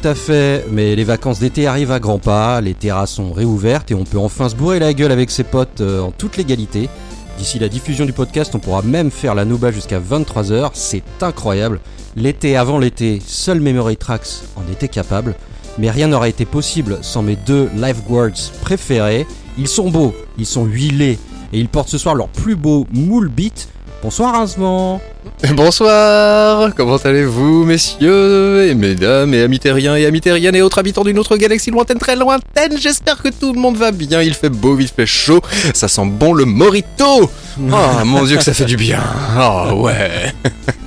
[0.00, 3.90] tout à fait, mais les vacances d'été arrivent à grands pas, les terrasses sont réouvertes
[3.90, 6.88] et on peut enfin se bourrer la gueule avec ses potes euh, en toute légalité.
[7.36, 11.80] D'ici la diffusion du podcast, on pourra même faire la Nouba jusqu'à 23h, c'est incroyable.
[12.16, 15.34] L'été avant l'été, seul Memory Tracks en était capable,
[15.78, 19.26] mais rien n'aurait été possible sans mes deux lifeguards préférés.
[19.58, 21.18] Ils sont beaux, ils sont huilés,
[21.52, 23.68] et ils portent ce soir leur plus beau moule beat.
[24.02, 24.98] Bonsoir Rincement
[25.54, 31.04] Bonsoir, comment allez-vous messieurs et mesdames et amis terriens et amis terriennes et autres habitants
[31.04, 32.78] d'une autre galaxie lointaine, très lointaine?
[32.78, 35.40] J'espère que tout le monde va bien, il fait beau, il fait chaud,
[35.74, 37.04] ça sent bon le morito.
[37.04, 37.24] Oh
[38.06, 39.02] mon dieu que ça fait du bien.
[39.38, 40.32] Oh ouais.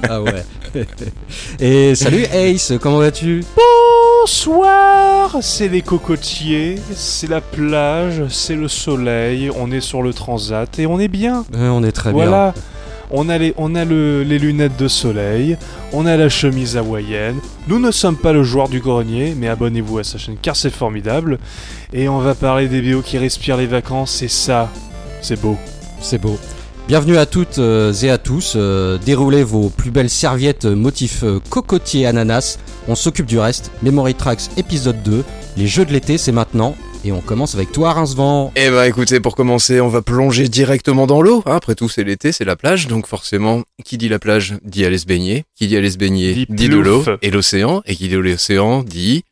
[0.10, 0.44] Ah ouais.
[1.60, 3.44] Et salut Ace, comment vas-tu?
[4.24, 5.38] Bonsoir.
[5.42, 10.88] C'est les cocotiers, c'est la plage, c'est le soleil, on est sur le transat et
[10.88, 11.46] on est bien.
[11.56, 12.54] Euh, On est très bien.
[13.16, 15.56] On a, les, lunettes de soleil,
[15.92, 17.36] on a la chemise hawaïenne.
[17.68, 20.72] Nous ne sommes pas le joueur du grenier, mais abonnez-vous à sa chaîne car c'est
[20.72, 21.38] formidable.
[21.94, 24.72] Et on va parler des BO qui respirent les vacances, et ça,
[25.22, 25.58] c'est beau.
[26.02, 26.40] C'est beau.
[26.88, 28.54] Bienvenue à toutes euh, et à tous.
[28.56, 32.58] euh, déroulez vos plus belles serviettes euh, motif cocotier ananas.
[32.88, 33.70] On s'occupe du reste.
[33.84, 35.24] Memory Tracks épisode 2.
[35.56, 36.76] Les jeux de l'été, c'est maintenant.
[37.06, 38.54] Et on commence avec toi, Rincevent.
[38.56, 41.44] Eh bah écoutez, pour commencer, on va plonger directement dans l'eau.
[41.46, 41.56] hein.
[41.56, 44.98] Après tout, c'est l'été, c'est la plage, donc forcément, qui dit la plage dit aller
[44.98, 45.44] se baigner.
[45.56, 47.82] Qui dit aller se baigner Dit dit, de l'eau et l'océan.
[47.86, 49.24] Et qui dit l'océan dit...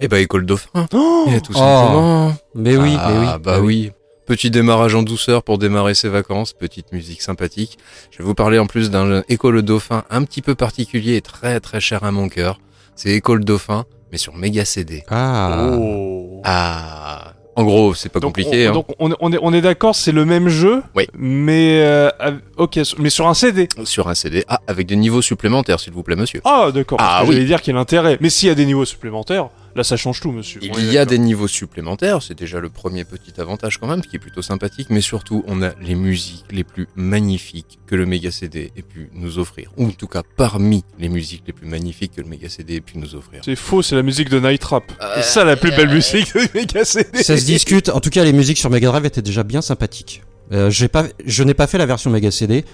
[0.00, 0.86] Eh bah école dauphin.
[0.92, 1.58] Oh Et tout Oh.
[1.58, 2.34] simplement.
[2.54, 3.26] Mais oui, ah, mais oui.
[3.42, 3.90] Bah oui.
[4.26, 7.78] Petit démarrage en douceur pour démarrer ses vacances, petite musique sympathique.
[8.10, 11.58] Je vais vous parler en plus d'un école dauphin un petit peu particulier et très
[11.60, 12.60] très cher à mon cœur.
[12.94, 15.04] C'est école dauphin, mais sur méga CD.
[15.08, 15.68] Ah.
[15.78, 16.40] Oh.
[16.44, 18.68] Ah, en gros, c'est pas Donc, compliqué.
[18.68, 18.74] on, hein.
[18.74, 21.06] donc on, on est, on est d'accord, c'est le même jeu, Oui.
[21.18, 22.08] mais euh,
[22.56, 23.68] ok, mais sur un CD.
[23.84, 24.44] Sur un CD.
[24.48, 26.40] Ah, avec des niveaux supplémentaires, s'il vous plaît, monsieur.
[26.44, 26.98] Ah d'accord.
[27.00, 27.32] Ah, oui.
[27.34, 29.48] J'allais dire qu'il y a l'intérêt, mais s'il y a des niveaux supplémentaires,
[29.78, 30.60] là ça change tout, monsieur.
[30.62, 34.08] Il y a des niveaux supplémentaires, c'est déjà le premier petit avantage quand même, ce
[34.08, 38.04] qui est plutôt sympathique, mais surtout on a les musiques les plus magnifiques que le
[38.04, 41.66] Mega CD ait pu nous offrir, ou en tout cas parmi les musiques les plus
[41.66, 43.40] magnifiques que le Mega CD ait pu nous offrir.
[43.44, 44.84] C'est faux, c'est la musique de Night Trap.
[45.00, 47.22] Euh, c'est ça la plus belle musique de Mega CD.
[47.22, 47.88] Ça se discute.
[47.88, 50.22] En tout cas, les musiques sur Mega Drive étaient déjà bien sympathiques.
[50.52, 52.64] Euh, j'ai pas, je n'ai pas fait la version Mega CD.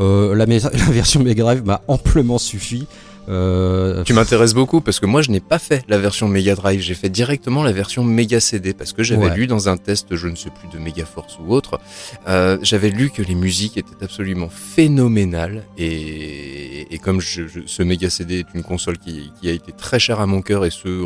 [0.00, 0.58] Euh, la, la
[0.90, 2.86] version Mega Drive m'a amplement suffi.
[3.28, 6.80] Euh, Tu m'intéresses beaucoup parce que moi je n'ai pas fait la version Mega Drive,
[6.80, 9.36] j'ai fait directement la version Mega CD parce que j'avais Ouais.
[9.36, 11.80] lu dans un test, je ne sais plus de Mega Force ou autre,
[12.28, 17.82] euh, j'avais lu que les musiques étaient absolument phénoménales et, et comme je, je- ce
[17.82, 20.70] Mega CD est une console qui, qui a été très chère à mon cœur et
[20.70, 21.02] ce,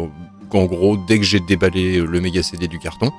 [0.50, 3.12] en gros, dès que j'ai déballé le Mega CD du carton,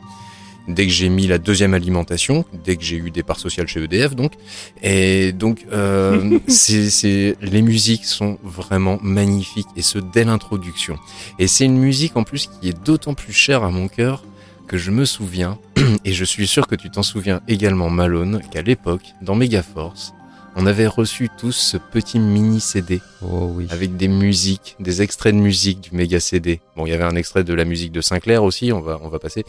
[0.69, 3.83] dès que j'ai mis la deuxième alimentation, dès que j'ai eu des parts sociales chez
[3.83, 4.33] EDF donc,
[4.81, 10.97] et donc euh, c'est, c'est, les musiques sont vraiment magnifiques et ce dès l'introduction.
[11.39, 14.23] Et c'est une musique en plus qui est d'autant plus chère à mon cœur
[14.67, 15.57] que je me souviens,
[16.05, 20.13] et je suis sûr que tu t'en souviens également Malone, qu'à l'époque, dans Megaforce,
[20.59, 23.67] on avait reçu tous ce petit mini CD oh oui.
[23.69, 26.59] avec des musiques, des extraits de musique du méga CD.
[26.75, 29.07] Bon, il y avait un extrait de la musique de Sinclair aussi, on va, on
[29.09, 29.45] va passer.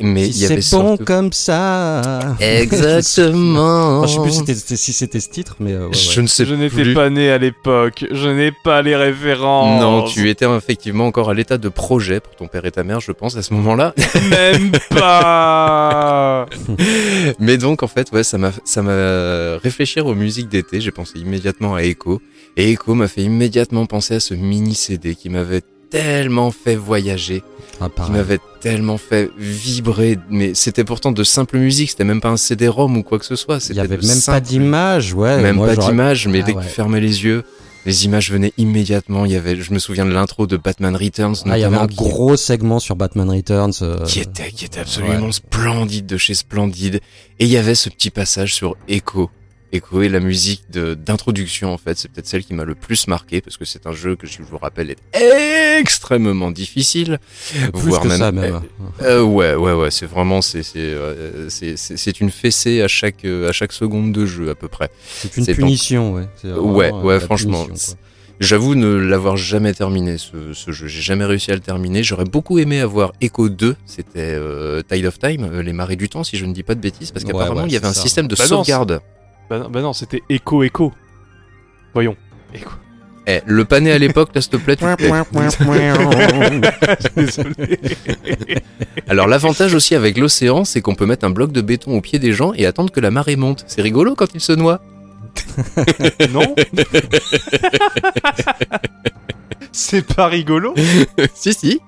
[0.00, 2.20] Mais il Si y avait c'est bon surtout- comme ça.
[2.40, 4.00] Exactement.
[4.02, 6.20] Enfin, je sais plus si c'était- c'était- si c'était ce titre, mais euh, ouais, Je
[6.20, 9.80] ne sais Je n'étais pas né à l'époque, je n'ai pas les références.
[9.80, 13.00] Non, tu étais effectivement encore à l'état de projet pour ton père et ta mère,
[13.00, 13.94] je pense, à ce moment-là.
[14.30, 16.46] Même pas.
[17.38, 20.80] Mais donc, en fait, ouais, ça m'a, ça m'a réfléchir aux musiques d'été.
[20.80, 22.20] J'ai pensé immédiatement à Echo.
[22.56, 27.42] Et Echo m'a fait immédiatement penser à ce mini CD qui m'avait tellement fait voyager,
[27.80, 30.18] Ah, qui m'avait tellement fait vibrer.
[30.30, 33.36] Mais c'était pourtant de simple musique, c'était même pas un CD-ROM ou quoi que ce
[33.36, 33.56] soit.
[33.56, 35.42] Il C'était y avait même pas d'image, ouais.
[35.42, 36.64] même moi, pas d'image, mais Ah dès que ouais.
[36.64, 37.42] tu fermais les yeux,
[37.84, 39.26] les images venaient immédiatement.
[39.26, 41.76] Il y avait, je me souviens de l'intro de Batman Returns, Ah, il y avait
[41.76, 43.72] un qui- gros segment sur Batman Returns.
[43.82, 47.00] euh, qui était, qui était absolument splendide de chez splendide.
[47.38, 49.28] Et il y avait ce petit passage sur Echo.
[49.72, 53.06] Echo et la musique de- d'introduction, en fait, c'est peut-être celle qui m'a le plus
[53.08, 57.18] marqué, parce que c'est un jeu que, je vous rappelle, est extrêmement difficile.
[57.72, 58.60] plus que ça même.
[59.02, 62.88] Euh, ouais, ouais, ouais, c'est vraiment, c'est, c'est, euh, c'est, c'est, c'est une fessée à
[62.88, 64.90] chaque, euh, à chaque seconde de jeu, à peu près.
[65.04, 66.28] C'est une punition, ouais.
[66.44, 67.66] Ouais, euh, ouais, franchement.
[68.40, 70.88] J'avoue ne l'avoir jamais terminé ce, ce jeu.
[70.88, 72.02] J'ai jamais réussi à le terminer.
[72.02, 73.76] J'aurais beaucoup aimé avoir Echo 2.
[73.86, 76.74] C'était euh, Tide of Time, euh, les marées du temps, si je ne dis pas
[76.74, 78.02] de bêtises, parce qu'apparemment ouais, il y avait un ça.
[78.02, 78.92] système de Bah sauvegarde.
[78.92, 78.98] Non,
[79.58, 80.92] bah non, c'était Echo Echo.
[81.94, 82.16] Voyons.
[82.54, 82.70] Echo.
[83.26, 84.76] Eh, le pané à l'époque, là, s'il te plaît.
[84.76, 84.84] tu.
[87.16, 87.78] Désolé.
[89.08, 92.18] Alors l'avantage aussi avec l'océan, c'est qu'on peut mettre un bloc de béton au pied
[92.18, 93.64] des gens et attendre que la marée monte.
[93.68, 94.80] C'est rigolo quand ils se noient.
[96.32, 96.54] non
[99.72, 100.74] C'est pas rigolo
[101.34, 101.80] si, si.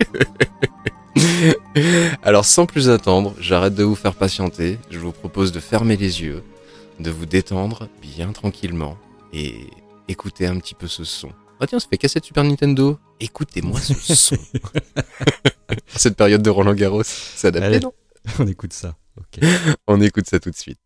[2.22, 4.78] Alors, sans plus attendre, j'arrête de vous faire patienter.
[4.90, 6.42] Je vous propose de fermer les yeux,
[7.00, 8.96] de vous détendre bien tranquillement
[9.32, 9.54] et
[10.08, 11.30] écouter un petit peu ce son.
[11.60, 12.98] Ah tiens, ça fait cassette Super Nintendo.
[13.20, 14.36] Écoutez-moi ce son.
[15.96, 17.80] Cette période de Roland Garros, c'est adapté, Allez.
[17.80, 17.92] non?
[18.38, 18.96] On écoute ça.
[19.16, 19.44] Ok.
[19.86, 20.78] On écoute ça tout de suite.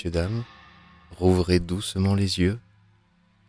[0.00, 0.44] Messieurs, dames,
[1.18, 2.58] rouvrez doucement les yeux.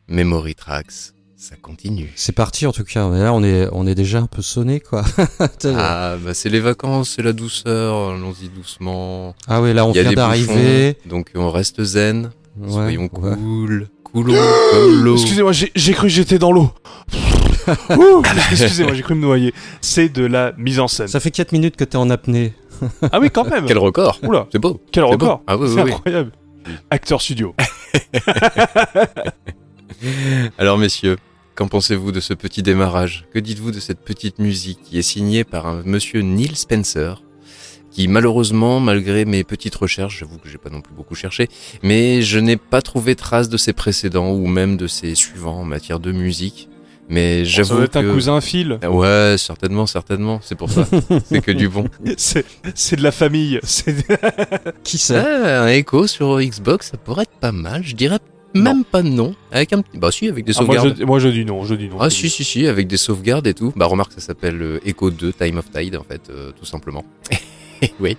[0.10, 2.12] Memory Tracks, ça continue.
[2.18, 3.08] C'est parti en tout cas.
[3.08, 5.06] Mais là, on est, on est déjà un peu sonné quoi.
[5.66, 9.34] Ah, bah c'est les vacances, c'est la douceur, allons-y doucement.
[9.48, 10.98] Ah ouais, là, on vient d'arriver.
[11.06, 13.36] donc on reste zen, Ouais, soyons ouais.
[13.38, 14.36] cool, coolons
[14.74, 15.16] comme l'eau.
[15.16, 16.70] Excusez-moi, j'ai cru que j'étais dans l'eau.
[18.52, 19.54] Excusez-moi, j'ai cru me noyer.
[19.80, 21.08] C'est de la mise en scène.
[21.08, 22.54] Ça fait 4 minutes que t'es en apnée.
[23.12, 23.66] Ah oui, quand même.
[23.68, 24.82] Quel record Oula, C'est beau.
[24.92, 25.26] quel c'est beau.
[25.26, 25.44] record.
[25.48, 26.12] Ah oui, C'est oui, oui.
[26.90, 27.56] Acteur studio.
[30.58, 31.18] Alors messieurs,
[31.56, 33.26] qu'en pensez-vous de ce petit démarrage?
[33.34, 37.22] Que dites-vous de cette petite musique qui est signée par un monsieur Neil Spencer
[37.92, 41.50] qui malheureusement, malgré mes petites recherches, j'avoue que j'ai pas non plus beaucoup cherché,
[41.84, 45.66] mais je n'ai pas trouvé trace de ses précédents ou même de ses suivants en
[45.66, 46.70] matière de musique.
[47.12, 48.10] Mais Ça j'avoue doit être que...
[48.10, 48.80] un cousin Phil.
[48.90, 50.88] Ouais, certainement, certainement, c'est pour ça.
[51.26, 51.86] c'est que du bon.
[52.18, 53.60] C'est c'est de la famille.
[53.64, 53.96] C'est
[54.84, 57.84] Qui c'est Ah, un écho sur Xbox, ça pourrait être pas mal.
[57.84, 58.18] Je dirais
[58.56, 59.34] même pas non.
[59.52, 59.98] Avec un petit...
[59.98, 61.00] Bah si, avec des Ah, moi, sauvegardes.
[61.00, 61.98] je, moi je dis non, je dis non.
[62.00, 63.72] Ah si dis- si si avec des sauvegardes et tout.
[63.76, 67.06] Bah remarque ça s'appelle euh, Echo 2 Time of Tide en fait euh, tout simplement.
[68.00, 68.16] oui,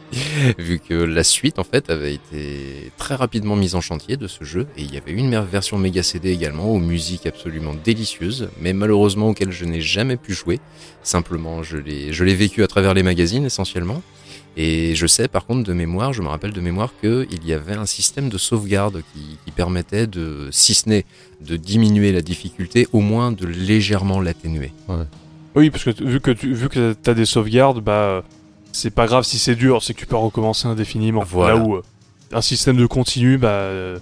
[0.59, 4.43] vu que la suite en fait avait été très rapidement mise en chantier de ce
[4.45, 8.73] jeu et il y avait une version méga CD également aux musiques absolument délicieuses, mais
[8.73, 10.59] malheureusement auquel je n'ai jamais pu jouer.
[11.03, 14.03] Simplement je l'ai je l'ai vécu à travers les magazines essentiellement.
[14.57, 17.75] Et je sais par contre de mémoire, je me rappelle de mémoire qu'il y avait
[17.75, 21.05] un système de sauvegarde qui, permettait de, si ce n'est
[21.41, 24.73] de diminuer la difficulté, au moins de légèrement l'atténuer.
[25.55, 28.25] Oui, parce que vu que tu vu que t'as des sauvegardes, bah
[28.73, 31.23] c'est pas grave si c'est dur, c'est que tu peux recommencer indéfiniment.
[31.27, 31.55] Voilà.
[31.55, 31.83] Là où euh,
[32.33, 33.99] un système de continu, bah euh,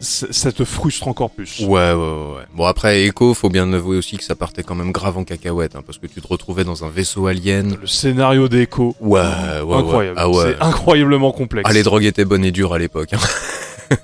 [0.00, 1.60] ça te frustre encore plus.
[1.60, 2.34] Ouais, ouais, ouais.
[2.36, 2.42] ouais.
[2.54, 5.76] Bon après Echo, faut bien avouer aussi que ça partait quand même grave en cacahuète,
[5.76, 7.76] hein, parce que tu te retrouvais dans un vaisseau alien.
[7.80, 9.76] Le scénario d'Echo, Ouais, ouais, ouais.
[9.76, 10.16] incroyable.
[10.18, 10.56] Ah ouais.
[10.58, 11.68] C'est incroyablement complexe.
[11.70, 13.12] Ah, les drogues étaient bonnes et dures à l'époque.
[13.14, 13.96] hein.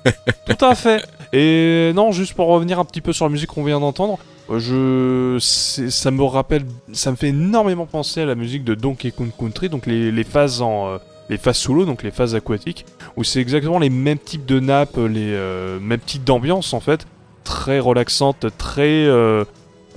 [0.47, 1.03] Tout à fait.
[1.33, 4.17] Et non, juste pour revenir un petit peu sur la musique qu'on vient d'entendre,
[4.57, 6.63] je, ça me rappelle,
[6.93, 10.61] ça me fait énormément penser à la musique de Donkey Kong Country, donc les, phases
[10.61, 10.97] en, euh,
[11.29, 14.59] les phases sous l'eau, donc les phases aquatiques, où c'est exactement les mêmes types de
[14.59, 17.05] nappes, les euh, mêmes types d'ambiance en fait,
[17.43, 19.43] très relaxantes, très, euh,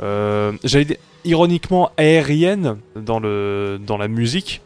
[0.03, 4.61] euh, j'allais dire ironiquement aérienne dans le, dans la musique.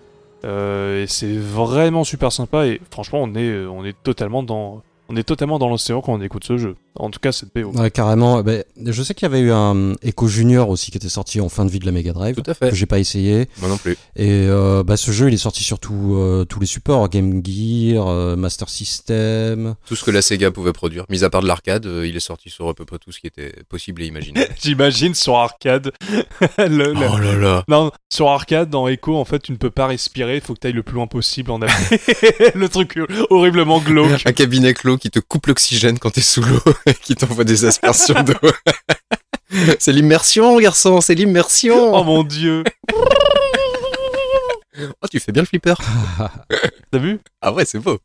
[0.45, 5.17] Euh, et c'est vraiment super sympa et franchement on est, on est totalement dans, on
[5.17, 6.77] est totalement dans l'océan quand on écoute ce jeu.
[6.99, 7.71] En tout cas, cette BO.
[7.79, 8.43] Ouais, carrément.
[8.43, 11.49] Ben, je sais qu'il y avait eu un Echo Junior aussi qui était sorti en
[11.49, 12.35] fin de vie de la Mega Drive.
[12.37, 12.71] Tout à fait.
[12.71, 13.49] Que j'ai pas essayé.
[13.59, 13.93] Moi non plus.
[14.17, 17.43] Et euh, bah, ce jeu, il est sorti sur tout, euh, tous les supports Game
[17.45, 19.75] Gear, euh, Master System.
[19.87, 22.21] Tout ce que la Sega pouvait produire, mis à part de l'arcade, euh, il est
[22.21, 24.49] sorti sur à peu près tout ce qui était possible et imaginable.
[24.63, 25.93] J'imagine sur arcade.
[26.59, 27.65] le- le- oh là là.
[27.69, 30.37] Non, sur arcade, dans Echo, en fait, tu ne peux pas respirer.
[30.37, 31.73] Il faut que tu ailles le plus loin possible en avant.
[32.55, 32.99] le truc
[33.31, 34.23] horriblement glauque.
[34.27, 36.61] Un cabinet clos qui te coupe l'oxygène quand t'es sous l'eau
[37.03, 38.35] qui t'envoie des aspersions d'eau.
[39.79, 41.95] c'est l'immersion, garçon, c'est l'immersion.
[41.95, 42.65] Oh mon dieu.
[45.03, 45.75] Oh, tu fais bien le flipper.
[46.91, 47.21] T'as vu?
[47.41, 47.99] Ah ouais, c'est beau.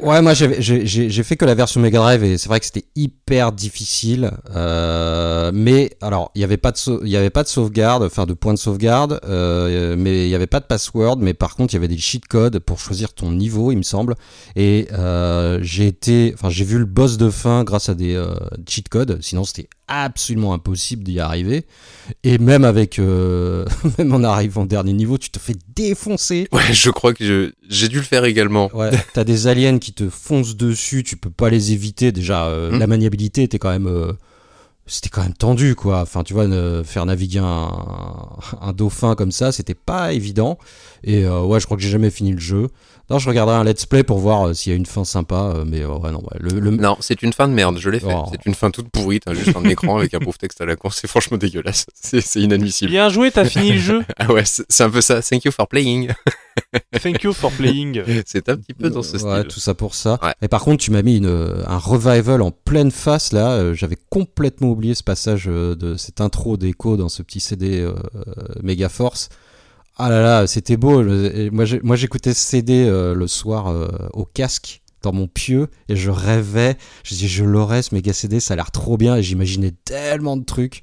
[0.00, 2.66] Ouais, moi j'ai j'ai- j'ai fait que la version Mega Drive et c'est vrai que
[2.66, 4.30] c'était hyper difficile.
[4.54, 8.02] Euh, mais alors, il n'y avait, pas de sau- il y avait pas de sauvegarde,
[8.02, 11.16] enfin de point de sauvegarde, euh, mais il n'y avait pas de password.
[11.20, 13.82] Mais par contre, il y avait des cheat codes pour choisir ton niveau, il me
[13.82, 14.14] semble.
[14.56, 18.34] Et euh, j'ai été, enfin j'ai vu le boss de fin grâce à des euh,
[18.68, 19.18] cheat codes.
[19.22, 19.68] Sinon, c'était
[20.00, 21.64] absolument impossible d'y arriver.
[22.24, 23.64] Et même avec, euh,
[23.98, 26.48] même en arrivant au dernier niveau, tu te fais défoncer.
[26.52, 28.70] Ouais, je crois que j'ai dû le faire également.
[28.74, 32.12] Ouais, t'as des aliens qui te foncent dessus, tu peux pas les éviter.
[32.12, 32.78] Déjà, euh, Hmm.
[32.78, 34.12] la maniabilité était quand même, euh,
[34.86, 36.00] c'était quand même tendu, quoi.
[36.00, 36.46] Enfin, tu vois,
[36.84, 37.70] faire naviguer un,
[38.60, 40.58] un dauphin comme ça, c'était pas évident.
[41.04, 42.68] Et ouais, je crois que j'ai jamais fini le jeu.
[43.12, 45.52] Non, je regarderai un let's play pour voir euh, s'il y a une fin sympa,
[45.54, 47.90] euh, mais euh, ouais, non, ouais, le, le- Non, c'est une fin de merde, je
[47.90, 48.06] l'ai fait.
[48.10, 48.24] Oh.
[48.32, 50.76] C'est une fin toute pourrie, t'as juste un écran avec un pauvre texte à la
[50.76, 51.84] con, c'est franchement dégueulasse.
[51.94, 52.90] C'est c'est inadmissible.
[52.90, 54.02] Bien joué, t'as fini le jeu.
[54.18, 55.20] Ah ouais, c'est c'est un peu ça.
[55.22, 56.08] Thank you for playing.
[57.02, 58.02] Thank you for playing.
[58.26, 59.48] C'est un petit peu dans ce Ouais, style.
[59.52, 60.18] tout ça pour ça.
[60.22, 60.32] Ouais.
[60.42, 63.74] Et par contre, tu m'as mis une, un revival en pleine face là.
[63.74, 67.94] J'avais complètement oublié ce passage de cette intro d'écho dans ce petit CD euh,
[68.62, 69.28] Mega Force.
[70.04, 71.00] Ah là là, c'était beau.
[71.52, 76.10] Moi, j'écoutais ce CD euh, le soir euh, au casque dans mon pieu et je
[76.10, 76.76] rêvais.
[77.04, 80.36] Je disais, je l'aurais ce méga CD, ça a l'air trop bien et j'imaginais tellement
[80.36, 80.80] de trucs.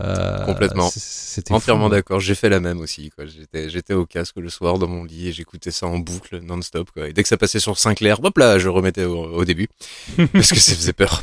[0.00, 0.88] Euh, Complètement.
[0.90, 3.10] C'était Entièrement d'accord, j'ai fait la même aussi.
[3.68, 6.88] J'étais, au casque le soir dans mon lit et j'écoutais ça en boucle, non-stop.
[6.96, 9.68] Et dès que ça passait sur Sinclair, hop là, je remettais au, au début.
[10.32, 11.22] parce que ça faisait peur.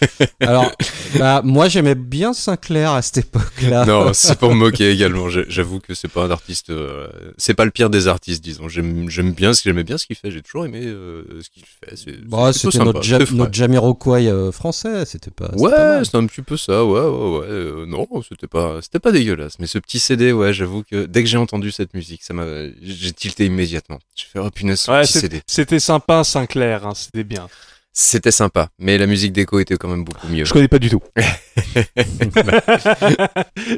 [0.40, 0.70] Alors,
[1.18, 3.84] bah, moi, j'aimais bien Sinclair à cette époque-là.
[3.86, 5.28] non, c'est pour me moquer également.
[5.28, 6.70] J'avoue que c'est pas un artiste.
[6.70, 8.68] euh, c'est pas le pire des artistes, disons.
[8.68, 10.30] J'aime, bien, ce- j'aimais bien ce qu'il fait.
[10.30, 11.96] J'ai toujours aimé euh, ce qu'il fait.
[11.96, 15.50] C'est, Bah, c'était notre, ja- notre Jamiroquai euh, français, c'était pas.
[15.52, 17.46] c'était Ouais, c'est un petit peu ça, ouais, ouais, ouais.
[17.48, 19.58] euh, non, c'était pas, c'était pas dégueulasse.
[19.58, 22.44] Mais ce petit CD, ouais, j'avoue que dès que j'ai entendu cette musique, ça m'a,
[22.82, 23.98] j'ai tilté immédiatement.
[24.14, 25.42] J'ai fait, oh punaise, ce Ouais, petit CD.
[25.46, 27.48] c'était sympa, Sinclair, hein, c'était bien.
[27.92, 30.44] C'était sympa, mais la musique d'écho était quand même beaucoup mieux.
[30.44, 31.00] Je connais pas du tout.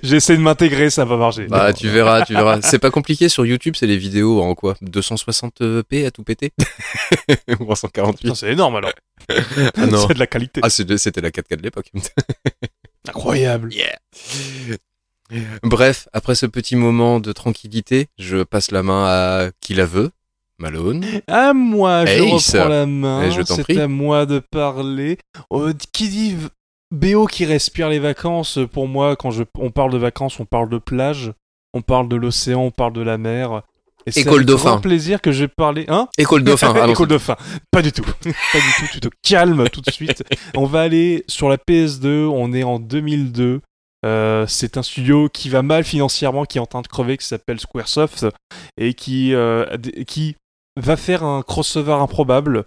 [0.02, 1.46] J'essaie de m'intégrer, ça va marcher.
[1.46, 2.60] Bah, tu verras, tu verras.
[2.60, 4.74] C'est pas compliqué sur YouTube, c'est les vidéos en quoi?
[4.82, 6.52] 260p à tout péter?
[7.60, 8.92] Ou en 148 Putain, c'est énorme alors.
[9.76, 10.06] Ah non.
[10.06, 10.60] c'est de la qualité.
[10.62, 11.90] Ah, c'était la 4K de l'époque.
[13.08, 13.72] Incroyable.
[13.72, 13.98] Yeah.
[15.62, 20.10] Bref, après ce petit moment de tranquillité, je passe la main à qui la veut,
[20.58, 21.04] Malone.
[21.26, 23.22] À moi, je reprends la main.
[23.24, 25.18] Eh, je C'est à moi de parler.
[25.52, 26.36] Euh, qui dit
[26.90, 30.68] BO qui respire les vacances Pour moi, quand je, on parle de vacances, on parle
[30.68, 31.32] de plage,
[31.74, 33.62] on parle de l'océan, on parle de la mer.
[34.06, 34.70] Et c'est École dauphin.
[34.72, 35.84] grand plaisir que je vais parler.
[35.88, 36.86] Hein École dauphin.
[36.88, 37.36] École dauphin.
[37.70, 38.02] Pas du tout.
[38.24, 38.86] Pas du tout.
[38.92, 40.24] Tu te calmes tout de suite.
[40.56, 42.26] On va aller sur la PS2.
[42.26, 43.60] On est en 2002.
[44.04, 47.26] Euh, c'est un studio qui va mal financièrement, qui est en train de crever, qui
[47.26, 48.26] s'appelle Squaresoft
[48.76, 49.64] et qui, euh,
[50.08, 50.34] qui
[50.76, 52.64] va faire un crossover improbable.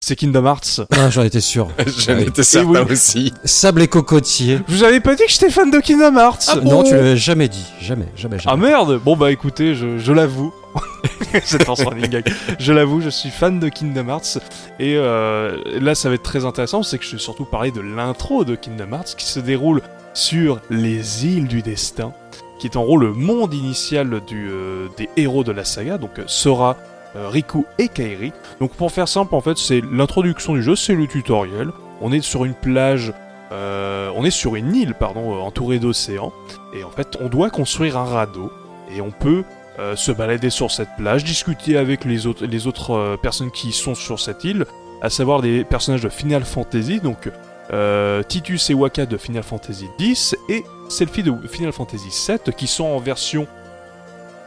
[0.00, 0.82] C'est Kingdom Hearts.
[0.92, 1.68] Ah, J'en étais sûr.
[1.98, 2.92] J'en étais certain oui.
[2.92, 3.32] aussi.
[3.44, 4.60] Sable et cocotier.
[4.68, 6.62] Je vous avais pas dit que j'étais fan de Kingdom Hearts?
[6.62, 7.64] Non, tu l'avais jamais dit.
[7.80, 8.44] Jamais, jamais, jamais.
[8.46, 10.52] Ah merde Bon bah écoutez, je, je l'avoue.
[11.44, 12.32] C'est un running gag.
[12.58, 14.38] Je l'avoue, je suis fan de Kingdom Hearts.
[14.78, 17.80] Et euh, là, ça va être très intéressant, c'est que je vais surtout parler de
[17.80, 19.82] l'intro de Kingdom Hearts qui se déroule
[20.14, 22.12] sur les îles du destin,
[22.58, 26.12] qui est en gros le monde initial du, euh, des héros de la saga, donc
[26.26, 28.32] Sora, euh, Riku et Kairi.
[28.60, 31.70] Donc pour faire simple, en fait, c'est l'introduction du jeu, c'est le tutoriel.
[32.00, 33.12] On est sur une plage,
[33.52, 36.32] euh, on est sur une île, pardon, euh, entourée d'océans.
[36.74, 38.52] Et en fait, on doit construire un radeau.
[38.94, 39.44] Et on peut
[39.78, 43.72] euh, se balader sur cette plage, discuter avec les autres, les autres euh, personnes qui
[43.72, 44.64] sont sur cette île,
[45.02, 47.30] à savoir des personnages de Final Fantasy, donc
[47.74, 52.66] euh, Titus et Waka de Final Fantasy X et Selfie de Final Fantasy VII, qui
[52.66, 53.46] sont en version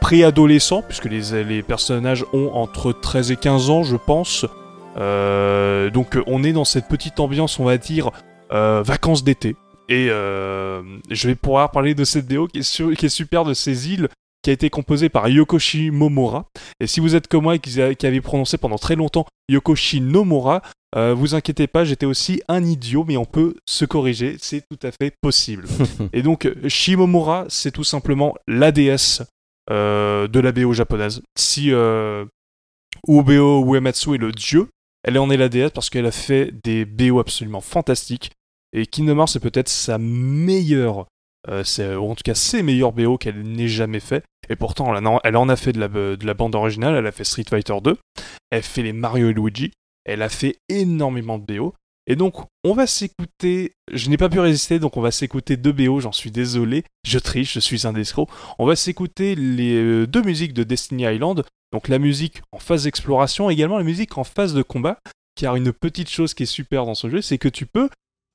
[0.00, 4.46] préadolescent, puisque les, les personnages ont entre 13 et 15 ans, je pense.
[4.96, 8.10] Euh, donc on est dans cette petite ambiance, on va dire,
[8.52, 9.56] euh, vacances d'été.
[9.88, 13.44] Et euh, je vais pouvoir parler de cette déo qui est, su- qui est super
[13.44, 14.08] de ces îles,
[14.42, 16.46] qui a été composée par Yokoshi Momora.
[16.80, 20.00] Et si vous êtes comme moi et qui, qui avez prononcé pendant très longtemps Yokoshi
[20.00, 20.62] Nomura,
[20.96, 24.78] euh, vous inquiétez pas, j'étais aussi un idiot, mais on peut se corriger, c'est tout
[24.86, 25.66] à fait possible.
[26.12, 29.24] et donc, Shimomura, c'est tout simplement la déesse euh,
[29.68, 31.22] de la BO japonaise.
[31.36, 32.24] Si euh,
[33.08, 34.68] Ubeo Uematsu est le dieu,
[35.04, 38.32] elle en est la déesse parce qu'elle a fait des BO absolument fantastiques.
[38.72, 41.06] Et Kingdom Hearts, c'est peut-être sa meilleure,
[41.48, 44.24] euh, c'est- ou en tout cas ses meilleurs BO qu'elle n'ait jamais fait.
[44.48, 46.94] Et pourtant, elle en, a, elle en a fait de la, de la bande originale,
[46.96, 47.96] elle a fait Street Fighter 2,
[48.50, 49.72] elle fait les Mario et Luigi,
[50.04, 51.74] elle a fait énormément de BO.
[52.06, 53.74] Et donc, on va s'écouter.
[53.92, 56.00] Je n'ai pas pu résister, donc on va s'écouter deux BO.
[56.00, 56.84] J'en suis désolé.
[57.06, 58.28] Je triche, je suis un escroc.
[58.58, 61.44] On va s'écouter les euh, deux musiques de Destiny Island.
[61.72, 64.98] Donc la musique en phase d'exploration, également la musique en phase de combat.
[65.36, 67.88] Car une petite chose qui est super dans ce jeu, c'est que tu peux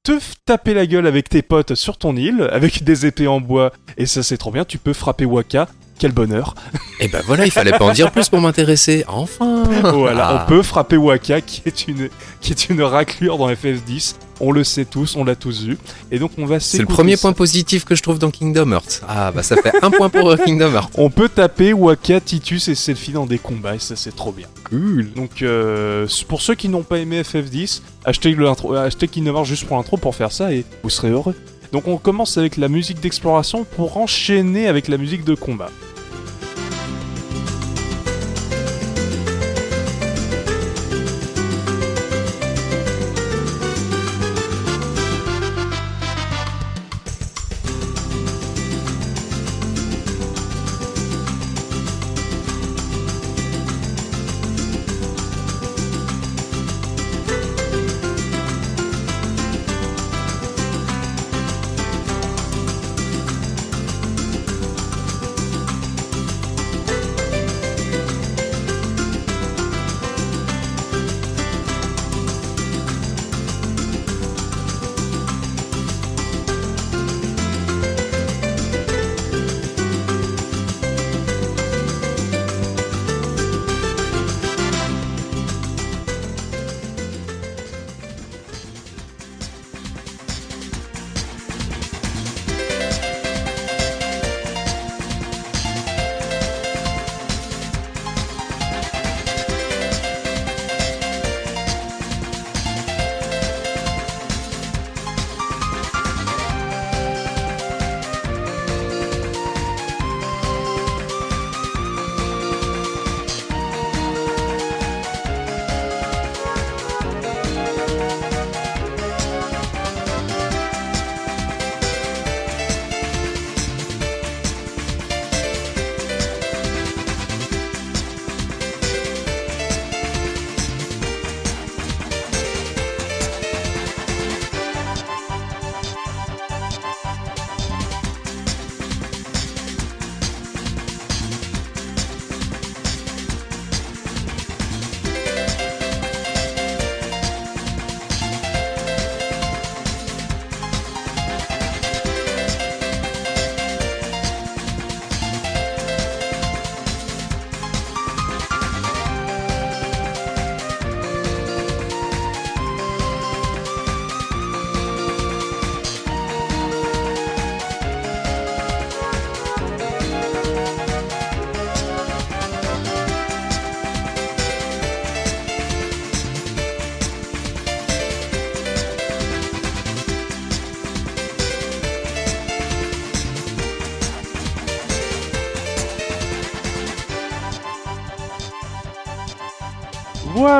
[0.05, 3.73] te taper la gueule avec tes potes sur ton île, avec des épées en bois.
[3.97, 4.63] Et ça, c'est trop bien.
[4.63, 5.67] Tu peux frapper Waka.
[5.97, 6.55] Quel bonheur.
[6.99, 9.03] Et ben voilà, il fallait pas en dire plus pour m'intéresser.
[9.07, 9.63] Enfin
[9.93, 10.43] Voilà, Ah.
[10.45, 12.09] on peut frapper Waka, qui est une,
[12.41, 14.15] qui est une raclure dans FF10.
[14.39, 15.78] On le sait tous, on l'a tous vu.
[16.12, 19.02] Et donc on va C'est le premier point positif que je trouve dans Kingdom Hearts.
[19.08, 20.91] Ah bah ça fait un point pour euh, Kingdom Hearts.
[20.98, 24.48] On peut taper Waka, Titus et Selfie dans des combats, et ça c'est trop bien.
[24.65, 25.12] Cool.
[25.13, 29.45] Donc euh, pour ceux qui n'ont pas aimé FF10, achetez, le intro, achetez Kingdom Hearts
[29.45, 31.36] juste pour l'intro pour faire ça et vous serez heureux.
[31.71, 35.69] Donc on commence avec la musique d'exploration pour enchaîner avec la musique de combat.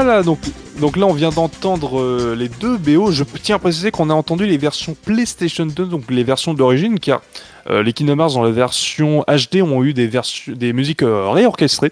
[0.06, 3.10] Voilà, donc, là on vient d'entendre euh, les deux BO.
[3.10, 7.00] Je tiens à préciser qu'on a entendu les versions PlayStation 2, donc les versions d'origine,
[7.00, 7.24] car
[7.72, 11.92] euh, les Kingdom dans la version HD ont eu des, versions, des musiques euh, réorchestrées,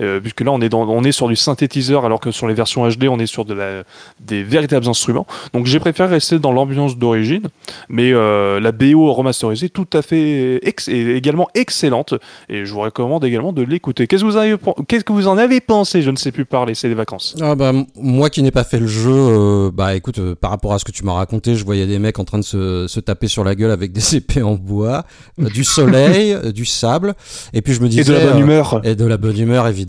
[0.00, 2.54] euh, puisque là on est, dans, on est sur du synthétiseur, alors que sur les
[2.54, 3.84] versions HD on est sur de la,
[4.20, 5.26] des véritables instruments.
[5.52, 7.48] Donc j'ai préféré rester dans l'ambiance d'origine,
[7.88, 12.14] mais euh, la BO remasterisée tout à fait ex est également excellente,
[12.48, 14.06] et je vous recommande également de l'écouter.
[14.06, 14.56] Qu'est-ce que vous, avez,
[14.88, 17.36] qu'est-ce que vous en avez pensé Je ne sais plus parler, c'est les vacances.
[17.40, 20.72] Ah bah, moi qui n'ai pas fait le jeu, euh, bah écoute, euh, par rapport
[20.72, 23.00] à ce que tu m'as raconté, je voyais des mecs en train de se, se
[23.00, 25.04] taper sur la gueule avec des épées en bois,
[25.38, 27.14] du soleil, du sable,
[27.52, 28.02] et puis je me disais...
[28.02, 28.80] Et de la bonne humeur.
[28.84, 29.83] et de la bonne humeur évidemment.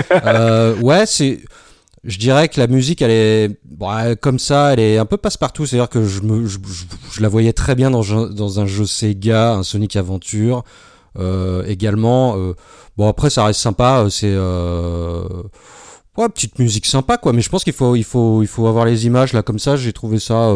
[0.24, 1.40] euh, ouais, c'est.
[2.04, 5.66] Je dirais que la musique, elle est elle- comme ça, elle est un peu passe-partout.
[5.66, 8.66] C'est-à-dire que je, me, je, je- je la voyais très bien dans, un- dans un
[8.66, 10.62] jeu Sega, un Sonic Adventure.
[11.18, 12.52] Euh, également, euh,
[12.96, 14.04] bon après ça reste sympa.
[14.04, 14.36] euh, C'est
[16.22, 17.32] ouais, petite musique sympa quoi.
[17.32, 19.76] Mais je pense qu'il faut, il faut, il faut avoir les images là comme ça.
[19.76, 20.54] J'ai trouvé ça.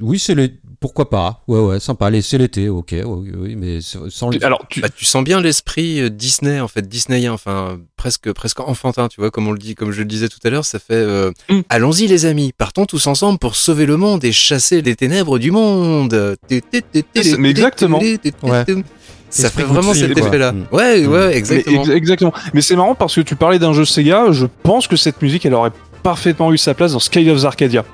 [0.00, 0.52] oui, c'est les.
[0.80, 1.42] Pourquoi pas?
[1.48, 2.10] Ouais, ouais, sympa.
[2.10, 2.94] Les- C'est l'été, ok.
[3.04, 4.44] Oui, oui, mais sans le.
[4.44, 8.60] Alors, tu, Bah, tu sens bien l'esprit euh, Disney en fait Disneyen enfin presque presque
[8.60, 10.78] enfantin tu vois comme on le dit comme je le disais tout à l'heure ça
[10.78, 11.60] fait euh, Mm.
[11.68, 15.50] allons-y les amis partons tous ensemble pour sauver le monde et chasser les ténèbres du
[15.50, 17.98] monde Mais exactement.
[17.98, 18.64] Ouais.
[19.30, 20.26] ça fait vraiment cet quoi.
[20.28, 20.66] effet là Mm.
[20.72, 21.10] ouais Mm.
[21.10, 22.32] ouais Mais exactement ex- exactement.
[22.54, 24.30] Mais c'est marrant parce que tu parlais d'un jeu Sega.
[24.32, 27.84] Je pense que cette musique, elle aurait parfaitement eu sa place dans Sky of Arcadia.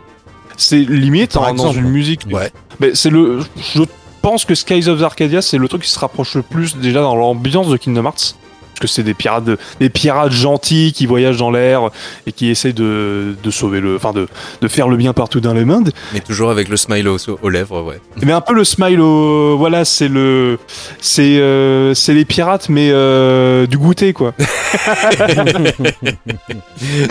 [0.63, 2.27] C'est limite Par hein, dans une musique.
[2.31, 3.41] ouais Mais c'est le.
[3.75, 3.83] Je
[4.23, 7.17] pense que Skies of Arcadia, c'est le truc qui se rapproche le plus déjà dans
[7.17, 8.37] l'ambiance de Kingdom Hearts.
[8.73, 11.91] Parce que c'est des pirates, de- des pirates gentils qui voyagent dans l'air
[12.27, 14.27] et qui essayent de, de sauver le, enfin de,
[14.61, 15.91] de faire le bien partout dans le monde.
[16.13, 19.57] mais toujours avec le smile aux, aux lèvres ouais Mais un peu le smile, au,
[19.59, 20.59] voilà, c'est le,
[21.01, 24.33] c'est, euh, c'est les pirates mais euh, du goûter quoi.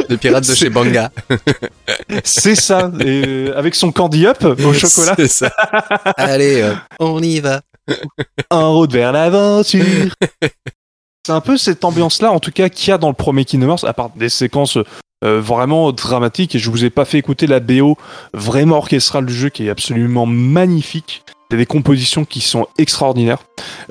[0.09, 1.11] le pirate de chez Banga
[2.23, 2.91] c'est ça.
[2.99, 5.51] Et, euh, avec son candy up au chocolat, c'est ça
[6.17, 7.61] allez euh, on y va
[8.49, 9.83] en route vers l'aventure.
[11.23, 13.75] C'est un peu cette ambiance-là, en tout cas, qu'il y a dans le premier Kingdom
[13.83, 14.79] à part des séquences
[15.23, 16.55] euh, vraiment dramatiques.
[16.55, 17.95] Et je vous ai pas fait écouter la BO
[18.33, 21.23] vraiment orchestrale du jeu, qui est absolument magnifique.
[21.51, 23.39] Il y a des compositions qui sont extraordinaires.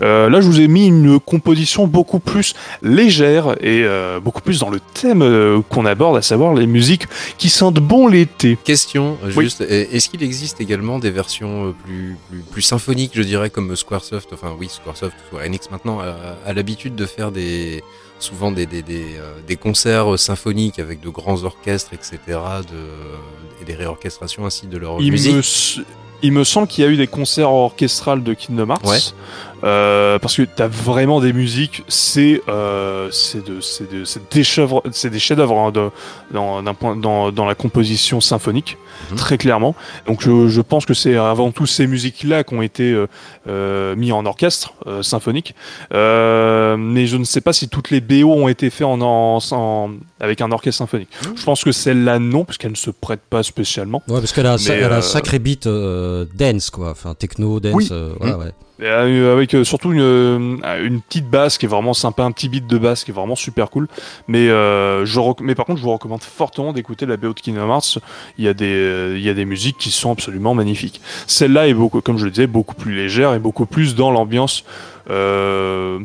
[0.00, 4.60] Euh, là, je vous ai mis une composition beaucoup plus légère et euh, beaucoup plus
[4.60, 7.04] dans le thème euh, qu'on aborde, à savoir les musiques
[7.36, 8.56] qui sentent bon l'été.
[8.64, 9.44] Question, Oui.
[9.44, 14.30] juste, est-ce qu'il existe également des versions plus, plus, plus symphoniques, je dirais, comme Squaresoft,
[14.32, 17.84] enfin oui, Squaresoft, ou Enix maintenant, a, a l'habitude de faire des,
[18.20, 19.04] souvent des, des, des,
[19.46, 24.96] des concerts symphoniques avec de grands orchestres, etc., de, et des réorchestrations ainsi de leur
[25.02, 25.34] Il musique?
[25.34, 25.80] me, s-
[26.22, 29.14] il me semble qu'il y a eu des concerts orchestrales de Kingdom Hearts.
[29.62, 34.70] Euh, parce que t'as vraiment des musiques, c'est euh, c'est de c'est de des chefs
[34.92, 35.90] c'est des chefs-d'œuvre hein, de-
[36.32, 38.76] dans dans, dans la composition symphonique
[39.10, 39.16] Mhm.
[39.16, 39.74] très clairement.
[40.06, 43.06] Donc je, je pense que c'est avant tout ces musiques là qui ont été euh,
[43.48, 45.54] euh, mis en orchestre euh, symphonique.
[45.94, 49.38] Euh, mais je ne sais pas si toutes les BO ont été faites en, en,
[49.52, 51.08] en- avec un orchestre symphonique.
[51.26, 51.32] Mhm.
[51.36, 54.02] Je pense que celle-là non parce qu'elle ne se prête pas spécialement.
[54.08, 56.90] Ouais, parce qu'elle a, a un sacré beat euh, dance, quoi.
[56.90, 57.88] Enfin, techno, dance, Oui.
[58.18, 58.52] voilà, ouais.
[58.82, 62.48] Euh, avec euh, surtout une, euh, une petite basse qui est vraiment sympa, un petit
[62.48, 63.88] beat de basse qui est vraiment super cool.
[64.28, 67.68] Mais, euh, je mais par contre, je vous recommande fortement d'écouter la BO de Kingdom
[67.68, 67.98] Hearts.
[68.38, 71.00] Il y, a des, il y a des musiques qui sont absolument magnifiques.
[71.26, 74.64] Celle-là est, beaucoup, comme je le disais, beaucoup plus légère et beaucoup plus dans l'ambiance
[75.10, 75.98] euh,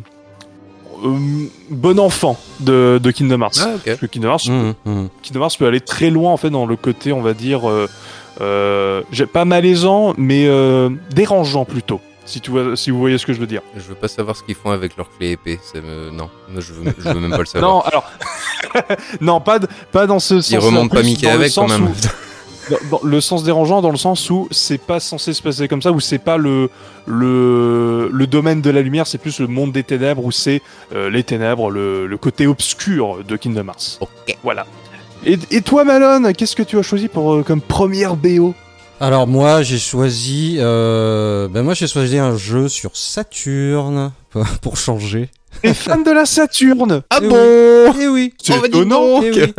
[1.03, 1.17] euh,
[1.69, 3.59] bon enfant de, de Kingdom Hearts.
[3.61, 3.81] Ah, ok.
[3.85, 4.45] Parce que Kingdom Hearts.
[5.21, 7.61] Kingdom Hearts peut aller très loin en fait dans le côté, on va dire,
[8.41, 12.01] euh, pas malaisant, mais euh, dérangeant plutôt.
[12.25, 13.61] Si tu vois, si vous voyez ce que je veux dire.
[13.75, 15.59] Je veux pas savoir ce qu'ils font avec leur clé épée.
[15.75, 17.71] me- Non, je veux, je veux même pas le savoir.
[17.71, 18.11] Non, alors,
[19.21, 20.49] non, pas de- pas dans ce sens.
[20.49, 21.87] Ils remontent pas Mickey avec quand même.
[22.69, 25.83] dans, dans le sens dérangeant, dans le sens où c'est pas censé se passer comme
[25.83, 26.69] ça, où c'est pas le
[27.05, 30.61] le le domaine de la lumière, c'est plus le monde des ténèbres, où c'est
[30.95, 33.97] euh, les ténèbres, le, le côté obscur de Kingdom Hearts.
[34.01, 34.37] Ok.
[34.43, 34.65] Voilà.
[35.25, 38.53] Et, et toi, Malone, qu'est-ce que tu as choisi pour euh, comme première BO
[39.01, 44.11] Alors moi j'ai choisi, euh, ben moi j'ai choisi un jeu sur Saturne
[44.61, 45.29] pour changer.
[45.61, 48.33] T'es fan de la Saturne Ah Eh bon Eh oui.
[48.41, 49.21] C'est Oh, bah, étonnant.
[49.21, 49.53] Eh oui.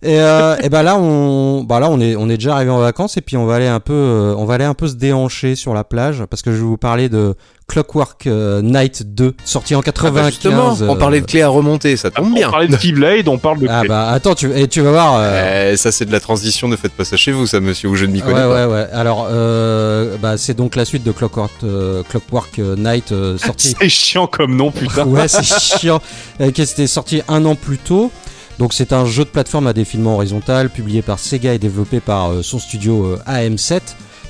[0.00, 2.78] Et, euh, et ben là on, bah là on est on est déjà arrivé en
[2.78, 4.94] vacances et puis on va aller un peu euh, on va aller un peu se
[4.94, 7.34] déhancher sur la plage parce que je vais vous parler de
[7.68, 10.26] Clockwork euh, Night 2 sorti en Ah bah 95.
[10.30, 12.50] justement, on euh, parlait de clé à remonter, ça tombe On bien.
[12.50, 13.66] parlait de Keyblade, on parle de.
[13.68, 15.16] Ah bah attends tu et tu vas voir.
[15.18, 17.90] euh, Eh, ça c'est de la transition, ne faites pas ça chez vous, ça monsieur,
[17.90, 18.66] ou je ne m'y Ouais, connais pas.
[18.68, 18.86] ouais, ouais.
[18.92, 23.74] Alors, euh, bah, c'est donc la suite de Clockwork, euh, Clockwork euh, Night euh, sorti
[23.78, 25.04] C'est chiant comme nom, putain.
[25.06, 26.00] Ouais, c'est chiant.
[26.40, 28.10] Euh, qui était sorti un an plus tôt.
[28.58, 32.30] Donc c'est un jeu de plateforme à défilement horizontal publié par Sega et développé par
[32.32, 33.80] euh, son studio euh, AM7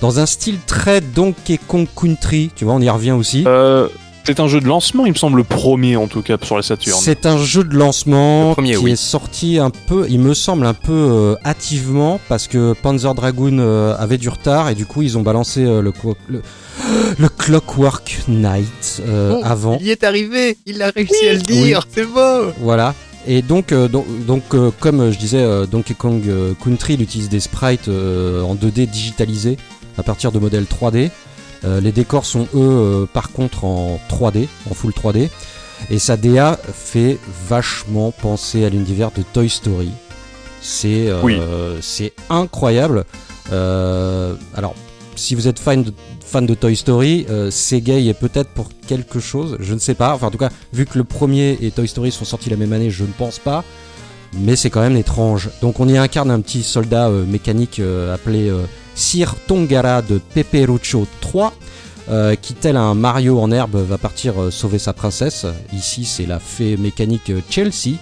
[0.01, 2.51] dans un style très Donkey Kong Country.
[2.55, 3.45] Tu vois, on y revient aussi.
[3.47, 3.89] Euh,
[4.25, 6.63] c'est un jeu de lancement, il me semble, le premier en tout cas sur la
[6.63, 7.01] Saturn.
[7.03, 8.91] C'est un jeu de lancement Le premier, qui oui.
[8.93, 13.57] est sorti un peu, il me semble un peu euh, hâtivement parce que Panzer Dragoon
[13.59, 16.43] euh, avait du retard et du coup ils ont balancé euh, le, co- le,
[17.19, 19.79] le Clockwork Knight euh, Bon, avant.
[19.81, 22.53] Il y est arrivé, il a réussi à le dire, c'est beau.
[22.61, 22.95] Voilà.
[23.27, 27.03] Et donc, euh, donc, donc, euh, comme je disais, euh, Donkey Kong euh, Country il
[27.03, 29.57] utilise des sprites euh, en 2D digitalisés
[29.99, 31.11] à partir de modèles 3D.
[31.65, 32.59] Euh, les décors sont eux,
[33.03, 35.29] euh, par contre, en 3D, en full 3D.
[35.91, 39.91] Et sa DA fait vachement penser à l'univers de Toy Story.
[40.61, 41.39] C'est euh, Oui.
[41.81, 43.05] c'est incroyable.
[43.51, 44.75] Alors,
[45.17, 45.93] si vous êtes fan de,
[46.25, 50.15] fan de Toy Story, Sega est peut-être pour quelque chose, je ne sais pas.
[50.15, 52.73] Enfin, en tout cas, vu que le premier et Toy Story sont sortis la même
[52.73, 53.65] année, je ne pense pas.
[54.35, 55.51] Mais c'est quand même étrange.
[55.63, 58.65] Donc, on y incarne un petit soldat euh, mécanique euh, appelé euh,
[58.95, 61.55] Sir Tongara de Peperuccio 3.
[62.11, 65.47] euh, qui, tel un Mario en herbe, va partir sauver sa princesse.
[65.73, 67.97] Ici, c'est la fée mécanique Chelsea,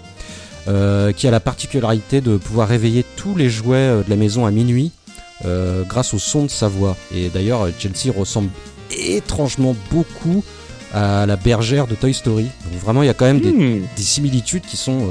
[1.16, 4.92] qui a la particularité de pouvoir réveiller tous les jouets de la maison à minuit
[5.88, 6.96] grâce au son de sa voix.
[7.12, 8.50] Et d'ailleurs, Chelsea ressemble
[8.96, 10.44] étrangement beaucoup
[10.94, 12.44] à la bergère de Toy Story.
[12.44, 15.08] Donc vraiment, il y a quand même des, Hmm, des similitudes qui sont...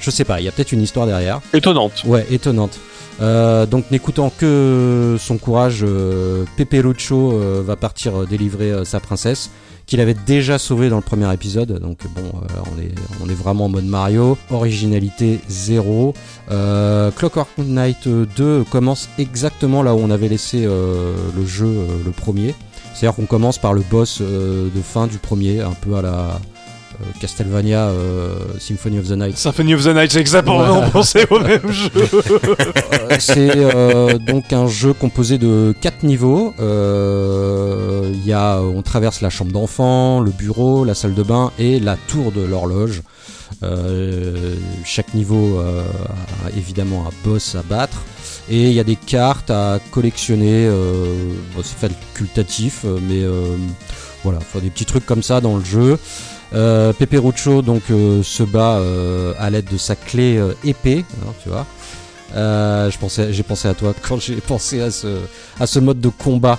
[0.00, 1.40] je sais pas, il y a peut-être une histoire derrière.
[1.52, 2.02] étonnante.
[2.04, 2.78] Ouais, étonnante.
[3.20, 9.50] Euh, donc n'écoutant que son courage, euh, Peperuccio euh, va partir délivrer sa princesse,
[9.86, 11.78] qu'il avait déjà sauvée dans le premier épisode.
[11.80, 12.22] Donc bon,
[12.74, 12.92] on, est,
[13.24, 14.36] on est vraiment en mode Mario.
[14.50, 16.12] Originalité zéro.
[16.48, 22.52] Clockwork Knight 2 commence exactement là où on avait laissé le jeu, le premier.
[22.94, 26.40] C'est-à-dire qu'on commence par le boss de fin du premier, un peu à la
[27.20, 29.36] Castlevania euh, Symphony of the Night.
[29.36, 30.72] Symphony of the Night, c'est exactement Voilà.
[30.86, 31.90] on pensait au même jeu.
[33.08, 36.54] Euh, c'est euh, donc un jeu composé de quatre niveaux.
[36.60, 41.52] Euh, Il y a, on traverse la chambre d'enfant, le bureau, la salle de bain
[41.58, 43.02] et la tour de l'horloge.
[43.62, 44.54] Euh,
[44.84, 45.82] chaque niveau euh,
[46.46, 48.02] a évidemment un boss à battre.
[48.48, 50.66] Et il y a des cartes à collectionner.
[50.66, 51.14] Euh,
[51.54, 53.56] bon, c'est facultatif, euh, mais euh,
[54.26, 55.98] voilà, des petits trucs comme ça dans le jeu.
[56.52, 61.32] Euh, Peperuccio donc euh, se bat euh, à l'aide de sa clé euh, épée, hein,
[61.42, 61.66] tu vois.
[63.30, 66.58] J'ai pensé à toi quand j'ai pensé à ce, mode de combat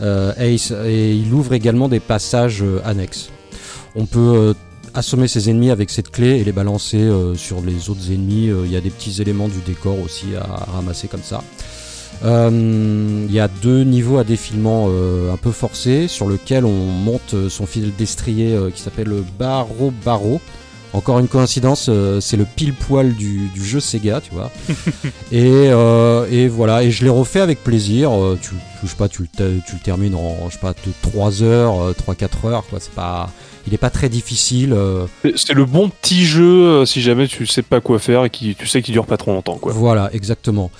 [0.00, 3.28] et il ouvre également des passages annexes.
[3.94, 4.54] On peut
[4.94, 8.50] assommer ses ennemis avec cette clé et les balancer sur les autres ennemis.
[8.64, 11.44] Il y a des petits éléments du décor aussi à ramasser comme ça.
[12.24, 16.72] Euh, Il y a deux niveaux à défilement euh, un peu forcés sur lequel on
[16.86, 20.40] monte euh, son fil destrier euh, qui s'appelle le Barreau Barreau.
[20.94, 24.50] Encore une coïncidence, euh, c'est le pile poil du, du jeu Sega, tu vois.
[25.32, 28.12] et, euh, et voilà, et je l'ai refait avec plaisir.
[28.12, 30.60] Euh, tu, tu- je sais pas, tu, le te- tu le termines en je sais
[30.60, 32.78] pas, de 3 heures, euh, 3-4 heures, quoi.
[32.78, 33.30] C'est pas,
[33.66, 34.76] il est pas très difficile.
[35.34, 38.66] C'est le bon petit jeu si jamais tu sais pas quoi faire et qui tu
[38.66, 39.72] sais qu'il dure pas trop longtemps quoi.
[39.72, 40.70] Voilà, exactement.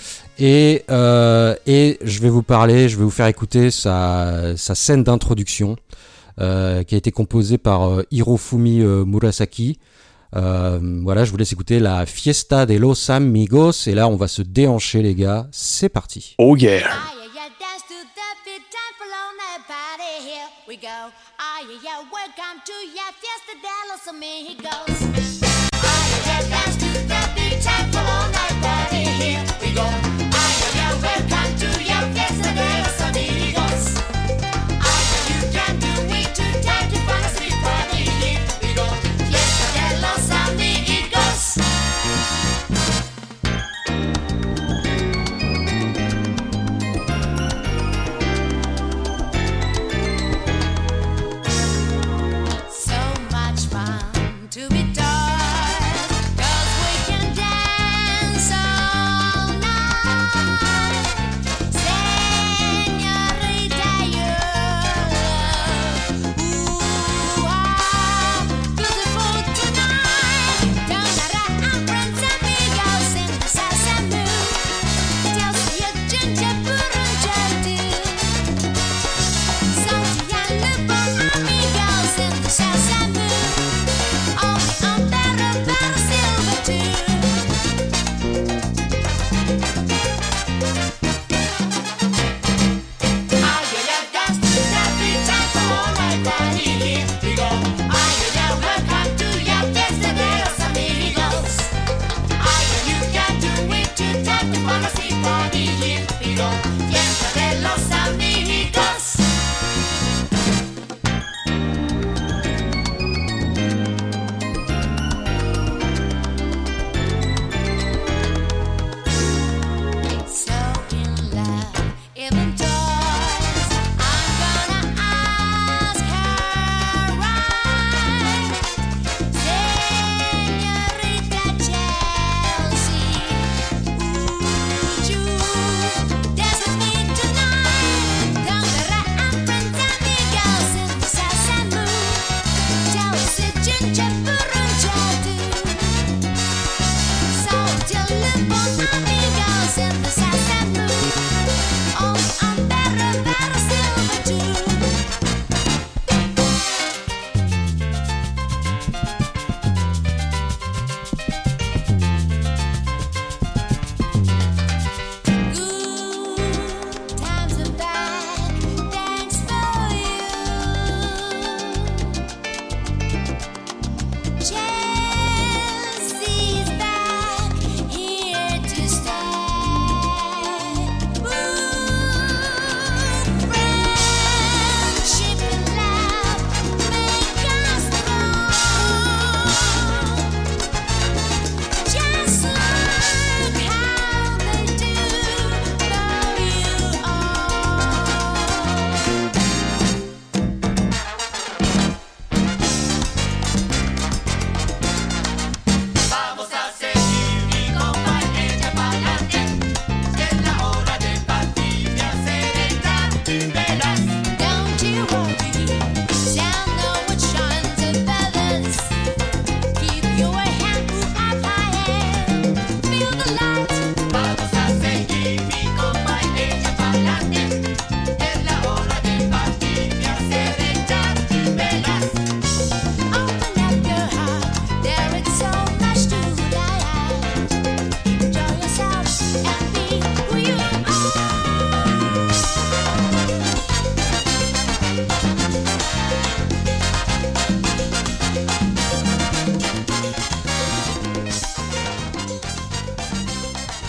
[0.45, 5.05] Et, euh, et je vais vous parler, je vais vous faire écouter sa, sa scène
[5.05, 5.77] d'introduction
[6.41, 9.79] euh, qui a été composée par euh, Hirofumi euh, Murasaki.
[10.35, 13.87] Euh, voilà, je vous laisse écouter la Fiesta de los Amigos.
[13.87, 15.47] Et là, on va se déhancher, les gars.
[15.53, 16.35] C'est parti.
[16.39, 16.89] Oh yeah.
[16.91, 17.13] Ah,
[20.67, 20.89] we go.
[21.39, 21.61] Ah,
[22.11, 25.72] welcome to your fiesta de los amigos.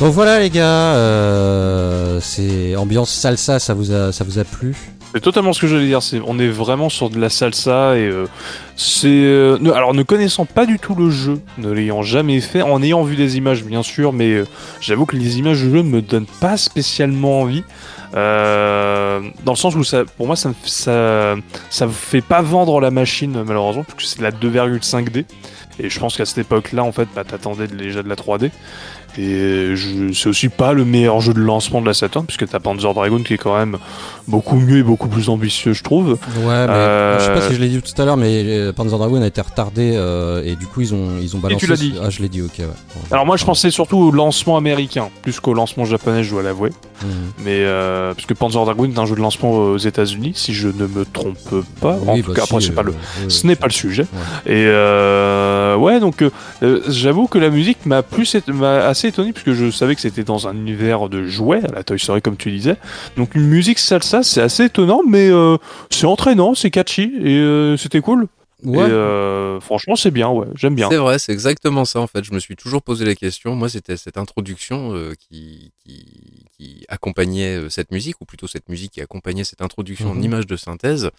[0.09, 4.75] Voilà les gars, euh, c'est ambiance salsa, ça vous a, ça vous a plu?
[5.13, 6.03] C'est totalement ce que j'allais dire.
[6.03, 8.25] C'est, on est vraiment sur de la salsa et euh,
[8.75, 9.07] c'est.
[9.07, 13.03] euh, alors, ne connaissant pas du tout le jeu, ne l'ayant jamais fait, en ayant
[13.03, 14.43] vu des images bien sûr, mais
[14.81, 17.63] j'avoue que les images du jeu ne me donnent pas spécialement envie.
[19.45, 20.55] Dans le sens où ça, pour moi, ça, me-
[21.69, 25.25] ça, fait pas vendre la machine malheureusement, parce que c'est la 2,5D.
[25.79, 28.51] Et je pense qu'à cette époque-là, en fait, bah, t'attendais déjà de la 3D.
[29.15, 29.75] Et
[30.15, 33.19] c'est aussi pas le meilleur jeu de lancement de la Saturn, puisque t'as Panzer Dragon
[33.21, 33.77] qui est quand même
[34.27, 36.13] beaucoup mieux et beaucoup plus ambitieux, je trouve.
[36.13, 38.73] Ouais, mais Euh, je sais pas si je l'ai dit tout à l'heure, mais euh,
[38.73, 41.63] Panzer Dragon a été retardé euh, et du coup ils ont, ils ont balancé.
[41.63, 41.93] tu l'as dit.
[42.01, 42.53] Ah, je l'ai dit, ok.
[42.57, 42.65] Ouais.
[43.11, 46.71] Alors moi, je pensais surtout au lancement américain, plus qu'au lancement japonais, je dois l'avouer.
[47.03, 47.09] Mhm.
[47.45, 50.67] Mais euh, parce que Panzer Dragoon est un jeu de lancement aux États-Unis, si je
[50.67, 51.97] ne me trompe pas.
[52.07, 52.91] en tout bah, cas, après, si, c'est pas euh,
[53.23, 53.29] le.
[53.29, 54.03] Ce n'est pas le sujet.
[54.45, 59.53] Et euh, ouais, donc euh, j'avoue que la musique m'a plus m'a assez étonné puisque
[59.53, 62.51] je savais que c'était dans un univers de jouets, à la Toy Story comme tu
[62.51, 62.75] disais.
[63.17, 65.29] Donc une musique salsa, c'est assez étonnant, mais
[65.89, 68.27] c'est entraînant, c'est catchy et c'était cool.
[68.63, 68.77] Ouais.
[68.77, 70.89] Et euh, franchement, c'est bien, ouais, j'aime bien.
[70.89, 72.23] C'est vrai, c'est exactement ça en fait.
[72.23, 73.55] Je me suis toujours posé la question.
[73.55, 76.05] Moi, c'était cette introduction euh, qui, qui,
[76.63, 80.23] qui accompagnait euh, cette musique, ou plutôt cette musique qui accompagnait cette introduction en Mhm.
[80.23, 81.09] image de synthèse.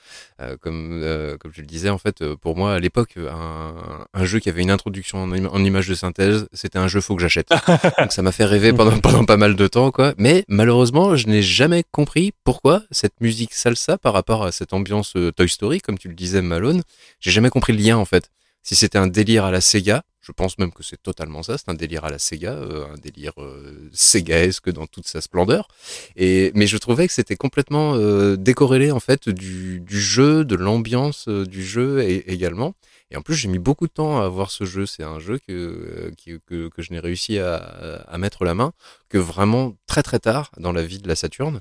[0.41, 3.75] Euh, comme, euh, comme je le disais, en fait, euh, pour moi, à l'époque, un,
[4.13, 7.01] un jeu qui avait une introduction en, im- en image de synthèse, c'était un jeu
[7.01, 7.49] faut que j'achète.
[7.99, 10.15] Donc ça m'a fait rêver pendant, pendant pas mal de temps, quoi.
[10.19, 15.15] Mais malheureusement, je n'ai jamais compris pourquoi cette musique salsa par rapport à cette ambiance
[15.37, 16.83] Toy Story, comme tu le disais, Malone.
[17.21, 18.31] J'ai jamais compris le lien en fait.
[18.63, 21.69] Si c'était un délire à la Sega, je pense même que c'est totalement ça, c'est
[21.69, 25.69] un délire à la Sega, euh, un délire euh, Segaesque dans toute sa splendeur.
[26.17, 31.27] Et mais je trouvais que c'était complètement euh, décorrélé en fait du, jeu, de l'ambiance
[31.29, 32.75] euh, du jeu et, également.
[33.11, 34.87] Et en plus, j'ai mis beaucoup de temps à avoir ce jeu.
[34.87, 38.73] C'est un jeu que que, que je n'ai réussi à, mettre la main
[39.11, 41.61] que vraiment très très tard dans la vie de la Saturne.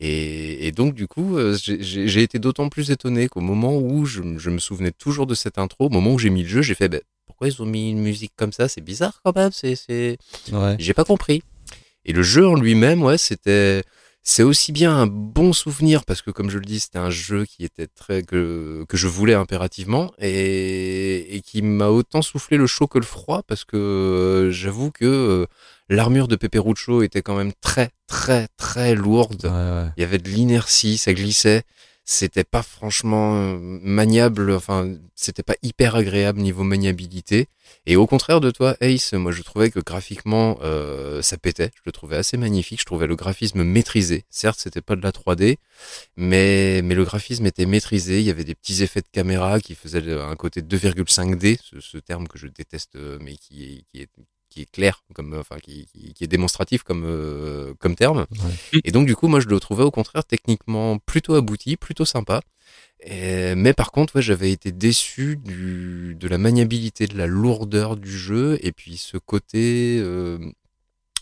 [0.00, 4.92] Et, donc du coup, j'ai- été d'autant plus étonné qu'au moment où je me souvenais
[4.92, 6.98] toujours de cette intro, au moment où j'ai mis le jeu, j'ai fait bah,
[7.34, 8.68] pourquoi ils ont mis une musique comme ça?
[8.68, 9.50] C'est bizarre quand même.
[9.52, 10.18] C'est c'est
[10.52, 10.76] Ouais.
[10.78, 11.42] j'ai pas compris.
[12.04, 13.82] Et le jeu en lui-même, ouais, c'était,
[14.22, 17.44] c'est aussi bien un bon souvenir parce que comme je le dis, c'était un jeu
[17.44, 22.66] qui était très que que je voulais impérativement et et qui m'a autant soufflé le
[22.66, 25.46] chaud que le froid parce que euh, j'avoue que euh,
[25.88, 29.44] l'armure de Peperuccio était quand même très très très lourde.
[29.44, 29.88] Ouais, ouais.
[29.96, 31.62] Il y avait de l'inertie, ça glissait.
[32.06, 37.48] C'était pas franchement euh, maniable, enfin, c'était pas hyper agréable niveau maniabilité.
[37.86, 41.70] Et au contraire de toi, Ace, moi je trouvais que graphiquement euh, ça pétait.
[41.76, 42.80] Je le trouvais assez magnifique.
[42.80, 44.24] Je trouvais le graphisme maîtrisé.
[44.28, 45.56] Certes, c'était pas de la 3D,
[46.16, 48.20] mais mais le graphisme était maîtrisé.
[48.20, 51.98] Il y avait des petits effets de caméra qui faisaient un côté 2,5D, ce, ce
[51.98, 54.10] terme que je déteste, euh, mais qui qui est
[54.54, 58.26] qui est clair, comme euh, enfin qui, qui, qui est démonstratif comme euh, comme terme.
[58.84, 62.40] Et donc du coup, moi je le trouvais au contraire techniquement plutôt abouti, plutôt sympa.
[63.04, 67.96] Et- mais par contre, ouais, j'avais été déçu du, de la maniabilité, de la lourdeur
[67.96, 70.38] du jeu, et puis ce côté, euh,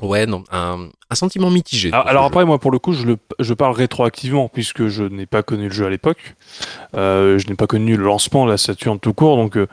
[0.01, 1.91] ouais, non, un, un sentiment mitigé.
[1.93, 5.27] Ah, alors après, moi, pour le coup, je, le, je parle rétroactivement, puisque je n'ai
[5.27, 6.37] pas connu le jeu à l'époque.
[6.95, 9.67] Euh, je n'ai pas connu le lancement de la Saturn tout court, donc euh,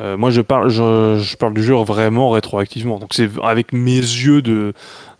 [0.00, 2.98] moi, je parle, je, je parle du jeu vraiment rétroactivement.
[2.98, 4.72] Donc c'est avec mes yeux de,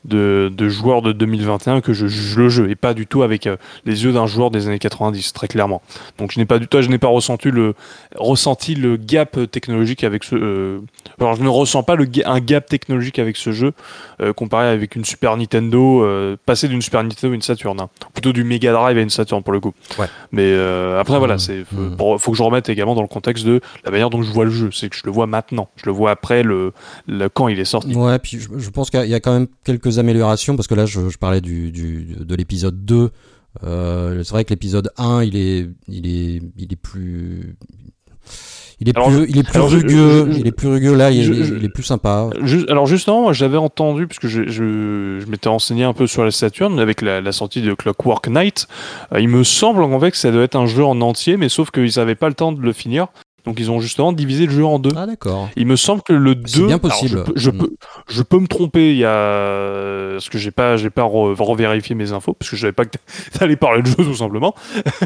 [0.04, 3.46] de, de joueur de 2021 que je juge le jeu, et pas du tout avec
[3.46, 5.80] euh, les yeux d'un joueur des années 90, très clairement.
[6.18, 7.74] Donc je n'ai pas du tout, je n'ai pas ressenti le,
[8.16, 10.34] ressenti le gap technologique avec ce.
[10.36, 10.80] euh,
[11.20, 13.72] alors je ne ressens pas le, un gap technologique avec ce jeu
[14.20, 17.88] euh, comparé avec une Super Nintendo, euh, passer d'une Super Nintendo à une Saturn, hein.
[18.12, 19.72] plutôt du Mega Drive à une Saturn pour le coup.
[19.98, 20.06] Ouais.
[20.32, 21.38] Mais euh, après voilà, Mmh.
[21.38, 21.96] c'est faut, Mmh.
[21.96, 24.44] pour- faut que je remette également dans le contexte de la manière dont je vois
[24.44, 26.72] le jeu, c'est que je le vois maintenant, je le vois après le,
[27.06, 27.94] le quand il est sorti.
[27.94, 30.86] Ouais, puis je, je pense qu'il y a quand même quelques améliorations parce que là,
[30.86, 33.10] je, je parlais du, du, de l'épisode 2.
[33.64, 37.56] Euh, c'est vrai que l'épisode 1, il est, il est, il est plus.
[38.80, 41.10] Il est Alors, plus, il est plus rugueux, je- je- il est plus rugueux là,
[41.12, 42.30] il, je- est- je- il est plus sympa.
[42.68, 46.80] Alors justement, j'avais entendu, puisque je, je, je m'étais renseigné un peu sur la Saturn,
[46.80, 48.66] avec la, la sortie de Clockwork Knight,
[49.12, 51.48] euh, il me semble en fait que ça doit être un jeu en entier, mais
[51.48, 53.06] sauf qu'ils n'avaient pas le temps de le finir.
[53.44, 54.90] Donc ils ont justement divisé le jeu en deux.
[54.96, 55.48] Ah d'accord.
[55.56, 57.18] Il me semble que le 2 C'est bien possible.
[57.18, 57.58] je, peux, je, Mm.
[57.58, 57.70] peux,
[58.08, 61.94] je peux me tromper, il y a parce que j'ai pas j'ai pas re- revérifié
[61.96, 62.96] mes infos parce que je savais pas que
[63.38, 64.54] t'allais parler de jeu tout simplement.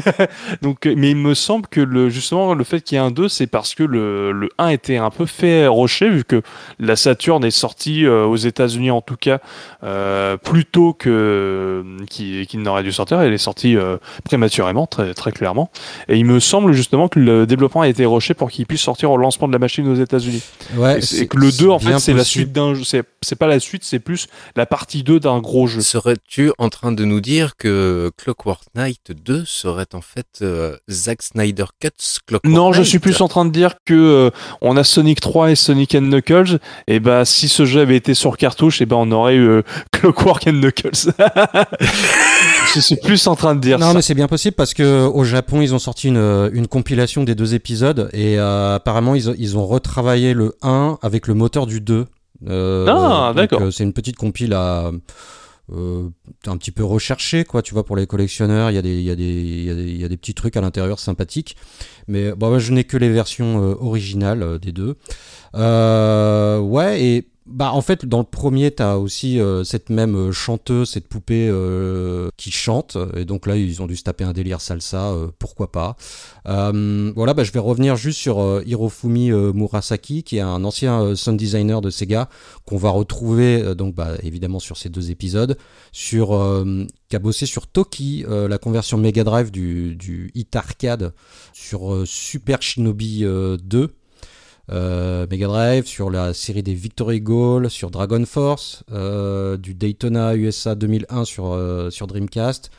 [0.61, 3.27] Donc mais il me semble que le justement le fait qu'il y ait un 2
[3.29, 6.41] c'est parce que le, le 1 était un peu fait rocher vu que
[6.79, 9.39] la Saturn est sortie euh, aux États-Unis en tout cas
[9.83, 15.13] euh, plus tôt que qu'il qu'il n'aurait dû sortir, elle est sortie euh, prématurément très
[15.13, 15.69] très clairement
[16.07, 19.11] et il me semble justement que le développement a été rushé pour qu'il puisse sortir
[19.11, 20.41] au lancement de la machine aux États-Unis.
[20.75, 22.83] Ouais, Et, c'est- et que le c'est 2, en fait, c'est la suite d'un jeu.
[22.83, 25.81] C'est c'est pas la suite, c'est plus la partie 2 d'un gros jeu.
[25.81, 31.21] Serais-tu en train de nous dire que Clockwork Knight 2 serait en fait euh, Zack
[31.23, 31.89] Snyder Cuts
[32.27, 34.29] Clockwork Non, je suis plus en train de dire que euh,
[34.61, 36.59] on a Sonic 3 et Sonic and Knuckles.
[36.87, 39.61] Et bah, si ce jeu avait été sur cartouche, et ben on aurait eu euh,
[39.91, 41.11] Clockwork and Knuckles.
[42.75, 43.93] je suis plus en train de dire Non, ça.
[43.95, 47.35] mais c'est bien possible parce que au Japon, ils ont sorti une, une compilation des
[47.35, 51.65] deux épisodes et euh, apparemment, ils, ont- ils ont retravaillé le 1 avec le moteur
[51.67, 52.05] du 2.
[52.47, 53.61] Euh, Ah, d'accord.
[53.61, 54.91] euh, c'est une petite compile à.
[55.73, 56.07] euh,
[56.45, 59.03] un petit peu recherché quoi tu vois pour les collectionneurs il y a des il
[59.03, 60.97] y a des il y a des, il y a des petits trucs à l'intérieur
[60.97, 61.57] sympathiques
[62.07, 64.95] mais bon moi, je n'ai que les versions euh, originales euh, des deux
[66.61, 70.89] ouais et bah en fait dans le premier t'as aussi euh, cette même euh, chanteuse
[70.89, 72.97] cette poupée euh, qui chante.
[73.15, 75.95] Et donc là ils ont dû se taper un délire salsa pourquoi pas.
[76.45, 81.81] Voilà bah je vais revenir juste sur Hirofumi Murasaki qui est un ancien sound designer
[81.81, 82.29] de Sega
[82.65, 85.57] qu'on va retrouver donc bah évidemment sur ces deux épisodes
[85.91, 86.29] sur
[87.09, 91.13] qui a bossé sur Toki la conversion Mega Drive du, du hit arcade
[91.53, 93.87] sur Super Shinobi euh, 2 euh,
[94.69, 100.75] Mega Drive, sur la série des Victory Goal, sur Dragon Force, euh, du Daytona USA
[100.75, 102.71] 2001 sur, euh, sur Dreamcast,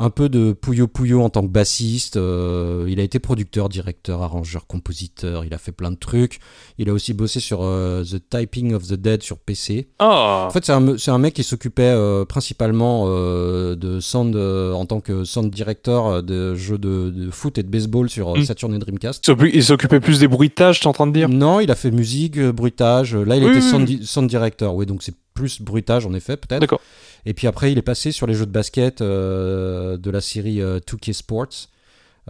[0.00, 2.16] un peu de Puyo Puyo en tant que bassiste.
[2.16, 5.44] euh, il a été producteur, directeur, arrangeur, compositeur.
[5.44, 6.38] Il a fait plein de trucs.
[6.78, 9.88] Il a aussi bossé sur euh, The Typing of the Dead sur PC.
[9.98, 15.24] Ah, En fait, c'est un, mec qui s'occupait euh, principalement de sound en tant que
[15.24, 18.44] sound director de jeux de, de foot et de baseball sur Mm.
[18.44, 19.30] Saturn et Dreamcast.
[19.52, 21.28] il s'occupait plus des bruitages, t'es en train de dire?
[21.28, 23.14] Non, il a fait musique, bruitage.
[23.14, 23.96] Là, il Oui, était oui, sound, oui.
[23.98, 24.74] di- sound director.
[24.74, 26.60] Oui, donc c'est plus bruitage en effet, peut-être.
[26.60, 26.80] D'accord.
[27.26, 30.60] Et puis après, il est passé sur les jeux de basket euh, de la série
[30.60, 31.68] euh, 2K Sports.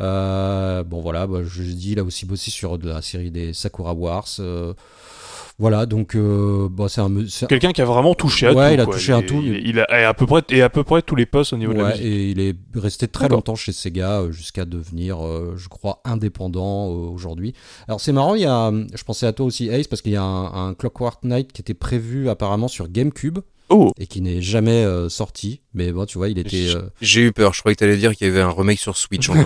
[0.01, 3.53] Euh, bon, voilà, bah, je dis, il a aussi bossé sur de la série des
[3.53, 4.26] Sakura Wars.
[4.38, 4.72] euh,
[5.59, 7.11] voilà, donc euh, bon, c'est un.
[7.47, 8.74] Quelqu'un qui a vraiment touché à Ouais, tout.
[8.74, 8.95] il a quoi.
[8.95, 9.43] touché à tout.
[9.45, 11.59] Il, il a et à peu près et à peu près tous les postes au
[11.59, 12.03] niveau de la musique.
[12.07, 16.86] et il est resté très longtemps chez Sega euh, jusqu'à devenir, euh, je crois, indépendant
[16.88, 17.53] euh, aujourd'hui.
[17.88, 20.12] Alors c'est marrant, il y a, euh, je pensais à toi aussi Ace parce qu'il
[20.12, 23.41] y a un, un Clockwork Knight qui était prévu apparemment sur GameCube
[23.73, 25.61] Oh, et qui n'est jamais euh, sorti.
[25.75, 26.75] Mais bon, tu vois, il était.
[26.75, 28.97] euh, J'ai eu peur, je croyais que t'allais dire qu'il y avait un remake sur
[28.97, 29.29] Switch.
[29.31, 29.37] fois.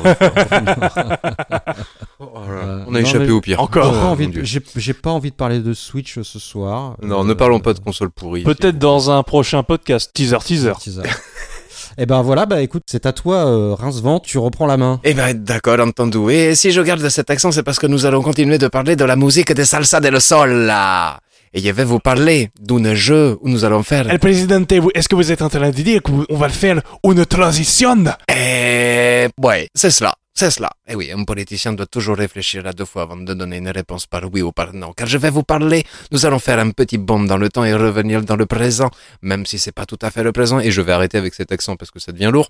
[2.20, 3.61] Oh là Euh, On a non, échappé au pire.
[3.61, 3.85] Encore.
[3.85, 4.45] j'ai Oh, pas mon envie de- Dieu.
[4.45, 6.97] J'ai j'ai pas envie de parler de Switch ce soir.
[7.03, 8.43] Non, Euh, ne parlons pas de console pourrie.
[8.45, 10.11] peut-être dans un prochain podcast.
[10.14, 10.72] Teaser, teaser.
[10.81, 11.03] teaser.
[11.99, 15.01] Et ben voilà, bah écoute, c'est à toi, euh, Rincevent, tu reprends la main.
[15.05, 16.29] Eh ben, d'accord, entendu.
[16.33, 19.05] Et si je garde cet accent, c'est parce que nous allons continuer de parler de
[19.05, 21.20] la musique de Salsa del Sol, là.
[21.57, 24.11] Et je vais vous parler d'un jeu où nous allons faire...
[24.11, 28.05] El Presidente, est-ce que vous êtes en train de dire qu'on va faire une transition?
[28.29, 30.15] Eh, ouais, c'est cela.
[30.37, 30.72] C'est cela.
[30.89, 34.07] Eh oui, un politicien doit toujours réfléchir à deux fois avant de donner une réponse
[34.07, 34.93] par oui ou par non.
[34.93, 37.72] Car je vais vous parler, nous allons faire un petit bond dans le temps et
[37.72, 38.91] revenir dans le présent,
[39.22, 40.59] même si c'est pas tout à fait le présent.
[40.59, 42.49] Et je vais arrêter avec cet accent parce que ça devient lourd.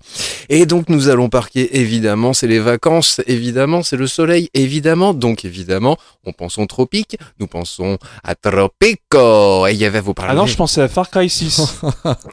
[0.49, 5.13] Et donc nous allons parquer, évidemment, c'est les vacances, évidemment, c'est le soleil, évidemment.
[5.13, 9.67] Donc évidemment, on pense au tropique, nous pensons à Tropico.
[9.67, 10.31] Et je vais vous parler...
[10.31, 11.61] Ah non, je pensais à Far Cry 6.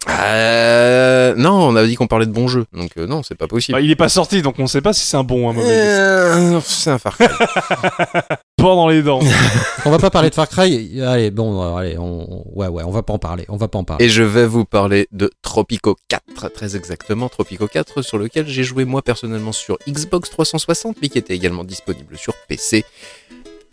[0.09, 2.65] Euh, non, on a dit qu'on parlait de bons jeux.
[2.73, 3.77] Donc euh, non, c'est pas possible.
[3.77, 5.53] Bah, il est pas sorti, donc on sait pas si c'est un bon ou un
[5.53, 5.69] mauvais.
[5.71, 7.27] Euh, c'est un Far Cry.
[8.57, 9.21] Pas dans les dents.
[9.85, 11.01] On va pas parler de Far Cry.
[11.03, 13.45] Allez, bon, euh, allez, on, ouais, ouais, on va pas en parler.
[13.49, 14.05] On va pas en parler.
[14.05, 18.63] Et je vais vous parler de Tropico 4, très exactement Tropico 4, sur lequel j'ai
[18.63, 22.85] joué moi personnellement sur Xbox 360, mais qui était également disponible sur PC.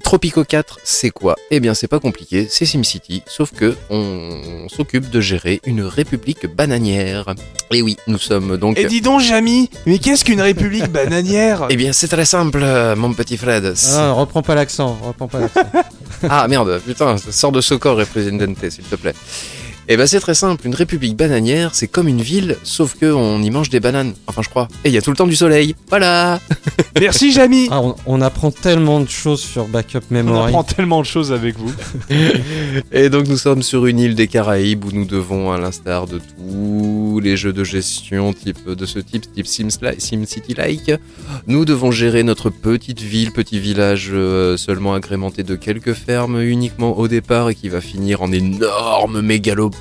[0.04, 1.36] Tropico 4, c'est quoi?
[1.52, 5.82] Eh bien, c'est pas compliqué, c'est SimCity, sauf que on, on s'occupe de gérer une
[5.84, 7.34] république bananière.
[7.72, 8.78] Et oui, nous sommes donc.
[8.80, 11.68] Et dis donc, Jamy, mais qu'est-ce qu'une république bananière?
[11.70, 12.64] Eh bien, c'est très simple,
[12.96, 13.74] mon petit Fred.
[13.94, 15.62] Ah, reprends pas l'accent, reprends pas l'accent.
[16.30, 19.14] Ah merde, putain, sors de ce corps, Representate, s'il te plaît.
[19.92, 23.42] Eh ben c'est très simple, une république bananière, c'est comme une ville, sauf que on
[23.42, 24.14] y mange des bananes.
[24.28, 24.68] Enfin je crois.
[24.86, 25.74] Et il y a tout le temps du soleil.
[25.90, 26.40] Voilà
[27.00, 30.50] Merci, Jamy Ah, on, on apprend tellement de choses sur Backup On Memory.
[30.50, 31.74] apprend tellement de choses avec vous.
[32.92, 36.20] Et donc nous sommes sur une île des Caraïbes où nous devons, à l'instar de
[36.38, 40.92] tous les jeux de gestion type de ce type, type Sims SimCity-like,
[41.48, 46.96] nous devons gérer notre petite ville, petit village euh, seulement agrémenté de quelques fermes uniquement
[47.00, 49.79] au départ et qui va finir en énorme mégalopole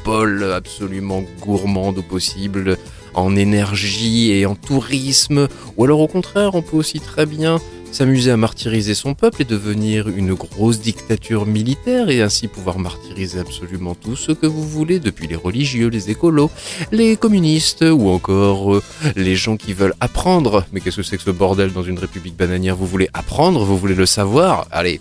[0.54, 2.76] absolument gourmande au possible
[3.14, 5.48] en énergie et en tourisme.
[5.76, 9.44] Ou alors au contraire, on peut aussi très bien s'amuser à martyriser son peuple et
[9.44, 15.00] devenir une grosse dictature militaire et ainsi pouvoir martyriser absolument tout ce que vous voulez,
[15.00, 16.50] depuis les religieux, les écolos,
[16.92, 18.82] les communistes ou encore euh,
[19.16, 20.66] les gens qui veulent apprendre.
[20.72, 22.76] Mais qu'est-ce que c'est que ce bordel dans une république bananière?
[22.76, 23.64] Vous voulez apprendre?
[23.64, 24.66] Vous voulez le savoir?
[24.70, 25.00] Allez,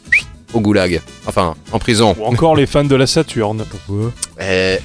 [0.54, 1.02] au goulag.
[1.26, 2.16] Enfin, en prison.
[2.20, 3.64] Ou encore les fans de la Saturne.
[3.70, 4.12] Pourquoi?
[4.42, 4.78] Eh,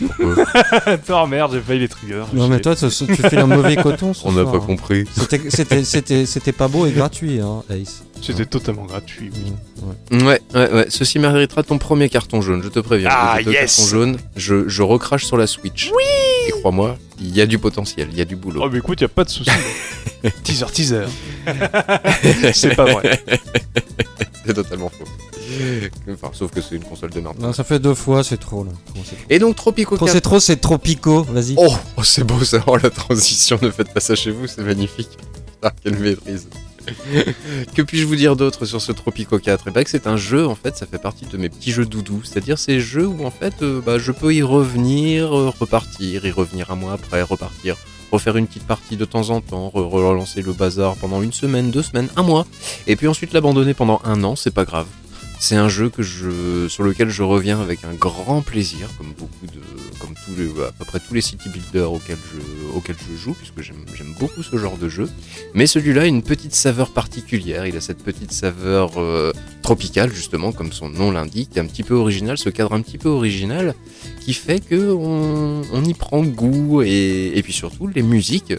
[0.86, 2.24] Attends, merde, j'ai failli les trigger.
[2.32, 4.12] Non, mais toi, tu tu fais un mauvais coton.
[4.14, 4.66] ce on n'a soir, pas hein.
[4.66, 5.04] compris.
[5.16, 8.02] C'était- C'était c'était- c'était pas beau et gratuit, hein, Ace.
[8.20, 9.30] C'était totalement gratuit.
[9.34, 10.20] oui.
[10.24, 10.86] Ouais, ouais, ouais.
[10.88, 13.08] Ceci méritera ton premier carton jaune, je te préviens.
[13.12, 15.90] Ah, yes cartons jaunes, je, je recrache sur la Switch.
[15.92, 16.02] Oui
[16.48, 18.62] Et crois-moi, il y a du potentiel, il y a du boulot.
[18.64, 19.50] Oh, mais écoute, y a pas de souci.
[20.44, 21.04] teaser, teaser.
[22.52, 23.20] c'est pas vrai.
[24.44, 25.04] C'est totalement faux.
[26.10, 27.38] Enfin, sauf que c'est une console de merde.
[27.38, 28.70] Non, ça fait deux fois, c'est trop là.
[28.86, 30.14] Trop Et donc Tropico Trop, 4.
[30.14, 31.54] c'est trop, c'est trop pico, vas-y.
[31.56, 34.62] Oh, oh, c'est beau ça, oh, la transition, ne faites pas ça chez vous, c'est
[34.62, 35.10] magnifique.
[35.62, 36.48] Ah, quelle maîtrise.
[37.74, 40.46] que puis-je vous dire d'autre sur ce Tropico 4 Et bah que c'est un jeu,
[40.46, 42.22] en fait, ça fait partie de mes petits jeux doudous.
[42.24, 46.30] C'est-à-dire ces jeux où, en fait, euh, bah, je peux y revenir, euh, repartir, y
[46.32, 47.76] revenir un mois après, repartir,
[48.12, 51.70] refaire une petite partie de temps en temps, re- relancer le bazar pendant une semaine,
[51.70, 52.46] deux semaines, un mois,
[52.86, 54.86] et puis ensuite l'abandonner pendant un an, c'est pas grave.
[55.42, 60.36] C'est un jeu que je, sur lequel je reviens avec un grand plaisir, comme tous
[60.38, 64.56] les, à peu près tous les city builders auxquels je, joue, puisque j'aime, beaucoup ce
[64.56, 65.08] genre de jeu.
[65.52, 67.66] Mais celui-là a une petite saveur particulière.
[67.66, 69.32] Il a cette petite saveur euh,
[69.62, 73.08] tropicale, justement, comme son nom l'indique, un petit peu original, ce cadre un petit peu
[73.08, 73.74] original,
[74.20, 78.54] qui fait que on, y prend goût et, puis surtout les musiques,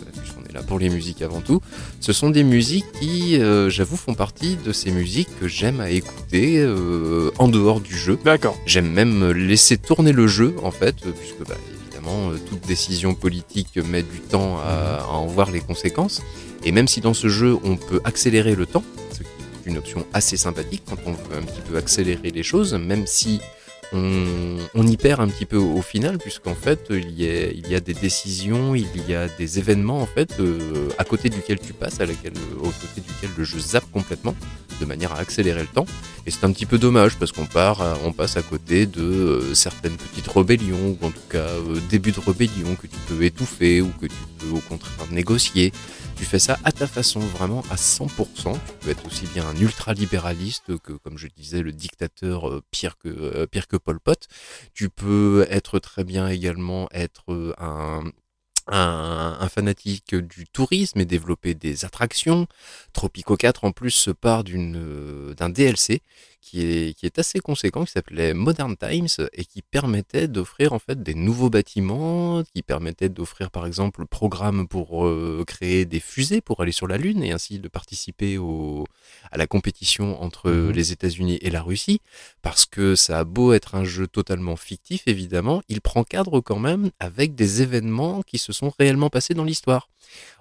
[0.53, 1.61] là pour les musiques avant tout,
[1.99, 5.89] ce sont des musiques qui, euh, j'avoue, font partie de ces musiques que j'aime à
[5.89, 8.17] écouter euh, en dehors du jeu.
[8.23, 8.57] D'accord.
[8.65, 13.15] J'aime même laisser tourner le jeu, en fait, euh, puisque bah, évidemment, euh, toute décision
[13.15, 16.21] politique met du temps à, à en voir les conséquences.
[16.63, 19.77] Et même si dans ce jeu, on peut accélérer le temps, ce qui est une
[19.77, 23.41] option assez sympathique quand on veut un petit peu accélérer les choses, même si
[23.93, 28.75] on, y perd un petit peu au, final, puisqu'en fait, il y, a, des décisions,
[28.75, 32.07] il y a des événements, en fait, euh, à côté duquel tu passes, à au
[32.07, 34.35] côté duquel le jeu zappe complètement,
[34.79, 35.85] de manière à accélérer le temps.
[36.25, 37.47] Et c'est un petit peu dommage parce qu'on
[38.05, 42.11] on passe à côté de euh, certaines petites rébellions ou en tout cas euh, début
[42.11, 45.71] de rébellion que tu peux étouffer ou que tu peux au contraire négocier.
[46.15, 48.53] Tu fais ça à ta façon, vraiment à 100%.
[48.53, 52.97] Tu peux être aussi bien un ultra-libéraliste que, comme je disais, le dictateur euh, pire
[52.97, 54.27] que euh, pire que Pol Pot.
[54.73, 58.03] Tu peux être très bien également être un
[58.67, 62.47] un, fanatique du tourisme et développer des attractions.
[62.93, 66.01] Tropico 4 en plus se part d'une euh, d'un DLC
[66.43, 70.79] qui est, qui est assez conséquent, qui s'appelait Modern Times et qui permettait d'offrir en
[70.79, 75.99] fait des nouveaux bâtiments, qui permettait d'offrir par exemple le programme pour euh, créer des
[76.01, 78.85] fusées pour aller sur la Lune et ainsi de participer au,
[79.31, 80.71] à la compétition entre Mhm.
[80.71, 82.01] les États-Unis et la Russie,
[82.41, 86.59] parce que ça a beau être un jeu totalement fictif évidemment, il prend cadre quand
[86.59, 89.87] même avec des événements qui se sont réellement passés dans l'histoire.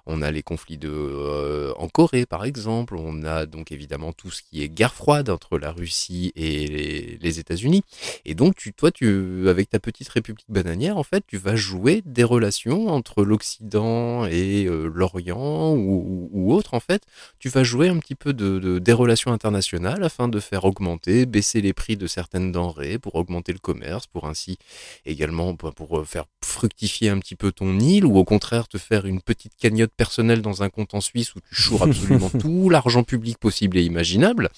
[0.05, 2.95] On a les conflits de, euh, en Corée, par exemple.
[2.97, 7.39] On a donc évidemment tout ce qui est guerre froide entre la Russie et les,
[7.39, 7.83] États-Unis.
[8.25, 12.03] Et donc, tu, toi, tu, avec ta petite république bananière, en fait, tu vas jouer
[12.05, 17.03] des relations entre l'Occident et euh, l'Orient ou, autre, en fait.
[17.39, 21.25] Tu vas jouer un petit peu de, de- des relations internationales afin de faire augmenter,
[21.25, 24.57] baisser les prix de certaines denrées pour augmenter le commerce, pour ainsi
[25.05, 28.77] également pour, pour, euh, faire fructifier un petit peu ton île ou au contraire te
[28.77, 32.69] faire une petite cagnotte personnelle dans un compte en Suisse où tu choures absolument tout
[32.69, 34.49] l'argent public possible et imaginable.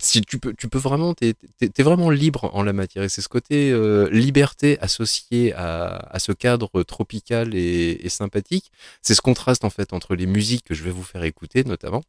[0.00, 3.22] Si tu peux, tu peux vraiment, t'es, t'es vraiment libre en la matière et c'est
[3.22, 8.70] ce côté euh, liberté associé à, à ce cadre tropical et, et sympathique.
[9.02, 12.02] C'est ce contraste en fait entre les musiques que je vais vous faire écouter notamment.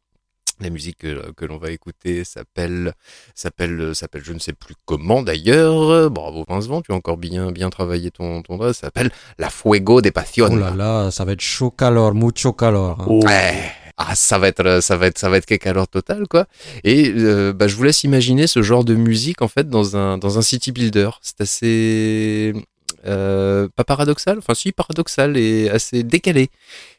[0.60, 2.94] La musique que, que l'on va écouter s'appelle,
[3.34, 6.10] s'appelle, s'appelle, je ne sais plus comment d'ailleurs.
[6.10, 8.72] Bravo Pincevent, tu as encore bien, bien travaillé ton, ton doigt.
[8.72, 10.50] Ça s'appelle La Fuego de Pasión.
[10.52, 13.00] Oh là là, ça va être chaud calor, mucho calor.
[13.00, 13.04] hein.
[13.06, 13.20] Oh.
[13.26, 13.70] Ouais.
[13.98, 16.46] Ah, ça va être, ça va être, ça va être quelque alors total, quoi.
[16.84, 20.18] Et euh, bah, je vous laisse imaginer ce genre de musique en fait dans un
[20.18, 21.08] dans un city builder.
[21.22, 22.52] C'est assez
[23.06, 26.50] euh, pas paradoxal, enfin si paradoxal et assez décalé.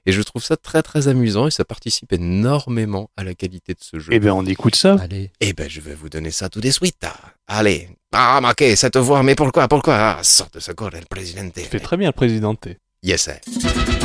[0.06, 3.80] Et je trouve ça très très amusant et ça participe énormément à la qualité de
[3.82, 4.12] ce jeu.
[4.14, 4.96] Eh ben, on écoute ça.
[5.02, 5.32] Allez.
[5.42, 7.06] Eh ben, je vais vous donner ça tout de suite.
[7.48, 7.90] Allez.
[8.14, 9.96] Ah, ma que cette voix, mais pourquoi, pourquoi?
[9.96, 11.54] Ah, sort de secours, el presidente.
[11.54, 12.78] Tu fais très bien le président T.
[13.04, 13.97] Yes, sir.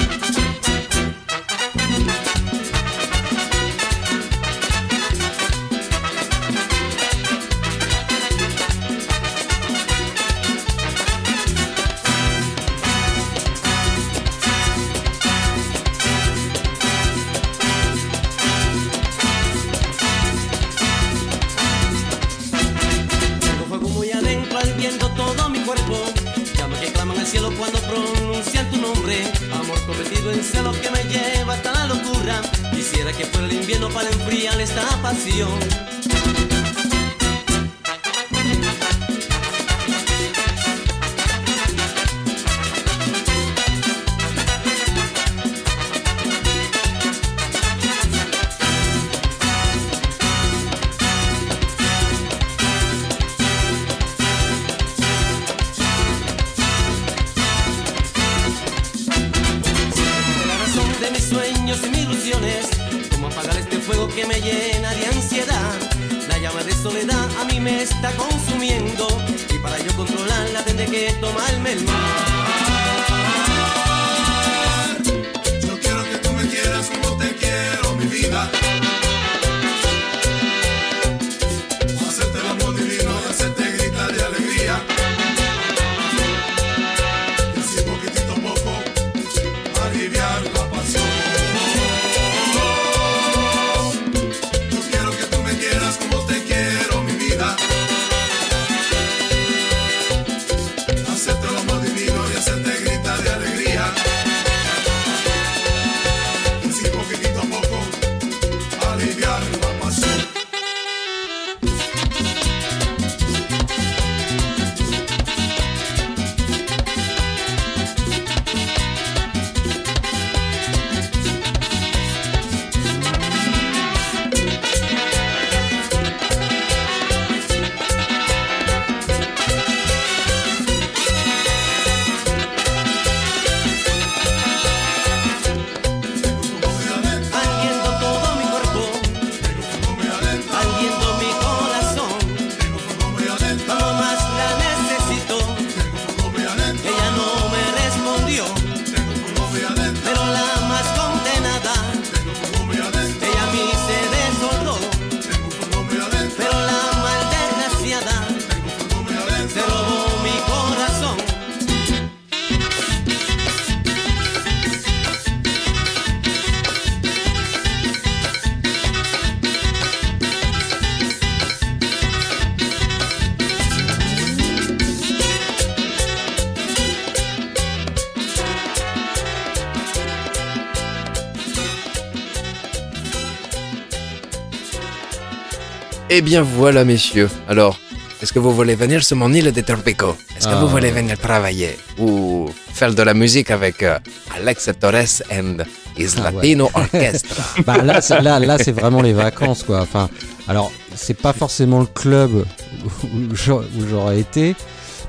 [186.14, 187.30] Eh bien voilà, messieurs.
[187.48, 187.78] Alors,
[188.20, 190.60] est-ce que vous voulez venir sur mon île de Torpico Est-ce que Ah.
[190.60, 193.98] vous voulez venir travailler ou faire de la musique avec euh,
[194.36, 195.56] Alex Torres and
[195.96, 196.32] his Ah ouais.
[196.34, 197.42] Latino Orchestra?
[197.66, 199.80] Bah là, c'est, là, là, c'est vraiment les vacances, quoi.
[199.80, 200.10] Enfin,
[200.48, 202.44] alors, c'est pas forcément le club
[202.84, 204.54] où j'aurais été,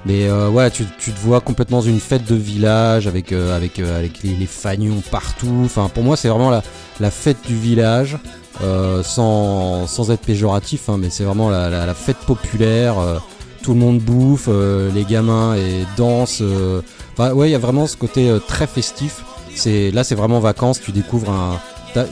[0.05, 3.55] mais euh, ouais, tu, tu te vois complètement dans une fête de village avec, euh,
[3.55, 5.61] avec, euh, avec les, les fanions partout.
[5.65, 6.61] Enfin, pour moi, c'est vraiment la,
[6.99, 8.17] la fête du village,
[8.63, 12.99] euh, sans, sans être péjoratif, hein, mais c'est vraiment la, la- la fête populaire.
[12.99, 13.17] euh,
[13.61, 16.43] tout le monde bouffe, euh, les gamins et dansent.
[17.17, 19.23] ouais, il y a vraiment ce côté très festif.
[19.55, 20.81] C'est là, c'est vraiment vacances.
[20.81, 21.59] Tu découvres un,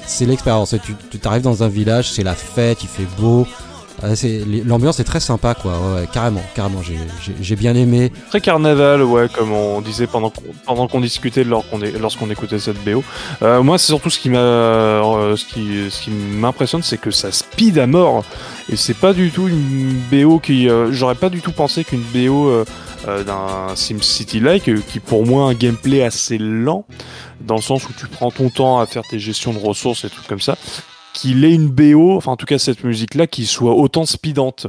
[0.07, 0.73] c'est l'expérience.
[0.81, 3.45] Tu, tu t'arrives dans un village, c'est la fête, il fait beau.
[4.03, 4.07] Ah,
[4.65, 5.73] L'ambiance est très sympa, quoi.
[5.73, 6.81] Ouais, carrément, carrément.
[6.81, 8.11] J'ai- bien aimé.
[8.29, 10.31] Très carnaval, ouais, comme on disait pendant
[10.87, 13.03] qu'on discutait lorsqu'on écoutait cette BO.
[13.43, 15.35] Euh, moi, c'est surtout ce qui m'a, euh,
[16.39, 18.23] m'impressionne, c'est que ça speed à mort.
[18.71, 22.03] Et c'est pas du tout une BO qui, euh, j'aurais pas du tout pensé qu'une
[22.13, 22.63] BO
[23.05, 26.85] d'un SimCity-like, qui pour moi un gameplay assez lent,
[27.41, 30.09] dans le sens où tu prends ton temps à faire tes gestions de ressources et
[30.09, 30.55] tout comme ça,
[31.21, 34.67] qu'il ait une BO, enfin en tout cas cette musique-là, qui soit autant speedante.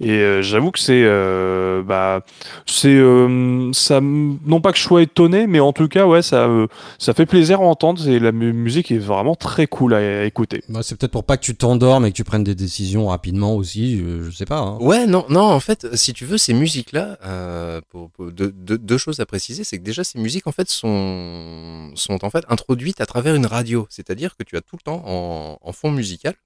[0.00, 2.22] Et euh, j'avoue que c'est, euh, bah,
[2.66, 6.46] c'est, euh, ça, non pas que je sois étonné, mais en tout cas, ouais, ça,
[6.48, 6.66] euh,
[6.98, 8.06] ça fait plaisir à entendre.
[8.08, 10.62] Et la mu- musique est vraiment très cool à, à écouter.
[10.68, 13.54] Bah, c'est peut-être pour pas que tu t'endormes et que tu prennes des décisions rapidement
[13.54, 13.98] aussi.
[13.98, 14.58] Je, je sais pas.
[14.58, 14.78] hein.
[14.80, 18.78] Ouais, non, non, en fait, si tu veux, ces musiques-là, euh, pour, pour- deux, deux-
[18.78, 22.44] deux choses à préciser, c'est que déjà, ces musiques, en fait, sont, sont en fait
[22.48, 23.86] introduites à travers une radio.
[23.90, 26.36] C'est-à-dire que tu as tout le temps en, en fond musical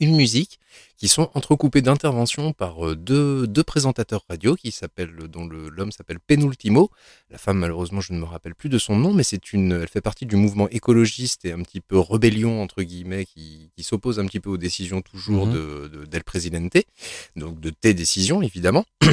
[0.00, 0.58] une musique
[0.96, 6.18] qui sont entrecoupées d'interventions par euh, deux, deux présentateurs radio qui s'appellent, dont l'homme s'appelle
[6.20, 6.90] Penultimo.
[7.30, 9.88] La femme, malheureusement, je ne me rappelle plus de son nom, mais c'est une, elle
[9.88, 14.18] fait partie du mouvement écologiste et un petit peu rébellion, entre guillemets, qui, qui s'oppose
[14.18, 15.52] un petit peu aux décisions toujours Mhm.
[15.52, 16.78] de, de, d'El Presidente
[17.36, 18.84] donc de tes décisions évidemment.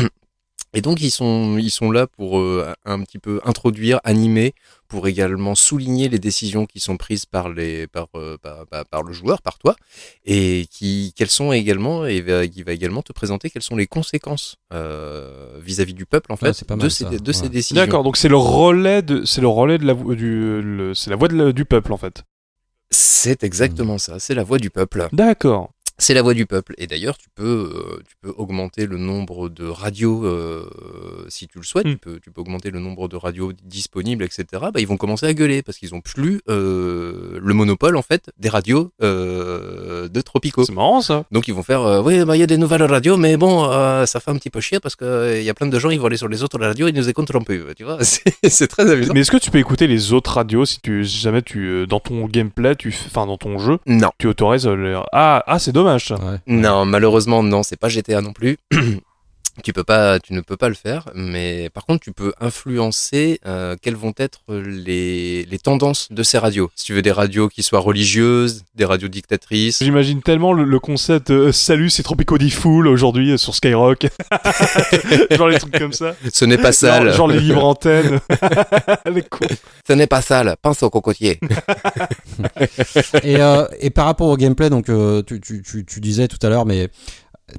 [0.73, 4.53] Et donc ils sont ils sont là pour euh, un petit peu introduire, animer,
[4.87, 9.03] pour également souligner les décisions qui sont prises par les par euh, par, par- par
[9.03, 9.75] le joueur, par toi,
[10.25, 13.87] et qui quelles sont également et va- qui va également te présenter quelles sont les
[13.87, 16.47] conséquences euh, vis-à-vis du peuple en fait
[16.85, 17.81] de ces de ces décisions.
[17.85, 21.27] D'accord, donc c'est le relais de, c'est le relais de la du, c'est la voix
[21.27, 22.23] de la- du peuple en fait.
[22.89, 24.17] C'est exactement ça.
[24.19, 25.09] C'est la voix du peuple.
[25.11, 25.71] D'accord.
[25.99, 26.75] C'est la voix du peuple.
[26.77, 30.63] Et d'ailleurs, tu peux, euh, tu peux augmenter le nombre de radios euh,
[31.27, 31.87] si tu le souhaites.
[31.87, 31.91] Mm.
[31.91, 34.45] Tu, peux, tu peux augmenter le nombre de radios disponibles, etc.
[34.51, 38.29] Bah, ils vont commencer à gueuler parce qu'ils ont plus euh, le monopole en fait
[38.37, 40.63] des radios euh, de Tropico.
[40.65, 41.23] C'est marrant ça.
[41.31, 43.67] Donc ils vont faire, euh, oui, bah, il y a des nouvelles radios, mais bon,
[43.71, 45.79] euh, ça fait un petit peu chier parce que euh, il y a plein de
[45.79, 47.73] gens, ils vont aller sur les autres radios et nous écoutent un peu.
[47.75, 49.13] Tu vois, c'est très amusant.
[49.15, 51.99] Mais est-ce que tu peux écouter les autres radios si tu, si jamais tu, dans
[51.99, 54.11] ton gameplay, tu, enfin dans ton jeu, Non.
[54.19, 54.99] tu autorises les...
[55.11, 56.15] Ah, ah, c'est dommage ça.
[56.15, 56.37] Ouais.
[56.47, 58.57] Non, malheureusement, non, c'est pas GTA non plus.
[59.63, 63.39] tu peux pas, tu ne peux pas le faire, mais par contre, tu peux influencer
[63.45, 66.69] euh, quelles vont être les, les tendances de ces radios.
[66.75, 69.83] Si tu veux des radios qui soient religieuses, des radios dictatrices.
[69.83, 74.07] J'imagine tellement le, le concept euh, Salut, c'est Tropico di Fool aujourd'hui euh, sur Skyrock.
[75.31, 76.15] genre les trucs comme ça.
[76.31, 77.07] Ce n'est pas sale.
[77.07, 78.19] Genre, genre les libres antennes.
[79.05, 79.23] les.
[79.87, 80.55] Ce n'est pas sale.
[80.61, 81.39] Pense au cocotier.
[83.23, 86.39] et, euh, et par rapport au gameplay, donc euh, tu, tu, tu, tu disais tout
[86.41, 86.89] à l'heure, mais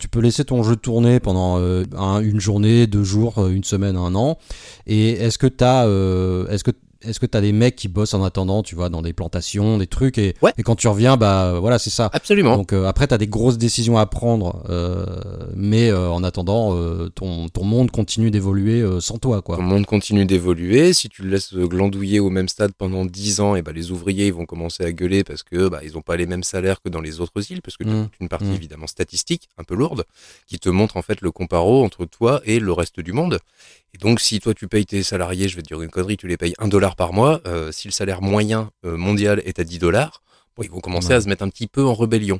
[0.00, 3.64] tu peux laisser ton jeu tourner pendant euh, un- une journée, deux jours, euh, une
[3.64, 4.38] semaine, un an.
[4.86, 6.72] Et est-ce que t'as, euh, est-ce que
[7.02, 9.86] est-ce que t'as des mecs qui bossent en attendant, tu vois, dans des plantations, des
[9.86, 10.52] trucs, et, Ouais.
[10.58, 12.10] et quand tu reviens, bah voilà, c'est ça.
[12.12, 12.56] Absolument.
[12.56, 15.04] Donc euh, après, tu as des grosses décisions à prendre, euh,
[15.54, 16.74] mais euh, en attendant,
[17.14, 19.56] ton, ton monde continue d'évoluer sans toi, quoi.
[19.56, 20.92] Ton monde continue d'évoluer.
[20.92, 24.26] Si tu le laisses glandouiller au même stade pendant 10 ans, et ben les ouvriers
[24.26, 26.88] ils vont commencer à gueuler parce que bah, ils n'ont pas les mêmes salaires que
[26.88, 28.02] dans les autres îles, parce que tu as Mm.
[28.04, 28.54] toute une partie Mm.
[28.54, 30.04] évidemment statistique, un peu lourde,
[30.46, 33.38] qui te montre en fait le comparo entre toi et le reste du monde.
[33.94, 36.28] Et donc si toi tu payes tes salariés, je vais te dire une connerie, tu
[36.28, 39.64] les payes 1 dollar par mois, euh, si le salaire moyen euh, mondial est à
[39.64, 40.22] 10 dollars,
[40.56, 41.14] bon, ils vont commencer Ouais.
[41.14, 42.38] à se mettre un petit peu en rébellion.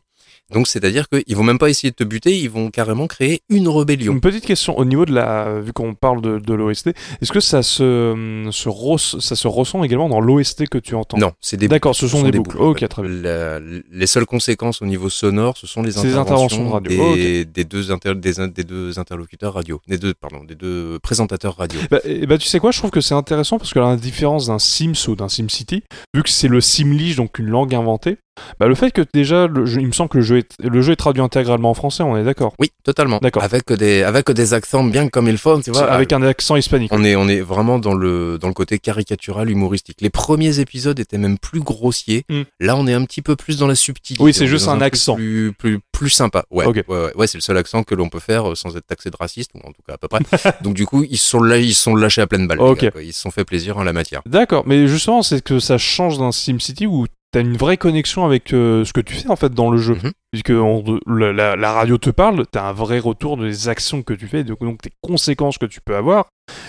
[0.52, 3.68] Donc c'est-à-dire qu'ils vont même pas essayer de te buter, ils vont carrément créer une
[3.68, 4.12] rébellion.
[4.14, 6.88] Une petite question au niveau de la, vu qu'on parle de, de l'OST,
[7.20, 11.18] est-ce que ça se, se res- ça se ressent également dans l'OST que tu entends?
[11.18, 12.56] Non, c'est des D'accord, ce sont des boucles.
[12.58, 13.10] Ok, très bien.
[13.22, 17.14] La- les seules conséquences au niveau sonore, ce sont les interventions, interventions de radio.
[17.14, 21.56] Des, Oh, des deux inter- des, deux interlocuteurs radio, des deux pardon, des deux présentateurs
[21.56, 21.78] radio.
[21.90, 24.46] Bah, et bah, tu sais quoi, je trouve que c'est intéressant parce que la différence
[24.46, 25.82] d'un Sims ou d'un SimCity,
[26.14, 28.16] vu que c'est le Simlish, donc une langue inventée,
[28.60, 30.80] bah, le fait que déjà, le jeu- il me semble que le jeu, est, le
[30.82, 33.18] jeu est traduit intégralement en français, on est d'accord Oui, totalement.
[33.22, 33.42] D'accord.
[33.42, 35.90] Avec des avec des accents bien comme il faut, tu vois.
[35.90, 36.90] Avec un accent hispanique.
[36.92, 39.98] On est, on est vraiment dans le, dans le côté caricatural, humoristique.
[40.00, 42.24] Les premiers épisodes étaient même plus grossiers.
[42.28, 42.42] Mm.
[42.60, 44.22] Là, on est un petit peu plus dans la subtilité.
[44.22, 45.14] Oui, c'est juste un accent.
[45.16, 46.44] Plus, plus, plus sympa.
[46.50, 48.86] Ouais, ouais, ouais, ouais, c'est le seul accent que l'on peut faire euh, sans être
[48.86, 50.20] taxé de raciste, ou en tout cas à peu près.
[50.62, 52.58] Donc, du coup, ils sont là, ils sont lâchés à pleine balle.
[52.58, 52.80] les Ok.
[52.82, 53.02] gars, quoi.
[53.02, 54.22] Ils se sont fait plaisir en la matière.
[54.26, 58.52] D'accord, mais justement, c'est que ça change d'un SimCity où t'as une vraie connexion avec
[58.52, 59.94] euh, ce que tu fais en fait dans le jeu.
[60.02, 60.12] Mhm.
[60.32, 64.12] Puisque on- la, la- la radio te parle, t'as un vrai retour des actions que
[64.12, 66.26] tu fais, donc, donc des conséquences que tu peux avoir.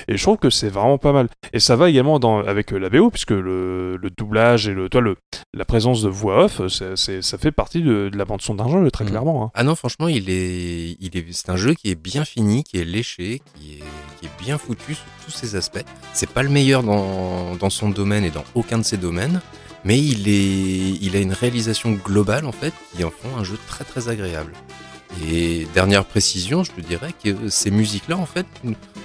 [0.08, 1.28] Et je trouve que c'est vraiment pas mal.
[1.54, 4.88] Et ça va également dans, avec euh, la BO, puisque le, le doublage et le,
[4.90, 5.16] toi, le,
[5.54, 8.90] la présence de voix off, ça fait partie de, de la bande son d'un jeu,
[8.92, 9.10] très Mhm.
[9.12, 9.44] clairement.
[9.46, 9.52] hein.
[9.56, 12.78] Ah non, franchement, il est, il est, c'est un jeu qui est bien fini, qui
[12.78, 13.84] est léché, qui est,
[14.20, 15.84] qui est bien foutu sous tous ses aspects.
[16.14, 19.42] C'est pas le meilleur dans, dans son domaine et dans aucun de ses domaines,
[19.84, 23.58] mais il est, il a une réalisation globale en fait qui en font un jeu
[23.68, 24.54] très très agréable.
[25.28, 28.46] Et dernière précision, je te dirais que ces musiques-là, en fait,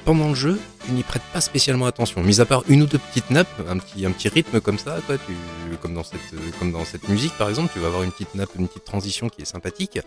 [0.05, 2.23] pendant le jeu, tu n'y prêtes pas spécialement attention.
[2.23, 4.99] Mis à part une ou deux petites nappes, un petit, un petit rythme comme ça,
[5.09, 6.21] tu, comme, dans cette,
[6.59, 9.29] comme dans cette musique par exemple, tu vas avoir une petite nappe, une petite transition
[9.31, 9.99] qui est sympathique,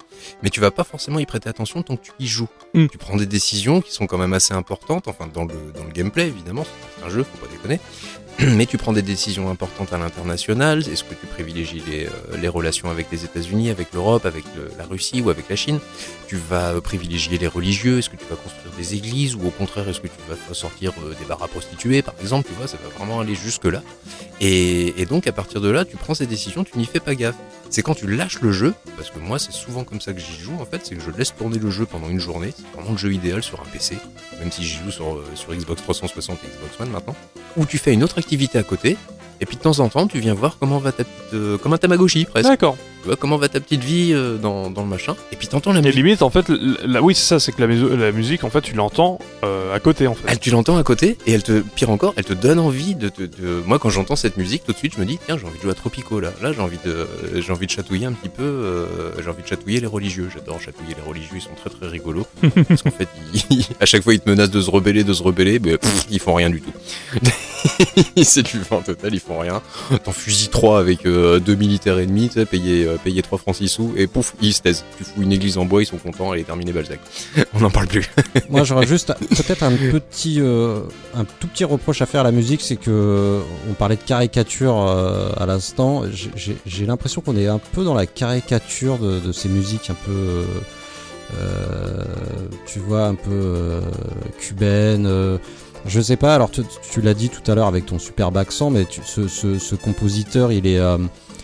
[0.44, 2.50] mais tu vas pas forcément y prêter attention tant que tu y joues.
[2.76, 2.88] Mm.
[2.88, 5.92] Tu prends des décisions qui sont quand même assez importantes, enfin dans le, dans le
[5.92, 6.64] gameplay évidemment,
[6.98, 7.80] c'est un jeu, faut pas déconner.
[8.40, 10.80] Mais tu prends des décisions importantes à l'international.
[10.80, 14.44] Est-ce que tu privilégies les, euh, relations avec les États-Unis, avec l'Europe, avec
[14.78, 15.80] la Russie ou avec la Chine?
[16.28, 17.98] Tu vas privilégier les religieux?
[17.98, 20.94] Est-ce que tu vas construire des églises ou au contraire est-ce que tu vas sortir
[21.04, 23.82] euh, des bars à prostituées par exemple Tu vois, ça va vraiment aller jusque là.
[24.40, 27.36] Et, donc à partir de là, tu prends ces décisions, tu n'y fais pas gaffe.
[27.70, 30.40] C'est quand tu lâches le jeu, parce que moi c'est souvent comme ça que j'y
[30.40, 32.54] joue en fait, c'est que je laisse tourner le jeu pendant une journée.
[32.56, 33.98] C'est vraiment le jeu idéal sur un PC,
[34.40, 37.16] même si j'y joue sur, euh, sur Xbox 360 et Xbox One maintenant
[37.58, 38.98] où tu fais une autre activité à côté,
[39.42, 41.74] et puis de temps en temps, tu viens voir comment va ta petite, euh, comme
[41.74, 42.48] un Tamagotchi presque.
[42.48, 42.78] D'accord.
[43.04, 45.72] Tu vois comment va ta petite vie euh, dans, dans le machin, et puis t'entends
[45.72, 45.96] la Et musique.
[46.04, 46.50] limite, en fait,
[46.84, 50.08] la, oui, c'est ça, c'est que la, musique, en fait, tu l'entends euh, à côté,
[50.08, 50.24] en fait.
[50.28, 53.10] Elle, tu l'entends à côté, et elle te, pire encore, elle te donne envie de,
[53.16, 55.46] de, de- moi quand j'entends cette musique, tout de suite je me dis tiens j'ai
[55.46, 58.14] envie de jouer à Tropico là, là j'ai envie de, j'ai envie de chatouiller un
[58.14, 61.50] petit peu, euh, j'ai envie de chatouiller les religieux, j'adore chatouiller les religieux, ils sont
[61.56, 62.26] très très rigolos,
[62.68, 63.08] parce qu'en fait
[63.52, 66.08] ils- à chaque fois ils te menacent de se rebeller, de se rebeller, mais pff,
[66.10, 66.72] ils font rien du tout.
[68.24, 69.62] c'est du vent total, ils font rien.
[70.04, 73.68] T'en fusilles 3 avec euh, deux militaires ennemis, tu sais, euh, payés 3 francs 6
[73.68, 74.84] sous, et pouf, ils se taisent.
[74.98, 77.00] Tu fous une église en bois, ils sont contents, elle est terminée Balzac.
[77.54, 78.10] On n'en parle plus.
[78.50, 80.82] Moi, j'aurais juste peut-être un petit, euh,
[81.16, 84.78] un tout petit reproche à faire à la musique, c'est que on parlait de caricature
[84.88, 86.04] euh, à l'instant.
[86.12, 90.12] J'ai- l'impression qu'on est un peu dans la caricature de, de ces musiques un peu,
[90.12, 90.44] euh,
[91.40, 92.04] euh,
[92.66, 93.82] tu vois, un peu euh,
[94.40, 95.40] cubaines.
[95.86, 96.36] Je sais pas.
[96.36, 96.62] Alors, tu,
[96.92, 99.76] tu l'as dit tout à l'heure avec ton superbe accent, mais tu- ce, ce- ce
[99.76, 100.98] compositeur, il est euh,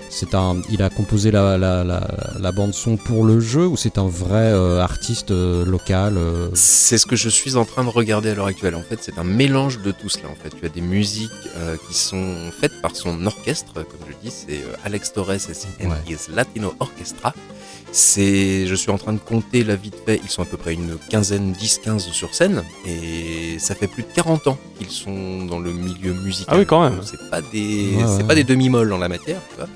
[0.10, 2.08] c'est un, il a composé la, la, la,
[2.40, 6.50] la bande son pour le jeu ou c'est un vrai euh, artiste euh, local euh,
[6.54, 8.76] C'est ce que je suis en train de regarder à l'heure actuelle.
[8.76, 10.30] En fait, c'est un mélange de tout cela.
[10.30, 11.32] En fait, tu as des musiques
[11.90, 15.96] qui sont faites par son orchestre, comme je dis, c'est Alex Torres and Ouais.
[16.08, 17.34] his Latino Orchestra.
[17.96, 20.74] C'est, je suis en train de compter là vite fait, ils sont à peu près
[20.74, 25.60] une quinzaine, 10-15 sur scène, et ça fait plus de 40 ans qu'ils sont dans
[25.60, 26.56] le milieu musical.
[26.56, 27.02] Ah oui, quand même.
[27.04, 28.24] C'est pas des, Ouais, c'est ouais.
[28.24, 29.68] pas des demi-molles en la matière, tu vois.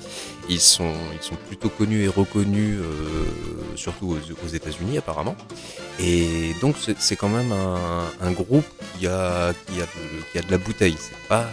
[0.50, 3.26] Ils sont, ils sont plutôt connus et reconnus, euh,
[3.76, 5.36] surtout aux, aux États-Unis apparemment.
[6.00, 8.64] Et donc c'est quand même un, un groupe
[8.98, 10.96] qui a, qui a, de, qui a de la bouteille.
[10.98, 11.46] C'est pas,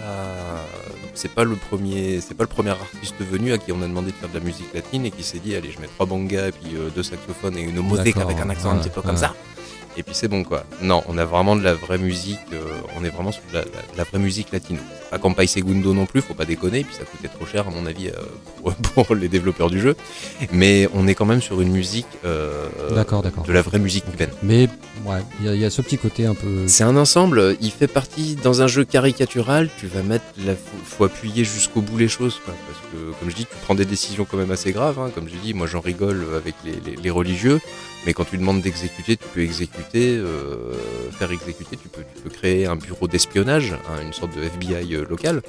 [1.14, 4.12] c'est pas le premier, c'est pas le premier artiste venu à qui on a demandé
[4.12, 6.48] de faire de la musique latine et qui s'est dit allez je mets trois bangas
[6.48, 7.78] et puis euh, deux saxophones et une
[8.16, 9.34] D'accord, avec un accent un petit peu comme ça.
[9.98, 10.66] Et puis c'est bon quoi.
[10.82, 12.40] Non, on a vraiment de la vraie musique.
[12.54, 12.64] euh,
[12.98, 14.80] on est vraiment sur de la, la- de la vraie musique latino.
[15.16, 16.84] Pas Campay Segundo non plus, faut pas déconner.
[16.84, 18.12] Puis ça coûtait trop cher à mon avis euh,
[18.62, 19.96] pour, pour les développeurs du jeu.
[20.52, 22.06] Mais on est quand même sur une musique.
[22.26, 23.46] euh, D'accord, d'accord.
[23.46, 24.32] De la vraie musique cubaine.
[24.44, 24.68] Mais
[25.06, 26.68] ouais, il y, a- il y a ce petit côté un peu.
[26.68, 30.54] C'est un ensemble, il fait partie dans un jeu caricatural, tu vas mettre la
[30.84, 33.86] faut, appuyer jusqu'au bout les choses quoi, parce que comme je dis, tu prends des
[33.86, 36.98] décisions quand même assez graves hein, comme je dis, moi j'en rigole avec les, les-
[37.02, 37.60] les religieux,
[38.06, 40.74] mais quand tu demandes d'exécuter, tu peux exécuter, euh,
[41.18, 44.96] faire exécuter, tu peux, tu peux créer un bureau d'espionnage, hein, une sorte de FBI
[45.06, 45.42] euh, local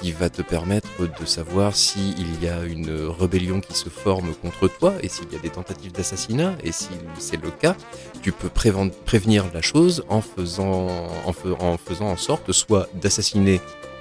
[0.00, 4.68] qui va te permettre de savoir s'il y a une rébellion qui se forme contre
[4.68, 6.54] toi et s'il y a des tentatives d'assassinat.
[6.62, 6.88] Et si
[7.18, 7.74] c'est le cas,
[8.22, 10.88] tu peux préven- prévenir la chose en faisant,
[11.26, 13.60] en faisant en sorte soit d'assassiner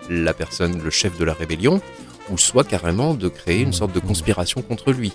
[0.09, 1.81] la personne, le chef de la rébellion,
[2.29, 5.13] ou soit carrément de créer une sorte de conspiration contre lui,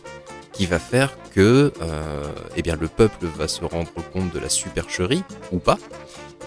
[0.52, 2.24] qui va faire que euh,
[2.56, 5.78] eh bien, le peuple va se rendre compte de la supercherie, ou pas,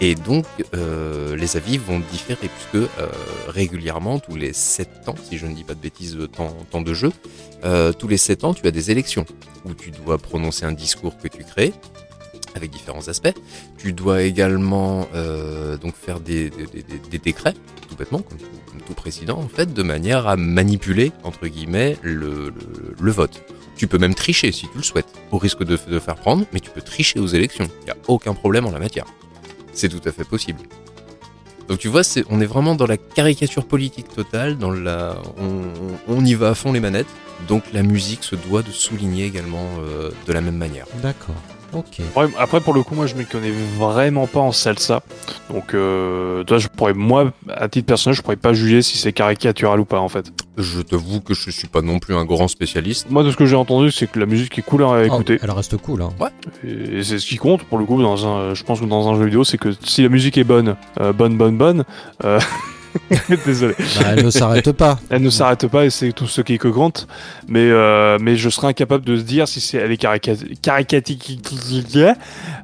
[0.00, 0.44] et donc
[0.74, 3.08] euh, les avis vont différer, puisque euh,
[3.48, 6.82] régulièrement, tous les 7 ans, si je ne dis pas de bêtises, euh, temps, temps
[6.82, 7.12] de jeu,
[7.64, 9.24] euh, tous les 7 ans, tu as des élections,
[9.64, 11.72] où tu dois prononcer un discours que tu crées,
[12.54, 13.34] avec différents aspects.
[13.78, 15.06] Tu dois également
[15.82, 16.50] donc faire des,
[17.22, 17.52] décrets,
[17.88, 21.98] tout bêtement, comme tout, comme tout président, en fait, de manière à manipuler, entre guillemets,
[22.02, 23.42] le, le- le vote.
[23.76, 26.60] Tu peux même tricher si tu le souhaites, au risque de, de faire prendre, mais
[26.60, 27.68] tu peux tricher aux élections.
[27.82, 29.04] Il n'y a aucun problème en la matière.
[29.76, 30.60] C'est tout à fait possible.
[31.68, 35.62] Donc tu vois, on est vraiment dans la caricature politique totale, dans la, on,
[36.08, 37.06] on y va à fond les manettes.
[37.46, 40.86] Donc la musique se doit de souligner également euh, de la même manière.
[41.02, 41.34] D'accord.
[41.76, 41.98] Ok.
[42.16, 45.02] Ouais, après, pour le coup, moi, je me connais vraiment pas en salsa.
[45.52, 49.12] Donc, euh, toi, je pourrais, moi, à titre personnel, je pourrais pas juger si c'est
[49.12, 50.32] caricatural ou pas, en fait.
[50.56, 53.10] Je t'avoue que je suis pas non plus un grand spécialiste.
[53.10, 55.38] Moi, de ce que j'ai entendu, c'est que la musique est cool à Oh, écouter.
[55.42, 56.00] elle reste cool.
[56.02, 56.08] Hein.
[56.64, 59.16] Et c'est ce qui compte, pour le coup, dans un, je pense que dans un
[59.16, 61.84] jeu vidéo, c'est que si la musique est bonne, euh, bonne, bonne, bonne,
[62.24, 62.40] euh,
[63.46, 63.74] désolé.
[63.78, 64.98] Bah, elle ne s'arrête pas.
[65.10, 67.06] Elle ne s'arrête pas et c'est tout ce qui que compte.
[67.48, 71.40] Mais, euh, mais je serais incapable de se dire si c'est elle est caricatique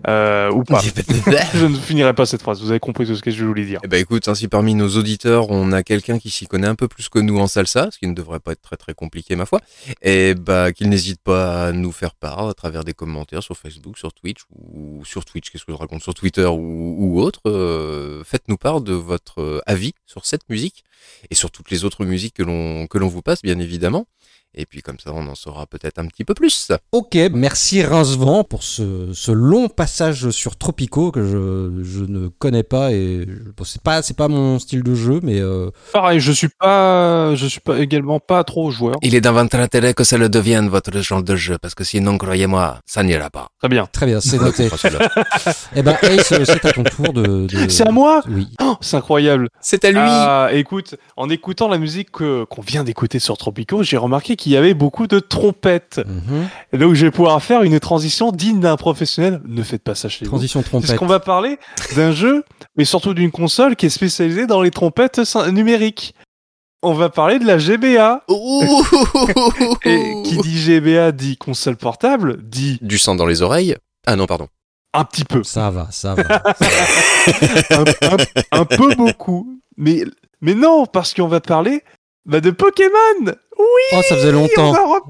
[0.09, 0.81] euh, ou pas.
[1.55, 2.61] je ne finirai pas cette phrase.
[2.61, 3.81] Vous avez compris tout ce que je voulais dire.
[3.85, 6.89] Eh ben écoute, ainsi parmi nos auditeurs, on a quelqu'un qui s'y connaît un peu
[6.89, 9.47] plus que nous en salsa, ce qui ne devrait pas être très très compliqué ma
[9.47, 9.61] foi,
[10.03, 13.99] et bah qu'il n'hésite pas à nous faire part à travers des commentaires sur Facebook,
[13.99, 17.41] sur Twitch ou sur Twitch, qu'est-ce que je raconte sur Twitter ou, ou autre.
[17.47, 20.85] euh, Faites-nous part de votre euh, avis sur cette musique
[21.31, 24.07] et sur toutes les autres musiques que l'on que l'on vous passe, bien évidemment.
[24.55, 26.71] Et puis comme ça, on en saura peut-être un petit peu plus.
[26.93, 32.63] Ok, merci Rincevent pour ce, ce long passage sur Tropico que je, je ne connais
[32.63, 33.27] pas et
[33.57, 37.35] bon, c'est pas c'est pas mon style de jeu mais euh, Pareil, je suis pas,
[37.35, 38.97] je suis pas également pas trop joueur.
[39.03, 41.85] Il est dans votre intérêt que ça le devienne votre genre de jeu, parce que
[41.85, 43.49] sinon, croyez-moi, ça n'ira pas.
[43.59, 43.87] Très bien.
[43.91, 44.69] très bien c'est noté.
[45.77, 47.47] Eh ben Ace c'est à ton tour de.
[47.47, 48.23] de- C'est à moi?
[48.29, 48.49] Oui.
[48.63, 49.49] Oh, C'est incroyable.
[49.61, 49.99] C'est à lui.
[50.01, 54.53] Ah, écoute, en écoutant la musique que- qu'on vient d'écouter sur Tropico, j'ai remarqué qu'il
[54.53, 56.01] y avait beaucoup de trompettes.
[56.07, 56.49] Mhm.
[56.73, 59.41] Et donc je vais pouvoir faire une transition digne d'un professionnel.
[59.47, 60.31] Ne faites pas ça chez vous.
[60.31, 60.97] Transition C'est trompette.
[60.97, 61.59] qu'on va parler
[61.97, 62.45] d'un jeu,
[62.77, 65.21] mais surtout d'une console qui est spécialisée dans les trompettes
[65.51, 66.15] numériques.
[66.83, 68.25] On va parler de la GBA.
[69.85, 73.77] Et qui dit GBA dit console portable, dit Du sang dans les oreilles.
[74.07, 74.49] Ah non, pardon.
[74.95, 76.23] un petit peu, Ça va, ça va.
[77.71, 79.61] un, un- un peu beaucoup.
[79.77, 80.03] Mais
[80.41, 81.83] Mais non, parce qu'on va parler
[82.27, 82.91] bah, de Pokémon
[83.25, 83.65] Oui
[83.95, 84.73] Oh, ça faisait longtemps.
[84.73, 85.03] On en, re-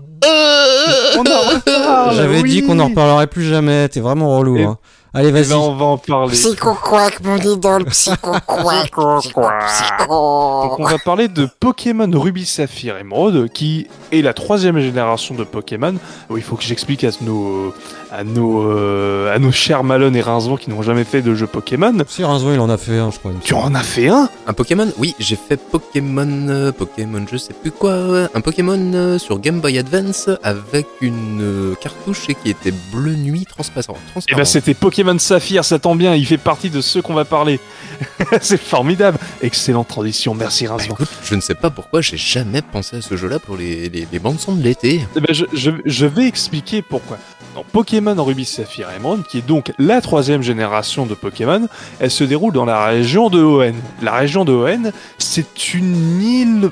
[1.18, 2.50] on en reparle J'avais oui.
[2.50, 3.88] dit qu'on en reparlerait plus jamais.
[3.88, 4.56] T'es vraiment relou.
[4.56, 4.78] Et- hein.
[5.14, 5.48] Allez, Eh vas-y.
[5.50, 6.32] ben, on va en parler.
[6.32, 8.90] Psycho-quack, mon idole, psycho-quack.
[8.90, 10.62] Psycho.
[10.62, 15.44] Donc on va parler de Pokémon Ruby Saphir Emerald, qui est la troisième génération de
[15.44, 15.94] Pokémon.
[16.30, 17.74] Oui, il faut que j'explique à nos,
[18.10, 21.46] à nos, euh, à nos chers Malone et Rincevent qui n'ont jamais fait de jeu
[21.46, 21.92] Pokémon.
[22.08, 23.32] Si Rinzo, il en a fait un, je crois.
[23.44, 24.30] Tu en as fait un?
[24.46, 24.88] Un Pokémon?
[24.96, 27.92] Oui, j'ai fait Pokémon, euh, Pokémon, je sais plus quoi.
[28.34, 33.14] Un Pokémon euh, sur Game Boy Advance avec une euh, cartouche et qui était bleu
[33.14, 33.92] nuit transparent.
[34.06, 34.38] Et transparent.
[34.38, 37.60] ben c'était Pokémon Saphir, ça tombe bien, il fait partie de ceux qu'on va parler.
[38.40, 39.18] C'est formidable.
[39.42, 40.94] Excellente transition, merci Bah, Rincevent.
[40.94, 44.06] écoute, je ne sais pas pourquoi j'ai jamais pensé à ce jeu-là pour les, les,
[44.10, 45.06] les bandes son de l'été.
[45.16, 47.18] Eh ben, je, je- je vais expliquer pourquoi.
[47.54, 51.68] Dans Pokémon Ruby Saphir Emerald, qui est donc la troisième génération de Pokémon,
[52.00, 53.74] elle se déroule dans la région de Hoenn.
[54.00, 56.70] La région de Hoenn, c'est une île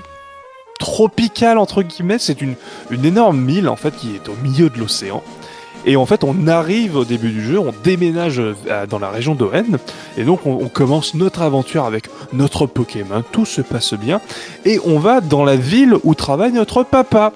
[0.78, 2.54] tropicale entre guillemets, c'est une,
[2.90, 5.22] une énorme île en fait qui est au milieu de l'océan.
[5.86, 9.34] Et en fait, on arrive au début du jeu, on déménage euh, dans la région
[9.34, 9.78] d'Oen,
[10.16, 14.20] et donc on, on commence notre aventure avec notre Pokémon, tout se passe bien,
[14.64, 17.32] et on va dans la ville où travaille notre papa.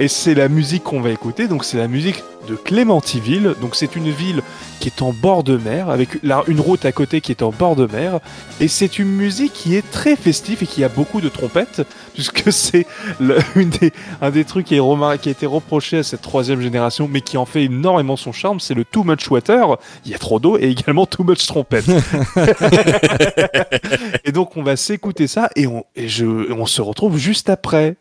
[0.00, 3.96] Et c'est la musique qu'on va écouter, donc c'est la musique de Clémentiville, donc c'est
[3.96, 4.40] une ville
[4.80, 7.76] qui est en bord de mer, avec une route à côté qui est en bord
[7.76, 8.18] de mer,
[8.60, 11.82] et c'est une musique qui est très festive et qui a beaucoup de trompettes,
[12.14, 12.86] puisque c'est
[13.20, 13.92] des,
[14.22, 17.20] un des trucs qui, est remar- qui a été reproché à cette troisième génération, mais
[17.20, 19.76] qui en fait énormément son charme, c'est le too much water,
[20.06, 21.84] il y a trop d'eau, et également too much trompette.
[24.24, 27.96] et donc on va s'écouter ça, et on, et je, on se retrouve juste après.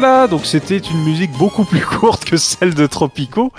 [0.00, 3.52] Voilà, donc c'était une musique beaucoup plus courte que celle de Tropico.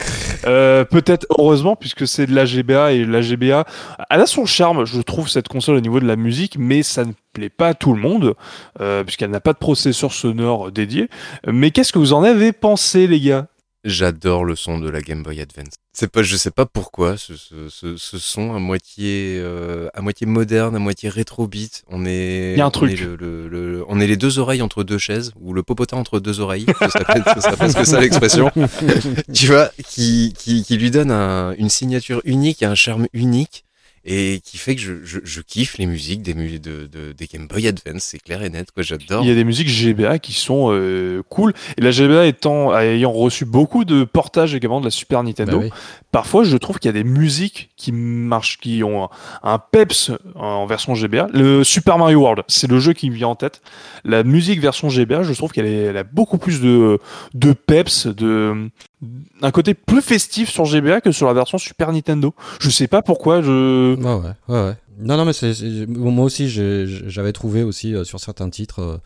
[0.47, 3.63] Euh, Peut-être heureusement, puisque c'est de la GBA et la GBA,
[4.09, 7.05] elle a son charme, je trouve, cette console au niveau de la musique, mais ça
[7.05, 8.33] ne plaît pas à tout le monde,
[8.79, 11.11] euh, puisqu'elle n'a pas de processeur sonore dédié.
[11.45, 13.45] Mais qu'est-ce que vous en avez pensé, les gars?
[13.83, 15.73] J'adore le son de la Game Boy Advance.
[15.93, 20.01] C'est pas, je sais pas pourquoi, ce, ce, ce, ce son à moitié, euh, à
[20.01, 21.83] moitié moderne, à moitié rétro beat.
[21.89, 22.91] On est, Il y a un on truc.
[22.91, 25.97] est le- le- le- on est les deux oreilles entre deux chaises, ou le popotin
[25.97, 26.65] entre deux oreilles.
[26.79, 26.89] Ce
[27.41, 28.51] serait presque ça l'expression.
[29.33, 33.65] tu vois, qui, qui, qui lui donne un- une signature unique et un charme unique.
[34.03, 37.27] Et qui fait que je, je, je kiffe les musiques des, mu- de, de, des
[37.27, 39.23] Game Boy Advance, c'est clair et net, quoi, j'adore.
[39.23, 43.11] Il y a des musiques GBA qui sont euh, cool, et la GBA étant, ayant
[43.11, 45.71] reçu beaucoup de portages également de la Super Nintendo, Bah oui.
[46.11, 49.09] parfois je trouve qu'il y a des musiques qui marchent, qui ont
[49.43, 51.27] un, peps en version GBA.
[51.33, 53.61] Le Super Mario World, c'est le jeu qui me vient en tête.
[54.05, 56.99] La musique version GBA, je trouve qu'elle a beaucoup plus de,
[57.33, 58.69] de peps, de
[59.41, 62.35] un côté plus festif sur GBA que sur la version Super Nintendo.
[62.59, 63.41] Je sais pas pourquoi.
[63.41, 64.75] Je Ouais, ouais, ouais.
[64.99, 68.81] Non, non, mais c'est, moi aussi, j'avais trouvé aussi euh, sur certains titres.
[68.81, 68.97] euh.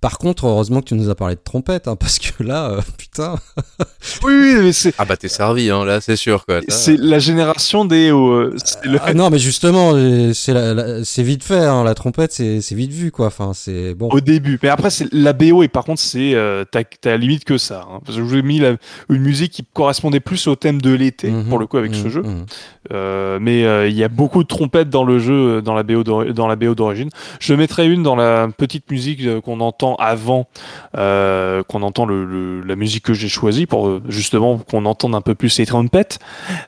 [0.00, 2.80] Par contre, heureusement que tu nous as parlé de trompette, hein, parce que là, euh,
[2.96, 3.34] putain.
[4.24, 6.60] oui, oui, mais c'est Ah bah t'es servi, hein, là, c'est sûr, quoi.
[6.68, 8.10] C'est la génération des.
[8.10, 11.94] euh, le- Ah, non, mais justement, euh, c'est, la- la- c'est vite fait, hein, la
[11.94, 13.26] trompette, c'est, c'est vite vu, quoi.
[13.26, 14.08] Enfin, c'est bon.
[14.10, 14.58] au début.
[14.62, 17.86] Mais après, c'est la BO et par contre, c'est euh, t'as t'as limite que ça.
[17.90, 18.00] hein.
[18.04, 18.76] Parce que je vous ai mis la-
[19.10, 22.04] une musique qui correspondait plus au thème de l'été Mhm, pour le coup avec ce
[22.04, 22.22] mhm, jeu.
[22.22, 22.46] mhm.
[22.92, 26.02] Euh, mais euh, il y a beaucoup de trompettes dans le jeu, dans la BO
[26.02, 27.10] d'ori- dans la BO d'origine.
[27.38, 30.48] Je mettrai une dans la petite musique qu'on entend avant,
[30.96, 35.34] euh, qu'on entend la musique que j'ai choisie pour euh, justement qu'on entende un peu
[35.34, 36.18] plus les trompettes.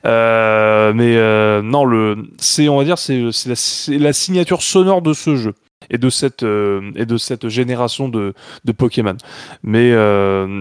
[0.07, 3.23] Euh, mais non, le c'est on va dire c'est
[3.99, 5.55] la, signature sonore de ce jeu.
[5.91, 8.35] et de cette et de cette génération de,
[8.77, 9.17] Pokémon.
[9.63, 9.93] Mais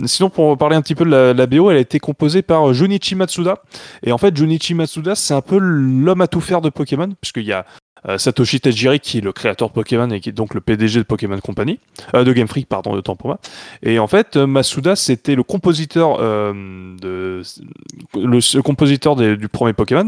[0.05, 2.73] sinon, pour parler un petit peu de la, la BO, elle a été composée par
[2.73, 3.61] Junichi Matsuda.
[4.03, 7.45] Et en fait, Junichi Matsuda, c'est un peu l'homme à tout faire de Pokémon, puisqu'il
[7.45, 7.65] y a
[8.17, 11.03] Satoshi Tajiri qui est le créateur de Pokémon et qui est donc le PDG de
[11.03, 11.79] Pokémon Company,
[12.15, 13.39] euh, de Game Freak, pardon, de temps pour moi.
[13.83, 16.53] Et en fait, euh, Masuda, c'était le compositeur euh,
[16.99, 17.41] de
[18.15, 20.07] le, le compositeur du premier Pokémon.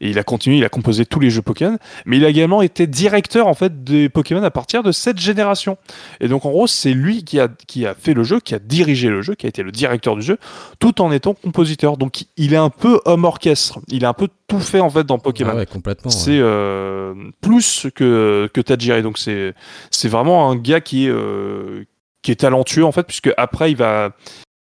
[0.00, 2.62] Et il a continué, il a composé tous les jeux Pokémon, mais il a également
[2.62, 5.78] été directeur en fait des Pokémon à partir de cette génération.
[6.20, 8.58] Et donc en gros, c'est lui qui a qui a fait le jeu, qui a
[8.58, 10.38] dirigé le jeu, qui a été le directeur du jeu,
[10.78, 11.96] tout en étant compositeur.
[11.96, 13.80] Donc il est un peu homme orchestre.
[13.88, 15.52] Il a un peu tout fait en fait dans Pokémon.
[15.54, 16.10] Ah ouais, complètement.
[16.10, 16.16] ouais.
[16.16, 19.02] C'est euh, plus que que Tajiri.
[19.02, 19.54] Donc c'est
[19.90, 21.84] c'est vraiment un gars qui est euh,
[22.22, 24.10] qui est talentueux en fait, puisque après il va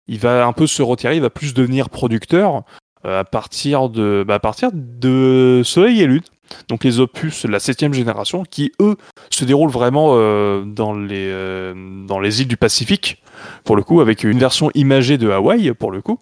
[0.07, 2.63] il va un peu se retirer, il va plus devenir producteur
[3.05, 6.21] euh, à partir de bah, à partir de Soleil et Lune.
[6.69, 8.97] Donc les opus de la septième génération, qui eux
[9.31, 11.73] se déroulent vraiment euh, dans les euh,
[12.05, 13.21] dans les îles du Pacifique
[13.63, 16.19] pour le coup, avec une version imagée de Hawaï pour le coup.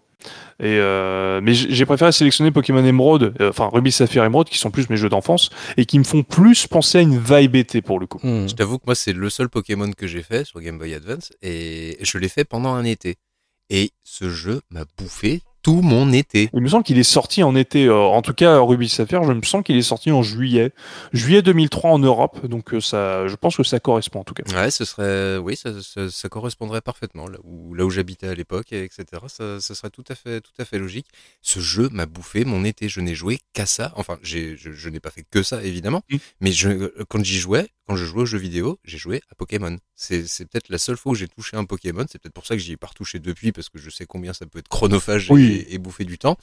[0.59, 4.71] Et euh, mais j'ai préféré sélectionner Pokémon Emerald, euh, enfin Ruby Sapphire Emerald, qui sont
[4.71, 7.99] plus mes jeux d'enfance et qui me font plus penser à une vibe été pour
[7.99, 8.19] le coup.
[8.23, 8.47] Hmm.
[8.47, 11.31] Je t'avoue que moi, c'est le seul Pokémon que j'ai fait sur Game Boy Advance
[11.41, 13.15] et je l'ai fait pendant un été.
[13.69, 16.49] Et ce jeu m'a bouffé tout mon été.
[16.53, 19.31] Il me semble qu'il est sorti en été, euh, en tout cas Ruby Sapphire, je
[19.33, 20.71] me sens qu'il est sorti en juillet,
[21.13, 24.43] juillet 2003 en Europe, donc euh, ça, je pense que ça correspond en tout cas.
[24.53, 28.35] Ouais, ce serait, oui, ça, ça, ça correspondrait parfaitement là où, là où j'habitais à
[28.35, 29.05] l'époque, et etc.
[29.27, 31.07] Ça, ça serait tout à fait, tout à fait logique.
[31.41, 32.89] Ce jeu m'a bouffé mon été.
[32.89, 33.93] Je n'ai joué qu'à ça.
[33.95, 36.17] Enfin, je, je n'ai pas fait que ça évidemment, Mm.
[36.41, 39.77] mais je, quand j'y jouais, quand je jouais aux jeux vidéo, j'ai joué à Pokémon.
[39.95, 42.05] C'est, c'est peut-être la seule fois où j'ai touché un Pokémon.
[42.09, 44.33] C'est peut-être pour ça que j'y ai pas retouché depuis parce que je sais combien
[44.33, 45.43] ça peut être chronophage Oui.
[45.52, 46.37] et, et bouffer du temps.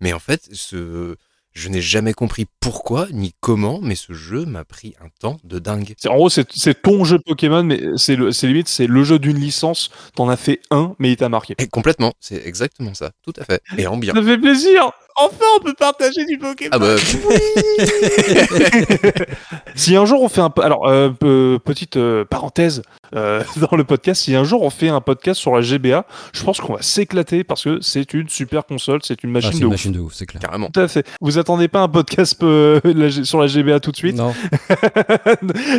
[0.00, 1.16] Mais en fait, ce,
[1.54, 5.58] je n'ai jamais compris pourquoi ni comment, mais ce jeu m'a pris un temps de
[5.58, 5.94] dingue.
[6.06, 10.28] En gros, c'est ton jeu Pokémon, mais c'est limite, c'est le jeu d'une licence, t'en
[10.28, 11.54] as fait un, mais il t'a marqué.
[11.58, 13.62] Et complètement, c'est exactement ça, tout à fait.
[13.78, 14.14] Et en bien.
[14.14, 16.96] Ça fait plaisir Enfin, on peut partager du Pokémon Ah bah,
[19.76, 20.52] Si un jour on fait un...
[20.62, 22.82] Alors, euh, pe- petite euh, parenthèse
[23.14, 26.42] euh, dans le podcast, si un jour on fait un podcast sur la GBA, je
[26.42, 29.58] pense qu'on va s'éclater parce que c'est une super console, c'est une Ah, machine c'est
[29.58, 29.72] de une ouf.
[29.72, 30.40] machine de ouf, c'est clair.
[30.42, 30.70] carrément.
[30.72, 31.06] Tout à fait.
[31.20, 32.80] Vous attendez pas un podcast euh,
[33.24, 34.16] sur la GBA tout de suite?
[34.16, 34.34] Non,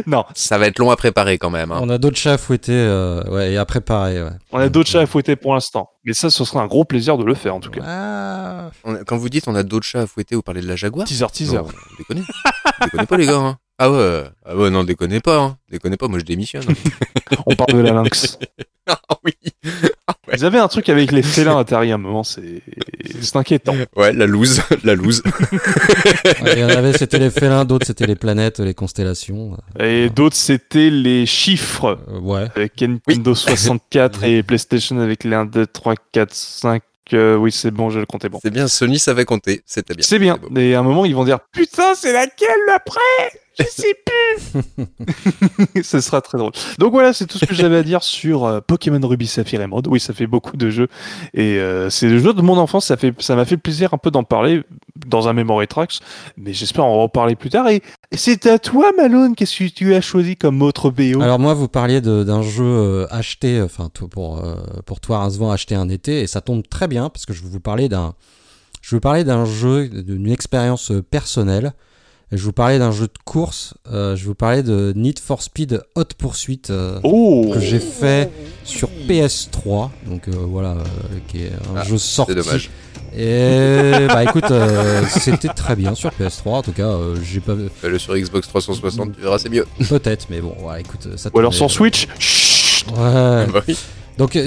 [0.07, 1.71] Non, Ça va être long à préparer quand même.
[1.71, 1.79] hein.
[1.81, 4.21] on a d'autres chats à fouetter euh, ouais, et à préparer.
[4.23, 4.29] Ouais.
[4.51, 5.89] on a d'autres chats à fouetter pour l'instant.
[6.05, 7.81] Mais ça, ce serait un gros plaisir de le faire en tout cas.
[7.83, 8.71] Ah.
[8.83, 10.75] On a- Quand vous dites on a d'autres chats à fouetter, vous parlez de la
[10.75, 11.55] Jaguar Teaser, teaser.
[11.57, 11.67] Non,
[11.97, 12.21] déconnez.
[12.83, 13.37] déconnez pas les gars.
[13.39, 13.57] hein.
[13.77, 15.37] Ah ouais, ah ouais, non, déconnez pas.
[15.39, 15.57] Hein.
[15.69, 16.63] Déconnez pas, moi je démissionne.
[17.45, 18.37] On parle de la lynx.
[18.87, 19.33] ah oui.
[20.37, 22.61] Vous avez un truc avec les félins Atari à un moment, c'est
[23.21, 23.75] c'est inquiétant.
[23.95, 25.21] Ouais, la loose, la loose.
[26.43, 29.57] Ouais, Il y en avait, c'était les félins, d'autres c'était les planètes, les constellations.
[29.79, 32.47] Et d'autres, c'était les chiffres Euh, ouais.
[32.55, 36.81] avec Nintendo 64 et PlayStation avec les 1, 2, 3, 4, 5.
[37.13, 38.39] euh, oui, c'est bon, je le comptais bon.
[38.41, 40.05] C'est bien, Sony savait compter, c'était bien.
[40.07, 40.37] C'est bien.
[40.57, 42.99] Et à un moment, ils vont dire Putain, c'est laquelle après
[43.59, 44.63] Je sais plus
[45.83, 46.51] Ce sera très drôle.
[46.79, 49.87] Donc voilà, c'est tout ce que j'avais à dire sur euh, Pokémon Ruby Saphir Emerald.
[49.87, 50.87] Oui, ça fait beaucoup de jeux.
[51.33, 52.85] Et euh, c'est le jeu de mon enfance.
[52.85, 54.63] Ça fait, ça m'a fait plaisir un peu d'en parler
[55.07, 55.99] dans un Memory Tracks.
[56.37, 57.67] Mais j'espère en reparler plus tard.
[57.69, 59.35] Et, et c'est à toi, Malone.
[59.35, 63.07] Qu'est-ce que tu as choisi comme autre BO Alors moi, vous parliez d'un jeu euh,
[63.09, 64.55] acheté, enfin tout- pour euh,
[64.85, 67.49] pour toi Rincevent acheté un été, et ça tombe très bien parce que je vais
[67.49, 68.13] vous parler d'un,
[68.81, 71.73] je vais vous parler d'un jeu, d'une expérience euh, personnelle.
[72.31, 73.75] Je vous parler d'un jeu de course.
[73.91, 78.29] euh, je vous parler de Need for Speed Hot Pursuit euh, Oh que j'ai fait
[78.63, 79.89] sur PS3.
[80.07, 80.75] Donc euh, voilà,
[81.27, 82.33] qui est un Ah, jeu sorti.
[82.35, 82.69] C'est dommage.
[83.17, 84.43] Et bah écoute,
[85.09, 86.49] c'était très bien sur PS3.
[86.49, 86.91] En tout cas,
[87.23, 89.65] j'ai pas Fais-le sur Xbox 360, tu verras, c'est mieux.
[89.87, 91.29] peut-être, mais bon, voilà, écoute, ça.
[91.33, 93.45] Ou alors sans Switch Chut Ouais.
[93.53, 93.77] Bah oui.
[94.17, 94.37] Donc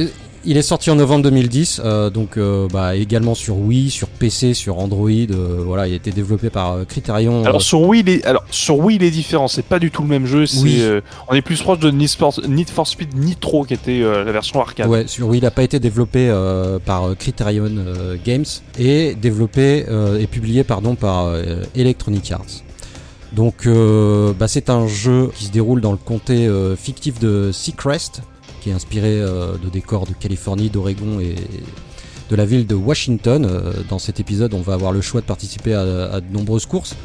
[0.48, 4.54] il est sorti en novembre 2010, euh, donc euh, bah, également sur Wii, sur PC,
[4.54, 5.10] sur Android.
[5.10, 7.44] euh, voilà, il a été développé par Criterion.
[7.44, 9.46] Alors sur Wii, il est, alors sur Wii, il est différent.
[9.46, 10.46] C'est pas du tout le même jeu.
[10.46, 10.82] C'est, Oui.
[11.28, 14.58] on est plus proche de Need for, Need for Speed Nitro, qui était la version
[14.62, 14.88] arcade.
[14.88, 16.32] Ouais, sur Wii, il n'a pas été développé
[16.86, 17.70] par Criterion
[18.24, 18.46] Games
[18.78, 19.84] et développé
[20.18, 21.30] et publié pardon par
[21.76, 22.64] Electronic Arts.
[23.34, 23.68] Donc,
[24.38, 26.48] bah, c'est un jeu qui se déroule dans le comté
[26.78, 28.22] fictif de Seacrest,
[28.60, 31.34] qui est inspiré euh, de décors de Californie, d'Oregon et
[32.30, 33.44] de la ville de Washington.
[33.44, 36.96] Euh, dans cet épisode, on va avoir le choix de participer à, de nombreuses courses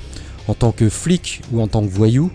[0.47, 2.31] en tant que flic ou en tant que voyou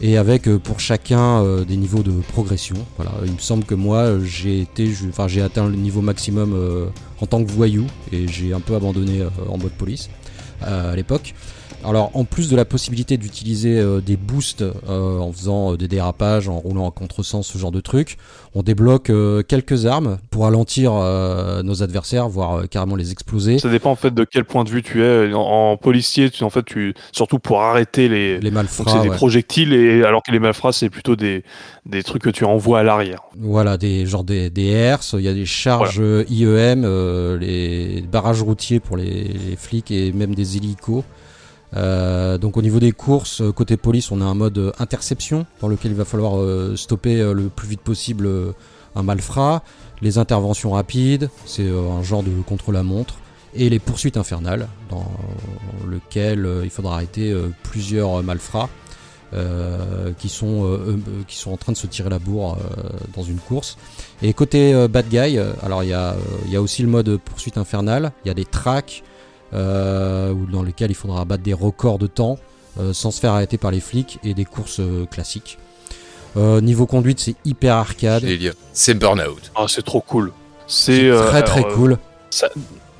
[0.00, 2.76] et avec euh, pour chacun des niveaux de progression.
[2.96, 7.26] Voilà, il me semble que moi j'ai été, enfin j'ai atteint le niveau maximum en
[7.26, 10.10] tant que voyou et j'ai un peu abandonné en mode police
[10.62, 11.34] à l'époque.
[11.84, 15.88] Alors en plus de la possibilité d'utiliser euh, des boosts euh, en faisant euh, des
[15.88, 18.16] dérapages, en roulant à contresens, ce genre de trucs,
[18.54, 19.10] on débloque
[19.48, 23.58] quelques armes pour ralentir nos adversaires, voire carrément les exploser.
[23.58, 25.34] Ça dépend en fait de quel point de vue tu es.
[25.34, 28.38] En, en policier, tu, en fait, tu surtout pour arrêter les.
[28.38, 31.42] Les malfrats, c'est des projectiles et alors que les malfrats c'est plutôt des,
[31.86, 33.22] des trucs que tu envoies à l'arrière.
[33.38, 38.42] Voilà, des genre des, des herses, il y a des charges IEM, euh, les barrages
[38.42, 41.02] routiers pour les, les flics et même des hélicos.
[41.76, 45.44] Euh, donc au niveau des courses, euh, côté police, on a un mode euh, interception
[45.60, 46.34] dans lequel il va falloir
[46.76, 48.28] stopper le plus vite possible
[48.94, 49.62] un malfrat.
[50.02, 53.14] Les interventions rapides, c'est un genre de contre-la-montre.
[53.56, 55.06] Et les poursuites infernales, dans
[55.86, 57.32] lequel il faudra arrêter
[57.62, 58.68] plusieurs malfrats
[60.18, 60.80] qui, sont,
[61.28, 62.58] qui sont en train de se tirer la bourre
[63.14, 63.78] dans une course.
[64.22, 68.28] Et côté bad guy, alors il y, y a aussi le mode poursuite infernale, il
[68.28, 69.04] y a des tracks
[69.52, 72.38] euh, où- dans lesquels il faudra battre des records de temps
[72.80, 75.58] euh, sans se faire arrêter par les flics et des courses euh, classiques.
[76.36, 78.24] Euh, niveau conduite, c'est hyper arcade.
[78.72, 79.52] C'est Burnout.
[79.54, 80.32] Ah, c'est trop cool.
[80.66, 81.98] C'est euh, très très alors, cool.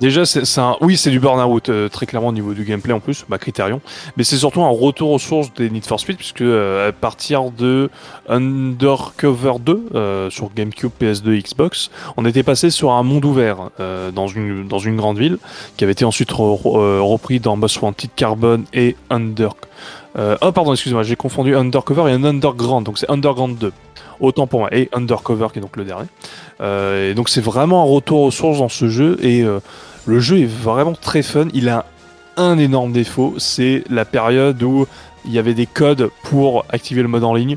[0.05, 3.01] Déjà, c'est un, oui, c'est du burn-out euh, très clairement au niveau du gameplay en
[3.01, 3.81] plus, bah Criterion.
[4.19, 7.51] Mais c'est surtout un retour aux sources des Need for Speed puisque euh, à partir
[7.51, 7.89] de
[8.29, 13.71] Undercover 2 euh, sur GameCube, PS2, Xbox, on était passé sur un monde ouvert
[14.15, 15.39] dans une grande ville
[15.79, 19.55] qui avait été ensuite re- re- repris dans Most Wanted Carbon et Under.
[20.19, 23.73] euh, oh pardon, excusez-moi, j'ai confondu Undercover et un Underground, donc c'est Underground 2.
[24.21, 26.09] Autant pour moi et Undercover qui est donc le dernier.
[26.63, 29.43] Et donc c'est vraiment un retour aux sources dans ce jeu et
[30.07, 31.49] le jeu est vraiment très fun.
[31.55, 31.87] Il a
[32.37, 34.87] un énorme défaut, c'est la période où
[35.25, 37.57] il y avait des codes pour activer le mode en ligne.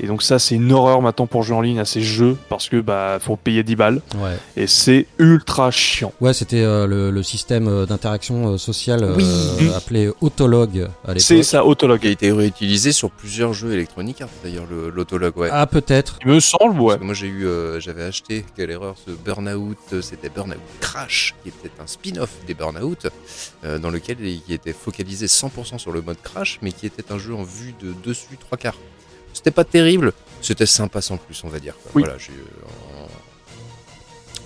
[0.00, 2.68] Et donc ça c'est une horreur maintenant pour jouer en ligne à ces jeux parce
[2.68, 4.36] que bah faut payer 10 balles Ouais.
[4.56, 6.12] et c'est ultra chiant.
[6.20, 9.70] Ouais, c'était euh, le, le système euh, d'interaction euh, sociale euh, Oui.
[9.74, 11.20] appelé Autolog à l'époque.
[11.20, 12.00] C'est ça autolog.
[12.00, 15.48] Qui a été réutilisé sur plusieurs jeux Electronic Arts d'ailleurs, le- l'autologue, ouais.
[15.52, 16.18] Ah, peut-être.
[16.24, 16.88] Il me semble ouais.
[16.88, 21.34] Parce que moi j'ai eu, euh, j'avais acheté, quelle erreur, ce Burnout, c'était Burnout Crash,
[21.42, 23.06] qui était un spin-off des Burnout,
[23.64, 27.18] euh, dans lequel il était focalisé 100% sur le mode Crash, mais qui était un
[27.18, 28.76] jeu en vue de dessus trois quarts.
[29.34, 31.74] C'était pas terrible, c'était sympa sans plus, on va dire.
[31.82, 31.92] quoi.
[31.94, 32.02] Oui.
[32.04, 33.06] Voilà, j'ai, euh,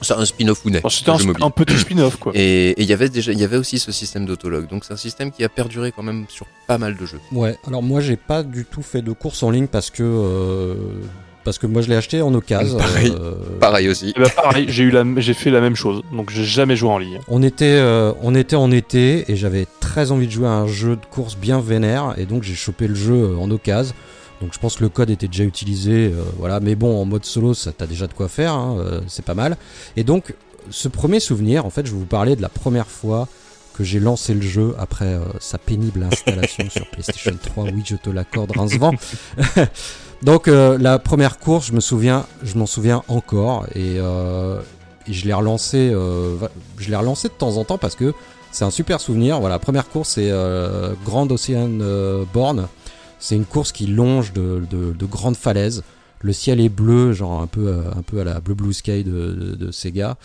[0.00, 2.32] c'est un spin-off ou C'était un, un petit spin-off quoi.
[2.34, 4.68] Et il y avait déjà, il y avait aussi ce système d'autologue.
[4.68, 7.20] Donc c'est un système qui a perduré quand même sur pas mal de jeux.
[7.32, 10.74] Ouais, alors moi j'ai pas du tout fait de course en ligne parce que euh,
[11.42, 12.78] parce que moi je l'ai acheté en occasion.
[12.78, 13.12] Pareil.
[13.18, 14.12] euh, Pareil aussi.
[14.16, 16.02] Et bah pareil, j'ai eu la, j'ai fait la même chose.
[16.12, 17.18] Donc j'ai jamais joué en ligne.
[17.26, 20.68] on était euh, on était en été et j'avais très envie de jouer à un
[20.68, 23.94] jeu de course bien vénère et donc j'ai chopé le jeu en occasion.
[24.40, 26.60] Donc je pense que le code était déjà utilisé, euh, voilà.
[26.60, 29.34] Mais bon, en mode solo, ça t'as déjà de quoi faire, hein, euh, c'est pas
[29.34, 29.56] mal.
[29.96, 30.34] Et donc
[30.70, 33.26] ce premier souvenir, en fait, je vais vous parler de la première fois
[33.74, 37.64] que j'ai lancé le jeu après euh, sa pénible installation sur PlayStation 3.
[37.64, 38.94] Oui, je te l'accorde, Rincevent.
[40.22, 45.32] Donc la première course, je me souviens, je m'en souviens encore et, et je l'ai
[45.32, 48.12] relancé, je l'ai relancé de temps en temps parce que
[48.50, 49.38] c'est un super souvenir.
[49.38, 50.32] Voilà, première course c'est
[51.04, 51.78] Grand Ocean
[52.34, 52.66] Born.
[53.18, 55.82] C'est une course qui longe de, de- de grandes falaises.
[56.20, 59.04] Le ciel est bleu, genre un peu, euh, un peu à la Blue Blue Sky
[59.04, 60.16] de, de- de Sega.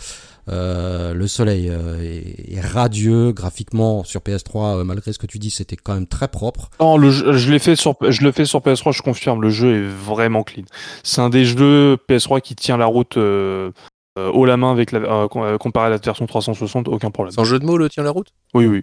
[0.50, 4.78] Euh, le soleil euh, est, est radieux graphiquement sur PS3.
[4.80, 6.68] euh, malgré ce que tu dis, c'était quand même très propre.
[6.80, 9.50] Non, le jeu- je l'ai fait sur, je le fais sur PS3, je confirme, le
[9.50, 10.64] jeu est vraiment clean.
[11.04, 13.70] C'est un des jeux PS3 qui tient la route euh,
[14.18, 17.32] euh, haut la main avec la, com- comparé à la version 360, aucun problème.
[17.34, 18.28] Sans jeu de mots, le tient la route?
[18.52, 18.82] Oui, oui.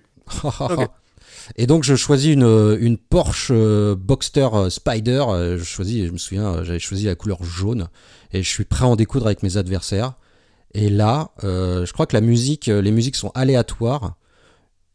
[1.55, 5.25] Et donc je choisis une, une Porsche euh, Boxster euh, Spider.
[5.29, 7.89] euh, je choisis, je me souviens, euh, j'avais choisi la couleur jaune
[8.31, 10.13] et je suis prêt à en découdre avec mes adversaires.
[10.73, 14.15] Et là, euh, je crois que la musique, euh, les musiques sont aléatoires.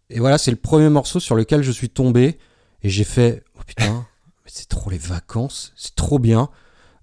[0.09, 2.39] Et voilà, c'est le premier morceau sur lequel je suis tombé
[2.83, 4.07] et j'ai fait oh putain,
[4.45, 6.49] mais c'est trop les vacances, c'est trop bien.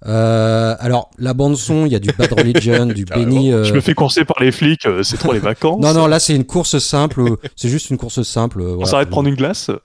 [0.06, 3.06] Euh, alors la bande son, il y a du Bad Religion, du.
[3.14, 3.54] Benny.
[3.54, 5.82] euh, Je me fais courser par les flics, euh, c'est trop les vacances.
[5.82, 7.22] Non non, là c'est une course simple.
[7.22, 8.62] euh, c'est juste une course simple.
[8.62, 8.86] On voilà.
[8.86, 9.70] s'arrête de prendre une glace.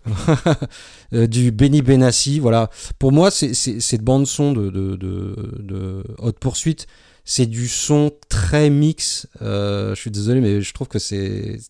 [1.12, 2.38] Du Benny Benassi.
[2.38, 2.68] Voilà.
[2.98, 6.86] Pour moi, c'est cette bande son de, de, de, de Haute Poursuite,
[7.24, 9.26] c'est du son très mix.
[9.40, 11.60] Euh, je suis désolé, mais je trouve que c'est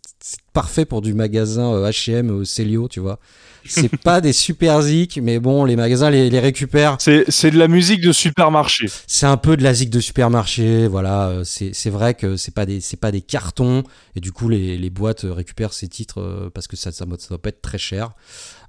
[0.53, 3.20] parfait pour du magasin H&M au Célio, tu vois.
[3.69, 6.97] C'est pas des super zik, mais bon, les magasins les, les récupèrent.
[6.99, 8.86] C'est de la musique de supermarché.
[9.07, 11.28] C'est un peu de la zik de supermarché, voilà.
[11.28, 13.82] euh, C'est c'est vrai que c'est pas des c'est pas des cartons
[14.16, 17.28] et du coup les, les boîtes récupèrent ces titres euh, parce que ça ça, ça
[17.28, 18.12] doit pas être très cher.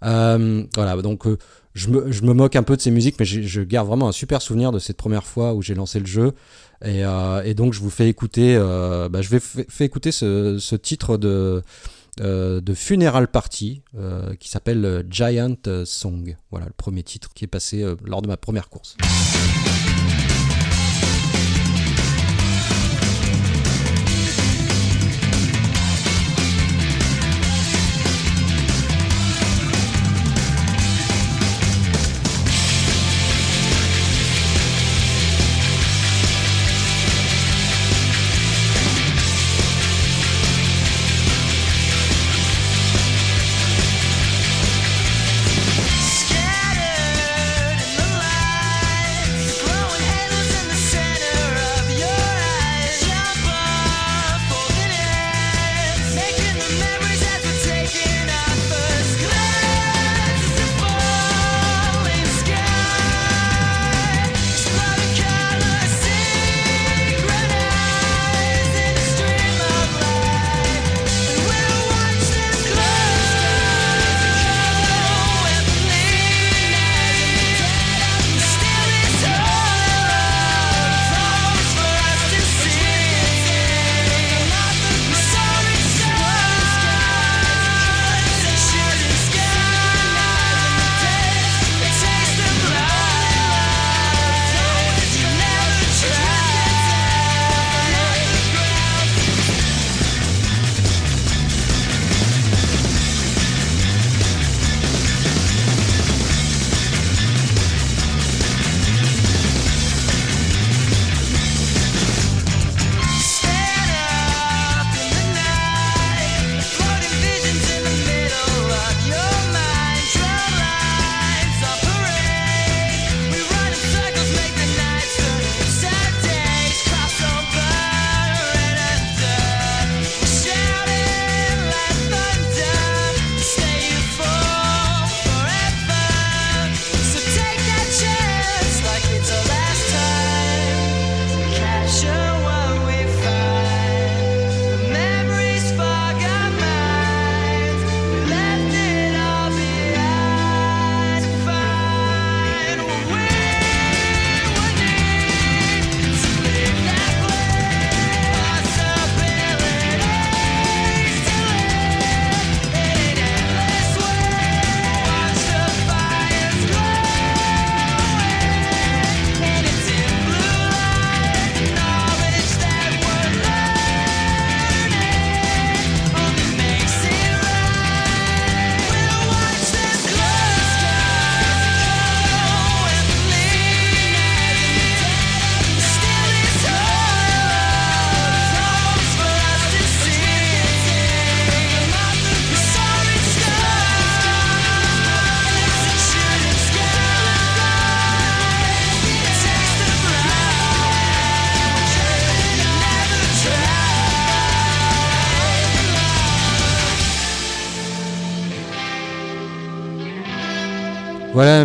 [0.04, 1.38] Euh, voilà, donc euh,
[1.74, 4.12] je me, je me moque un peu de ces musiques, mais je garde vraiment un
[4.14, 6.34] super souvenir de cette première fois où j'ai lancé le jeu.
[6.84, 10.76] Et, euh, et donc je vous fais écouter, bah, je vais fais écouter ce, ce
[10.76, 11.62] titre de
[12.20, 15.56] euh, de Funeral Party euh, qui s'appelle euh, Giant
[15.86, 16.36] Song.
[16.52, 18.98] Voilà le premier titre qui est passé lors de ma première course.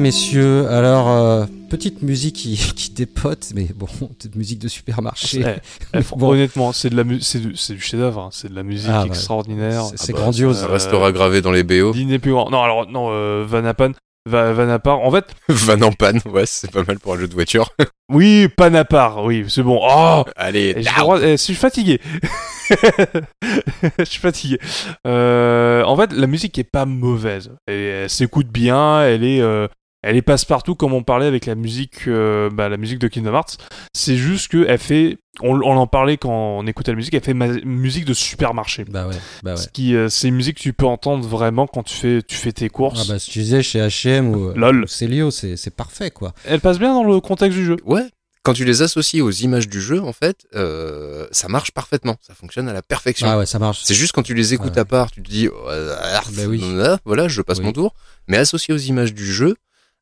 [0.05, 3.87] Messieurs, alors euh, petite musique qui, qui dépote, mais bon,
[4.19, 5.43] petite musique de supermarché.
[5.95, 6.29] Eh, eh, Bon.
[6.33, 8.29] Honnêtement, c'est de la c'est du, chef-d'œuvre, hein.
[8.31, 9.83] c'est de la musique Ah, extraordinaire.
[9.85, 10.59] C'est- c'est Ah bah, grandiose.
[10.61, 11.93] Ça euh, restera gravé dans les BO.
[11.93, 12.51] Dîner plus grand.
[12.51, 13.93] Non, alors non, euh, Vanapan,
[14.29, 15.01] Va- Vanapar.
[15.01, 17.71] En fait, Van en panne, ouais, c'est pas mal pour un jeu de voiture.
[18.13, 19.81] oui, Panapar, oui, c'est bon.
[19.83, 21.99] Oh, Allez, droit- eh, je suis fatigué.
[23.99, 24.59] je suis fatigué.
[25.07, 27.51] Euh, en fait, la musique est pas mauvaise.
[27.67, 29.03] Elle, elle s'écoute bien.
[29.03, 29.67] Elle est, euh,
[30.05, 33.35] elle est passe-partout comme on parlait avec la musique, euh, bah, la musique de Kingdom
[33.35, 33.57] Hearts.
[33.93, 37.15] C'est juste que elle fait, on, on en parlait quand on écoutait la musique.
[37.15, 38.85] Elle fait ma- musique de supermarché.
[38.85, 39.57] Bah ouais, bah ouais.
[39.57, 42.37] Ce qui, euh, c'est une musique que tu peux entendre vraiment quand tu fais, tu
[42.37, 43.09] fais tes Ah courses.
[43.09, 44.85] bah si tu disais chez H&M ou, Lol.
[44.85, 46.35] ou Célio, c'est parfait quoi.
[46.45, 47.77] Elle passe bien dans le contexte du jeu.
[47.85, 48.05] Ouais.
[48.43, 52.17] Quand tu les associes aux images du jeu, en fait, euh, ça marche parfaitement.
[52.21, 53.27] Ça fonctionne à la perfection.
[53.27, 53.81] Ah ouais, ça marche.
[53.85, 54.81] C'est juste quand tu les écoutes Ouais.
[54.81, 55.97] à part, tu te dis, oh, euh,
[56.37, 56.61] Bah oui.
[56.63, 57.65] euh, voilà, je passe Oui.
[57.65, 57.95] mon tour.
[58.29, 59.57] Mais associé aux images du jeu,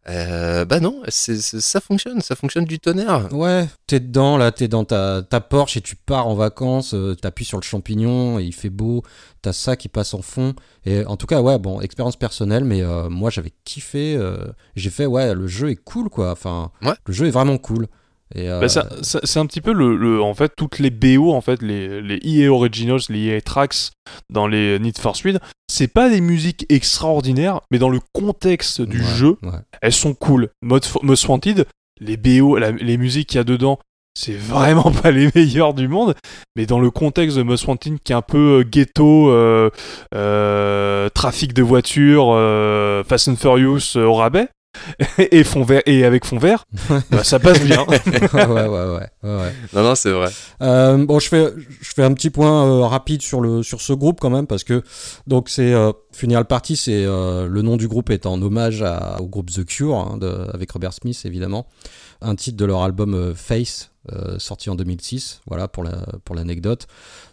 [0.09, 3.33] euh, bah non, ça fonctionne, ça fonctionne du tonnerre.
[3.33, 7.15] Ouais, t'es dedans là, t'es dans ta, ta Porsche et tu pars en vacances, euh,
[7.15, 9.03] t'appuies sur le champignon et il fait beau,
[9.43, 10.55] t'as ça qui passe en fond.
[10.85, 14.19] Et en tout cas, ouais, bon, expérience personnelle, mais euh, moi j'avais kiffé.
[14.75, 16.33] J'ai fait, ouais, le jeu est cool quoi.
[16.33, 16.95] Enfin, Ouais.
[17.07, 17.87] le jeu est vraiment cool.
[18.37, 21.41] Euh, Bah, ça- c'est un petit peu le, le- en fait toutes les BO en
[21.41, 23.91] fait les les EA Originals, les EA Tracks
[24.31, 25.39] dans les Need for Speed,
[25.71, 29.51] c'est pas des musiques extraordinaires, mais dans le contexte du ouais, jeu, ouais.
[29.83, 30.49] elles sont cool.
[30.63, 31.67] Most Wanted,
[32.01, 33.79] les BO, la- les musiques qu'il y a dedans,
[34.19, 36.15] c'est vraiment pas les meilleurs du monde,
[36.57, 39.71] mais dans le contexte de Most Wanted qui est un peu euh, ghetto, euh,
[40.15, 44.49] euh, trafic de voitures, euh, Fast and Furious euh, au rabais,
[45.19, 46.65] et, fond vert, et avec fond vert,
[47.11, 47.85] bah, ça passe bien.
[47.87, 49.53] ouais, ouais, ouais.
[49.73, 50.31] Non, non, c'est vrai.
[50.63, 53.93] Euh, bon, je fais, je fais un petit point euh, rapide sur le sur ce
[53.93, 54.83] groupe quand même parce que
[55.27, 59.21] donc c'est euh, Funeral Party, c'est euh, le nom du groupe est en hommage à-
[59.21, 61.67] au groupe The Cure hein, de- avec Robert Smith évidemment,
[62.21, 65.43] un titre de leur album euh, Face euh, sorti en 2006.
[65.47, 65.93] Voilà pour la
[66.25, 66.87] pour l'anecdote.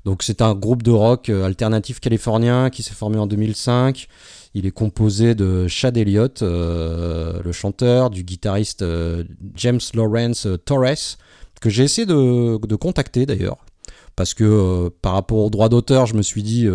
[0.05, 4.07] Donc c'est un groupe de rock euh, alternatif californien qui s'est formé en 2005.
[4.55, 9.23] Il est composé de Chad Elliott, euh, le chanteur, du guitariste euh,
[9.55, 11.17] James Lawrence euh, Torres,
[11.61, 13.57] que j'ai essayé de, contacter d'ailleurs,
[14.15, 16.67] parce que par rapport aux droits d'auteur, je me suis dit,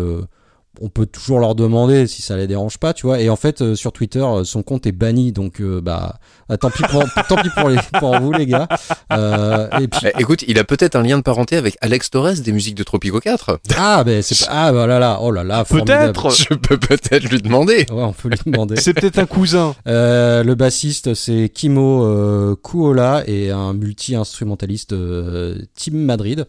[0.81, 3.19] on peut toujours leur demander si ça les dérange pas, tu vois.
[3.19, 6.19] Et en fait, euh, sur Twitter, euh, son compte est banni, donc euh, bah,
[6.49, 8.67] ah, tant pis pour, tant pis pour, les, pour vous les gars.
[9.11, 12.35] Euh, et puis, Eh, écoute, il a peut-être un lien de parenté avec Alex Torres
[12.43, 13.59] des musiques de Tropico 4.
[13.77, 15.63] ah ben c'est pas, ah bah là là, oh là là.
[15.65, 16.29] Peut-être.
[16.31, 17.85] Je peux peut-être lui demander.
[17.95, 18.75] Ouais, on peut lui demander.
[18.75, 19.73] C'est peut-être un cousin.
[19.87, 26.45] Euh, le bassiste, c'est Kimo euh, Kuola et un multi-instrumentaliste euh, Team Madrid.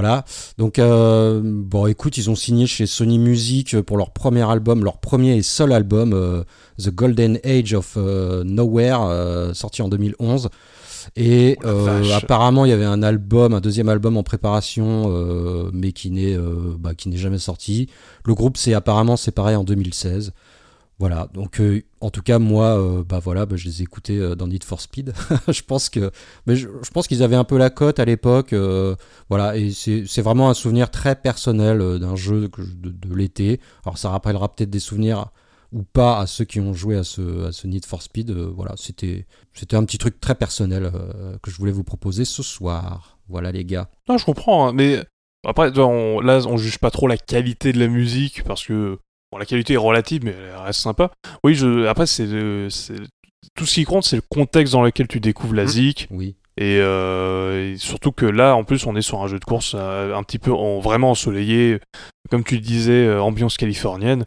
[0.00, 0.24] Voilà.
[0.58, 4.98] Donc, euh, bon, écoute, ils ont signé chez Sony Music pour leur premier album, leur
[4.98, 6.44] premier et seul album, euh,
[6.80, 10.50] The Golden Age of euh, Nowhere, sorti en 2011.
[11.16, 15.12] Et Oh apparemment, il y avait un album, un deuxième album en préparation,
[15.72, 16.38] mais qui n'est
[16.78, 17.88] bah, qui n'est jamais sorti.
[18.24, 20.32] Le groupe s'est apparemment séparé en 2016.
[20.98, 24.18] Voilà, donc euh, en tout cas moi, euh, bah voilà, bah, je les ai écoutés
[24.18, 25.12] euh, dans Need for Speed.
[25.48, 26.10] je pense que,
[26.46, 28.52] mais je, pense qu'ils avaient un peu la cote à l'époque.
[28.52, 28.96] euh,
[29.28, 33.60] voilà, et c'est vraiment un souvenir très personnel euh, d'un jeu de, l'été.
[33.84, 35.26] Alors ça rappellera peut-être des souvenirs
[35.70, 38.32] ou pas à ceux qui ont joué à ce, à ce Need for Speed.
[38.32, 40.90] voilà, c'était c'était un petit truc très personnel
[41.42, 43.18] que je voulais vous proposer ce soir.
[43.28, 43.88] Voilà les gars.
[44.08, 45.04] Non, je comprends, hein, mais
[45.46, 48.98] après, là, on juge pas trop la qualité de la musique parce que
[49.32, 51.10] bon, la qualité est relative, mais elle reste sympa.
[51.44, 52.26] Oui, je, après, c'est
[53.54, 55.68] tout ce qui compte, c'est le contexte dans lequel tu découvres la Mhm.
[55.68, 56.08] zik.
[56.10, 56.36] Oui.
[56.60, 59.76] Et, euh, et surtout que là, en plus, on est sur un jeu de course
[59.78, 61.78] euh, un petit peu en, vraiment ensoleillé,
[62.30, 64.24] comme tu le disais, euh, ambiance californienne.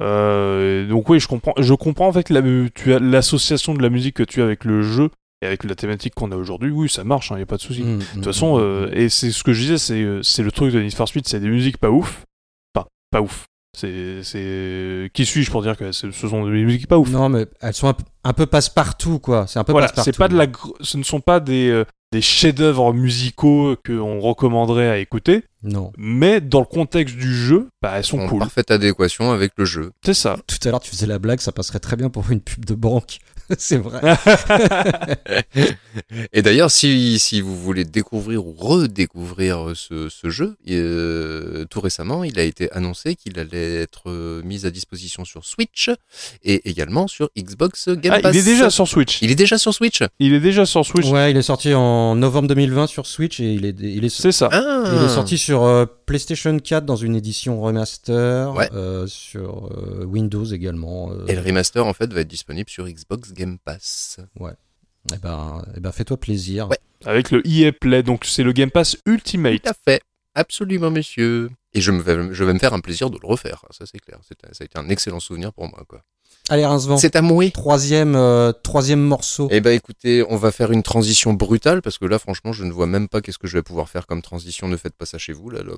[0.00, 1.54] Euh, donc oui, je comprends.
[1.56, 2.42] Je comprends en fait la,
[2.74, 5.10] tu as l'association de la musique que tu as avec le jeu
[5.40, 6.70] et avec la thématique qu'on a aujourd'hui.
[6.70, 7.82] Oui, ça marche, il n'y a pas de souci.
[7.84, 10.72] Mm, De toute façon, euh, et c'est ce que je disais, c'est c'est le truc
[10.72, 12.24] de Need for Speed, c'est des musiques pas ouf.
[12.74, 13.46] Enfin, pas ouf.
[14.22, 15.10] C'est.
[15.14, 17.88] Qui suis-je pour dire que ce sont des musiques pas ouf Non, mais elles sont
[17.88, 19.46] un, peu- un peu passe-partout, quoi.
[19.46, 20.10] C'est un peu Voilà, passe-partout.
[20.12, 20.46] c'est pas de la,
[20.80, 25.92] ce ne sont pas des, euh, des chefs-d'œuvre musicaux qu'on recommanderait à écouter, Non.
[25.96, 28.40] mais dans le contexte du jeu, bah, elles sont En cool.
[28.40, 29.92] parfaite adéquation avec le jeu.
[30.04, 30.38] C'est ça.
[30.46, 32.74] Tout à l'heure, tu faisais la blague, ça passerait très bien pour une pub de
[32.74, 33.18] banque.
[33.58, 34.00] c'est vrai.
[36.32, 42.24] Et d'ailleurs, si, si vous voulez découvrir ou redécouvrir ce, ce jeu, euh, tout récemment,
[42.24, 45.90] il a été annoncé qu'il allait être euh, mis à disposition sur Switch
[46.44, 48.34] et également sur Xbox Game Ah, Pass.
[48.34, 49.22] il est déjà sur Switch.
[49.22, 51.06] Il est déjà sur Switch Il est déjà sur Switch.
[51.06, 54.32] Ouais, il est sorti en novembre 2020 sur Switch et il est, il est, C'est
[54.32, 54.48] ça.
[54.52, 58.68] Ah il est sorti sur euh, PlayStation 4 dans une édition remaster, Ouais.
[58.72, 61.12] euh, sur euh, Windows également.
[61.12, 64.18] euh, Et le remaster, en fait, va être disponible sur Xbox Game Pass.
[65.14, 66.68] eh ben, eh ben, fais-toi plaisir.
[66.68, 66.78] Ouais.
[67.04, 69.62] Avec le EA Play, donc c'est le Game Pass Ultimate.
[69.62, 70.00] Tout à fait.
[70.34, 71.50] Absolument, monsieur.
[71.74, 73.98] Et je, me vais, je vais me faire un plaisir de le refaire, ça c'est
[74.00, 74.18] clair.
[74.26, 75.84] C'est- Ça a été un excellent souvenir pour moi.
[75.88, 76.02] quoi.
[76.48, 76.96] Allez, Rincevent.
[76.96, 77.50] C'est à moi.
[77.50, 79.48] Troisième, euh, troisième morceau.
[79.50, 82.72] Eh ben écoutez, on va faire une transition brutale parce que là franchement je ne
[82.72, 84.68] vois même pas qu'est-ce que je vais pouvoir faire comme transition.
[84.68, 85.62] Ne faites pas ça chez vous là.
[85.62, 85.74] là.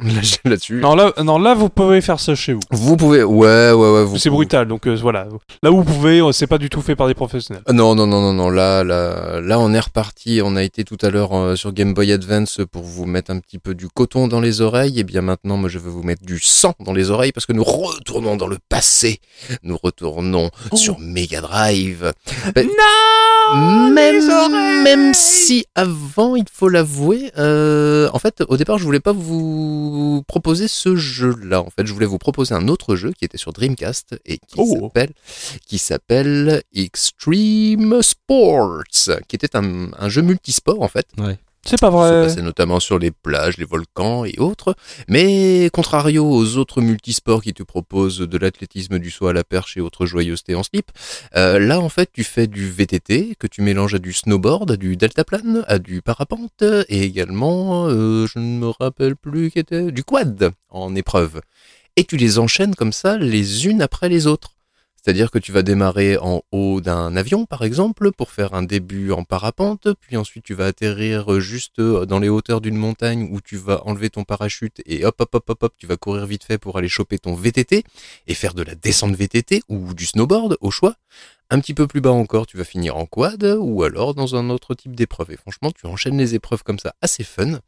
[0.44, 0.74] Là-dessus.
[0.80, 2.60] Non là, non, là, vous pouvez faire ça chez vous.
[2.70, 4.04] Vous pouvez, ouais, ouais, ouais.
[4.04, 5.26] vous- C'est brutal, donc euh, voilà.
[5.62, 7.62] Là où vous pouvez, euh, c'est pas du tout fait par des professionnels.
[7.66, 8.48] Ah Non, non, non, non, non.
[8.48, 10.40] Là, là, là, on est reparti.
[10.44, 13.40] On a été tout à l'heure euh, sur Game Boy Advance pour vous mettre un
[13.40, 15.00] petit peu du coton dans les oreilles.
[15.00, 17.52] Et bien maintenant, moi, je vais vous mettre du sang dans les oreilles parce que
[17.52, 19.18] nous retournons dans le passé.
[19.64, 22.12] Nous retournons sur Mega Drive.
[22.54, 22.66] Ben,
[23.94, 29.12] même, même si avant, il faut l'avouer, euh, en fait, au départ, je voulais pas
[29.12, 29.87] vous
[30.26, 31.60] proposer ce jeu-là.
[31.62, 34.56] En fait, je voulais vous proposer un autre jeu qui était sur Dreamcast et qui
[34.58, 34.80] Oh.
[34.82, 35.10] s'appelle,
[35.66, 38.82] qui s'appelle Extreme Sports,
[39.28, 41.06] qui était un, un jeu multisport en fait.
[41.68, 42.22] C'est pas qui se vrai.
[42.22, 44.74] passait notamment sur les plages, les volcans et autres.
[45.08, 49.76] Mais contrario aux autres multisports qui te proposent de l'athlétisme, du saut à la perche
[49.76, 50.90] et autres joyeusetés en slip,
[51.36, 54.76] euh, là en fait tu fais du VTT que tu mélanges à du snowboard, à
[54.76, 59.92] du deltaplane, à du parapente et également, euh, je ne me rappelle plus, qui était
[59.92, 61.40] du quad en épreuve.
[61.96, 64.57] Et tu les enchaînes comme ça les unes après les autres.
[65.08, 69.10] C'est-à-dire que tu vas démarrer en haut d'un avion, par exemple, pour faire un début
[69.10, 73.40] en parapente, puis ensuite tu vas atterrir juste euh, dans les hauteurs d'une montagne où
[73.40, 76.44] tu vas enlever ton parachute et hop, hop, hop, hop, hop, tu vas courir vite
[76.44, 77.84] fait pour aller choper ton VTT
[78.26, 80.94] et faire de la descente VTT ou du snowboard au choix.
[81.50, 84.50] Un petit peu plus bas encore, tu vas finir en quad ou alors dans un
[84.50, 85.30] autre type d'épreuve.
[85.30, 87.60] Et franchement, tu enchaînes les épreuves comme ça, assez fun.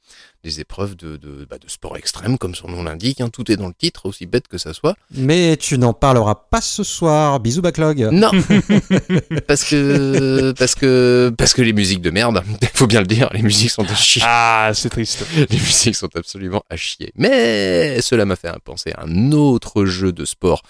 [0.45, 3.21] Des épreuves de, de, bah, de sport extrême, comme son nom l'indique.
[3.23, 3.29] hein.
[3.31, 4.97] Tout est dans le titre, aussi bête que ça soit.
[5.15, 7.41] Mais tu n'en parleras pas ce soir.
[7.41, 8.09] Bisous backlog.
[8.13, 8.31] Non,
[9.47, 12.43] parce que parce que parce que les musiques de merde,
[12.75, 14.23] faut bien le dire, les musiques sont à chier.
[14.27, 15.25] Ah, c'est triste.
[15.51, 17.13] Les musiques sont absolument à chier.
[17.17, 20.63] Mais cela m'a fait penser à un autre jeu de sport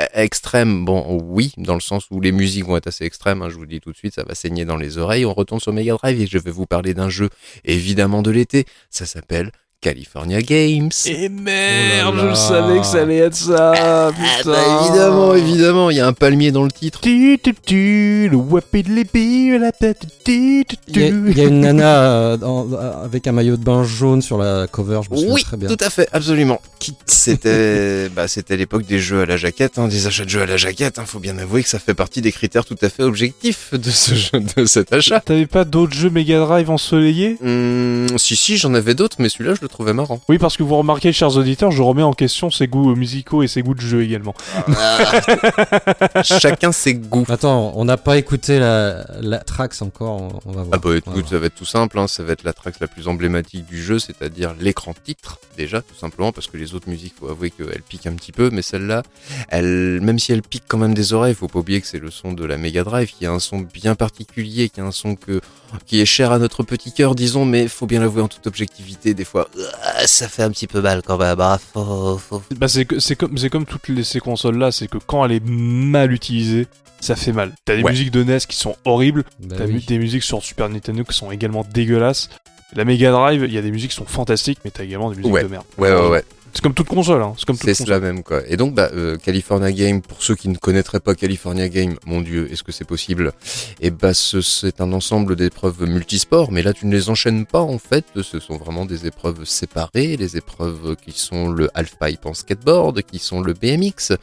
[0.00, 0.84] euh, extrême.
[0.84, 3.42] Bon, oui, dans le sens où les musiques vont être assez extrêmes.
[3.42, 5.24] hein, je vous dis tout de suite, ça va saigner dans les oreilles.
[5.24, 7.28] On retourne sur Mega Drive et je vais vous parler d'un jeu
[7.64, 8.64] évidemment de l'été.
[8.90, 10.90] Ça s'appelle California Games.
[11.06, 13.72] Et merde, Oh là je savais que ça allait être ça.
[13.80, 14.50] Ah, putain.
[14.50, 17.00] bah, évidemment, évidemment, il y a un palmier dans le titre.
[17.00, 21.30] Tu, tu, tu, le wapidlipi, la tête, tu, tu, Il y, a, tu.
[21.30, 22.68] il y a une nana euh, dans-
[23.04, 25.68] avec un maillot de bain jaune sur la cover, je me souviens Oui, très bien.
[25.68, 26.60] tout à fait, absolument.
[27.06, 30.46] C'était, bah, c'était l'époque des jeux à la jaquette, hein, des achats de jeux à
[30.46, 30.98] la jaquette.
[30.98, 33.90] Hein, faut bien avouer que ça fait partie des critères tout à fait objectifs de
[33.90, 35.20] ce jeu, de cet achat.
[35.20, 37.36] T'avais pas d'autres jeux Mega Drive ensoleillés?
[37.44, 40.20] Hum, si si, j'en avais d'autres, mais celui-là, je le trouvais marrant.
[40.28, 43.48] Oui, parce que vous remarquez, chers auditeurs, je remets en question ses goûts musicaux et
[43.48, 44.34] ses goûts de jeu également.
[46.22, 47.26] Chacun ses goûts.
[47.28, 50.68] Attends, on n'a pas écouté la, la Trax encore, on, on va voir.
[50.72, 52.86] Ah bah écoute, ça va être tout simple, hein, ça va être la track la
[52.86, 57.14] plus emblématique du jeu, c'est-à-dire l'écran titre, déjà, tout simplement, parce que les autres musiques,
[57.18, 59.02] faut avouer qu'elles piquent un petit peu, mais celle-là,
[59.48, 62.10] elle, même si elle pique quand même des oreilles, faut pas oublier que c'est le
[62.10, 65.14] son de la Mega Drive, qui a un son bien particulier, qui a un son
[65.14, 65.40] que,
[65.86, 69.14] qui est cher à notre petit cœur, disons, mais faut bien l'avouer en toute objectivité,
[69.14, 69.57] des fois, euh,
[70.06, 73.16] ça fait un petit peu mal quand même, hein, faut, faut- Bah, c'est que- c'est
[73.16, 76.66] comme, c'est comme toutes les, ces consoles-là, c'est que quand elle est mal utilisée,
[77.00, 77.52] ça fait mal.
[77.64, 77.90] T'as des Ouais.
[77.92, 79.84] musiques de NES qui sont horribles, Bah t'as oui.
[79.86, 82.28] des musiques sur Super Nintendo qui sont également dégueulasses.
[82.74, 85.16] La Mega Drive, il y a des musiques qui sont fantastiques, mais t'as également des
[85.16, 85.42] musiques Ouais.
[85.42, 85.64] de merde.
[85.78, 86.24] Ouais, ouais, ouais.
[86.54, 87.34] C'est comme toute console, hein.
[87.38, 87.86] C'est comme toute C'est console.
[87.86, 88.42] cela même quoi.
[88.48, 92.20] Et donc bah euh, California Game, pour ceux qui ne connaîtraient pas California Game, mon
[92.20, 93.32] dieu, est-ce que c'est possible?
[93.80, 97.60] Et bah ce- c'est un ensemble d'épreuves multisports, mais là tu ne les enchaînes pas
[97.60, 98.04] en fait.
[98.22, 103.18] Ce sont vraiment des épreuves séparées, les épreuves qui sont le halfpipe en skateboard, qui
[103.18, 104.16] sont le BMX,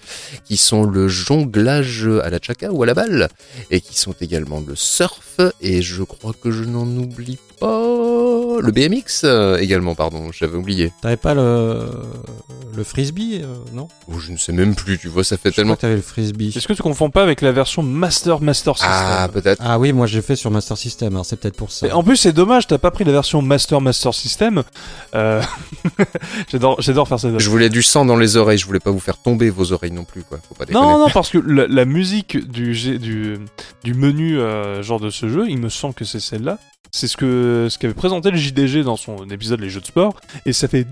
[0.44, 3.30] qui sont le jonglage à la chaka ou à la balle,
[3.72, 5.40] et qui sont également le surf.
[5.62, 10.92] Et je crois que je n'en oublie pas le BMX euh, également, pardon, j'avais oublié.
[11.02, 11.88] T'avais pas le,
[12.76, 13.88] le frisbee, euh, non?
[14.08, 15.96] Oh, je ne sais même plus, tu vois, ça fait Je tellement crois que t'avais
[15.96, 16.54] le frisbee.
[16.56, 18.92] Est-ce que tu confonds pas avec la version Master Master System?
[18.94, 19.62] Ah, peut-être.
[19.64, 21.88] Ah oui, moi j'ai fait sur Master System, alors c'est peut-être pour ça.
[21.88, 24.64] Et En plus, c'est dommage, t'as pas pris la version Master Master System.
[25.14, 25.42] Euh...
[26.52, 27.30] j'adore, j'adore faire ça.
[27.38, 29.92] Je voulais du sang dans les oreilles, je voulais pas vous faire tomber vos oreilles
[29.92, 30.40] non plus, quoi.
[30.48, 30.86] Faut pas déconner.
[30.86, 33.38] Non, non, parce que la, la musique du, du,
[33.84, 36.58] du menu euh, genre de ce jeu, il me semble que c'est celle-là.
[36.92, 40.16] C'est ce que ce qu'avait présenté le JDG dans son épisode Les Jeux de Sport.
[40.46, 40.86] Et ça fait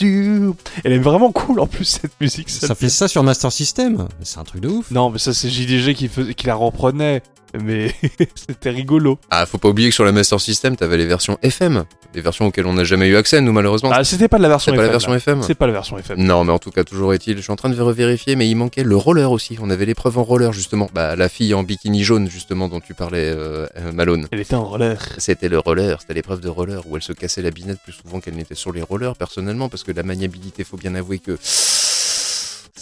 [0.00, 0.54] le.
[0.84, 2.50] Elle est vraiment cool en plus cette musique.
[2.50, 4.90] Ça fait ça sur Master System C'est un truc de ouf.
[4.90, 7.22] Non, mais ça c'est JDG qui la reprenait.
[7.62, 7.94] Mais
[8.34, 9.18] c'était rigolo.
[9.30, 11.84] Ah, faut pas oublier que sur la Master System, t'avais les versions FM.
[12.12, 13.90] Des versions auxquelles on n'a jamais eu accès, nous, malheureusement.
[13.92, 14.86] Ah, c'était pas de la version c'est pas FM.
[14.86, 15.14] la version.
[15.14, 15.42] FM.
[15.42, 16.18] C'est pas la version FM.
[16.18, 18.54] Non, mais en tout cas, toujours est-il, je suis en train de vérifier, mais il
[18.56, 19.58] manquait le roller aussi.
[19.60, 20.90] On avait l'épreuve en roller, justement.
[20.94, 24.28] Bah, la fille en bikini jaune, justement, dont tu parlais, euh, euh, Malone.
[24.30, 24.98] Elle était en roller.
[25.18, 28.20] C'était le roller, c'était l'épreuve de roller où elle se cassait la binette plus souvent
[28.20, 31.36] qu'elle n'était sur les rollers personnellement parce que la maniabilité, faut bien avouer que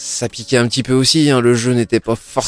[0.01, 2.47] ça piquait un petit peu aussi, hein, le jeu n'était pas forcément...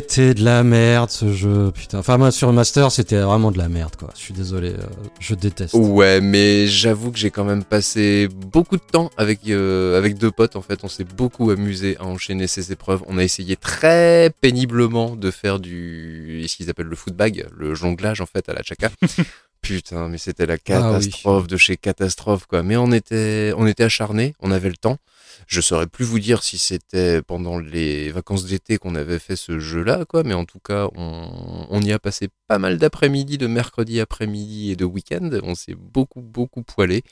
[0.00, 1.98] C'était de la merde ce jeu, putain.
[2.00, 4.10] Enfin, moi sur Master, c'était vraiment de la merde, quoi.
[4.14, 4.82] Je suis désolé, euh,
[5.18, 5.72] je déteste.
[5.72, 10.30] Ouais, mais j'avoue que j'ai quand même passé beaucoup de temps avec, euh, avec deux
[10.30, 10.54] potes.
[10.54, 13.02] En fait, on s'est beaucoup amusé à enchaîner ces épreuves.
[13.06, 18.20] On a essayé très péniblement de faire du ce qu'ils appellent le footbag, le jonglage
[18.20, 18.90] en fait à la chaka.
[19.62, 20.64] Putain, mais c'était la Ah oui.
[21.06, 22.62] catastrophe de chez catastrophe quoi.
[22.64, 24.98] Mais on était, on était acharnés, on avait le temps.
[25.46, 29.58] Je saurais plus vous dire si c'était pendant les vacances d'été qu'on avait fait ce
[29.58, 30.22] jeu-là, quoi.
[30.22, 34.76] Mais en tout cas, on, y a passé pas mal d'après-midi, de mercredi après-midi et
[34.76, 35.30] de week-end.
[35.42, 37.02] On s'est beaucoup, beaucoup poilé.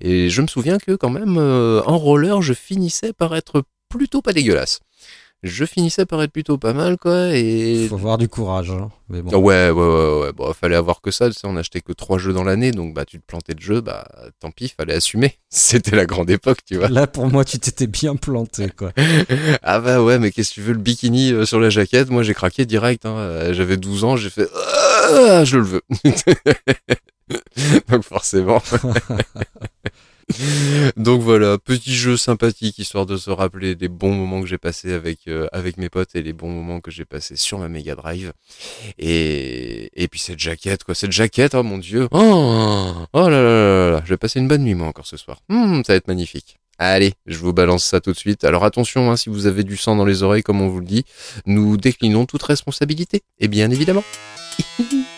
[0.00, 4.22] Et je me souviens que quand même, euh, en roller, je finissais par être plutôt
[4.22, 4.80] pas dégueulasse.
[5.42, 7.34] Je finissais par être plutôt pas mal, quoi.
[7.34, 8.90] Et Faut avoir du courage, hein.
[9.08, 9.36] Mais bon.
[9.38, 10.32] ouais, ouais, ouais, ouais.
[10.32, 11.28] Bon, fallait avoir que ça.
[11.28, 13.60] Tu sais, on achetait que trois jeux dans l'année, donc bah tu te plantais de
[13.60, 14.06] jeu, bah
[14.38, 15.38] tant pis, fallait assumer.
[15.50, 16.88] C'était la grande époque, tu vois.
[16.88, 18.92] Là, pour moi, tu t'étais bien planté, quoi.
[19.62, 22.22] ah bah ouais, mais qu'est-ce que tu veux, le bikini euh, sur la jaquette, moi
[22.22, 23.04] j'ai craqué direct.
[23.04, 23.16] Hein.
[23.16, 25.82] Euh, J'avais 12 ans, j'ai fait, ah, je le veux.
[27.88, 28.62] donc forcément.
[30.96, 34.92] Donc voilà, petit jeu sympathique histoire de se rappeler des bons moments que j'ai passés
[34.92, 37.94] avec euh, avec mes potes et les bons moments que j'ai passés sur ma Mega
[37.94, 38.32] Drive.
[38.98, 42.08] Et et puis cette jaquette quoi, cette jaquette, oh mon dieu.
[42.10, 45.16] Oh, oh là là là là, je vais passer une bonne nuit moi encore ce
[45.16, 45.40] soir.
[45.48, 46.58] Hmm, ça va être magnifique.
[46.78, 48.44] Allez, je vous balance ça tout de suite.
[48.44, 50.86] Alors attention, hein, si vous avez du sang dans les oreilles, comme on vous le
[50.86, 51.04] dit,
[51.46, 53.22] nous déclinons toute responsabilité.
[53.38, 54.04] Et bien évidemment.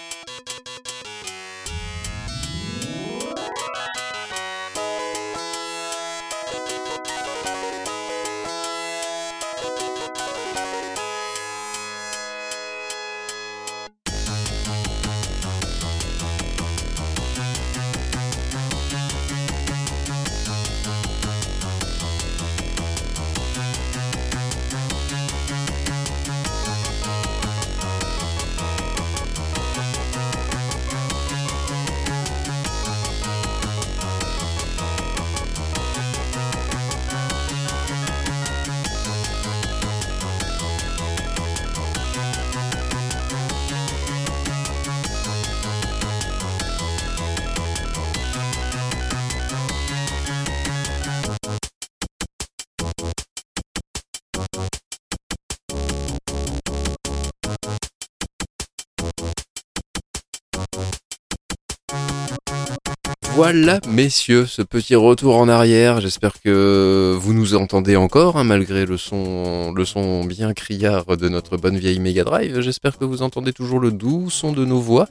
[63.45, 66.01] Voilà, messieurs, ce petit retour en arrière.
[66.01, 71.29] J'espère que vous nous entendez encore, hein, malgré le son, le son bien criard de
[71.29, 72.61] notre bonne vieille Mega Drive.
[72.61, 75.09] J'espère que vous entendez toujours le doux son de nos voix.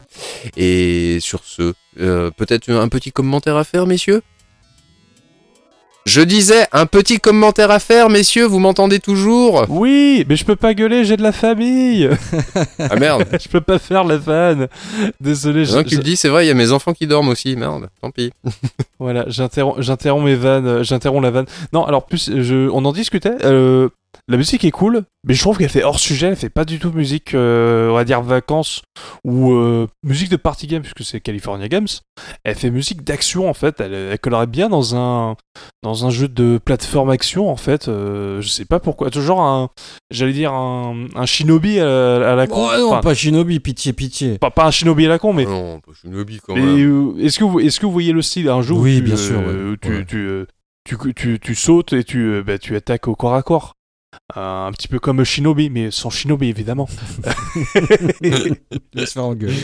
[0.58, 4.24] Et sur ce, euh, peut-être un petit commentaire à faire, messieurs?
[6.06, 10.58] Je disais, un petit commentaire à faire, messieurs, vous m'entendez toujours Oui, mais je peux
[10.58, 12.10] pas gueuler, j'ai de la famille.
[12.80, 14.68] Ah merde je peux pas faire la vanne.
[15.22, 15.64] Désolé.
[15.66, 17.90] je- tu le dis, c'est vrai, il y a mes enfants qui dorment aussi, merde,
[18.02, 18.32] tant pis.
[19.00, 21.46] Voilà, j'interromps, j'interromps mes vannes, j'interromps la vanne.
[21.72, 23.36] Non, alors plus, je, on en discutait.
[23.44, 23.88] euh,
[24.30, 26.28] la musique est cool, mais je trouve qu'elle fait hors sujet.
[26.28, 28.82] Elle fait pas du tout musique, euh, on va dire vacances
[29.26, 31.88] ou euh, musique de party game puisque c'est California Games.
[32.46, 33.82] Elle fait musique d'action en fait.
[33.82, 35.36] Elle, elle collerait bien dans un
[35.84, 37.88] dans un jeu de plateforme action en fait.
[37.90, 39.10] euh, je sais pas pourquoi.
[39.10, 39.70] Toujours un,
[40.10, 42.70] j'allais dire un, un shinobi à, à la con.
[42.74, 44.38] Oh non, Enfin, pas Shinobi, pitié, pitié.
[44.38, 46.80] pas, pas un shinobi à la con, mais Non, suis nobby quand même.
[46.80, 49.02] euh, est-ce que vous est-ce que vous voyez le style un jeu où Oui, tu,
[49.04, 49.72] bien sûr, euh, ouais.
[49.74, 50.06] où tu, Ouais.
[50.06, 50.46] tu, euh,
[50.86, 53.74] tu, tu, tu sautes et tu, bah, tu attaques au corps à corps?
[54.36, 56.88] Un petit peu comme Shinobi mais sans Shinobi évidemment
[58.94, 59.56] Laisse faire engueuler.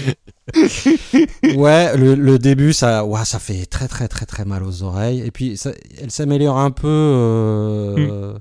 [1.55, 5.21] ouais, le, le début, ça, ça fait très très très très mal aux oreilles.
[5.21, 5.71] Et puis, ça-
[6.01, 6.87] elle s'améliore un peu.
[6.87, 8.33] euh,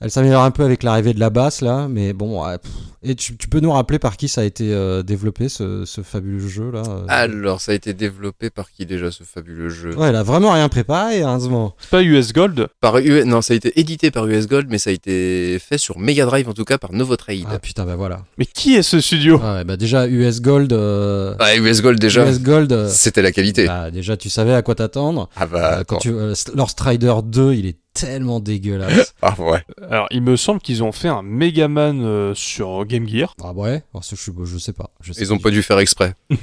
[0.00, 2.44] Elle s'améliore un peu avec l'arrivée de la basse là, mais bon.
[2.44, 2.72] ouais, pff.
[3.08, 6.00] Et tu, tu peux nous rappeler par qui ça a été euh, développé ce, ce
[6.00, 9.94] fabuleux jeu là euh Alors, ça a été développé par qui déjà ce fabuleux jeu?
[9.96, 11.76] Ouais, elle a vraiment rien préparé, hein, ce moment.
[11.78, 12.66] c'est pas US Gold?
[12.80, 15.78] Par U- non, ça a été édité par US Gold, mais ça a été fait
[15.78, 17.44] sur Mega Drive en tout cas par Novotrade.
[17.48, 18.24] Ah putain, bah voilà.
[18.38, 19.38] mais qui est ce studio?
[19.38, 20.72] Ouais, bah déjà US Gold.
[20.72, 22.72] euh, Ah, US Gold déjà, US Gold.
[22.72, 23.66] euh, c'était la qualité.
[23.66, 25.28] bah, déjà, tu savais à quoi t'attendre.
[25.36, 29.14] Ah bah, Euh, quand tu, euh, Lord Strider 2, il est tellement dégueulasse.
[29.22, 29.62] Ah ouais.
[29.90, 33.82] alors il me semble qu'ils ont fait un Megaman euh, sur Game Gear ah ouais?
[33.92, 34.90] Alors, ça, je, je sais pas.
[35.00, 36.14] Je sais Ils ont pas dû faire exprès.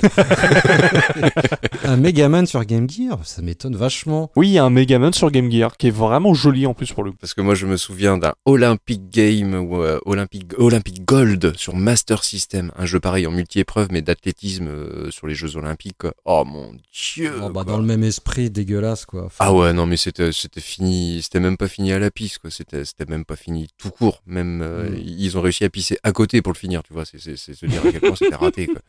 [1.86, 3.20] Un Megaman sur Game Gear?
[3.24, 4.32] Ça m'étonne vachement.
[4.36, 6.92] oui il y a un Megaman sur Game Gear qui est vraiment joli en plus
[6.92, 10.58] pour le coup Parce que moi, je me souviens d'un Olympic Game ou euh, Olympic,
[10.58, 12.72] Olympic Gold sur Master System.
[12.78, 16.04] Un jeu pareil en multi-épreuve, mais d'athlétisme euh, sur les Jeux Olympiques.
[16.26, 17.34] Oh mon dieu.
[17.42, 19.26] Oh, bah, dans le même esprit, dégueulasse quoi.
[19.26, 22.40] Enfin, Ah ouais, non, mais c'était, c'était fini, c'était même pas fini à la pisse,
[22.40, 22.50] quoi.
[22.50, 24.24] C'était, c'était même pas fini tout court.
[24.26, 24.98] Même, euh, Mm.
[25.06, 27.06] ils ont réussi à pisser à côté pour le finir, tu vois.
[27.06, 28.82] C'est, se dire à quel point c'était raté, quoi.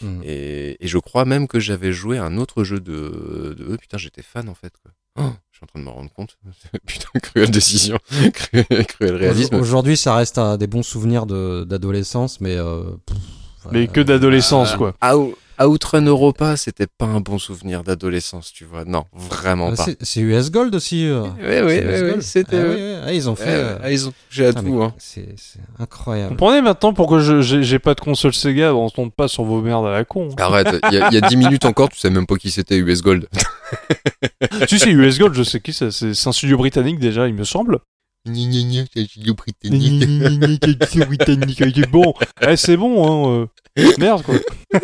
[0.00, 0.22] hmm.
[0.24, 3.76] Et, et je crois même que j'avais joué à un autre jeu de, de eux.
[3.78, 4.92] Putain, j'étais fan, en fait, quoi.
[5.18, 6.36] Oh, je suis en train de me rendre compte.
[6.86, 7.98] Putain, cruelle décision.
[8.34, 9.56] cruel, cruel réalisme.
[9.56, 12.56] Aujourd'hui, ça reste un des bons souvenirs d'adolescence, mais.
[12.56, 13.16] euh, pff,
[13.72, 18.66] mais que d'adolescence Ah, quoi Out- Outrun Europa, c'était pas un bon souvenir d'adolescence, tu
[18.66, 18.84] vois.
[18.84, 19.84] Non, vraiment Ah, pas.
[19.84, 21.06] c'est- C'est US Gold aussi.
[21.08, 21.22] euh.
[21.22, 22.22] Oui, oui, C'est oui, US oui, Gold.
[22.22, 22.56] c'était.
[22.58, 22.68] Ah, eux.
[22.68, 23.00] oui, oui.
[23.06, 23.44] Ah, ils ont fait.
[23.48, 24.92] Euh, ouais, ils ont touché à tout, hein.
[24.98, 25.24] C'est
[25.78, 26.36] incroyable.
[26.36, 29.62] comprenez maintenant pourquoi je j'ai pas de console Sega on se tombe pas sur vos
[29.62, 31.98] merdes à la con Arrête, il y, a- il y a 10 minutes encore, tu
[31.98, 33.26] sais même pas qui c'était US Gold.
[34.68, 37.44] si si US Gold je sais qui c'est c'est un studio britannique déjà il me
[37.44, 37.78] semble
[38.92, 40.02] c'est le studio Britannique.
[41.90, 43.48] bon, eh, c'est bon, hein.
[43.98, 44.34] Merde, quoi.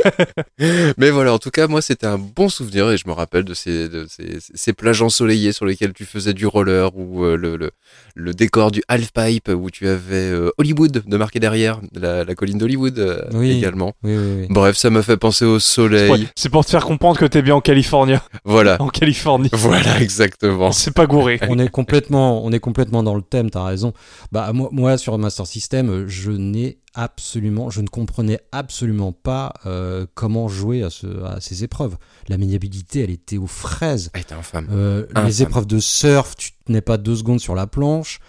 [0.99, 3.55] Mais voilà, en tout cas, moi, c'était un bon souvenir et je me rappelle de
[3.55, 7.57] ces, de ces, ces plages ensoleillées sur lesquelles tu faisais du roller ou euh, le,
[7.57, 7.71] le,
[8.15, 12.59] le décor du half-pipe où tu avais euh, Hollywood de marqué derrière, la, la colline
[12.59, 13.51] d'Hollywood euh, Oui.
[13.53, 13.95] également.
[14.03, 14.47] Oui, oui, oui.
[14.51, 16.29] Bref, ça m'a fait penser au soleil.
[16.37, 18.15] C'est pour te faire comprendre que t'es bien en Californie.
[18.45, 18.81] Voilà.
[18.81, 19.51] En Californie.
[19.63, 20.73] Voilà, exactement.
[20.73, 21.39] C'est pas gouré.
[21.49, 23.49] on est complètement, on est complètement dans le thème.
[23.51, 23.93] T'as raison.
[24.33, 30.07] Bah moi, moi sur Master System, je n'ai absolument, je ne comprenais absolument pas euh,
[30.15, 31.97] comment jouer à, ce, à ces épreuves.
[32.29, 34.11] La maniabilité, elle était aux fraises.
[34.15, 34.69] Ah, t'es infâme.
[34.71, 35.27] Euh, Infâme.
[35.27, 38.21] les épreuves de surf, tu tenais pas deux secondes sur la planche.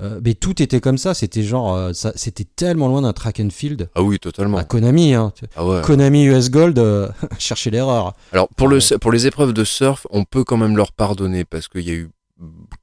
[0.00, 1.14] Euh, mais tout était comme ça.
[1.14, 3.88] C'était genre, ça, c'était tellement loin d'un track and field.
[3.94, 4.58] Ah oui, totalement.
[4.58, 5.32] À Konami, hein.
[5.54, 5.82] Ah ouais.
[5.82, 6.82] Konami US Gold,
[7.38, 8.14] cherchez l'erreur.
[8.32, 11.68] Alors pour, le, pour les épreuves de surf, on peut quand même leur pardonner parce
[11.68, 12.10] qu'il y a eu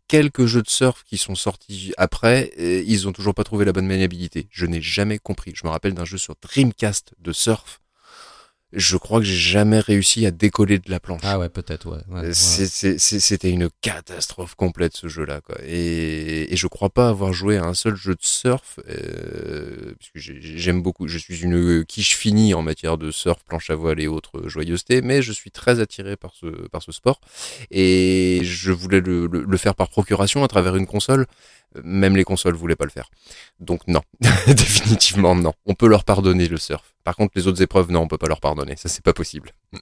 [0.08, 3.88] quelques jeux de surf qui sont sortis après ils ont toujours pas trouvé la bonne
[3.88, 4.48] maniabilité.
[4.52, 5.54] Je n'ai jamais compris.
[5.56, 7.82] Je me rappelle d'un jeu sur Dreamcast de surf.
[8.72, 11.22] Je crois que j'ai jamais réussi à décoller de la planche.
[11.24, 12.04] Ah ouais, peut-être, ouais.
[12.22, 15.42] ouais, C'était une catastrophe complète ce jeu-là.
[15.42, 15.56] quoi.
[15.66, 20.12] Et, et je crois pas avoir joué à un seul jeu de surf, euh, parce
[20.12, 21.08] que j'ai- j'aime beaucoup.
[21.08, 25.02] Je suis une quiche finie en matière de surf, planche à voile et autres joyeusetés,
[25.02, 27.22] mais je suis très attiré par ce, par ce sport.
[27.72, 31.26] Et je voulais le, le- le faire par procuration à travers une console.
[31.84, 33.10] Même les consoles voulaient pas le faire.
[33.60, 34.02] Donc non,
[34.48, 35.54] définitivement non.
[35.66, 36.84] On peut leur pardonner le surf.
[37.04, 38.76] Par contre, les autres épreuves, non, on peut pas leur pardonner.
[38.76, 39.52] Ça, c'est pas possible.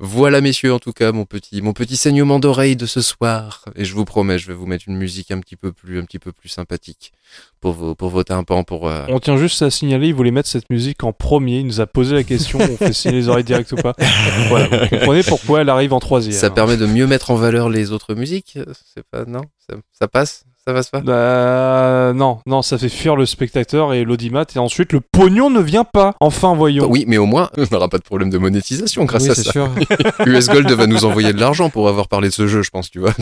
[0.00, 3.64] Voilà, messieurs, en tout cas, mon petit, mon petit saignement d'oreille de ce soir.
[3.76, 6.04] Et je vous promets, je vais vous mettre une musique un petit peu plus, un
[6.04, 7.12] petit peu plus sympathique
[7.60, 8.88] pour vos, pour vos tympans, pour.
[8.88, 11.58] euh, On tient juste à signaler, il voulait mettre cette musique en premier.
[11.60, 13.94] Il nous a posé la question, on fait signer les oreilles direct ou pas.
[14.48, 16.34] Voilà, vous comprenez pourquoi elle arrive en troisième.
[16.34, 18.58] Ça permet de mieux mettre en valeur les autres musiques.
[18.94, 21.00] C'est pas non, ça, ça passe, ça passe pas.
[21.00, 24.44] Bah, non, non, ça fait fuir le spectateur et l'audimat.
[24.54, 26.14] Et ensuite, le pognon ne vient pas.
[26.20, 26.86] Enfin, voyons.
[26.90, 29.44] Oui, mais au moins, on n'aura pas de problème de monétisation grâce Oui, à c'est
[29.44, 29.52] ça.
[29.52, 29.70] sûr.
[30.26, 32.90] US Gold va nous envoyer de l'argent pour avoir parlé de ce jeu, je pense,
[32.90, 33.14] tu vois.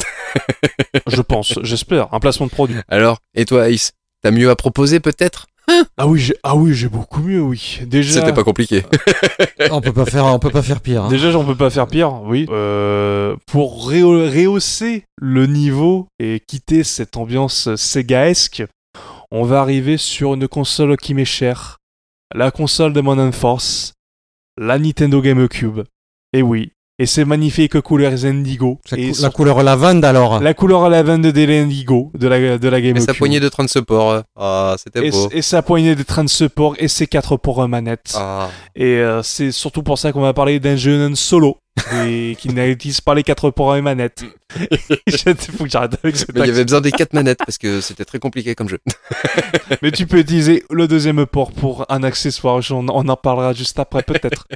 [1.06, 2.12] Je pense, j'espère.
[2.12, 2.77] Un placement de produit.
[2.89, 3.93] Alors, et toi, Ace,
[4.23, 5.47] t'as mieux à proposer peut-être?
[5.97, 7.80] Ah oui, j'ai, ah oui, j'ai beaucoup mieux, oui.
[7.86, 8.20] Déjà.
[8.20, 8.84] C'était pas compliqué.
[9.70, 11.05] on peut pas faire, on peut pas faire pire.
[11.05, 11.09] hein.
[11.09, 12.47] Déjà, j'en peux pas faire pire, oui.
[12.51, 18.64] Euh, pour rehausser le niveau et quitter cette ambiance Sega-esque,
[19.30, 21.78] on va arriver sur une console qui m'est chère.
[22.34, 23.93] La console de mon enfance.
[24.59, 25.80] La Nintendo GameCube.
[26.32, 26.70] Et oui.
[26.98, 28.81] Et ces magnifiques couleurs indigo.
[28.97, 30.40] Et la couleur lavande alors.
[30.40, 33.05] la couleur à la veine de l'indigo de la, de la Et GameCube.
[33.06, 34.10] sa poignée de train de support.
[34.12, 35.28] euh, Ah, c'était et, beau.
[35.31, 38.14] et sa poignée de train de support et ses quatre pour manette.
[38.16, 38.48] Ah.
[38.74, 41.59] Et euh, c'est surtout pour ça qu'on va parler d'un jeu solo
[42.02, 44.24] et qui n'utilise pas les quatre ports et manettes.
[45.06, 47.59] Il faut que j'arrête avec cette Mais il y avait besoin des quatre manettes parce
[47.59, 48.78] que c'était très compliqué comme jeu.
[49.82, 52.60] Mais tu peux utiliser le deuxième port pour un accessoire.
[52.70, 54.47] On, on en parlera juste après, peut-être.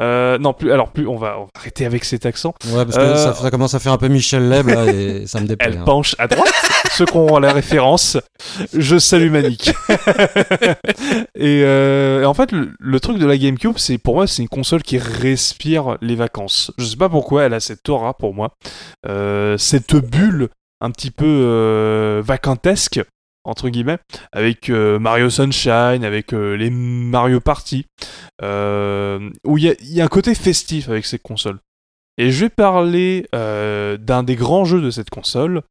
[0.00, 0.72] Euh, non, plus.
[0.72, 1.06] Alors, plus.
[1.06, 2.54] On va, on va arrêter avec cet accent.
[2.66, 5.26] Ouais, parce que Euh, ça, ça commence à faire un peu Michel Leb là et
[5.26, 5.68] ça me déplaît.
[5.70, 5.84] Elle hein.
[5.84, 6.52] penche à droite.
[6.92, 8.16] Ceux qui ont la référence,
[8.72, 9.70] je salue Manic.
[11.34, 14.42] et, euh, et en fait, le, le truc de la GameCube, c'est pour moi, c'est
[14.42, 16.72] une console qui respire les vacances.
[16.78, 18.50] Je sais pas pourquoi elle a cette aura pour moi,
[19.58, 20.48] cette bulle
[20.80, 23.00] un petit peu vacantesque
[23.48, 23.98] entre guillemets,
[24.30, 27.86] avec euh, Mario Sunshine, avec euh, les Mario Party,
[28.42, 31.58] euh, où il y a, y a un côté festif avec cette console.
[32.18, 35.62] Et je vais parler d'un des grands jeux de cette console,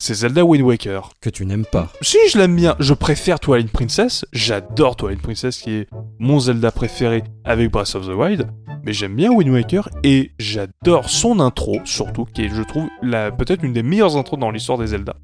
[0.00, 1.10] c'est Zelda Wind Waker.
[1.20, 1.88] Que tu n'aimes pas.
[2.02, 5.88] Si je l'aime bien, je préfère Twilight Princess, j'adore Twilight Princess qui est
[6.20, 8.48] mon Zelda préféré avec Breath of the Wild,
[8.84, 13.32] mais j'aime bien Wind Waker et j'adore son intro surtout, qui est je trouve la
[13.32, 15.16] peut-être une des meilleures intros dans l'histoire des Zelda.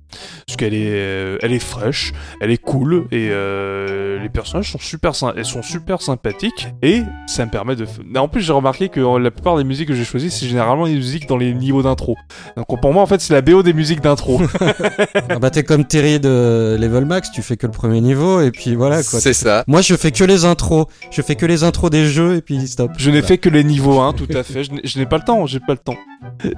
[0.47, 4.79] Parce qu'elle est, euh, elle est fraîche, elle est cool et euh, les personnages sont
[4.79, 7.87] super, elles sont super sympathiques et ça me permet de.
[8.17, 10.87] En plus j'ai remarqué que euh, la plupart des musiques que j'ai choisies c'est généralement
[10.87, 12.17] des musiques dans les niveaux d'intro.
[12.57, 14.41] Donc pour moi en fait c'est la BO des musiques d'intro.
[15.31, 18.51] Ah bah t'es comme Terry de Level Max, tu fais que le premier niveau et
[18.51, 19.21] puis voilà quoi.
[19.21, 19.65] C'est ça.
[19.67, 22.67] Moi je fais que les intros, je fais que les intros des jeux et puis
[22.67, 22.91] stop.
[22.99, 24.65] Je n'ai fait que les niveaux 1, tout à fait.
[24.65, 25.97] Je n'ai- pas le temps, j'ai pas le temps.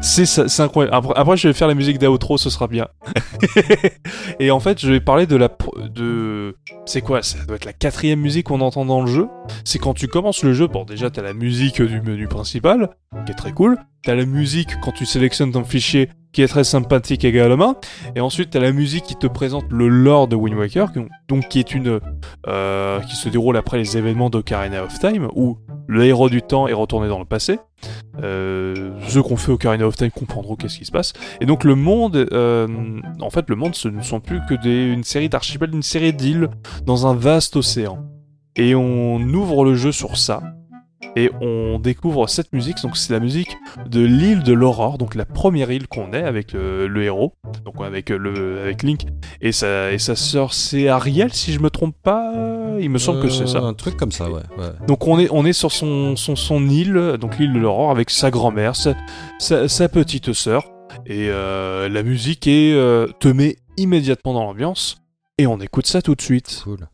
[0.00, 0.94] C'est ça- c'est incroyable.
[0.96, 2.86] Après, après, je vais faire la musique d'outro, ce sera bien.
[4.40, 5.48] Et en fait, je vais parler de la...
[5.94, 6.54] de
[6.84, 7.22] C'est quoi?
[7.22, 9.26] Ça doit être la quatrième musique qu'on entend dans le jeu.
[9.64, 12.90] C'est quand tu commences le jeu, bon déjà t'as la musique du menu principal,
[13.24, 13.76] qui est très cool.
[14.04, 17.76] T'as la musique quand tu sélectionnes ton fichier, qui est très sympathique également.
[18.14, 21.48] Et ensuite t'as la musique qui te présente le lore de Wind Waker, qui- donc
[21.48, 21.98] qui est une...
[22.46, 25.56] euh, qui se déroule après les événements d'Ocarina of Time, où
[25.86, 27.58] le héros du temps est retourné dans le passé.
[28.22, 31.14] Euh, ceux qu'on fait Ocarina of Time comprendront qu'est-ce qui se passe.
[31.40, 32.66] Et donc le monde, euh,
[33.20, 36.12] en fait, le monde, ce ne sont plus que des, une série d'archipels, une série
[36.12, 36.48] d'îles
[36.84, 37.98] dans un vaste océan.
[38.56, 40.42] Et on ouvre le jeu sur ça.
[41.14, 42.80] Et on découvre cette musique.
[42.82, 43.56] Donc c'est la musique
[43.88, 47.74] de l'île de l'Aurore, donc la première île qu'on est avec le, le héros, donc
[47.84, 49.06] avec le avec Link
[49.40, 50.54] et sa et sa sœur.
[50.54, 52.32] C'est Ariel si je me trompe pas.
[52.78, 53.58] Il me semble que c'est ça.
[53.58, 54.42] Euh, Un truc comme ça, ouais.
[54.58, 54.70] ouais.
[54.86, 58.10] Donc on est, on est sur son, son, son île, donc l'île de l'aurore, avec
[58.10, 58.94] sa grand-mère, sa,
[59.38, 60.70] sa, sa petite sœur.
[61.06, 64.98] Et euh, la musique est, euh, te met immédiatement dans l'ambiance.
[65.38, 66.62] Et on écoute ça tout de suite.
[66.64, 66.86] Cool.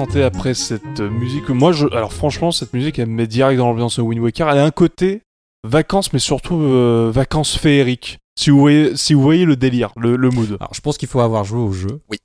[0.00, 3.96] Après cette musique Moi, je, alors franchement, cette musique, elle me met direct dans l'ambiance
[3.96, 4.48] de Wind Waker.
[4.50, 5.22] Elle a un côté
[5.64, 8.18] vacances, mais surtout euh, vacances féeriques.
[8.38, 10.56] Si vous voyez, si vous voyez le délire, le, le mood.
[10.60, 12.00] Alors, je pense qu'il faut avoir joué au jeu.
[12.10, 12.18] Oui.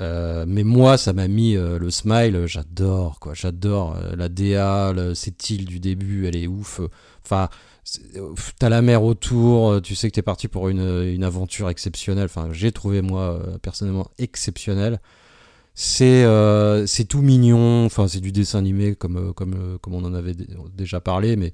[0.00, 2.44] Euh, mais moi, ça m'a mis euh, le smile.
[2.46, 3.34] J'adore, quoi.
[3.34, 6.80] J'adore euh, la DA, le- cette île du début, elle est ouf.
[7.24, 7.48] Enfin,
[8.58, 9.82] t'as la mer autour.
[9.82, 12.26] Tu sais que t'es parti pour une, une aventure exceptionnelle.
[12.26, 14.98] Enfin, j'ai trouvé moi personnellement exceptionnel.
[15.80, 17.84] C'est euh, c'est tout mignon.
[17.84, 20.98] Enfin, c'est du dessin animé comme euh, comme euh, comme on en avait dé- déjà
[21.00, 21.52] parlé, mais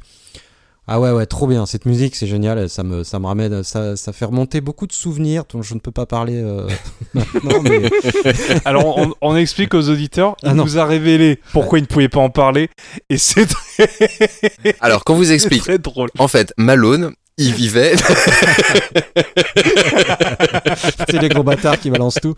[0.87, 3.97] ah ouais ouais trop bien cette musique c'est génial ça me ça me ramène ça
[3.97, 6.69] ça fait remonter beaucoup de souvenirs dont je ne peux pas parler euh,
[7.15, 7.91] maintenant mais
[8.67, 12.09] Alors, on, on explique aux auditeurs, il Ah nous a révélé pourquoi il ne pouvait
[12.11, 12.69] pas en parler,
[13.11, 15.63] et c'est très, Alors, qu'on vous c'est explique.
[15.63, 16.09] très drôle.
[16.19, 17.94] En fait, Malone, il vivait.
[21.09, 22.35] c'est les gros bâtards qui balancent tout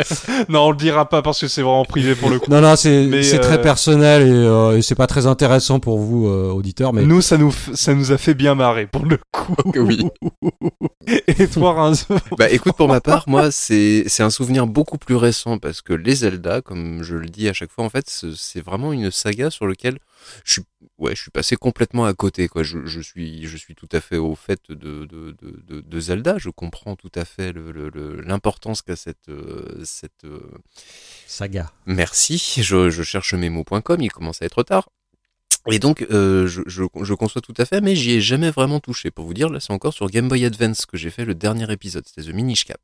[0.48, 2.50] Non, on le dira pas parce que c'est vraiment privé pour le coup.
[2.50, 5.98] non non c'est c'est euh, très personnel et, euh, et c'est pas très intéressant pour
[5.98, 9.18] vous euh, auditeurs mais Nous, ça nous, ça nous a fait bien marrer pour le
[9.32, 9.54] coup.
[9.76, 10.00] Oui.
[11.38, 12.06] Et toi, Rinzo
[12.38, 15.92] Bah écoute, pour ma part, moi, c'est c'est un souvenir beaucoup plus récent parce que
[15.92, 19.10] les Zelda, comme je le dis à chaque fois, en fait, ce- c'est vraiment une
[19.12, 19.98] saga sur laquelle
[20.44, 20.62] je suis,
[20.98, 22.48] ouais, je suis passé complètement à côté.
[22.48, 22.62] Quoi.
[22.62, 25.36] Je, je suis, je suis tout à fait au fait de, de,
[25.80, 26.38] de, Zelda.
[26.38, 30.40] Je comprends tout à fait l'importance qu'a cette, euh, cette euh,
[31.26, 34.88] saga Merci, je, je cherche mes mots.com, il commence à être tard.
[35.72, 38.80] Et donc, euh, je, je, je conçois tout à fait, mais j'y ai jamais vraiment
[38.80, 39.10] touché.
[39.10, 41.70] Pour vous dire, là, c'est encore sur Game Boy Advance que j'ai fait le dernier
[41.72, 42.04] épisode.
[42.06, 42.80] C'était The Minish Cap.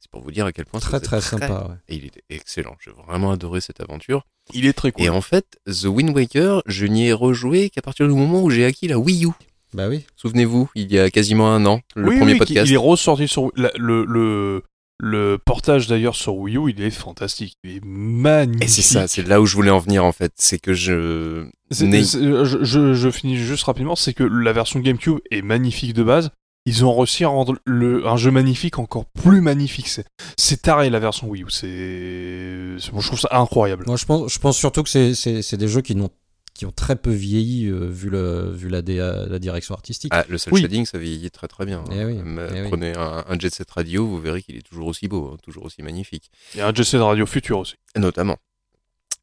[0.00, 1.76] C'est pour vous dire à quel point très très sympa ouais.
[1.88, 2.76] Et il était excellent.
[2.84, 4.26] J'ai vraiment adoré cette aventure.
[4.52, 5.04] Il est très cool.
[5.04, 8.50] Et en fait, The Wind Waker, je n'y ai rejoué qu'à partir du moment où
[8.50, 9.30] j'ai acquis la Wii U.
[9.72, 12.68] bah oui Souvenez-vous, il y a quasiment un an, le oui, premier oui, podcast.
[12.68, 14.62] Il est ressorti sur la- le, le,
[15.00, 17.56] le portage d'ailleurs sur Wii U, il est fantastique.
[17.64, 18.64] Il est magnifique.
[18.64, 20.32] Et c'est ça, c'est là où je voulais en venir en fait.
[20.36, 21.46] C'est que je.
[21.70, 25.42] C'est- n'ai- c'est- je, je, je finis juste rapidement, c'est que la version GameCube est
[25.42, 26.30] magnifique de base.
[26.66, 29.86] Ils ont réussi à rendre le, un jeu magnifique encore plus magnifique.
[29.88, 30.06] C'est,
[30.38, 31.46] c'est taré la version Wii U.
[31.50, 33.84] C'est, c'est- moi, je trouve ça incroyable.
[33.86, 36.10] moi je pense je pense surtout que c'est c'est c'est des jeux qui n'ont
[36.54, 40.24] qui ont très peu vieilli euh, vu le vu la DA la direction artistique Ah,
[40.28, 40.62] le seul Oui.
[40.62, 41.82] shading, ça vieillit très très bien.
[41.92, 42.68] Eh oui, Même, eh oui.
[42.68, 45.64] Prenez un, un Jet Set Radio, vous verrez qu'il est toujours aussi beau, hein, toujours
[45.64, 46.30] aussi magnifique.
[46.54, 47.74] Il y a un Jet Set Radio futur aussi.
[47.96, 48.36] Notamment.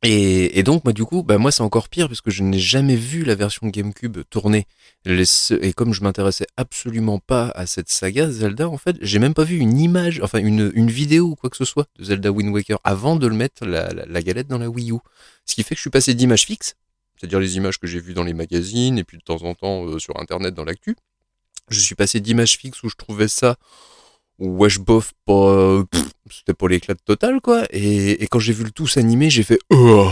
[0.04, 2.58] Et, et donc, moi, du coup, bah, moi, c'est encore pire parce que je n'ai
[2.58, 4.66] jamais vu la version GameCube tourner.
[5.06, 5.24] Les
[5.62, 9.44] et comme je m'intéressais absolument pas à cette saga Zelda, en fait, j'ai même pas
[9.44, 12.52] vu une image, enfin une, une vidéo ou quoi que ce soit de Zelda Wind
[12.52, 14.98] Waker avant de le mettre la, la, la galette dans la Wii U.
[15.46, 16.74] Ce qui fait que je suis passé d'images fixes,
[17.22, 19.86] c'est-à-dire les images que j'ai vues dans les magazines et puis de temps en temps
[19.86, 20.96] euh, sur Internet dans l'actu.
[21.70, 23.58] Je suis passé d'images fixes où je trouvais ça
[24.40, 25.84] wesh bof pas
[26.32, 27.64] c'était pas l'éclat total quoi.
[27.70, 30.12] Et, et quand j'ai vu le tout s'animer j'ai fait oh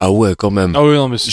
[0.00, 0.74] ah ouais quand même.
[0.74, 1.30] Ah oui, non, mais je,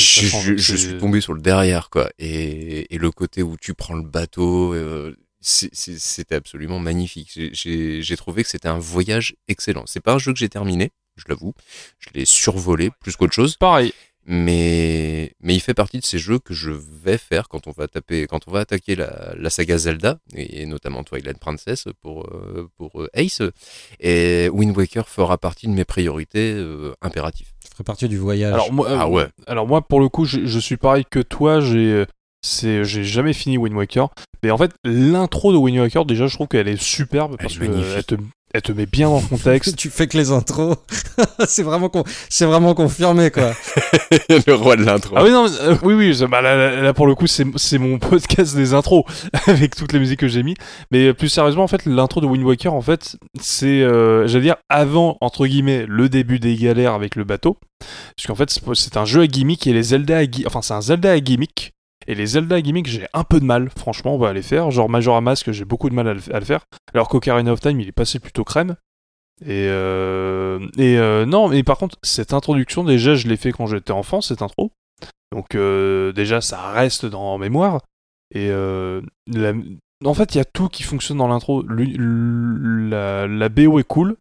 [0.57, 2.09] je- suis tombé sur le derrière quoi.
[2.19, 7.31] Et, et le côté où tu prends le bateau euh, c'était absolument magnifique.
[7.53, 9.85] J'ai trouvé que c'était un voyage excellent.
[9.87, 11.53] C'est pas un jeu que j'ai terminé je l'avoue.
[11.99, 13.57] Je l'ai survolé plus qu'autre chose.
[13.57, 13.93] Pareil.
[14.25, 17.87] Mais mais il fait partie de ces jeux que je vais faire quand on va
[17.87, 22.69] taper quand on va attaquer la, la saga Zelda et notamment Twilight Princess pour euh,
[22.77, 23.41] pour euh, Ace
[23.99, 27.47] et Wind Waker fera partie de mes priorités euh, impératives.
[27.63, 28.53] Ça ferait partie du voyage.
[28.53, 29.27] Alors moi, Ah ouais.
[29.47, 31.61] alors moi, pour le coup, je, je suis pareil que toi.
[31.61, 32.05] J'ai,
[32.41, 34.09] c'est, j'ai jamais fini Wind Waker.
[34.43, 37.55] Mais en fait, l'intro de Wind Waker, déjà, je trouve qu'elle est superbe Elle parce
[37.55, 37.93] est que magnifique.
[37.95, 38.15] elle te,
[38.53, 39.75] elle te met bien dans le contexte.
[39.77, 40.75] tu fais que les intros.
[41.47, 43.53] c'est vraiment, con- c'est vraiment confirmé, quoi.
[44.29, 45.15] le roi de l'intro.
[45.17, 47.45] Ah oui, non, mais, euh, oui, oui, bah, là, là, là, pour le coup, c'est,
[47.55, 49.03] c'est mon podcast des intros
[49.47, 50.55] avec toutes les musiques que j'ai mis.
[50.91, 54.43] Mais euh, plus sérieusement, en fait, l'intro de Wind Waker, en fait, c'est, euh, j'allais
[54.45, 57.57] dire, avant, entre guillemets, le début des galères avec le bateau.
[58.15, 60.61] Parce qu'en fait, c'est, c'est un jeu à gimmick et les Zelda à gui- Enfin,
[60.61, 61.73] c'est un Zelda à gimmick.
[62.07, 64.71] Et les Zelda à gimmick, j'ai un peu de mal, franchement, on va les faire.
[64.71, 66.61] Genre Majora Mask, j'ai beaucoup de mal à le, à le faire.
[66.93, 68.75] Alors qu'Ocarina of Time, il est passé plutôt crème.
[69.43, 73.65] Et, euh, et euh, non, mais par contre, cette introduction, déjà, je l'ai fait quand
[73.65, 74.71] j'étais enfant, cette intro.
[75.31, 77.81] Donc euh, déjà, ça reste dans mémoire.
[78.33, 79.53] Et la-
[80.03, 81.63] en fait, il y a tout qui fonctionne dans l'intro.
[81.67, 84.15] La, la BO est cool.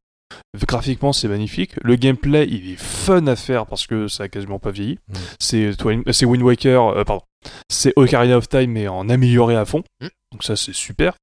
[0.67, 1.73] Graphiquement, c'est magnifique.
[1.83, 4.99] Le gameplay, il est fun à faire parce que ça a quasiment pas vieilli.
[5.09, 5.15] Mm.
[5.41, 7.23] C'est Wind Waker, euh, pardon.
[7.71, 9.83] C'est Ocarina of Time, mais en amélioré à fond.
[10.01, 10.09] Mm.
[10.33, 11.15] Donc ça, c'est super.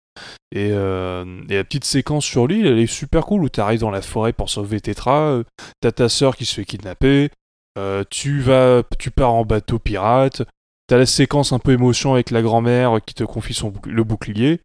[0.51, 3.81] Et, euh, et la petite séquence sur l'île, elle est super cool où tu arrives
[3.81, 5.19] dans la forêt pour sauver Tetra.
[5.29, 5.43] euh,
[5.81, 7.29] T'as ta sœur qui se fait kidnapper.
[7.77, 10.41] euh, tu vas, tu pars en bateau pirate.
[10.87, 14.61] T'as la séquence un peu émotion avec la grand-mère qui te confie son le bouclier.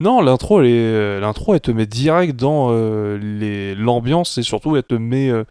[0.00, 4.42] Non, l'intro, elle, est- euh, l'intro, elle te met direct dans euh, les- l'ambiance et
[4.42, 5.44] surtout, elle te met, euh,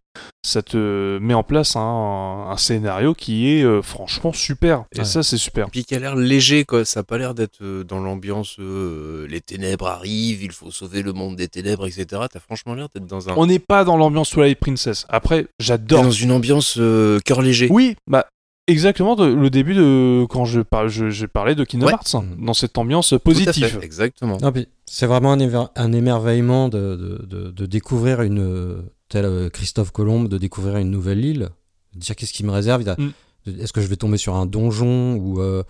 [0.45, 4.83] ça te met en place un, un scénario qui est euh, franchement super.
[4.93, 5.05] Et Ouais.
[5.05, 5.69] ça, c'est super.
[5.69, 6.83] Puis qui a l'air léger, quoi.
[6.83, 11.13] Ça a pas l'air d'être dans l'ambiance euh, les ténèbres arrivent, il faut sauver le
[11.13, 12.05] monde des ténèbres, etc.
[12.31, 15.05] T'as franchement l'air d'être dans un On n'est pas dans l'ambiance Twilight Princess.
[15.07, 17.69] Après, T'es j'adore dans une ambiance euh, cœur léger.
[17.71, 18.25] Oui, bah
[18.67, 21.93] exactement de- le début de quand je, par- je, j'ai parlé de Kingdom Ouais.
[21.93, 23.67] Hearts, hein, dans cette ambiance Tout à positive.
[23.67, 24.37] fait, exactement.
[24.41, 29.25] Non, puis c'est vraiment un, éver- un émerveillement de, de, de- de découvrir une, tel
[29.25, 31.49] euh, Christophe Colomb, de découvrir une nouvelle île,
[31.93, 32.81] de dire qu'est-ce qui me réserve?
[32.81, 33.11] il y a- Mm.
[33.59, 35.63] Est-ce que je vais tomber sur un donjon ou, euh,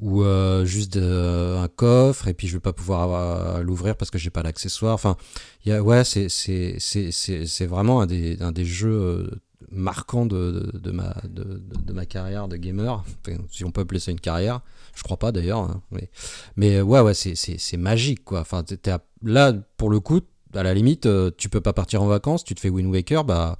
[0.00, 4.18] ou euh, juste euh, un coffre et puis je vais pas pouvoir l'ouvrir parce que
[4.18, 4.94] j'ai pas l'accessoire.
[4.94, 5.16] Enfin,
[5.66, 9.28] y a, ouais, c'est c'est c'est c'est c'est vraiment un des un des jeux
[9.70, 13.82] marquants de, de, de ma de, de- ma carrière de gamer, Enfin, si on peut
[13.82, 14.60] appeler ça une carrière.
[14.94, 16.10] Je crois pas d'ailleurs, hein, mais
[16.56, 17.34] mais euh, ouais, ouais, c'est,
[17.76, 18.40] magique, quoi.
[18.40, 20.20] Enfin, à- là, pour le coup,
[20.54, 23.24] à la limite, euh, tu peux pas partir en vacances, tu te fais Wind Waker,
[23.24, 23.58] bah,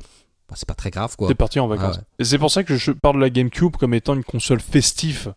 [0.49, 1.29] bah, c'est pas très grave, quoi.
[1.29, 1.97] T'es parti en vacances.
[1.97, 2.07] Ah ouais.
[2.21, 5.35] Et c'est pour ça que je parle de la GameCube comme étant une console festive.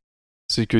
[0.52, 0.78] C'est que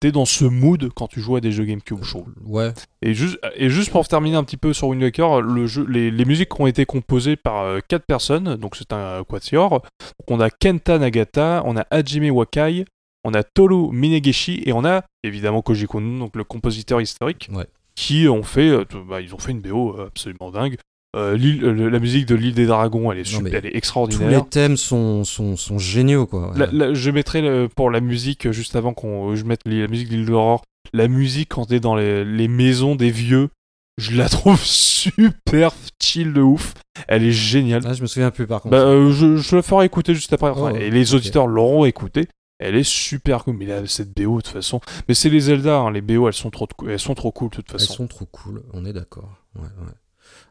[0.00, 2.32] t'es dans ce mood quand tu joues à des jeux GameCube, je trouve.
[2.44, 2.72] Ouais,
[3.02, 6.10] Et juste, et juste pour terminer un petit peu sur Wind Waker, le jeu, les,
[6.10, 9.70] les musiques ont été composées par euh, quatre personnes, donc c'est un quatuor.
[9.70, 12.84] Donc on a Kenta Nagata, on a Hajime Wakai,
[13.24, 17.66] on a Toru Minegishi et on a évidemment Koji Kondo, donc le compositeur historique, Ouais.
[17.96, 20.76] qui ont fait, euh, bah, ils ont fait une BO euh, absolument dingue.
[21.14, 24.30] Euh, euh, la musique de l'île des dragons, elle est, super, elle est tous extraordinaire.
[24.44, 26.52] les thèmes sont, sont, sont géniaux, quoi.
[26.56, 29.88] La- la- je mettrai le- pour la musique, euh, juste avant qu'on je mette la
[29.88, 30.62] musique de l'île d'Aurore,
[30.94, 33.50] la musique quand t'es dans les, les maisons des vieux,
[33.98, 36.74] je la trouve super chill de ouf.
[37.08, 37.82] Elle est géniale.
[37.86, 38.70] Ah, je me souviens plus, par contre.
[38.72, 40.48] Bah, euh, je, je la ferai écouter juste après.
[40.50, 42.26] Enfin, Oh, et les auditeurs l'auront écouté.
[42.58, 43.56] Elle est super cool.
[43.56, 44.80] Mais là, cette BO, de toute façon.
[45.08, 47.56] Mais c'est les Zelda, hein, les BO, elles sont trop, elles sont trop cool, de
[47.56, 47.94] toute Elles façon.
[47.94, 49.28] sont trop cool, on est d'accord.
[49.56, 49.92] Ouais, ouais.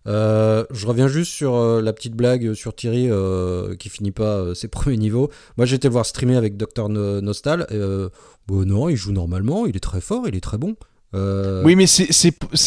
[0.07, 4.56] Euh, je reviens juste sur euh, la petite blague sur Thierry euh, qui finit pas
[4.56, 5.30] ses premiers niveaux.
[5.57, 7.68] Moi le voir streamer avec Dr No- Nostal.
[8.48, 10.76] Bon, non, il joue normalement, il est très fort, il est très bon.
[11.14, 12.11] Oui, mais c'est-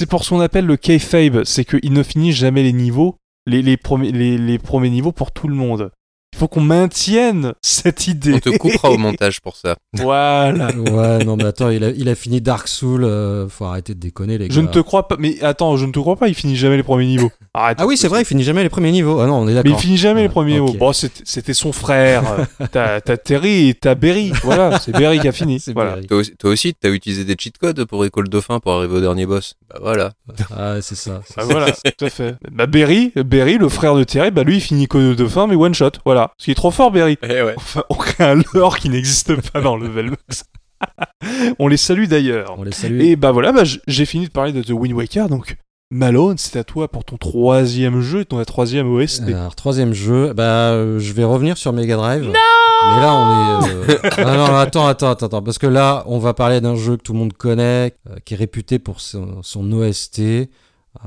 [0.07, 1.45] pour ce qu'on appelle le kayfabe.
[1.45, 3.17] C'est qu'il ne finit jamais les niveaux,
[3.47, 5.91] les, les, premiers, les, les premiers niveaux pour tout le monde.
[6.35, 8.35] Il faut qu'on maintienne cette idée.
[8.35, 9.77] On te coupera au montage pour ça.
[9.95, 10.69] Voilà.
[10.75, 13.05] Ouais, non, mais attends, il a, il a fini Dark Soul.
[13.05, 14.55] euh, faut arrêter de déconner, les gars.
[14.55, 15.15] Je ne te crois pas.
[15.19, 16.27] Mais attends, je ne te crois pas.
[16.29, 17.31] Il finit jamais les premiers niveaux.
[17.55, 17.79] Arrête.
[17.81, 19.21] Ah oui, c'est vrai, il finit jamais les premiers niveaux.
[19.21, 19.79] Ah non, on est Mais d'accord.
[19.79, 20.73] il finit jamais les premiers niveaux.
[20.73, 22.25] Bon, c'était son frère.
[22.73, 24.33] t'as t'as Terry et t'as Berry.
[24.43, 25.63] Voilà, c'est Berry qui a fini.
[25.75, 25.95] Voilà.
[25.95, 26.07] Berry.
[26.09, 29.01] Toi aussi, toi aussi, t'as utilisé des cheat codes pour école dauphin pour arriver au
[29.01, 29.55] dernier boss.
[29.71, 30.13] Bah voilà.
[30.57, 31.21] Ah, c'est ça.
[31.37, 31.45] Ah, ça.
[31.45, 32.35] voilà, tout à fait.
[32.51, 35.55] Bah Berry, Berry, le frère de Terry, bah lui il finit que de fin mais
[35.55, 35.93] one shot.
[36.05, 36.24] Voilà.
[36.29, 37.19] Parce qu'il est trop fort Berry.
[37.23, 37.55] Eh ouais.
[37.57, 40.45] Enfin, on crée un lore qui n'existe pas dans Level Max.
[41.59, 42.55] on les salue d'ailleurs.
[42.59, 43.01] On les salue.
[43.01, 45.57] Et bah voilà, bah, j'ai fini de parler de The Wind Waker, donc
[45.91, 49.29] Malone, c'est à toi pour ton troisième jeu et ton troisième OST.
[49.29, 52.25] Alors, troisième jeu, bah, euh, je vais revenir sur Mega Drive.
[52.25, 53.71] Non Mais là, on est.
[53.71, 56.75] euh, ah non, non, attends, attends, attends, attends, parce que là, on va parler d'un
[56.75, 60.21] jeu que tout le monde connaît, euh, qui est réputé pour son, son OST.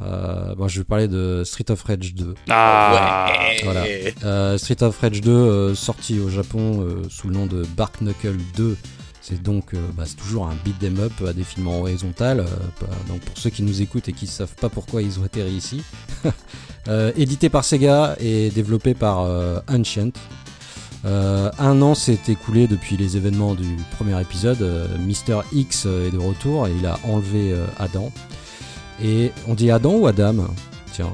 [0.02, 2.34] Euh, bon, je vais parler de Street of Rage 2.
[2.50, 3.32] Ah,
[3.64, 3.86] Voilà.
[4.24, 8.02] Euh, Street of Rage 2, euh, sorti au Japon euh, sous le nom de Bark
[8.02, 8.76] Knuckle 2.
[9.22, 12.40] C'est donc euh, bah, c'est toujours un beat 'em up à défilement horizontal.
[12.42, 12.44] euh,
[12.80, 15.52] pas- donc pour ceux qui nous écoutent et qui savent pas pourquoi ils ont atterri
[15.52, 15.82] ici,
[16.90, 20.12] Euh, édité par Sega et développé par euh, Ancient.
[21.06, 24.62] Euh, un an s'est écoulé depuis les événements du premier épisode.
[24.62, 28.10] Euh, Mister X est de retour et il a enlevé euh, Adam.
[29.04, 30.36] Et on dit Adam ou Adam
[30.94, 31.14] Tiens.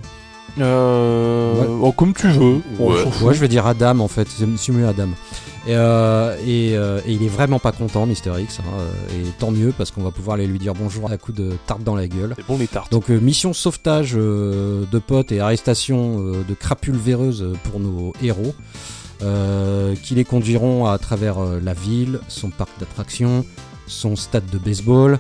[0.60, 1.68] euh, Ouais.
[1.82, 2.62] oh, comme tu veux.
[2.80, 3.34] Ouais.
[3.34, 5.10] je vais dire Adam en fait, c'est mieux Adam.
[5.66, 8.60] Et, euh, et, euh, et il est vraiment pas content, Mister X.
[8.60, 8.92] hein, euh,
[9.22, 11.84] et tant mieux parce qu'on va pouvoir aller lui dire bonjour à coup de tarte
[11.84, 12.34] dans la gueule.
[12.38, 12.92] C'est bon les tartes.
[12.92, 18.12] Donc euh, mission sauvetage euh, de potes et arrestation euh, de crapules véreuses pour nos
[18.22, 18.54] héros,
[19.22, 23.46] euh, qui les conduiront à travers euh, la ville, son parc d'attractions,
[23.88, 25.18] son stade de baseball,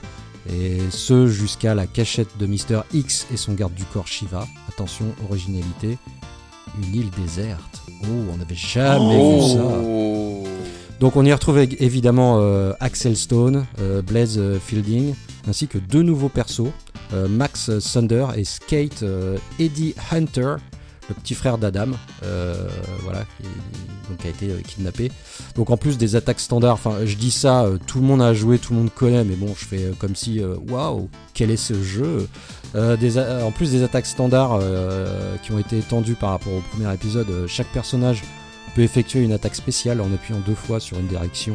[0.49, 4.47] et ce jusqu'à la cachette de Mister X et son garde du corps Shiva.
[4.69, 5.97] Attention, originalité,
[6.81, 7.81] une île déserte.
[8.03, 9.63] Oh, on n'avait jamais vu ça.
[9.63, 10.43] Oh.
[10.99, 15.13] Donc on y retrouve évidemment euh, Axel Stone, euh, Blaze euh, Fielding,
[15.47, 16.71] ainsi que deux nouveaux persos,
[17.13, 19.03] euh, Max Thunder et Skate
[19.59, 20.55] Eddie Hunter,
[21.09, 21.91] le petit frère d'Adam,
[22.23, 22.67] euh,
[23.01, 23.47] voilà, qui
[24.09, 25.11] donc, a été euh, kidnappé.
[25.55, 28.33] Donc en plus des attaques standards, enfin je dis ça, euh, tout le monde a
[28.33, 31.81] joué, tout le monde connaît, mais bon je fais comme si, waouh, quel est ce
[31.81, 32.27] jeu?
[32.73, 34.59] Des En plus des attaques standards
[35.43, 38.23] qui ont été étendues par rapport au premier épisode, chaque personnage
[38.75, 41.53] peut effectuer une attaque spéciale en appuyant deux fois sur une direction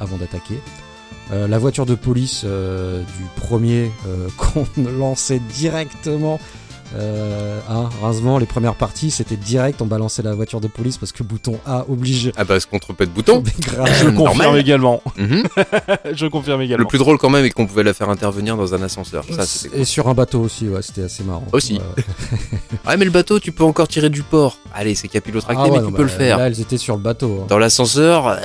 [0.00, 0.58] avant d'attaquer.
[1.30, 3.92] La voiture de police du premier
[4.36, 4.66] qu'on
[4.98, 6.40] lançait directement.
[6.96, 11.12] Euh, hein, rincement, les premières parties, c'était direct, on balançait la voiture de police parce
[11.12, 12.30] que bouton A oblige.
[12.36, 13.42] Ah bah, ce qu'on trompe pas de bouton.
[13.66, 14.58] Je confirme Normal.
[14.58, 15.02] également.
[15.16, 15.44] Mhm.
[16.14, 16.86] je confirme Le également.
[16.86, 19.24] plus drôle quand même est qu'on pouvait la faire intervenir dans un ascenseur.
[19.30, 19.80] Ça, c'était cool.
[19.80, 21.46] Et sur un bateau aussi, ouais, c'était assez marrant.
[21.52, 21.74] Aussi.
[21.74, 22.04] Ouais.
[22.86, 24.58] Ouais, mais le bateau, tu peux encore tirer du port.
[24.74, 26.38] Allez, c'est capillotracté, Ah ouais, mais non, tu bah, peux le faire.
[26.38, 27.40] Là, elles étaient sur le bateau.
[27.42, 27.46] hein.
[27.48, 28.36] Dans l'ascenseur, euh,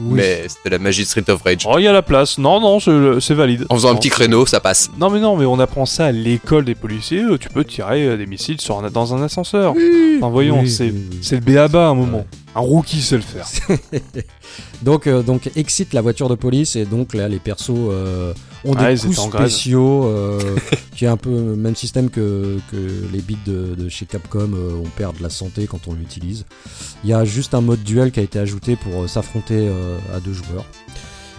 [0.00, 0.14] Oui.
[0.14, 1.64] mais c'était la magie de Street of Rage.
[1.66, 2.38] Oh, il y a la place.
[2.38, 3.64] Non, non, c'est valide.
[3.68, 4.90] En faisant un petit créneau, ça passe.
[4.98, 7.22] Non, mais non, mais on apprend ça à l'école des policiers.
[7.46, 9.74] Tu peux tirer euh, des missiles sur un- dans un ascenseur.
[10.18, 12.18] Enfin, voyons, Oui, c'est oui, le béaba à un moment.
[12.18, 12.26] Ouais.
[12.54, 13.46] Un rookie sait le faire.
[14.82, 18.32] Donc, euh, donc excite la voiture de police et donc là les persos euh,
[18.64, 20.38] ont Ah, des coups spéciaux euh,
[20.96, 22.76] qui est un peu le même système que, que
[23.12, 24.50] les bits de, de chez Capcom.
[24.54, 26.44] on perd de la santé quand on l'utilise.
[27.04, 29.68] Il y a juste un mode duel qui a été ajouté pour s'affronter
[30.14, 30.64] à deux joueurs.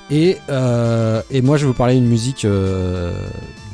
[0.10, 3.14] Et, euh, et moi je vais vous parler d'une musique euh,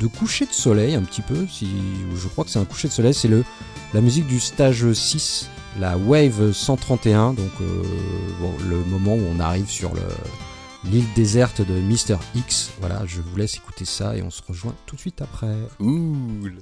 [0.00, 1.46] de coucher de soleil un petit peu.
[1.48, 1.68] Si,
[2.16, 3.14] je crois que c'est un coucher de soleil.
[3.14, 3.44] C'est le
[3.92, 5.48] la musique du stage 6,
[5.78, 7.82] la Wave 131, donc euh,
[8.68, 10.00] le moment où on arrive sur le-
[10.90, 12.70] l'île déserte de Mister X.
[12.80, 15.54] Voilà, je vous laisse écouter ça et on se rejoint tout de suite après.
[15.78, 16.54] Cool.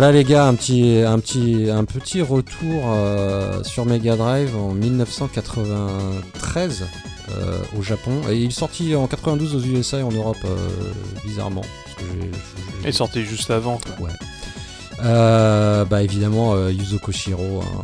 [0.00, 4.72] Voilà les gars, un petit, un petit, un petit retour euh, sur Mega Drive en
[4.72, 6.84] 1993
[7.32, 8.22] euh, au Japon.
[8.30, 10.56] Et il est sorti en 92 aux USA et en Europe, euh,
[11.26, 11.60] bizarrement.
[11.84, 13.78] Parce que j'ai- j'ai- Il est sorti juste avant.
[13.98, 14.08] Quoi.
[15.04, 17.60] Euh, bah évidemment euh, Yuzo Koshiro.
[17.60, 17.82] hein,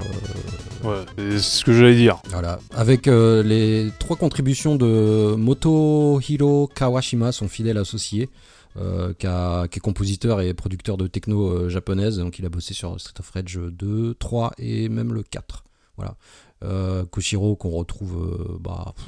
[0.87, 2.23] euh, Ouais, c'est ce que j'allais dire.
[2.31, 8.31] Voilà, avec euh, les trois contributions de Motohiro Kawashima, son fidèle associé,
[8.79, 12.49] euh, qui, a- qui est compositeur et producteur de techno euh, japonaise, donc il a
[12.49, 15.65] bossé sur Street of Rage 2, 3 et même le 4.
[15.97, 16.17] Voilà.
[16.65, 19.05] Euh, Koshiro qu'on retrouve bah, pff,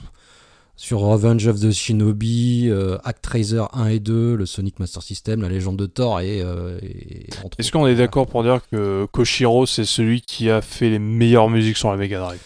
[0.77, 2.71] sur Revenge of the Shinobi,
[3.05, 6.39] Actraiser 1 et 2, le Sonic Master System, la légende de Thor et,
[7.59, 11.51] Est-ce qu'on est d'accord pour dire que Koshiro, c'est celui qui a fait les meilleures
[11.51, 12.41] musiques sur la Mega Drive?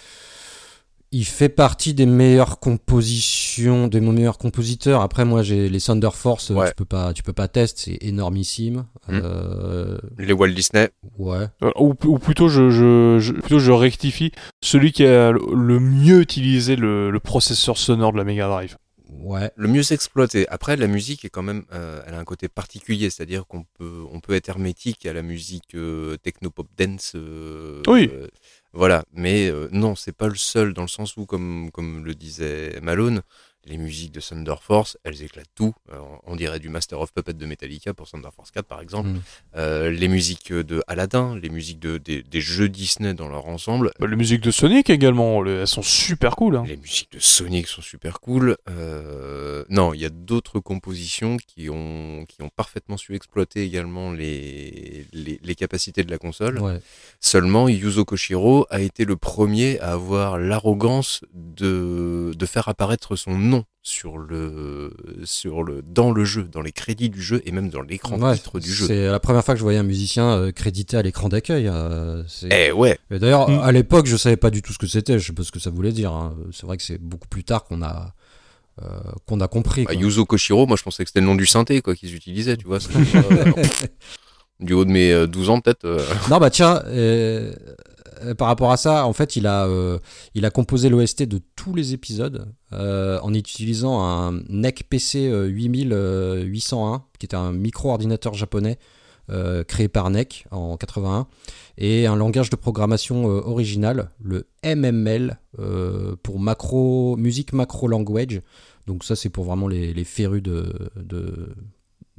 [1.14, 5.02] Il fait partie des meilleures compositions, des meilleurs compositeurs.
[5.02, 6.68] Après, moi, j'ai les Thunder Force, euh, Ouais.
[6.68, 8.86] tu peux pas, tu peux pas tester, c'est énormissime.
[9.08, 9.20] Mm.
[9.22, 10.88] Euh, Les Walt Disney.
[11.18, 11.46] ouais.
[11.62, 14.32] Euh, ou, ou plutôt, je, je, je- plutôt, je rectifie,
[14.62, 18.76] celui qui a le, mieux utilisé le, le processeur sonore de la Mega Drive.
[19.24, 19.50] Ouais.
[19.56, 20.48] le mieux exploité.
[20.48, 24.02] Après, la musique est quand même, euh, elle a un côté particulier, c'est-à-dire qu'on peut,
[24.10, 27.12] on peut être hermétique à la musique euh, techno-pop dance.
[27.14, 28.10] euh, Oui.
[28.72, 32.14] Voilà, mais euh, non, c'est pas le seul dans le sens où, comme, comme le
[32.14, 33.22] disait Malone,
[33.64, 35.72] les musiques de Thunder Force, elles éclatent tout.
[35.92, 39.08] Euh, on dirait du Master of Puppet de Metallica pour Thunder Force 4 par exemple.
[39.10, 39.20] Mm.
[39.56, 43.92] Euh, les musiques de Aladdin, les musiques de, des, des jeux Disney dans leur ensemble,
[44.00, 46.56] Bah, les musiques de Sonic également, le- elles sont super cool.
[46.56, 46.64] hein.
[46.66, 48.56] les musiques de Sonic sont super cool.
[48.68, 54.10] Euh, non, il y a d'autres compositions qui ont, qui ont parfaitement su exploiter également
[54.12, 56.58] les, les, les capacités de la console.
[56.60, 56.80] ouais.
[57.20, 63.36] Seulement, Yuzo Koshiro a été le premier à avoir l'arrogance de, de faire apparaître son
[63.38, 63.51] nom
[63.82, 64.92] sur le,
[65.24, 68.36] sur le, dans le jeu, dans les crédits du jeu et même dans l'écran Ouais,
[68.36, 68.86] titre du jeu.
[68.86, 71.66] C'est la première fois que je voyais un musicien euh, crédité à l'écran d'accueil.
[71.68, 73.58] euh, Eh ouais, Et D'ailleurs, Mm.
[73.60, 75.18] à l'époque, je savais pas du tout ce que c'était.
[75.18, 76.12] Je sais pas ce que ça voulait dire.
[76.12, 76.34] hein.
[76.52, 78.14] C'est vrai que c'est beaucoup plus tard qu'on a,
[78.82, 78.86] euh,
[79.26, 79.84] qu'on a compris.
[79.84, 79.94] Bah.
[79.94, 82.66] Yuzo Koshiro, moi je pensais que c'était le nom du synthé quoi qu'ils utilisaient, tu
[82.66, 82.78] vois.
[83.16, 83.52] euh,
[84.60, 85.84] du haut de mes euh, 12 ans peut-être.
[85.84, 85.98] euh,
[86.30, 86.82] Non, bah tiens,
[88.36, 89.98] par rapport à ça, en fait, il a, euh,
[90.52, 97.26] composé l'OST de tous les épisodes euh, en utilisant un NEC PC euh, 8801, qui
[97.26, 98.78] était un micro-ordinateur japonais
[99.30, 101.28] euh, créé par NEC en 81,
[101.78, 108.42] et un langage de programmation euh, original, le MML, euh, pour macro, musique macro language.
[108.88, 110.42] Donc ça, c'est pour vraiment les, les férus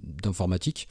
[0.01, 0.87] d'informatique.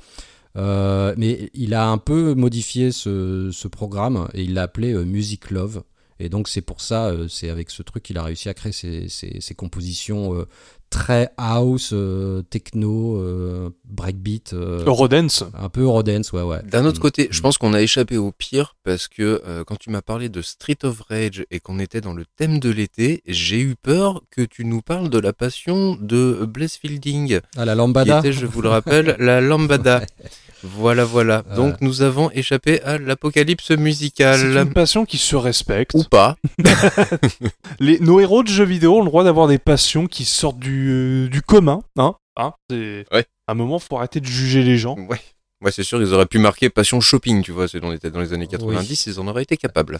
[0.56, 5.50] Euh, mais il a un peu modifié ce, programme et il l'a appelé euh, Music
[5.50, 5.82] Love.
[6.18, 8.72] Et donc c'est pour ça, euh, c'est avec ce truc qu'il a réussi à créer
[8.72, 10.46] ces- ces compositions
[10.92, 15.42] très house, euh, techno, euh, breakbeat, euh, Eurodance.
[15.58, 16.62] un peu Eurodance, ouais, ouais.
[16.70, 17.02] D'un autre Mm.
[17.02, 17.42] côté, je Mm.
[17.42, 20.76] pense qu'on a échappé au pire parce que euh, quand tu m'as parlé de Street
[20.84, 24.64] of Rage et qu'on était dans le thème de l'été, j'ai eu peur que tu
[24.66, 28.60] nous parles de la passion de Blaze Fielding, Ah, la qui lambada était, je vous
[28.62, 30.02] le rappelle, la lambada.
[30.62, 31.42] Voilà, voilà.
[31.50, 31.56] Ouais.
[31.56, 34.56] Donc nous avons échappé à l'apocalypse C'est musicale.
[34.56, 35.94] une passion qui se respecte.
[35.94, 36.36] Ou pas.
[37.80, 40.88] Les, nos héros de jeux vidéo ont le droit d'avoir des passions qui sortent du,
[40.90, 41.82] euh, du commun.
[41.96, 43.24] Hein hein c'est Ouais.
[43.48, 44.96] À un moment, faut arrêter de juger les gens.
[45.08, 45.20] Ouais.
[45.62, 48.20] Ouais, c'est sûr, ils auraient pu marquer passion shopping, tu vois, c'est on était dans
[48.20, 49.98] les années 90, ils en auraient été capables.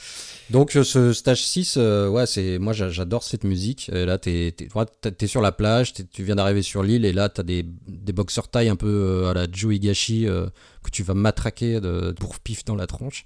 [0.51, 3.89] Donc euh, ce stage 6, euh, ouais, c'est moi j'a- j'adore cette musique.
[3.93, 4.68] Et là, t'es t'es-
[5.12, 8.48] t'es- sur la plage, tu viens d'arriver sur l'île et là, t'as des, des boxers
[8.48, 10.47] taille un peu euh, à la Joe Higashi euh,
[10.82, 13.24] que tu vas matraquer de pour pif dans la tronche.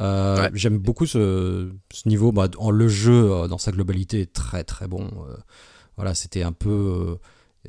[0.00, 0.50] Euh, Ouais.
[0.54, 2.32] J'aime beaucoup ce, ce niveau.
[2.32, 5.10] Bah, en, le jeu, dans sa globalité, est très très bon.
[5.96, 7.16] Voilà, c'était un peu.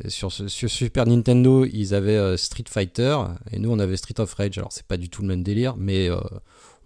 [0.03, 3.17] Euh, sur, ce- sur Super Nintendo, ils avaient euh, Street Fighter
[3.51, 4.57] et nous on avait Street of Rage.
[4.57, 6.17] Alors c'est pas du tout le même délire, mais euh,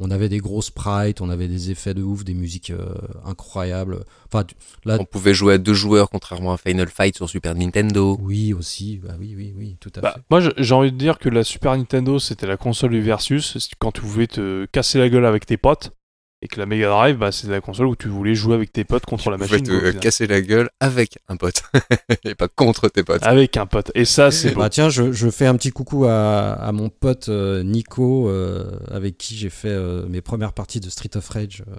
[0.02, 2.94] on avait des gros sprites, on avait des effets de ouf, des musiques euh,
[3.26, 4.06] incroyables.
[4.32, 4.56] Enfin, tu-
[4.86, 8.18] là, On pouvait jouer à deux joueurs, contrairement à Final Fight sur Super Nintendo.
[8.22, 10.22] oui aussi, bah oui, oui, oui, tout à Bah, fait.
[10.30, 13.72] moi, j'ai envie de dire que la Super Nintendo, c'était la console du versus, c'est
[13.78, 15.92] quand tu voulais te casser la gueule avec tes potes,
[16.42, 18.86] et que la Mega Drive, bah, c'est la console où tu voulais jouer avec tes
[18.86, 19.68] potes contre la Tu pouvais machine.
[19.68, 21.64] te quoi, au euh, casser la gueule avec un pote,
[22.24, 23.24] et pas contre tes potes.
[23.24, 23.92] Avec un pote.
[23.94, 24.62] Et ça, c'est beau.
[24.62, 28.72] Bah tiens, je, je fais un petit coucou à, à mon pote euh, Nico, euh,
[28.90, 31.76] avec qui j'ai fait euh, mes premières parties de Street of Rage euh,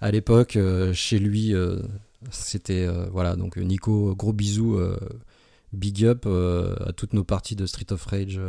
[0.00, 0.56] à l'époque.
[0.56, 1.78] euh, chez lui, euh,
[2.32, 3.36] c'était euh, voilà.
[3.36, 4.98] Donc Nico, gros bisous, euh,
[5.72, 8.40] big up euh, à toutes nos parties de Street of Rage.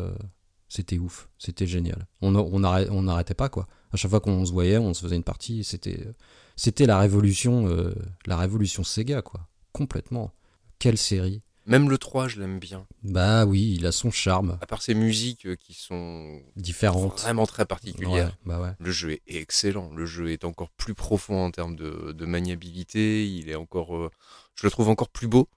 [0.68, 2.08] C'était ouf, c'était génial.
[2.22, 3.68] On a- on n'arrêtait pas quoi.
[3.92, 5.64] À chaque fois qu'on se voyait, on se faisait une partie.
[5.64, 6.08] C'était
[6.56, 7.94] c'était la révolution, euh,
[8.26, 9.48] la révolution Sega quoi.
[9.74, 10.32] Complètement.
[10.80, 11.42] Quelle série.
[11.68, 12.86] Même le 3, je l'aime bien.
[13.02, 17.20] Bah oui, il a son charme, À part ses musiques euh, qui sont différente.
[17.22, 18.28] vraiment très particulières.
[18.28, 18.70] Ouais, bah ouais.
[18.80, 19.92] Le jeu est excellent.
[19.96, 23.28] Le jeu est encore plus profond en termes de, de maniabilité.
[23.28, 24.12] Il est encore, euh,
[24.56, 25.50] je le trouve encore plus beau.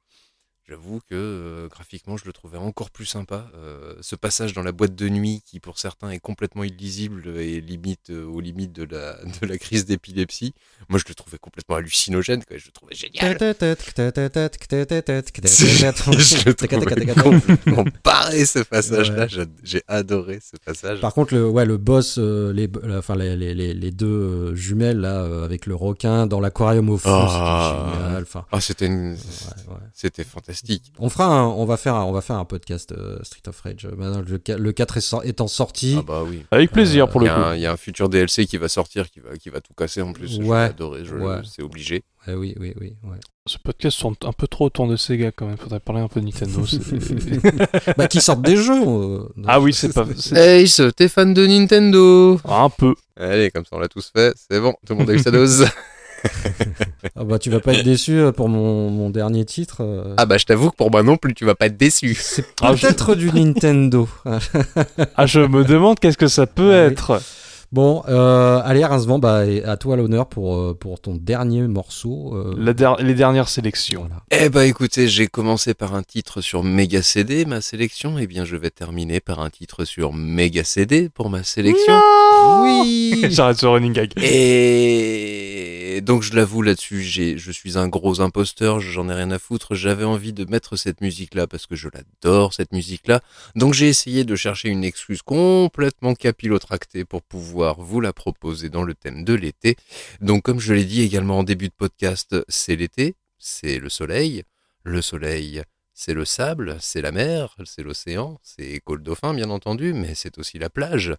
[0.68, 3.50] J'avoue que euh, graphiquement, je le trouvais encore plus sympa.
[3.54, 7.62] Euh, ce passage dans la boîte de nuit, qui pour certains est complètement illisible et
[7.62, 10.52] limite euh, aux limites de la, de la crise d'épilepsie,
[10.90, 12.44] moi je le trouvais complètement hallucinogène.
[12.44, 12.58] Quoi.
[12.58, 13.32] Je le trouvais génial.
[16.12, 19.22] je le trouvais complètement barré ce passage-là.
[19.24, 19.46] Ouais.
[19.62, 21.00] J'ai- adoré ce passage.
[21.00, 25.74] Par contre, le, ouais, le boss, les, enfin, les, les, deux jumelles là, avec le
[25.74, 27.86] requin dans l'aquarium au fond, Ah.
[27.86, 28.22] c'était génial.
[28.24, 29.12] Enfin, Ah, c'était une...
[29.12, 29.16] ouais,
[29.68, 29.76] ouais.
[29.94, 30.24] c'était
[30.58, 30.92] fantastique.
[30.98, 33.60] On fera, un- on va faire, un, on va faire un podcast euh, Street of
[33.60, 33.86] Rage.
[33.86, 35.96] euh, Maintenant, le, le 4 est étant sorti.
[35.98, 36.44] Ah bah oui.
[36.50, 37.40] Avec plaisir Euh, pour Il le coup.
[37.54, 40.02] il y a un futur DLC qui va sortir, qui va, qui va tout casser
[40.02, 40.36] en plus.
[40.36, 40.70] Je Ouais.
[40.80, 41.40] Ouais.
[41.44, 42.02] c'est obligé.
[42.26, 42.94] Ouais, oui, oui, oui.
[43.04, 43.16] ouais.
[43.46, 45.56] Ce podcast tourne un peu trop autour de Sega quand même.
[45.56, 46.60] Faudrait parler un peu de Nintendo.
[47.96, 48.82] bah, qui sortent des jeux.
[48.86, 50.06] euh, ah oui, c'est pas.
[50.16, 52.94] c'est- Ace, t'es fan de Nintendo Un peu.
[53.16, 55.30] Allez, comme ça on l'a tous fait, c'est bon, tout le monde a eu sa
[55.30, 55.66] dose.
[57.16, 59.78] Ah bah, tu vas pas être déçu euh, pour mon, mon dernier titre.
[59.80, 60.14] euh.
[60.16, 62.16] ah bah je t'avoue que pour moi non plus, tu vas pas être déçu.
[62.20, 64.08] C'est Ah, je- peut-être du Nintendo.
[65.16, 67.20] Ah, je me demande qu'est-ce que ça peut Ah être.
[67.70, 72.32] Bon, euh, allez, Rincevent, bah, à toi l'honneur pour, pour ton dernier morceau.
[72.34, 74.06] euh, La der- les dernières sélections.
[74.08, 74.22] voilà.
[74.30, 78.46] Eh bah écoutez, j'ai commencé par un titre sur Mega CD, ma sélection, et bien
[78.46, 81.92] je vais terminer par un titre sur Mega CD pour ma sélection.
[82.62, 84.12] Oui J'arrête ce running gag.
[84.22, 89.38] Et donc je l'avoue là-dessus, j'ai, je suis un gros imposteur, j'en ai rien à
[89.38, 89.74] foutre.
[89.74, 93.20] J'avais envie de mettre cette musique-là parce que je l'adore cette musique-là.
[93.56, 98.82] Donc j'ai essayé de chercher une excuse complètement capillotractée pour pouvoir vous la proposer dans
[98.82, 99.76] le thème de l'été.
[100.20, 104.44] Donc comme je l'ai dit également en début de podcast, c'est l'été, c'est le soleil,
[104.84, 105.62] le soleil.
[106.00, 110.38] C'est le sable, c'est la mer, c'est l'océan, c'est Col Dauphin bien entendu, mais c'est
[110.38, 111.16] aussi la plage.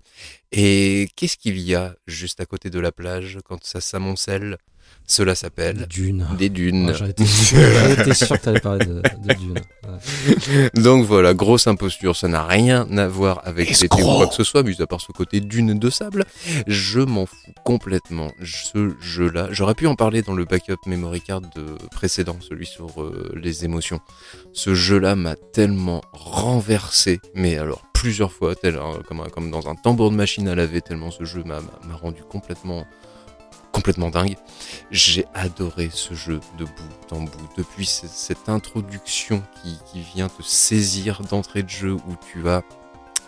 [0.53, 4.57] Et qu'est-ce qu'il y a juste à côté de la plage quand ça s'amoncelle?
[5.11, 6.27] Cela s'appelle Dune.
[6.37, 6.89] des dunes.
[6.91, 9.59] Ah, J'en étais sûr, que t'allais parler de, de Dune.
[9.83, 10.69] Ouais.
[10.75, 14.43] Donc voilà, grosse imposture, ça n'a rien à voir avec l'été ou quoi que ce
[14.43, 16.25] soit, mis à part ce côté dune de sable.
[16.67, 17.35] Je m'en fous
[17.65, 18.31] complètement.
[18.43, 23.01] Ce jeu-là, j'aurais pu en parler dans le backup memory card de précédent, celui sur
[23.01, 23.99] euh, les émotions.
[24.53, 28.99] Ce jeu-là m'a tellement renversé, mais alors plusieurs fois, tel, hein,
[29.33, 32.85] comme, dans un tambour de machine à laver, tellement ce jeu m'a m'a rendu complètement
[33.71, 34.35] complètement dingue.
[34.91, 37.49] J'ai adoré ce jeu de bout en bout.
[37.57, 42.61] Depuis ce- cette introduction qui, qui vient te saisir d'entrée de jeu où tu as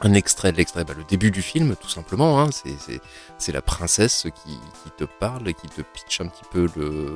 [0.04, 4.28] un extrait de l'extrait, bah, le début du film tout simplement, hein, c'est- la princesse
[4.44, 4.54] qui,
[4.84, 7.14] qui te parle et qui te pitch un petit peu le, le,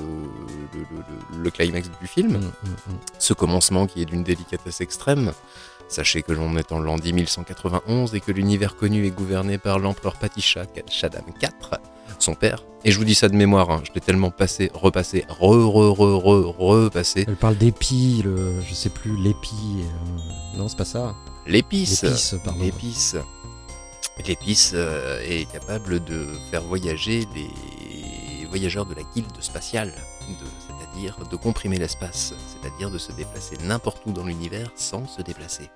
[0.74, 0.86] le-
[1.38, 2.98] le- le climax du film Mm, mm, mm.
[3.20, 5.34] ce commencement qui est d'une délicatesse extrême.
[5.88, 10.16] Sachez que l'on est en l'an 10191 et que l'univers connu est gouverné par l'empereur
[10.18, 11.50] Patisha Shaddam IV,
[12.24, 12.64] son père.
[12.84, 15.92] Et je vous dis ça de mémoire, hein, je l'ai tellement passé, repassé, re, re,
[15.92, 17.26] re, re, repassé.
[17.28, 19.56] Elle parle d'épi, le, je sais plus, l'épi.
[19.82, 21.16] euh, non, c'est pas ça.
[21.48, 22.60] L'épice, L'épice, pardon.
[22.64, 23.16] l'épice,
[24.28, 29.92] l'épice euh, est capable de faire voyager les voyageurs de la guilde spatiale,
[30.60, 35.70] c'est-à-dire de comprimer l'espace, c'est-à-dire de se déplacer n'importe où dans l'univers sans se déplacer.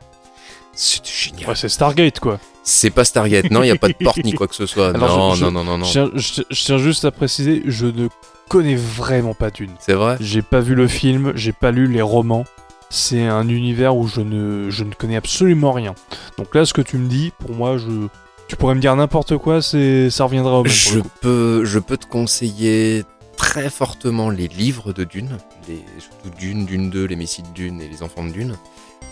[0.74, 1.50] C'est génial.
[1.50, 2.40] Ouais, c'est Stargate quoi.
[2.64, 4.90] C'est pas Stargate, non, il n'y a pas de porte ni quoi que ce soit.
[4.96, 5.86] Alors, non, je- non, non, non, non.
[5.86, 8.08] Je tiens, je- je tiens juste à préciser, je ne
[8.48, 9.72] connais vraiment pas Dune.
[9.80, 12.46] C'est vrai J'ai pas vu le film, j'ai pas lu les romans.
[12.91, 15.94] C'est un univers où je ne, je ne connais absolument rien.
[16.38, 18.08] Donc là, ce que tu me dis, pour moi, je,
[18.48, 20.72] tu pourrais me dire n'importe quoi, c'est, ça reviendra au même.
[20.72, 23.04] je peux, je peux te conseiller
[23.38, 25.38] très fortement les livres de Dune,
[25.68, 28.56] les, surtout Dune, Dune 2, les Messies de Dune et les Enfants de Dune.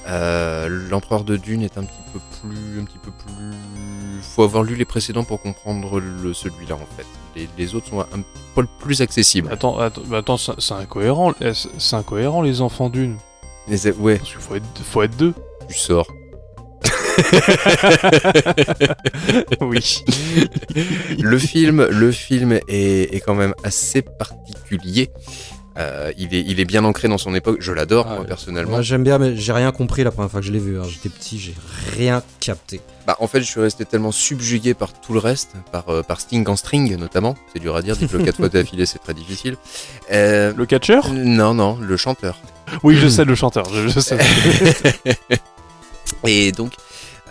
[0.08, 3.54] Euh, L'Empereur de Dune est un petit peu plus, un petit peu plus.
[4.22, 7.06] Faut avoir lu les précédents pour comprendre le, celui-là en fait.
[7.36, 8.24] Les, les autres sont un
[8.54, 9.50] poil plus accessibles.
[9.52, 13.18] Attends, attends, bah attends, c'est incohérent, c'est c'est incohérent les enfants d'une?
[13.68, 15.34] Les- ouais, Parce qu'il faut être, faut être deux.
[15.68, 16.08] tu sors.
[19.62, 20.04] oui.
[21.20, 25.10] le film, le film est, est quand même assez particulier.
[25.78, 27.58] Euh, il, est, il est bien ancré dans son époque.
[27.60, 28.72] Je l'adore, Ah, moi, personnellement.
[28.72, 30.80] Moi j'aime bien, mais j'ai rien compris la première fois que je l'ai vu.
[30.80, 30.84] hein.
[30.90, 31.54] J'étais petit, j'ai
[31.96, 32.82] rien capté.
[33.06, 36.20] Bah, en fait, je suis resté tellement subjugué par tout le reste, par, euh, par
[36.20, 37.36] Sting en string notamment.
[37.54, 39.56] C'est dur à dire, dites-le quatre fois d'affilée, c'est très difficile.
[40.12, 41.14] Euh, Le catcheur?
[41.14, 42.40] Non, non, le chanteur.
[42.84, 44.18] Oui, je sais le chanteur, je, je sais.
[46.26, 46.74] Et donc,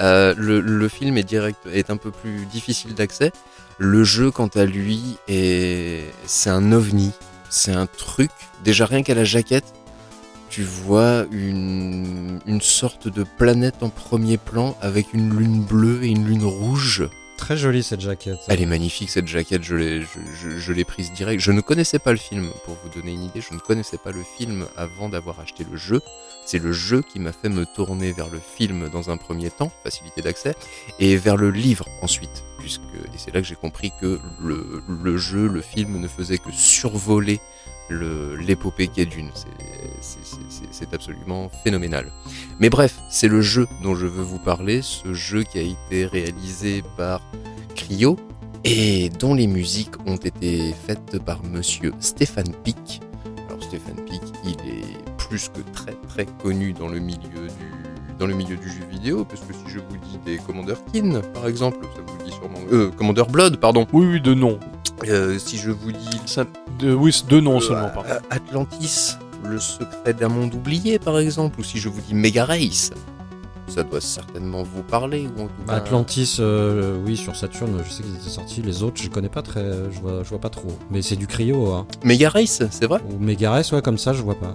[0.01, 3.33] euh, le, le film est direct, est un peu plus difficile d'accès.
[3.79, 7.13] Le jeu, quant à lui, est, c'est un ovni.
[7.51, 8.31] C'est un truc.
[8.65, 9.73] Déjà rien qu'à la jaquette,
[10.51, 16.09] tu vois une, une sorte de planète en premier plan avec une lune bleue et
[16.09, 17.09] une lune rouge.
[17.37, 18.39] Très jolie cette jaquette.
[18.49, 20.07] Elle est magnifique cette jaquette, je l'ai, je,
[20.41, 21.43] je- je l'ai prise direct.
[21.43, 24.11] Je ne connaissais pas le film, pour vous donner une idée, je ne connaissais pas
[24.11, 26.01] le film avant d'avoir acheté le jeu.
[26.47, 29.71] C'est le jeu qui m'a fait me tourner vers le film dans un premier temps,
[29.85, 30.55] facilité d'accès,
[30.99, 32.43] et vers le livre ensuite.
[33.15, 37.41] Et c'est là que j'ai compris que le, jeu, le film ne faisait que survoler
[37.89, 39.31] le- l'épopée Dune.
[39.35, 39.47] C'est-
[40.01, 42.13] c'est- c'est- C'est absolument phénoménal.
[42.61, 46.05] Mais bref, c'est le jeu dont je veux vous parler, ce jeu qui a été
[46.07, 47.21] réalisé par
[47.75, 48.17] Cryo
[48.65, 53.01] et dont les musiques ont été faites par monsieur Stéphane Pic.
[53.49, 57.19] Alors Stéphane Pic, il est plus que très très connu dans le milieu
[57.49, 57.76] du
[58.19, 61.21] dans le milieu du jeu vidéo, parce que si je vous dis des Commander Keen,
[61.35, 62.59] par exemple, ça vous le dit sûrement.
[62.73, 63.87] Euh, Commander Blood, pardon.
[63.93, 64.59] Oui, oui, de nom.
[65.07, 66.47] Euh, si je vous dis Ça,
[66.79, 70.99] de, oui, c'est de nom euh, seulement, par euh, Atlantis, le secret d'un monde oublié,
[70.99, 72.93] par exemple, ou si je vous dis Mega Race,
[73.69, 75.75] ça doit certainement vous parler, ou en tout cas.
[75.75, 78.63] Atlantis, euh, oui, sur Saturn, je sais qu'ils étaient sortis.
[78.63, 80.79] Les autres, je connais pas très, je vois, je vois pas trop.
[80.91, 81.87] Mais c'est du cryo, hein.
[82.05, 84.55] Mega Race, c'est vrai Ou Megares, ouais, comme ça, je vois pas.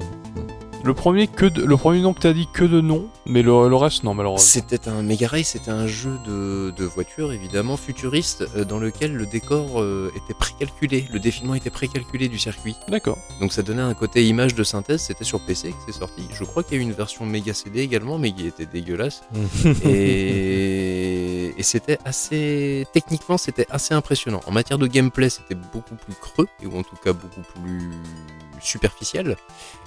[0.83, 3.69] Le premier, que de- le premier nom que t'as dit que de nom, mais le,
[3.69, 4.43] le reste, non, malheureusement.
[4.45, 9.13] C'était un Mega Race, c'était un jeu de, de voiture évidemment futuriste euh, dans lequel
[9.13, 12.75] le décor euh, était précalculé, le défilement était précalculé du circuit.
[12.87, 13.17] D'accord.
[13.39, 16.23] Donc ça donnait un côté image de synthèse, c'était sur PC que c'est sorti.
[16.33, 19.21] Je crois qu'il y a eu une version Mega CD également, mais qui était dégueulasse.
[19.85, 26.13] et, et c'était assez techniquement c'était assez impressionnant en matière de gameplay c'était beaucoup plus
[26.19, 27.91] creux ou en tout cas beaucoup plus
[28.61, 29.37] superficiel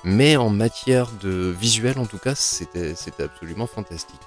[0.04, 4.20] mais en matière de visuel en tout cas c'était absolument fantastique.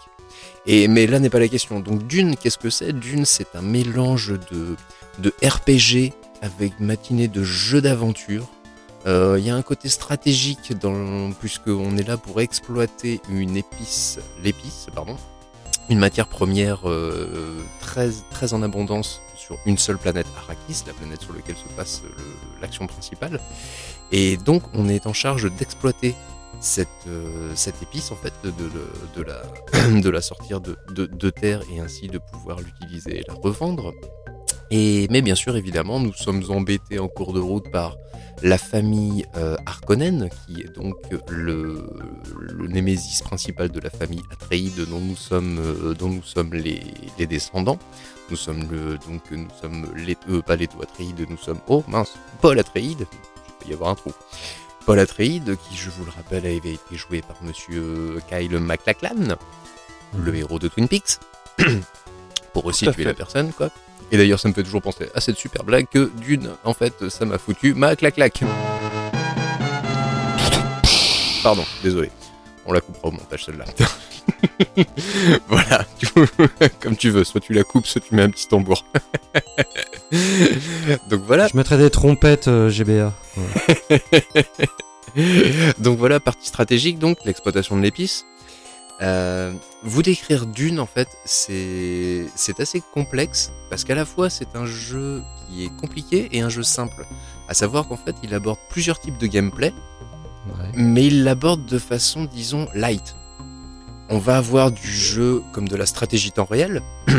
[0.66, 1.80] Et mais là n'est pas la question.
[1.80, 2.94] Donc Dune qu'est-ce que c'est?
[2.94, 4.76] Dune c'est un mélange de
[5.44, 8.48] RPG avec matinée de jeux d'aventure.
[9.06, 10.74] Euh, il y a un côté stratégique
[11.40, 15.16] puisqu'on est là pour exploiter une épice, l'épice, pardon,
[15.90, 21.22] une matière première euh, très, très en abondance sur une seule planète, Arrakis, la planète
[21.22, 22.02] sur laquelle se passe
[22.62, 23.40] l'action principale.
[24.12, 26.16] Et donc on est en charge d'exploiter
[26.60, 33.20] cette, euh, épice, en fait, de, la, sortir de, terre et ainsi de pouvoir l'utiliser
[33.20, 33.94] et la revendre.
[34.70, 37.96] Et, mais bien sûr, évidemment, nous sommes embêtés en cours de route par
[38.44, 40.96] la famille euh, Harkonnen, qui est donc
[41.30, 41.90] le,
[42.32, 47.80] le némésis principal de la famille Atreide, dont nous sommes, euh, les, descendants.
[48.30, 48.68] Nous sommes
[49.08, 53.08] donc nous sommes les, euh, pas les Atreide, nous sommes oh mince, Paul Atreide.
[53.68, 54.14] Y avoir un trou.
[54.86, 59.36] Paul Atreide, qui je vous le rappelle avait été joué par Monsieur Kyle MacLachlan,
[60.18, 61.20] le héros de Twin Peaks,
[62.54, 63.70] pour resituer la personne quoi.
[64.12, 67.10] Et d'ailleurs, ça me fait toujours penser à cette super blague que d'une, en fait,
[67.10, 68.44] ça m'a foutu ma clac-clac.
[71.44, 72.10] Pardon, désolé.
[72.66, 73.66] On la coupera au montage celle-là.
[75.48, 75.86] voilà,
[76.80, 77.24] comme tu veux.
[77.24, 78.86] Soit tu la coupes, soit tu mets un petit tambour.
[81.10, 81.48] Donc voilà.
[81.48, 83.14] Je mettrais des trompettes euh, GBA.
[83.38, 84.02] Ouais.
[85.80, 88.26] donc voilà, partie stratégique, donc l'exploitation de l'épice.
[89.02, 89.54] Euh,
[89.84, 92.26] vous décrire Dune, en fait, c'est
[92.60, 96.64] assez complexe parce qu'à la fois c'est un jeu qui est compliqué et un jeu
[96.64, 97.06] simple.
[97.48, 99.74] À savoir qu'en fait, il aborde plusieurs types de gameplay,
[100.48, 100.72] Ouais.
[100.76, 103.16] mais il l'aborde de façon, disons, light.
[104.10, 106.82] On va avoir du jeu comme de la stratégie temps réel,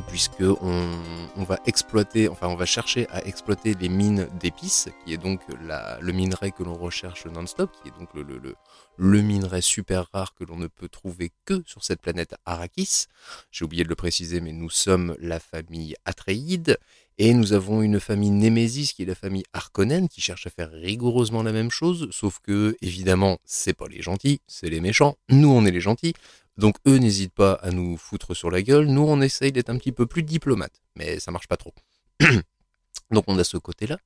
[0.00, 5.18] puisque on, va exploiter, enfin on va chercher à exploiter les mines d'épices, qui est
[5.18, 10.44] donc le minerai que l'on recherche non-stop, qui est donc le, minerai super rare que
[10.44, 13.06] l'on ne peut trouver que sur cette planète Arrakis.
[13.50, 16.78] J'ai oublié de le préciser, mais nous sommes la famille Atreide,
[17.18, 20.70] et nous avons une famille Némésis qui est la famille Harkonnen qui cherche à faire
[20.70, 25.18] rigoureusement la même chose, sauf que évidemment c'est pas les gentils, c'est les méchants.
[25.28, 26.14] Nous on est les gentils,
[26.56, 28.86] donc eux n'hésitent pas à nous foutre sur la gueule.
[28.86, 31.74] Nous on essaye d'être un petit peu plus diplomate, mais ça marche pas trop.
[33.10, 33.98] donc on a ce côté-là.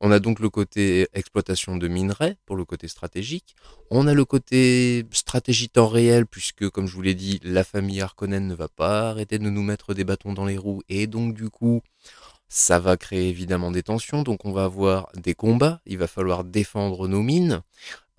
[0.00, 3.54] On a donc le côté exploitation de minerais pour le côté stratégique.
[3.90, 8.00] On a le côté stratégie temps réel puisque comme je vous l'ai dit, la famille
[8.00, 11.34] Harkonnen ne va pas arrêter de nous mettre des bâtons dans les roues et donc
[11.34, 11.82] du coup
[12.52, 16.42] ça va créer évidemment des tensions, donc on va avoir des combats, il va falloir
[16.42, 17.62] défendre nos mines.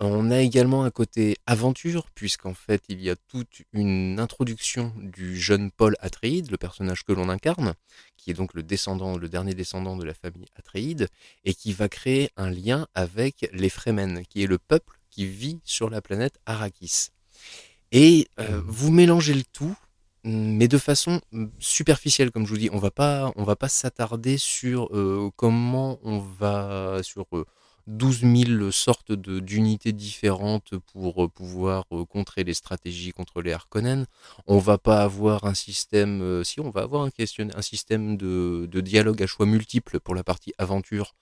[0.00, 5.38] On a également un côté aventure, puisqu'en fait il y a toute une introduction du
[5.38, 7.74] jeune Paul Atreide, le personnage que l'on incarne,
[8.16, 11.08] qui est donc le descendant, le dernier descendant de la famille Atreide,
[11.44, 15.60] et qui va créer un lien avec les Fremen, qui est le peuple qui vit
[15.62, 17.10] sur la planète Arrakis.
[17.92, 19.76] Et euh, vous mélangez le tout,
[20.24, 22.70] mais de façon mm, superficielle, comme je vous dis.
[22.72, 27.44] On va pas, on va pas s'attarder sur euh, comment on va, sur euh,
[27.86, 34.06] 12 000 sortes d'unités différentes pour euh, pouvoir euh, contrer les stratégies contre les Harkonnen.
[34.46, 38.16] On va pas avoir un système, euh, si on va avoir un, question, un système
[38.16, 41.14] de, de dialogue à choix multiples pour la partie aventure,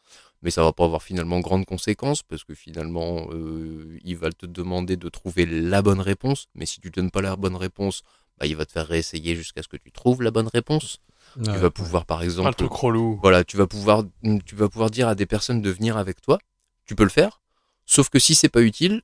[0.42, 4.46] mais ça va pas avoir finalement grande conséquence parce que finalement euh, il va te
[4.46, 8.02] demander de trouver la bonne réponse, mais si tu donnes pas la bonne réponse,
[8.40, 10.98] bah, il va te faire réessayer jusqu'à ce que tu trouves la bonne réponse.
[11.36, 11.52] Ouais.
[11.52, 13.20] Tu vas pouvoir par le exemple truc relou.
[13.22, 14.02] voilà, tu vas pouvoir,
[14.46, 16.38] tu vas pouvoir dire à des personnes de venir avec toi.
[16.86, 17.40] Tu peux le faire,
[17.86, 19.02] sauf que si c'est pas utile,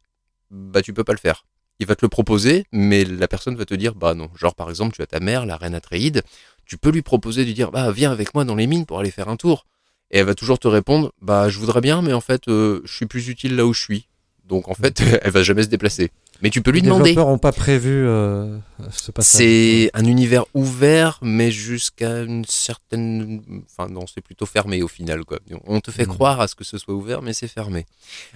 [0.50, 1.44] bah tu peux pas le faire.
[1.78, 4.30] Il va te le proposer, mais la personne va te dire bah non.
[4.34, 6.22] Genre par exemple, tu as ta mère, la reine Atréide,
[6.64, 9.10] tu peux lui proposer de dire bah viens avec moi dans les mines pour aller
[9.10, 9.66] faire un tour.
[10.10, 12.92] Et elle va toujours te répondre bah je voudrais bien, mais en fait euh, je
[12.92, 14.08] suis plus utile là où je suis.
[14.46, 16.10] Donc en fait, elle va jamais se déplacer.
[16.42, 17.04] Mais tu peux lui les demander.
[17.10, 18.58] développeurs n'ont pas prévu euh,
[18.90, 19.40] ce passage.
[19.40, 23.42] C'est un univers ouvert, mais jusqu'à une certaine.
[23.64, 25.38] Enfin, non, c'est plutôt fermé au final, quoi.
[25.64, 26.14] On te fait Mhm.
[26.14, 27.86] croire à ce que ce soit ouvert, mais c'est fermé.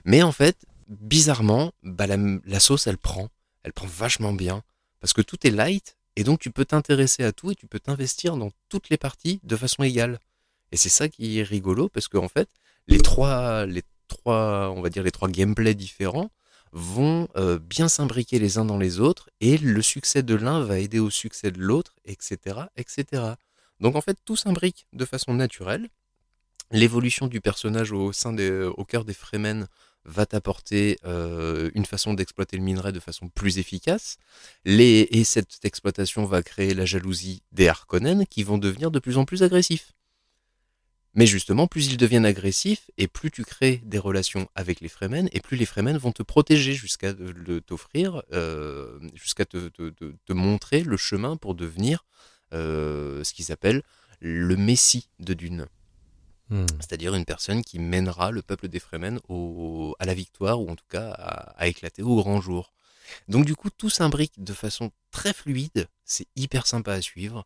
[0.04, 0.56] Mais en fait,
[0.88, 3.28] bizarrement, bah, la, la sauce, elle prend.
[3.62, 4.62] Elle prend vachement bien.
[5.00, 7.80] Parce que tout est light, et donc tu peux t'intéresser à tout et tu peux
[7.80, 10.18] t'investir dans toutes les parties de façon égale.
[10.72, 12.48] Et c'est ça qui est rigolo, parce qu'en fait,
[12.86, 16.30] les trois, les trois, on va dire les trois gameplays différents
[16.72, 20.78] vont euh, bien s'imbriquer les uns dans les autres et le succès de l'un va
[20.78, 23.34] aider au succès de l'autre, etc., etc.
[23.80, 25.88] Donc en fait, tout s'imbrique de façon naturelle.
[26.70, 29.66] L'évolution du personnage au sein au cœur des Fremen
[30.04, 34.16] va t'apporter euh, une façon d'exploiter le minerai de façon plus efficace.
[34.64, 39.24] Et cette exploitation va créer la jalousie des Harkonnen qui vont devenir de plus en
[39.24, 39.92] plus agressifs.
[41.14, 45.28] Mais justement, plus ils deviennent agressifs et plus tu crées des relations avec les Fremen
[45.32, 47.12] et plus les Fremen vont te protéger jusqu'à
[47.66, 52.04] t'offrir, euh, jusqu'à te, te- te- te montrer le chemin pour devenir
[52.52, 53.82] euh, ce qu'ils appellent
[54.20, 55.66] le Messie de Dune.
[56.48, 56.66] Hmm.
[56.78, 60.76] C'est-à-dire une personne qui mènera le peuple des Fremen au- à la victoire ou en
[60.76, 62.72] tout cas à, à éclater au grand jour.
[63.26, 67.42] Donc du coup, tout s'imbrique de façon très fluide, c'est hyper sympa à suivre.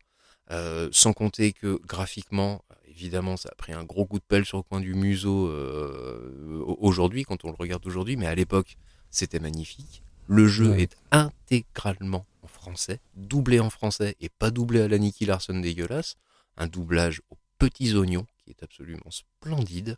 [0.51, 2.63] Euh, sans compter que graphiquement,
[2.95, 6.63] évidemment, ça a pris un gros coup de pelle sur le coin du museau euh,
[6.79, 8.77] aujourd'hui, quand on le regarde aujourd'hui, mais à l'époque,
[9.11, 10.01] c'était magnifique.
[10.27, 10.83] Le jeu Ouais.
[10.83, 16.15] est intégralement en français, doublé en français et pas doublé à la Nicky Larson dégueulasse.
[16.57, 19.97] Un doublage aux petits oignons qui est absolument splendide.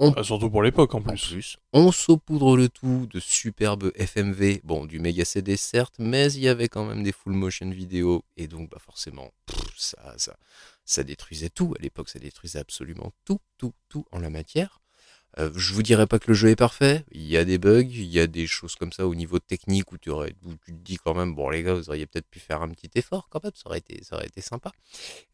[0.00, 1.26] On Ah, surtout pour l'époque en en plus.
[1.28, 1.56] plus.
[1.72, 6.48] On saupoudre le tout de superbes FMV, bon, du méga CD certes, mais il y
[6.48, 10.36] avait quand même des full motion vidéo, et donc bah forcément, pff, ça, ça,
[10.84, 11.74] ça détruisait tout.
[11.78, 14.80] À l'époque, ça détruisait absolument tout, tout, tout en la matière.
[15.38, 17.04] Euh, je vous dirais pas que le jeu est parfait.
[17.12, 19.92] Il y a des bugs, il y a des choses comme ça au niveau technique
[19.92, 22.28] où tu, aurais, où tu te dis quand même, bon les gars, vous auriez peut-être
[22.28, 24.72] pu faire un petit effort quand même, ça aurait été, ça aurait été sympa.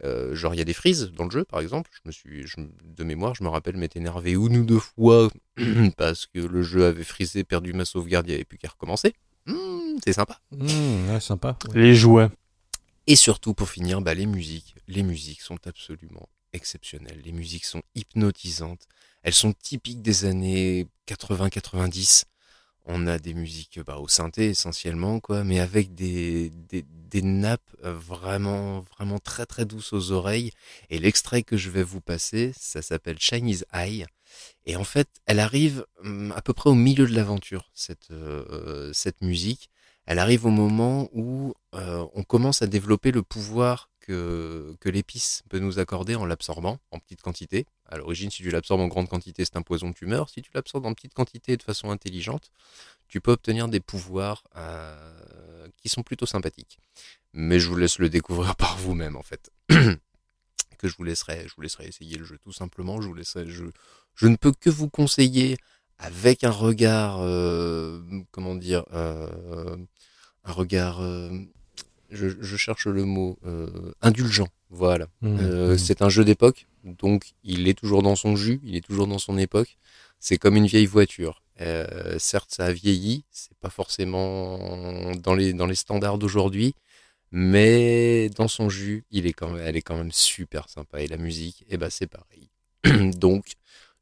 [0.02, 1.90] Euh, genre il y a des frises dans le jeu par exemple.
[1.92, 5.30] Je me suis, je de mémoire, je me rappelle m'être énervé une ou deux fois
[5.96, 9.14] parce que le jeu avait frisé, perdu ma sauvegarde, il n'y avait plus qu'à recommencer.
[9.46, 10.40] Hmm, c'est sympa.
[10.52, 11.56] Ouais, sympa.
[11.74, 12.28] Les jouets.
[13.06, 14.74] Et surtout, pour finir, bah, les musiques.
[14.88, 17.20] Les musiques sont absolument exceptionnelles.
[17.24, 18.86] Les musiques sont hypnotisantes.
[19.24, 22.24] Elles sont typiques des années 80-90.
[22.86, 27.74] On a des musiques bah, au synthé essentiellement, quoi, mais avec des, des, des nappes
[27.82, 30.50] euh, vraiment, vraiment très très douces aux oreilles.
[30.90, 34.04] Et l'extrait que je vais vous passer, ça s'appelle Chinese Eye.
[34.66, 38.92] Et en fait, elle arrive hum, à peu près au milieu de l'aventure, cette, euh,
[38.92, 39.70] cette musique.
[40.04, 45.58] Elle arrive au moment où euh, on commence à développer le pouvoir que, l'épice peut
[45.58, 47.66] nous accorder en l'absorbant en petite quantité.
[47.86, 50.28] À l'origine, si tu l'absorbes en grande quantité, c'est un poison de tumeur.
[50.28, 52.50] Si tu l'absorbes en petite quantité de façon intelligente,
[53.08, 56.78] tu peux obtenir des pouvoirs euh, qui sont plutôt sympathiques.
[57.32, 59.50] Mais je vous laisse le découvrir par vous-même, en fait.
[59.68, 63.00] que je vous laisserai, je vous laisserai essayer le jeu tout simplement.
[63.00, 65.56] Je ne peux que vous conseiller
[65.98, 68.00] avec un regard, euh,
[68.32, 69.76] comment dire, euh,
[70.44, 71.00] un regard,
[72.14, 74.48] je, je cherche le mot, euh, indulgent.
[74.70, 75.06] Voilà.
[75.22, 75.78] Hmm, Euh, hmm.
[75.78, 79.18] C'est un jeu d'époque, donc il est toujours dans son jus, il est toujours dans
[79.18, 79.76] son époque.
[80.20, 81.42] C'est comme une vieille voiture.
[81.60, 86.74] Euh, certes, ça a vieilli, c'est pas forcément dans les, dans les standards d'aujourd'hui,
[87.30, 91.00] mais dans son jus, il est quand même, elle est quand même super sympa.
[91.02, 92.50] Et la musique, eh ben, c'est pareil.
[93.18, 93.52] donc,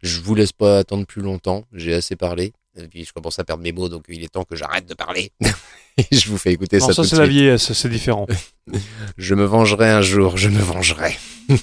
[0.02, 2.52] je vous laisse pas attendre plus longtemps, j'ai assez parlé.
[2.76, 4.94] Et puis je commence à perdre mes mots, donc il est temps que j'arrête de
[4.94, 5.30] parler.
[5.98, 8.26] Et je vous fais écouter Non, ça, ça c'est la vieillesse, c'est différent.
[9.18, 11.18] Je me vengerai un jour, je me vengerai.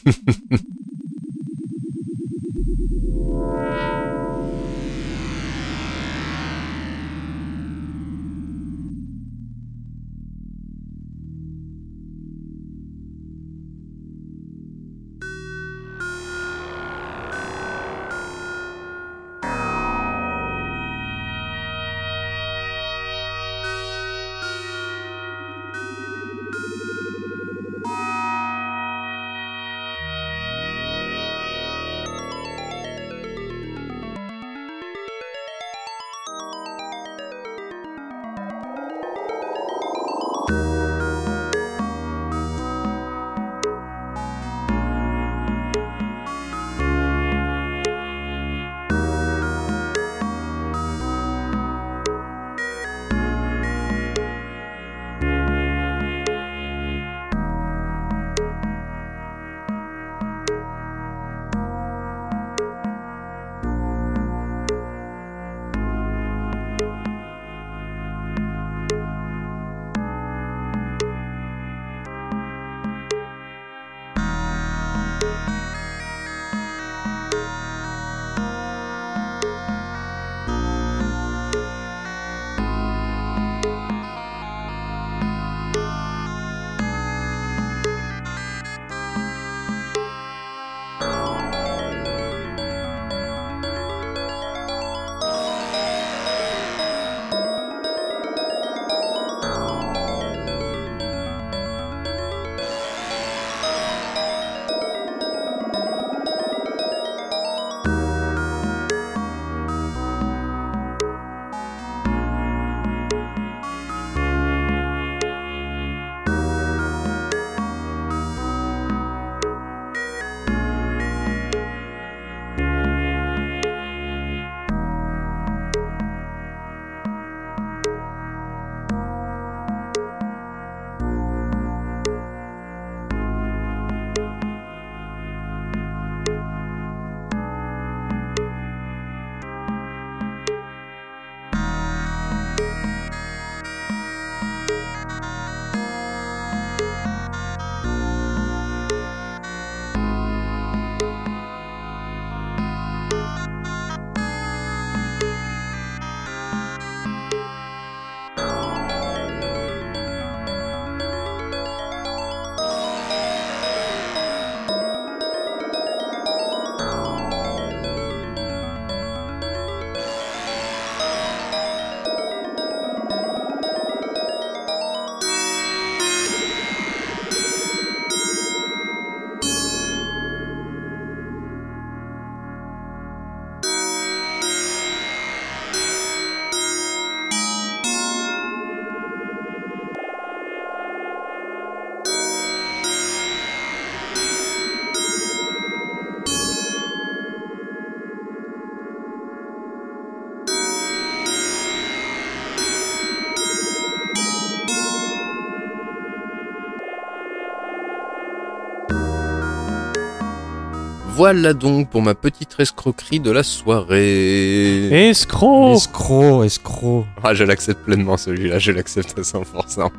[211.20, 215.10] Voilà donc pour ma petite escroquerie de la soirée.
[215.10, 217.06] Escroc Escroc, escroc.
[217.22, 219.90] Ah, je l'accepte pleinement celui-là, je l'accepte à 100%.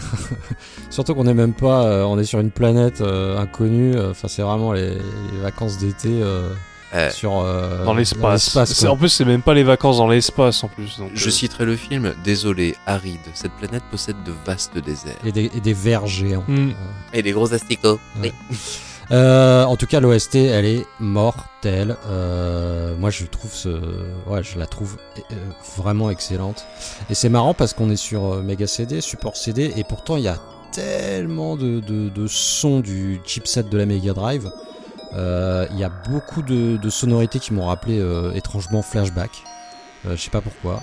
[0.90, 3.94] Surtout qu'on est même pas, euh, on est sur une planète euh, inconnue.
[3.96, 6.50] euh, Enfin, c'est vraiment les, les vacances d'été euh,
[6.92, 8.84] Euh, sur euh, Dans l'espace.
[8.84, 10.98] En plus, c'est même pas les vacances dans l'espace en plus.
[10.98, 15.16] donc, Je euh, citerai le film Désolé, aride, cette planète possède de vastes déserts.
[15.24, 16.44] Et des, et des vers géants.
[16.46, 16.72] hmm.
[17.14, 17.98] Et des gros asticots.
[18.20, 18.32] Ouais.
[19.10, 21.96] Euh, en tout cas, l'OST, elle est mortelle.
[22.06, 23.68] Euh, moi, je trouve ce,
[24.26, 25.34] ouais, je la trouve euh,
[25.76, 26.64] vraiment excellente.
[27.10, 30.24] Et c'est marrant parce qu'on est sur euh, Mega CD, support CD, et pourtant il
[30.24, 30.38] y a
[30.72, 34.50] tellement de, de, sons du chipset de la Mega Drive.
[35.14, 38.02] Euh, Il y a beaucoup de, sonorités qui m'ont rappelé
[38.34, 39.30] étrangement Flashback.
[40.04, 40.82] Je sais pas pourquoi.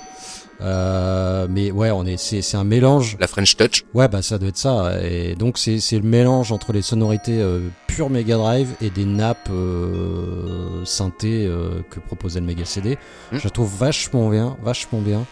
[0.62, 3.18] Euh, mais ouais, on est, c'est, c'est un mélange.
[3.20, 3.84] La French Touch.
[3.94, 4.94] Ouais, bah ça doit être ça.
[5.04, 9.06] Et donc c'est c'est le mélange entre les sonorités euh, pure Mega Drive et des
[9.06, 12.98] nappes euh, synthé euh, que proposait le Mega CD.
[13.32, 13.38] Hmm.
[13.38, 15.26] Je la trouve vachement bien, vachement bien.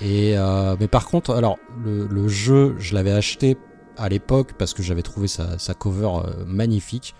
[0.00, 3.56] Et euh, mais par contre, alors le, le jeu, je l'avais acheté
[3.96, 6.10] à l'époque parce que j'avais trouvé sa, sa cover
[6.46, 7.16] magnifique.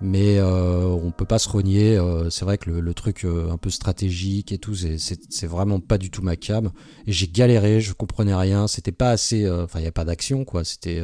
[0.00, 1.96] Mais euh, on peut pas se renier.
[1.98, 5.98] euh, c'est vrai que le, truc euh, un peu stratégique et tout, c'est- vraiment pas
[5.98, 6.70] du tout ma cam.
[7.06, 8.66] Et j'ai galéré, je comprenais rien.
[8.66, 9.44] C'était pas assez.
[9.44, 10.64] euh, Enfin, il y a pas d'action, quoi.
[10.64, 11.02] C'était.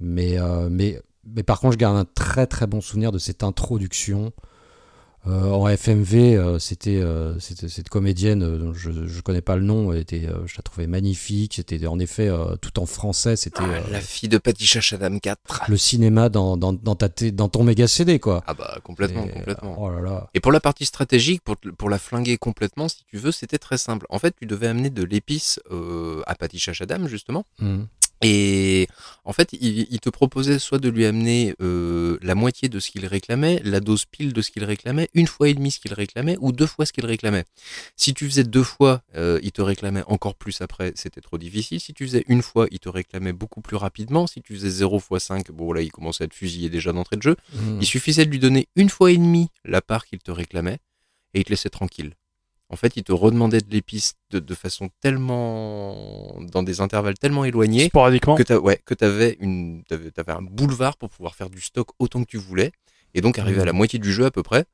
[0.00, 0.38] mais,
[0.70, 4.32] mais, mais par contre, je garde un très très bon souvenir de cette introduction.
[5.26, 9.62] Euh, en FMV, euh, c'était euh, cette comédienne, euh, dont je je connais pas le
[9.62, 11.54] nom, elle était, euh, je la trouvais magnifique.
[11.54, 13.34] C'était en effet euh, tout en français.
[13.36, 15.64] C'était Ah, euh, la fille de Patricia Chadam 4.
[15.68, 18.42] le cinéma dans, dans, dans, ta dans ton méga CD, quoi.
[18.46, 19.76] Ah bah complètement, Et, complètement.
[19.80, 20.28] Oh là là.
[20.34, 23.78] Et pour la partie stratégique, pour, pour la flinguer complètement, si tu veux, c'était très
[23.78, 24.04] simple.
[24.10, 27.46] En fait, tu devais amener de l'épice euh, à Patricia Chadam, justement.
[27.60, 27.84] Hmm.
[28.22, 28.88] Et
[29.24, 32.90] en fait, il, il te proposait soit de lui amener euh, la moitié de ce
[32.90, 35.92] qu'il réclamait, la dose pile de ce qu'il réclamait, une fois et demi ce qu'il
[35.94, 37.44] réclamait, ou deux fois ce qu'il réclamait.
[37.96, 41.80] Si tu faisais deux fois, euh, il te réclamait encore plus après, c'était trop difficile.
[41.80, 44.26] Si tu faisais une fois, il te réclamait beaucoup plus rapidement.
[44.26, 47.16] Si tu faisais 0 fois 5, bon là, il commençait à te fusiller déjà d'entrée
[47.16, 47.36] de jeu.
[47.52, 47.78] Hmm.
[47.80, 50.78] Il suffisait de lui donner une fois et demie la part qu'il te réclamait
[51.34, 52.14] et il te laissait tranquille.
[52.74, 57.44] En fait, il te redemandait de l'épice de, de façon tellement, dans des intervalles tellement
[57.44, 58.34] éloignés Sporadiquement.
[58.34, 61.90] que t'as, ouais, que t'avais une, t'avais, t'avais un boulevard pour pouvoir faire du stock
[62.00, 62.72] autant que tu voulais
[63.14, 64.64] et donc arriver à la moitié du jeu à peu près.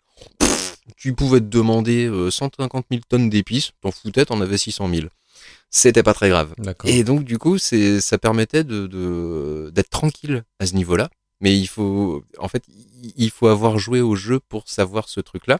[0.96, 5.08] Tu pouvais te demander euh, 150 000 tonnes d'épices, t'en foutais, t'en avais 600 000.
[5.68, 6.54] C'était pas très grave.
[6.88, 11.10] Et donc du coup, ça permettait de de- d'être tranquille à ce niveau-là.
[11.42, 12.64] Mais il faut, en fait,
[13.16, 15.58] il faut avoir joué au jeu pour savoir ce truc-là.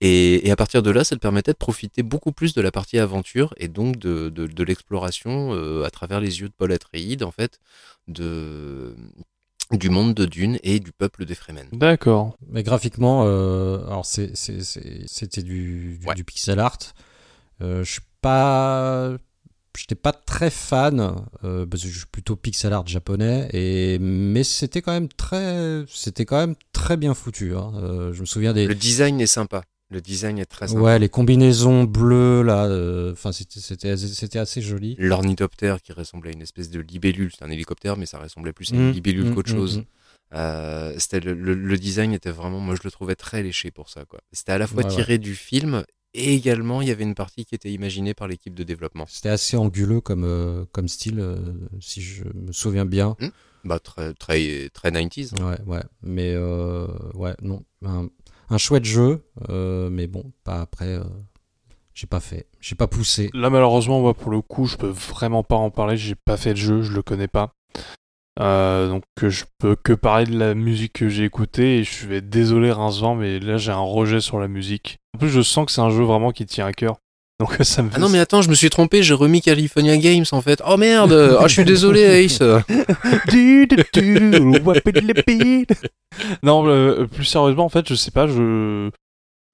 [0.00, 2.70] Et, et à partir de là, ça te permettait de profiter beaucoup plus de la
[2.70, 6.72] partie aventure et donc de, de, de l'exploration euh, à travers les yeux de Paul
[6.72, 7.60] Atreides, en fait,
[8.08, 8.94] de
[9.72, 11.68] du monde de Dune et du peuple des Fremen.
[11.72, 12.36] D'accord.
[12.48, 16.14] Mais graphiquement, euh, alors c'est- c'est- c'est- c'était du, du, Ouais.
[16.16, 16.78] du pixel art.
[17.62, 19.12] Euh, je suis pas,
[19.78, 21.14] j'étais pas très fan
[21.44, 23.48] euh, parce que je suis plutôt pixel art japonais.
[23.52, 27.54] Et mais c'était quand même très, c'était quand même très bien foutu.
[27.54, 27.70] hein.
[27.76, 29.62] Euh, je me souviens des, Le design est sympa.
[29.90, 30.80] Le design est très sympa.
[30.80, 32.66] ouais, les combinaisons bleues là.
[32.66, 34.94] euh, Enfin, c'était c'était assez joli.
[34.98, 37.32] L'ornithoptère qui ressemblait à une espèce de libellule.
[37.36, 39.78] C'est un hélicoptère, mais ça ressemblait plus à une Mm, libellule mm, qu'autre mm, chose.
[39.78, 39.84] mm.
[40.32, 43.88] Euh, c'était le, le- le design était vraiment, moi je le trouvais très léché pour
[43.88, 44.04] ça.
[44.04, 44.20] quoi.
[44.32, 45.82] C'était à la fois Ouais, tiré du film
[46.14, 49.06] et également il y avait une partie qui était imaginée par l'équipe de développement.
[49.08, 51.36] C'était assez anguleux comme euh, comme style, euh,
[51.80, 53.16] si je me souviens bien.
[53.64, 55.34] Bah très très très 90s.
[55.34, 55.50] hein.
[55.50, 55.82] Ouais, ouais.
[56.02, 57.64] Mais euh, ouais, non.
[57.84, 58.08] Un,
[58.50, 60.94] un chouette jeu, euh, mais bon, pas après.
[60.96, 61.04] euh,
[61.94, 62.46] j'ai pas fait.
[62.60, 63.30] J'ai pas poussé.
[63.34, 65.96] Là, malheureusement, moi, pour le coup, je peux vraiment pas en parler.
[65.96, 67.52] J'ai pas fait le jeu, je le connais pas.
[68.38, 71.78] Euh, donc, je peux que parler de la musique que j'ai écoutée.
[71.78, 74.98] Et je vais désolé, Rincevent, mais là, j'ai un rejet sur la musique.
[75.14, 76.96] En plus, je sens que c'est un jeu vraiment qui tient à cœur.
[77.40, 77.96] Donc, ça me fait.
[77.96, 80.60] Ah non mais attends, je me suis trompé, j'ai remis California Games en fait.
[80.66, 82.40] Oh merde, oh, je suis désolé Ace.
[86.42, 88.90] non, euh, plus sérieusement, en fait, je sais pas, je.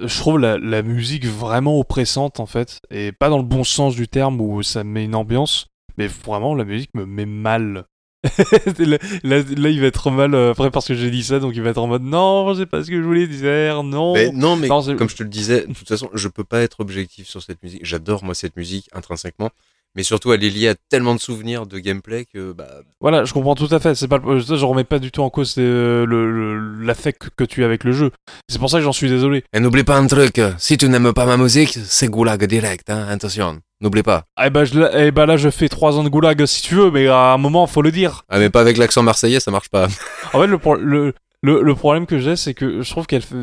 [0.05, 2.81] Je trouve la, la musique vraiment oppressante, en fait.
[2.90, 5.68] Et pas dans le bon sens du terme où ça me met une ambiance.
[5.97, 7.84] Mais vraiment, la musique me met mal.
[8.78, 11.55] là, là, là, il va être mal euh, après parce que j'ai dit ça, donc
[11.56, 14.14] il va être en mode non, c'est pas ce que je voulais dire, non.
[14.14, 16.44] Mais non mais Non, c'est- comme je te le disais, de toute façon, je peux
[16.44, 17.80] pas être objectif sur cette musique.
[17.84, 19.50] J'adore moi cette musique intrinsèquement,
[19.94, 22.68] mais surtout elle est liée à tellement de souvenirs de gameplay que bah
[23.00, 23.94] Voilà, je comprends tout à fait.
[23.94, 27.62] C'est pas, je remets pas du tout en cause euh, le- le- l'affect que tu
[27.62, 28.10] as avec le jeu.
[28.48, 29.44] C'est pour ça que j'en suis désolé.
[29.55, 33.06] Et n'oublie pas un truc, si tu n'aimes pas ma musique, c'est goulag direct, hein,
[33.08, 33.60] attention.
[33.80, 34.24] N'oublie pas.
[34.42, 36.90] Eh ben, je, eh ben là, je fais 3 ans de goulag si tu veux,
[36.90, 38.24] mais à un moment, faut le dire.
[38.28, 39.88] Ah mais pas avec l'accent marseillais, ça marche pas.
[40.32, 43.22] En fait, le, pro- le, Le, le problème que j'ai, c'est que je trouve qu'elle
[43.22, 43.36] fait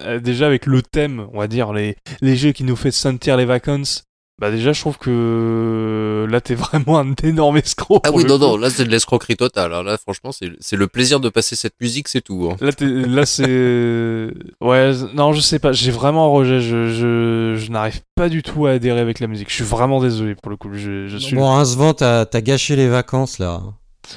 [0.00, 3.36] euh, déjà avec le thème, on va dire les les jeux qui nous fait sentir
[3.36, 4.04] les vacances.
[4.42, 8.00] Bah déjà, je trouve que là, t'es vraiment un énorme escroc.
[8.04, 8.44] Ah oui, non, coup.
[8.44, 9.72] non, là c'est de l'escroquerie totale.
[9.72, 9.84] hein.
[9.84, 12.48] Là, franchement, c'est c'est le plaisir de passer cette musique, c'est tout.
[12.50, 12.56] hein.
[12.60, 14.32] Là, t'es- là c'est.
[14.60, 15.70] Ouais, non, je sais pas.
[15.72, 16.60] J'ai vraiment un rejet.
[16.60, 19.48] Je, je, je n'arrive pas du tout à adhérer avec la musique.
[19.48, 20.70] Je suis vraiment désolé pour le coup.
[20.72, 21.36] Je, je suis.
[21.36, 23.60] Bon, hein, Vent, t'as t'as gâché les vacances là.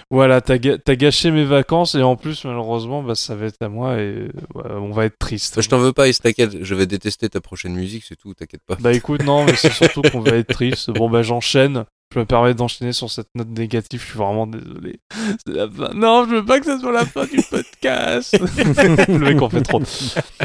[0.09, 3.69] Voilà, t'as ga- gâché mes vacances et en plus, malheureusement, bah, ça va être à
[3.69, 5.55] moi et ouais, on va être triste.
[5.55, 6.63] Bah, je t'en veux pas, Is, t'inquiète.
[6.63, 8.75] Je vais détester ta prochaine musique, c'est tout, t'inquiète pas.
[8.79, 10.91] Bah écoute, non, mais c'est surtout qu'on va être triste.
[10.91, 11.85] Bon, bah j'enchaîne.
[12.15, 13.99] Je me permets d'enchaîner sur cette note négative.
[13.99, 15.01] Je suis vraiment désolé.
[15.45, 15.93] C'est la fin.
[15.93, 18.37] Non, je veux pas que ça soit la fin du podcast.
[19.09, 19.81] le mec en fait trop.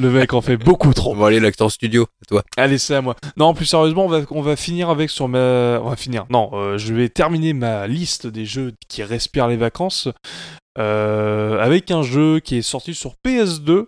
[0.00, 1.15] Le mec en fait beaucoup trop.
[1.15, 2.42] Bon, allez, l'acteur studio, à toi.
[2.57, 3.15] Allez, c'est à moi.
[3.36, 5.78] Non, plus sérieusement, on va, on va finir avec sur ma.
[5.81, 6.26] On va finir.
[6.28, 10.08] Non, euh, je vais terminer ma liste des jeux qui respirent les vacances
[10.76, 13.84] euh, avec un jeu qui est sorti sur PS2.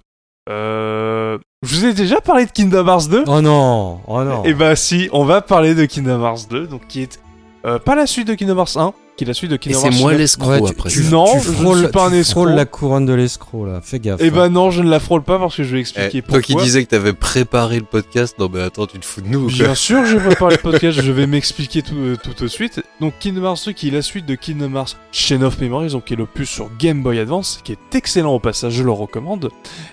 [0.48, 4.44] Euh, Je vous ai déjà parlé de Kingdom Hearts 2 Oh non, oh non.
[4.44, 7.20] Et bah si, on va parler de Kingdom Hearts 2, donc qui est
[7.64, 9.78] euh, pas la suite de Kingdom Hearts 1, qui est la suite de Et Kingdom
[9.80, 10.20] c'est Hearts moi 9.
[10.20, 10.88] l'escroc Ouais, tu- après.
[10.90, 11.04] tu-.
[11.04, 12.40] Non, tu je suis pas un tu escroc.
[12.44, 14.20] frôles la couronne de l'escroc là, fais gaffe.
[14.22, 14.32] Et hein.
[14.34, 16.42] bah non, je ne la frôle pas parce que je vais expliquer Eh, pourquoi.
[16.42, 19.28] toi qui disais que t'avais préparé le podcast, non mais attends, tu te fous de
[19.28, 22.16] nous ou quoi Bien sûr, je vais préparer le podcast, je vais m'expliquer tout, euh,
[22.16, 22.82] tout de suite.
[23.00, 26.06] Donc Kingdom Hearts 2 qui est la suite de Kingdom Hearts Chain of Memories, donc
[26.06, 29.50] qui est l'opus sur Game Boy Advance, qui est excellent au passage, je le recommande.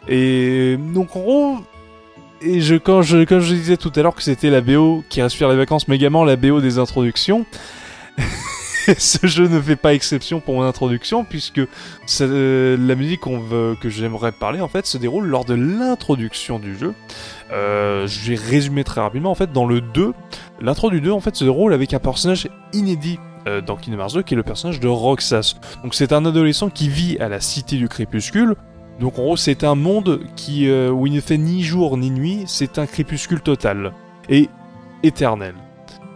[0.08, 1.58] Et donc en gros,
[2.42, 5.50] et quand, je, quand je disais tout à l'heure que c'était la BO qui respire
[5.50, 7.46] les vacances, mais également la BO des introductions,
[8.98, 11.62] ce jeu ne fait pas exception pour mon introduction, puisque
[12.22, 16.94] euh, la musique que j'aimerais parler en fait se déroule lors de l'introduction du jeu.
[17.52, 19.32] Euh, je vais résumer très rapidement.
[19.32, 20.14] En fait, dans le 2,
[20.62, 24.14] l'intro du 2 en fait se déroule avec un personnage inédit euh, dans Kingdom Hearts
[24.14, 25.56] 2 qui est le personnage de Roxas.
[25.84, 28.56] Donc c'est un adolescent qui vit à la cité du crépuscule.
[29.00, 32.44] Donc en gros, c'est un monde euh, où il ne fait ni jour ni nuit,
[32.48, 33.94] c'est un crépuscule total
[34.28, 34.50] et
[35.04, 35.56] éternel.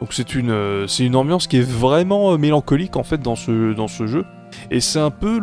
[0.01, 4.05] Donc c'est une euh, une ambiance qui est vraiment euh, mélancolique en fait dans ce
[4.05, 4.25] jeu.
[4.69, 5.39] Et c'est un peu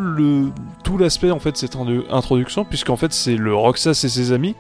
[0.85, 1.77] tout l'aspect en fait de cette
[2.11, 4.55] introduction puisqu'en fait c'est le Roxas et ses amis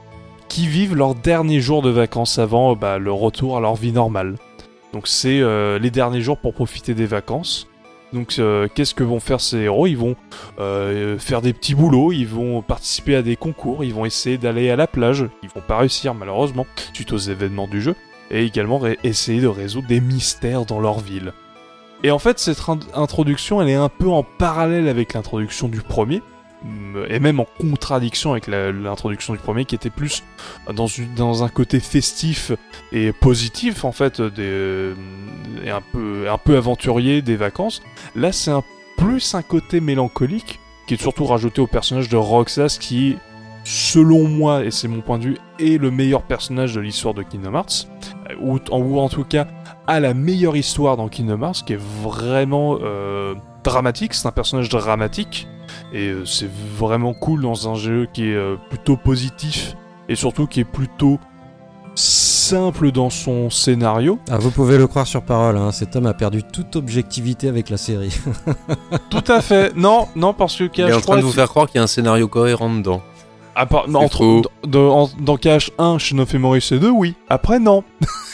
[0.48, 4.34] qui vivent leurs derniers jours de vacances avant bah, le retour à leur vie normale.
[4.92, 5.40] Donc c'est
[5.78, 7.69] les derniers jours pour profiter des vacances.
[8.12, 9.86] Donc euh, qu'est-ce que vont faire ces héros?
[9.86, 10.16] Ils vont
[10.58, 14.68] euh, faire des petits boulots, ils vont participer à des concours, ils vont essayer d'aller
[14.70, 15.26] à la plage.
[15.42, 17.94] Ils vont pas réussir malheureusement suite aux événements du jeu.
[18.32, 21.32] Et également essayer de résoudre des mystères dans leur ville.
[22.02, 25.80] Et en fait cette in- introduction elle est un peu en parallèle avec l'introduction du
[25.80, 26.22] premier.
[27.08, 30.22] Et même en contradiction avec l'introduction du premier qui était plus
[30.74, 32.52] dans, un côté festif
[32.92, 37.82] et positif en fait et un peu aventurier des vacances.
[38.14, 38.62] Là, c'est un
[38.96, 43.16] plus un côté mélancolique qui est surtout rajouté au personnage de Roxas qui
[43.64, 47.22] selon moi et c'est mon point de vue est le meilleur personnage de l'histoire de
[47.22, 47.86] Kingdom Hearts
[48.40, 49.46] ou, en- ou en tout cas
[49.86, 54.68] a la meilleure histoire dans Kingdom Hearts qui est vraiment euh, dramatique, c'est un personnage
[54.68, 55.46] dramatique
[55.92, 59.74] et euh, c'est vraiment cool dans un jeu qui est euh, plutôt positif
[60.08, 61.18] et surtout qui est plutôt
[61.94, 64.18] simple dans son scénario.
[64.30, 67.68] Ah, vous pouvez le croire sur parole, hein, cet homme a perdu toute objectivité avec
[67.68, 68.16] la série.
[69.10, 69.74] Tout à fait.
[69.76, 71.80] Non, non, parce que Il est en train de KH3, vous faire croire qu'il y
[71.80, 73.02] a un scénario cohérent dedans.
[73.56, 77.14] à part- C'est entre, dans, dans- dans KH1, Shin of Memory C2, oui.
[77.28, 77.82] Après, non.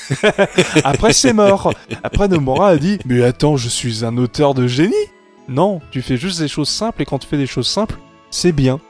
[0.84, 1.72] Après, c'est mort.
[2.04, 4.94] Après, Nomura a dit Mais attends, je suis un auteur de génie
[5.48, 7.98] Non, tu fais juste des choses simples et quand tu fais des choses simples,
[8.30, 8.80] c'est bien.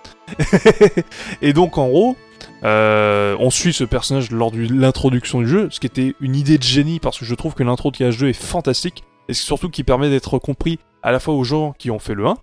[1.43, 2.17] et donc, en gros,
[2.65, 6.59] euh, on suit ce personnage lors de l'introduction du jeu, ce qui était une idée
[6.59, 9.85] de génie parce que je trouve que l'intro de KH2 est fantastique et surtout qui
[9.85, 12.35] permet d'être compris à la fois aux gens qui ont fait le 1,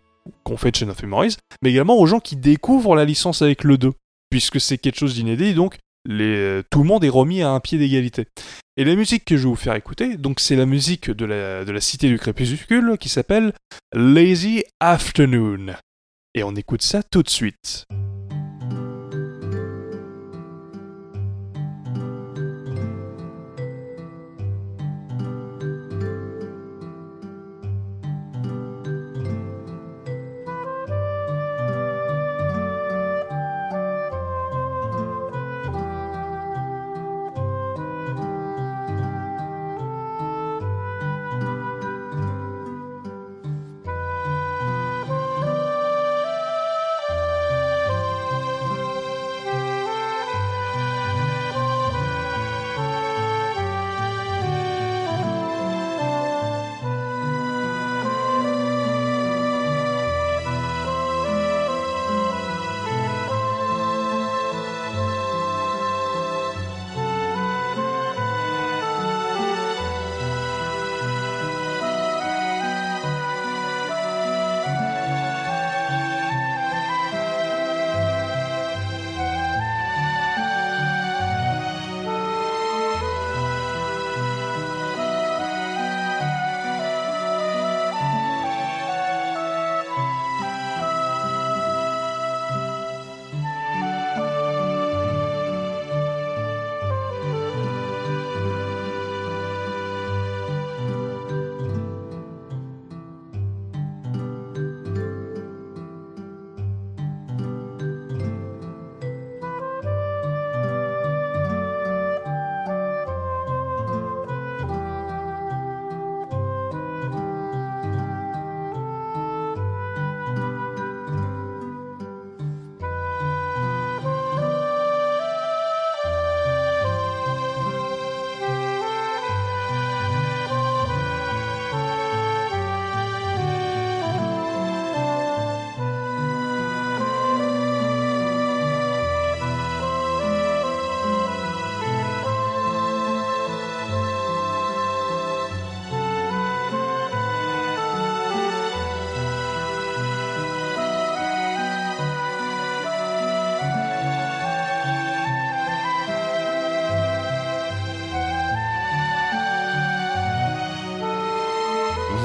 [0.46, 3.64] qui ont fait Chain of Memories, mais également aux gens qui découvrent la licence avec
[3.64, 3.92] le 2,
[4.30, 5.78] puisque c'est quelque chose d'inédit, donc
[6.10, 8.28] euh, tout le monde est remis à un pied d'égalité.
[8.76, 11.64] Et la musique que je vais vous faire écouter, donc c'est la musique de la,
[11.64, 13.54] de la Cité du Crépuscule qui s'appelle
[13.94, 15.76] Lazy Afternoon.
[16.34, 17.86] Et on écoute ça tout de suite.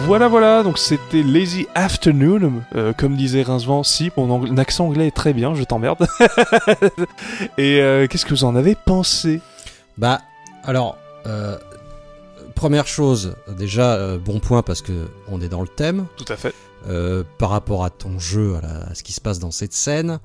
[0.08, 5.08] Voilà, voilà, donc c'était Lazy Afternoon, euh, comme disait Rincevent, si, mon ang- accent anglais
[5.08, 6.06] est très bien, je t'emmerde.
[7.58, 9.42] Et euh, qu'est-ce que vous en avez pensé?
[9.98, 10.22] Bah,
[10.64, 10.96] alors,
[11.26, 11.58] euh,
[12.54, 14.92] première chose, déjà, bon point parce que
[15.30, 16.06] on est dans le thème.
[16.16, 16.54] Tout à fait.
[17.36, 20.20] par rapport à ton jeu, à, la- à ce qui se passe dans cette scène.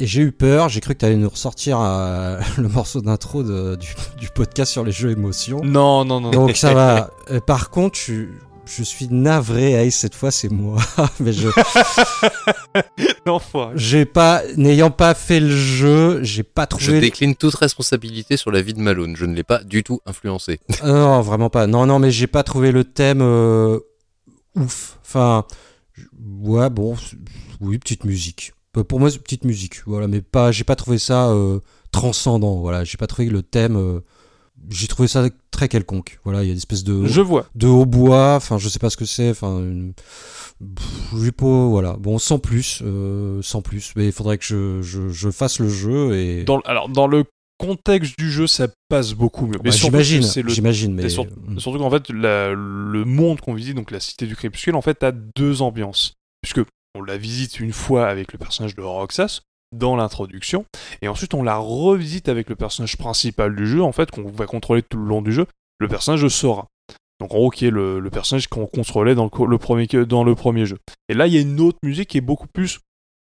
[0.00, 3.00] Euh, et j'ai eu peur, j'ai cru que tu allais nous ressortir euh, le morceau
[3.02, 3.88] d'intro de- du,
[4.18, 5.60] du podcast sur les jeux émotions.
[5.62, 6.30] Non, non, non.
[6.30, 7.10] Donc ça va.
[7.30, 8.24] Euh, par contre, je,
[8.66, 10.78] je suis navré, Ace, cette fois c'est moi.
[11.20, 11.48] Mais je,
[13.76, 17.00] j'ai pas, n'ayant pas fait le jeu, j'ai pas Je trouvé.
[17.00, 19.14] décline toute responsabilité sur la vie de Malone.
[19.16, 20.60] Je ne l'ai pas du tout influencé.
[20.82, 21.66] Ah non, vraiment pas.
[21.66, 23.78] Non, non, mais j'ai pas trouvé le thème euh,
[24.56, 24.98] ouf.
[25.04, 25.44] Enfin,
[26.42, 26.96] ouais, bon,
[27.60, 28.52] oui, petite musique.
[28.76, 29.82] Euh, Pour moi, c'est petite musique.
[29.86, 31.60] Voilà, mais pas, j'ai pas trouvé ça euh,
[31.92, 32.60] transcendant.
[32.60, 33.76] Voilà, j'ai pas trouvé le thème.
[33.76, 34.00] euh,
[34.68, 36.20] j'ai trouvé ça très quelconque.
[36.24, 37.46] Voilà, il y a des espèces de Je vois.
[37.54, 38.34] de hautbois.
[38.36, 39.30] Enfin, je sais pas ce que c'est.
[39.30, 39.94] Enfin, une...
[39.94, 41.66] pff, pas.
[41.68, 43.92] Voilà, bon, sans plus, euh, sans plus.
[43.96, 46.44] Mais il faudrait que je, je, je fasse le jeu et.
[46.44, 47.24] Dans, alors, dans le
[47.58, 49.58] contexte du jeu, ça passe beaucoup mieux.
[49.64, 51.58] Mais j'imagine, j'imagine, mais sur- mm.
[51.58, 55.02] Surtout qu'en fait, la- le monde qu'on visite, donc la cité du crépuscule, en fait,
[55.02, 56.14] a deux ambiances.
[56.42, 56.60] Puisque
[56.94, 59.40] on la visite une fois avec le personnage de Roxas
[59.72, 60.64] dans l'introduction,
[61.00, 64.46] et ensuite on la revisite avec le personnage principal du jeu, en fait, qu'on va
[64.46, 65.46] contrôler tout le long du jeu,
[65.78, 66.66] le personnage de Sora.
[67.20, 70.78] Donc en gros, qui est le, personnage qu'on contrôlait dans le, premier, jeu.
[71.08, 72.80] Et là, il y a une autre musique qui est beaucoup plus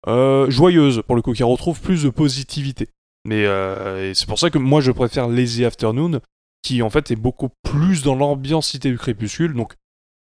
[0.08, 2.88] euh, joyeuse, pour le coup, qui retrouve plus de positivité.
[3.24, 6.20] Mais euh, c'est pour ça que moi, je préfère Lazy Afternoon,
[6.62, 9.74] qui en fait est beaucoup plus dans l'ambiance cité du crépuscule donc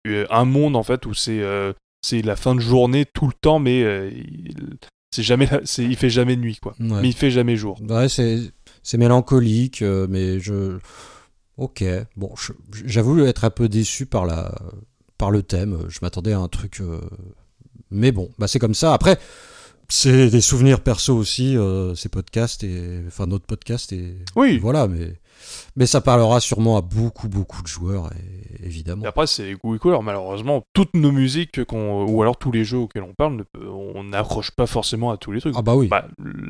[0.07, 1.41] euh, un monde en fait où c'est
[2.01, 4.55] c'est la fin de journée tout le temps mais euh, il,
[5.11, 7.01] c'est jamais la- c'est il fait jamais nuit quoi Ouais.
[7.01, 8.39] mais il fait jamais jour Ouais, c'est
[8.83, 10.79] c'est mélancolique, euh, mais je.
[11.57, 11.83] Ok,
[12.15, 12.53] bon, je-
[12.85, 14.55] j'avoue être un peu déçu par la
[15.19, 15.77] par le thème.
[15.89, 16.99] Je m'attendais à un truc, euh,
[17.91, 18.93] mais bon, bah c'est comme ça.
[18.95, 19.19] Après,
[19.87, 21.55] c'est des souvenirs perso aussi,
[21.95, 25.19] ces podcasts et enfin notre podcast et oui voilà, mais
[25.75, 29.03] mais ça parlera sûrement à beaucoup beaucoup de joueurs, et- évidemment.
[29.03, 32.51] et après c'est les goûts et couleurs malheureusement toutes nos musiques qu'on ou alors tous
[32.51, 35.75] les jeux auxquels on parle on n'accroche pas forcément à tous les trucs Ah bah
[35.75, 35.87] oui.
[35.87, 36.07] Bah,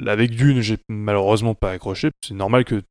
[0.08, 2.82] avec Dune j'ai malheureusement pas accroché c'est normal que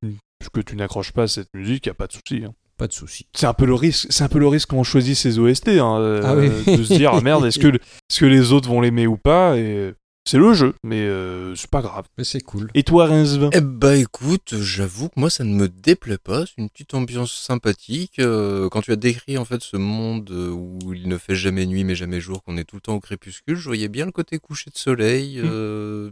[0.53, 2.53] que tu n'accroches pas à cette musique y a pas de souci hein.
[2.79, 3.27] Pas de souci.
[3.35, 5.69] c'est un peu le risque c'est un peu le risque quand on choisit ses OST
[5.69, 6.49] hein, euh, Ah oui.
[6.79, 9.59] de se dire ah, merde est-ce que est-ce que les autres vont l'aimer ou pas
[9.59, 9.93] et
[10.25, 12.69] c'est le jeu mais euh, c'est pas grave Mais c'est cool.
[12.75, 16.59] et toi Rincevin Eh bah écoute, j'avoue que moi ça ne me déplaît pas, c'est
[16.59, 18.19] une petite ambiance sympathique.
[18.19, 21.67] Euh, quand tu as décrit en fait ce monde euh, où il ne fait jamais
[21.67, 24.13] nuit mais jamais jour, qu'on est tout le temps au crépuscule, je voyais bien le
[24.13, 25.41] côté coucher de soleil.
[25.43, 26.11] euh,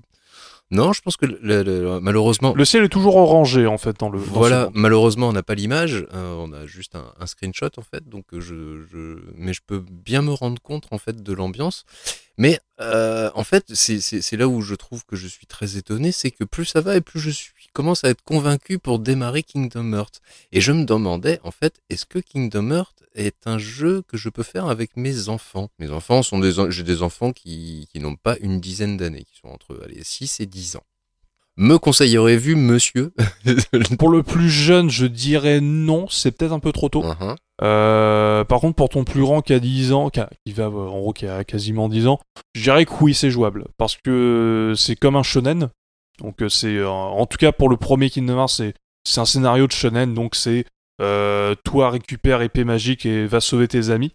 [0.70, 4.10] Non, je pense que le- le- malheureusement, le ciel est toujours orangé en fait dans
[4.10, 7.70] le dans voilà, malheureusement on n'a pas l'image, euh, on a juste un, un screenshot
[7.78, 11.32] en fait, donc je, je, mais je peux bien me rendre compte en fait de
[11.32, 11.84] l'ambiance.
[12.38, 16.30] Mais euh, en fait, c'est là où je trouve que je suis très étonné, c'est
[16.30, 19.92] que plus ça va et plus je suis commence à être convaincu pour démarrer Kingdom
[19.92, 20.20] Hearts.
[20.50, 24.28] Et je me demandais en fait, est-ce que Kingdom Hearts est un jeu que je
[24.28, 25.70] peux faire avec mes enfants?
[25.78, 29.38] Mes enfants sont des j'ai des enfants qui, qui n'ont pas une dizaine d'années, qui
[29.40, 30.84] sont entre allez, 6 et 10 ans.
[31.58, 33.12] Me conseillerez-vous, monsieur
[33.98, 37.34] pour le plus jeune je dirais non c'est peut-être un peu trop tôt Mhm.
[37.60, 40.66] Euh, par contre, pour ton plus grand qui a 10 ans, qui, a- qui va
[40.66, 42.20] euh, en gros qui a quasiment 10 ans,
[42.54, 43.64] je dirais que oui, c'est jouable.
[43.78, 45.68] Parce que c'est comme un shonen.
[46.20, 46.80] Donc, euh, c'est.
[46.84, 50.14] en tout cas, pour le premier Kingdom Hearts, c'est, c'est un scénario de shonen.
[50.14, 50.66] Donc, c'est.
[51.02, 54.12] euh, toi, récupère épée magique et va sauver tes amis.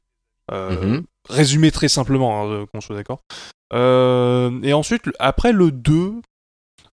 [0.54, 1.04] Euh, Mhm.
[1.30, 3.24] Résumé très simplement, hein, qu'on soit d'accord.
[3.74, 6.14] Euh, et ensuite, après le 2,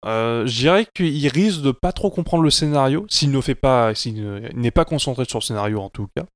[0.05, 3.95] euh, je dirais qu'il risque de pas trop comprendre le scénario, s'il ne fait pas,
[3.95, 6.27] s'il ne- il n'est pas concentré sur le scénario en tout cas.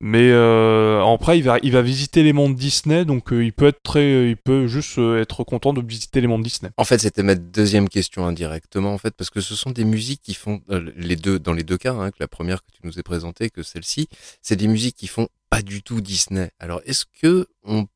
[0.00, 4.30] Mais euh, après, il va, visiter les mondes Disney, donc euh, il peut être très,
[4.30, 6.70] il peut juste euh, être content de visiter les mondes Disney.
[6.76, 10.22] En fait, c'était ma deuxième question indirectement, en fait, parce que ce sont des musiques
[10.22, 12.80] qui font euh, les deux, dans les deux cas, hein, que la première que tu
[12.84, 14.08] nous as présentée, que celle-ci,
[14.42, 16.50] c'est des musiques qui font pas du tout Disney.
[16.58, 17.86] Alors, est-ce que on,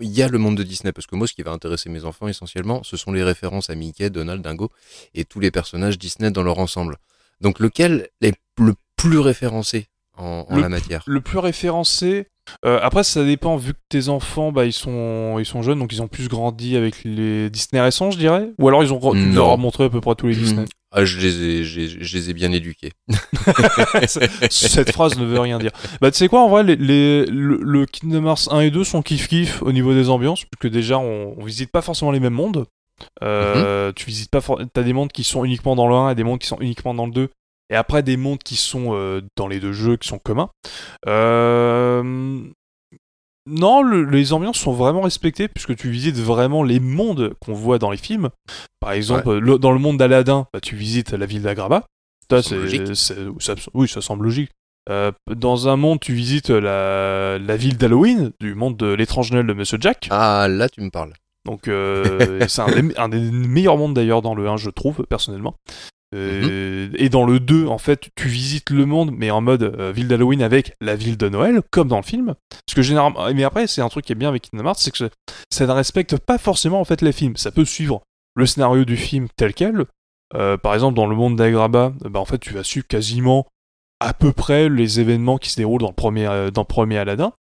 [0.00, 2.04] il y a le monde de Disney Parce que moi, ce qui va intéresser mes
[2.04, 4.70] enfants essentiellement, ce sont les références à Mickey, Donald, Dingo
[5.14, 6.96] et tous les personnages Disney dans leur ensemble.
[7.40, 11.02] Donc, lequel est le plus référencé en, en Le la matière?
[11.06, 12.28] Le plus référencé.
[12.64, 15.92] Euh, après, ça dépend, vu que tes enfants, bah, ils sont, ils sont jeunes, donc
[15.92, 18.50] ils ont plus grandi avec les Disney récents, je dirais.
[18.58, 20.64] Ou alors ils ont, tu leur as montré à peu près tous les Disney.
[20.90, 22.92] Ah, je les ai, j'ai- je les ai bien éduqués.
[24.50, 25.70] Cette phrase ne veut rien dire.
[26.00, 28.84] Bah, tu sais quoi, en vrai, les, les- le, le Kingdom Hearts 1 et 2
[28.84, 32.32] sont kiff-kiff au niveau des ambiances, puisque déjà, on, on visite pas forcément les mêmes
[32.34, 32.64] mondes.
[33.22, 34.40] Euh, Tu visites pas,
[34.72, 36.94] t'as des mondes qui sont uniquement dans le 1 et des mondes qui sont uniquement
[36.94, 37.28] dans le 2.
[37.70, 40.50] Et après des mondes qui sont euh, dans les deux jeux qui sont communs.
[41.06, 42.42] Euh,
[43.50, 47.78] Non, le- les ambiances sont vraiment respectées puisque tu visites vraiment les mondes qu'on voit
[47.78, 48.28] dans les films.
[48.78, 51.86] Par exemple, le- dans le monde d'Aladin, bah, tu visites la ville d'Agraba.
[52.30, 52.42] Ça,
[52.94, 54.50] Ça ça- oui, ça semble logique.
[54.90, 59.46] Euh, dans un monde, tu visites la, la ville d'Halloween, du monde de l'étrange Noël
[59.46, 60.08] de Monsieur Jack.
[60.10, 61.14] Ah, là, tu me parles.
[61.46, 65.54] Donc euh, c'est un, un des meilleurs mondes d'ailleurs dans le 1, je trouve, personnellement.
[66.14, 69.92] Euh, Et dans le 2, en fait, tu visites le monde, mais en mode euh,
[69.92, 72.34] ville d'Halloween avec la ville de Noël, comme dans le film.
[72.50, 74.90] Parce que généralement, mais après, c'est un truc qui est bien avec Kingdom Hearts, c'est
[74.90, 75.10] que
[75.50, 77.36] ça ne respecte pas forcément en fait les films.
[77.36, 78.02] Ça peut suivre
[78.34, 79.84] le scénario du film tel quel.
[80.34, 83.46] Euh, par exemple, dans le monde d'Agraba, bah, en fait, tu vas suivre quasiment
[84.00, 87.32] à peu près les événements qui se déroulent dans le premier, dans le premier Aladdin.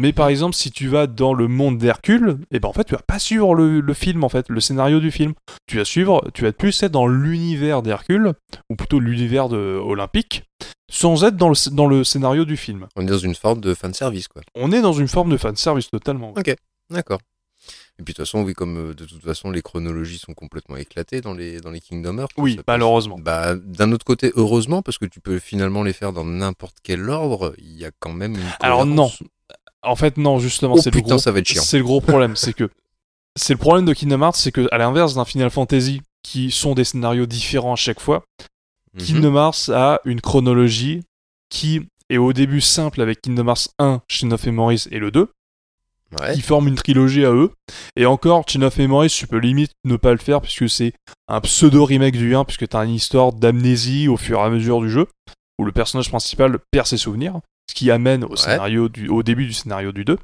[0.00, 2.94] Mais par exemple, si tu vas dans le monde d'Hercule, et ben en fait, tu
[2.94, 5.34] vas pas suivre le, le film en fait, le scénario du film.
[5.66, 8.32] Tu vas suivre, tu vas plus être dans l'univers d'Hercule,
[8.70, 10.44] ou plutôt l'univers de olympique,
[10.90, 12.88] sans être dans le, dans le scénario du film.
[12.96, 14.40] On est dans une forme de fanservice, quoi.
[14.54, 16.32] On est dans une forme de fanservice totalement.
[16.88, 17.20] D'accord.
[17.98, 20.76] Et puis de toute façon, oui, comme euh, de toute façon les chronologies sont complètement
[20.76, 22.30] éclatées dans les dans les Kingdom Hearts.
[22.38, 23.18] Oui, malheureusement.
[23.18, 27.10] Bah, d'un autre côté, heureusement, parce que tu peux finalement les faire dans n'importe quel
[27.10, 27.54] ordre.
[27.58, 28.50] Il y a quand même une.
[28.60, 29.22] Alors cohérence.
[29.82, 31.62] En fait, non, justement, Oh c'est le gros ça va être chiant.
[31.62, 32.68] C'est le gros problème, c'est que
[33.36, 36.74] c'est le problème de Kingdom Hearts, c'est que à l'inverse d'un Final Fantasy qui sont
[36.74, 38.24] des scénarios différents à chaque fois,
[38.94, 39.00] Mhm.
[39.04, 41.02] Kingdom Hearts a une chronologie
[41.48, 45.28] qui est au début simple avec Kingdom Hearts 1, Chain of Memories et le 2,
[46.20, 46.34] Ouais.
[46.34, 47.52] qui forment une trilogie à eux.
[47.94, 50.92] Et encore, Chain of Memories, tu peux limite ne pas le faire puisque c'est
[51.28, 54.50] un pseudo remake du 1, puisque tu as une histoire d'amnésie au fur et à
[54.50, 55.06] mesure du jeu,
[55.60, 57.38] où le personnage principal perd ses souvenirs,
[57.70, 58.36] ce qui amène au, Ouais.
[58.36, 60.18] scénario du, au début du scénario du 2.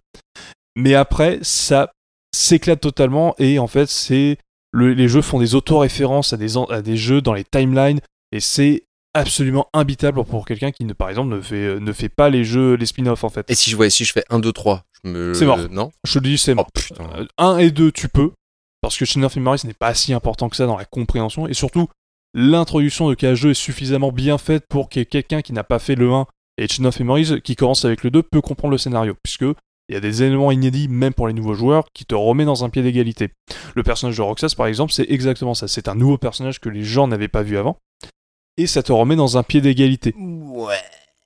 [0.76, 1.92] Mais après, ça
[2.34, 4.36] s'éclate totalement et en fait, c'est
[4.72, 8.00] le- les jeux font des auto-références à des, à des jeux dans les timelines
[8.32, 8.82] et c'est
[9.14, 12.74] absolument imbitable pour quelqu'un qui, ne, par exemple, ne fait, ne fait pas les jeux,
[12.74, 13.50] les spin-offs en fait.
[13.50, 15.32] Et si je vois, si je fais 1, 2, 3, je me.
[15.34, 15.58] C'est mort.
[15.70, 15.90] Non?
[16.04, 16.66] Je te dis, c'est mort.
[16.68, 17.26] Oh putain.
[17.38, 18.32] 1 et 2, tu peux,
[18.82, 21.54] parce que Chain of Memories n'est pas si important que ça dans la compréhension, et
[21.54, 21.88] surtout,
[22.34, 26.12] l'introduction de KHE est suffisamment bien faite pour que quelqu'un qui n'a pas fait le
[26.12, 26.26] 1
[26.58, 29.42] et Chain of Memories, qui commence avec le 2, peut comprendre le scénario, puisque
[29.88, 32.64] il y a des éléments inédits, même pour les nouveaux joueurs, qui te remet dans
[32.64, 33.30] un pied d'égalité.
[33.74, 35.68] Le personnage de Roxas, par exemple, c'est exactement ça.
[35.68, 37.76] C'est un nouveau personnage que les gens n'avaient pas vu avant,
[38.56, 40.14] et ça te remet dans un pied d'égalité.
[40.18, 40.74] Ouais.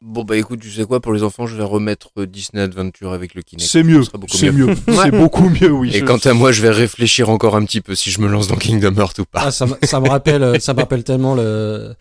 [0.02, 3.12] Bon bah écoute, tu sais quoi, pour les enfants, je vais remettre euh, Disney Adventure
[3.12, 3.68] avec le Kinect.
[3.70, 5.91] C'est mieux, c'est mieux, c'est beaucoup mieux, oui.
[5.94, 8.26] Et Je- quant à moi, je vais réfléchir encore un petit peu si je me
[8.26, 9.42] lance dans Kingdom Hearts ou pas.
[9.44, 11.94] Ah, ça, me- ça me rappelle, euh, ça me rappelle tellement le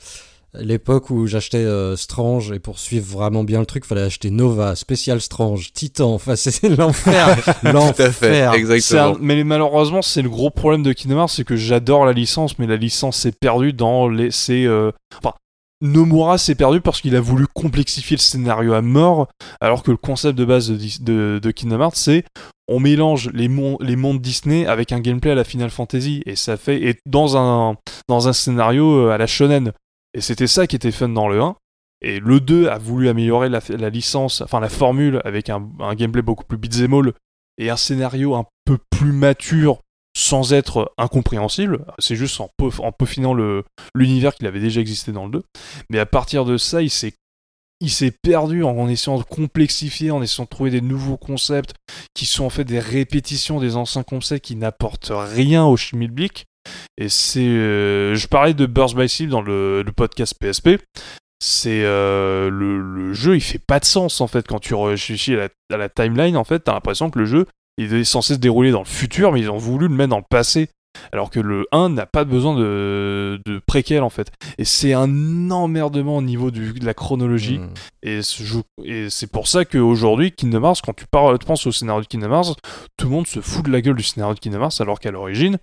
[0.56, 4.76] l'époque où j'achetais euh, Strange et pour suivre vraiment bien le truc, fallait acheter Nova,
[4.76, 6.14] Spécial Strange, Titan.
[6.14, 8.52] Enfin, c'est l'enfer, Tout à fait, l'enfer.
[8.52, 9.18] Un- exactement.
[9.20, 12.68] mais malheureusement, c'est le gros problème de Kingdom Hearts, c'est que j'adore la licence, mais
[12.68, 14.32] la licence s'est perdue dans les.
[14.32, 14.92] C'est, euh,
[15.24, 15.34] Enfin,
[15.82, 19.28] Nomura s'est perdu parce qu'il a voulu complexifier le scénario à mort,
[19.62, 22.26] alors que le concept de base de, de, de Kingdom Hearts, c'est
[22.68, 26.36] on mélange les, mon- les mondes Disney avec un gameplay à la Final Fantasy, et
[26.36, 26.82] ça fait.
[26.84, 27.76] Et dans un,
[28.10, 29.72] dans un scénario euh, à la Shonen.
[30.14, 31.56] Et c'était ça qui était fun dans le 1.
[32.02, 36.46] Et le 2 a voulu améliorer la, licence, enfin la formule, avec un, gameplay beaucoup
[36.46, 37.12] plus beat'em
[37.58, 39.82] et un scénario un peu plus mature
[40.16, 41.86] sans être incompréhensible.
[42.00, 43.34] C'est juste en, peau- en peaufinant
[43.94, 45.44] l'univers qu'il avait déjà existé dans le 2.
[45.90, 50.46] Mais à partir de ça, il s'est perdu en, en essayant de complexifier, en essayant
[50.46, 51.76] de trouver des nouveaux concepts
[52.14, 56.46] qui sont en fait des répétitions des anciens concepts qui n'apportent rien au schmilblick.
[56.98, 60.80] Et c'est, euh, je parlais de Burst by Sleep dans le, le podcast PSP.
[61.42, 65.36] C'est euh, le, le jeu, il fait pas de sens en fait quand tu réfléchis
[65.36, 66.36] à la, à la timeline.
[66.36, 67.46] En fait, t'as l'impression que le jeu
[67.78, 70.18] il est censé se dérouler dans le futur, mais ils ont voulu le mettre dans
[70.18, 70.68] le passé.
[71.14, 74.34] Alors que le 1 n'a pas besoin de, de préquel en fait.
[74.58, 77.62] Et c'est un emmerdement au niveau du- de la chronologie.
[78.04, 82.02] Jeu- et c'est pour ça qu'aujourd'hui, Kingdom Hearts, quand tu, parles, tu penses au scénario
[82.02, 82.56] de Kingdom Hearts,
[82.98, 85.12] tout le monde se fout de la gueule du scénario de Kingdom Hearts, alors qu'à
[85.12, 85.58] l'origine,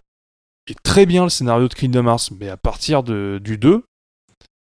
[0.72, 2.30] est très bien le scénario de Kingdom Hearts.
[2.38, 3.82] Mais à partir de, du 2,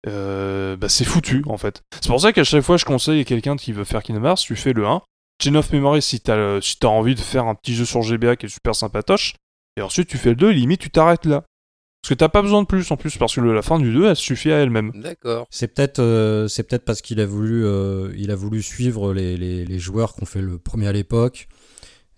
[0.08, 1.82] euh, bah, c'est foutu en fait.
[2.02, 4.40] C'est pour ça qu'à chaque fois je conseille à quelqu'un qui veut faire Kingdom Hearts,
[4.40, 5.02] tu fais le 1.
[5.42, 8.36] Chain of Memory si t'as si t'as envie de faire un petit jeu sur GBA
[8.36, 9.34] qui est super sympatoche.
[9.78, 11.44] Et ensuite tu fais le 2 et limite tu t'arrêtes là.
[12.02, 13.94] Parce que t'as pas besoin de plus en plus, parce que le- la fin du
[13.94, 14.92] 2 elle suffit à elle-même.
[14.94, 15.48] D'accord.
[15.50, 19.38] C'est peut-être, euh, c'est peut-être parce qu'il a voulu, euh, il a voulu suivre les,
[19.38, 21.48] les, les joueurs qu'on fait le premier à l'époque,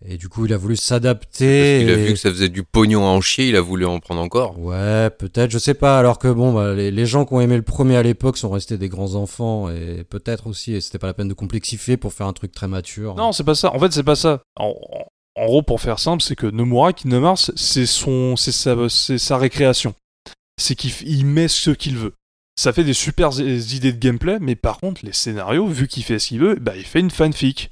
[0.03, 1.81] et du coup il a voulu s'adapter.
[1.81, 3.99] Il a vu que ça faisait du pognon à en chier, il a voulu en
[3.99, 4.59] prendre encore.
[4.59, 5.99] Ouais, peut-être, je sais pas.
[5.99, 8.49] Alors que bon, bah, les, les gens qui ont aimé le premier à l'époque sont
[8.49, 12.13] restés des grands enfants et peut-être aussi, et c'était pas la peine de complexifier pour
[12.13, 13.15] faire un truc très mature.
[13.15, 13.73] Non, c'est pas ça.
[13.73, 14.41] En fait, c'est pas ça.
[14.57, 14.73] En,
[15.37, 19.93] gros, pour faire simple, c'est que Nomura Kingdom c'est son, c'est sa, c'est sa récréation.
[20.57, 22.13] C'est qu'il met ce qu'il veut.
[22.55, 26.19] ça fait des super idées de gameplay, mais par contre, les scénarios, vu qu'il fait
[26.19, 27.71] ce qu'il veut, bah, il fait une fanfic.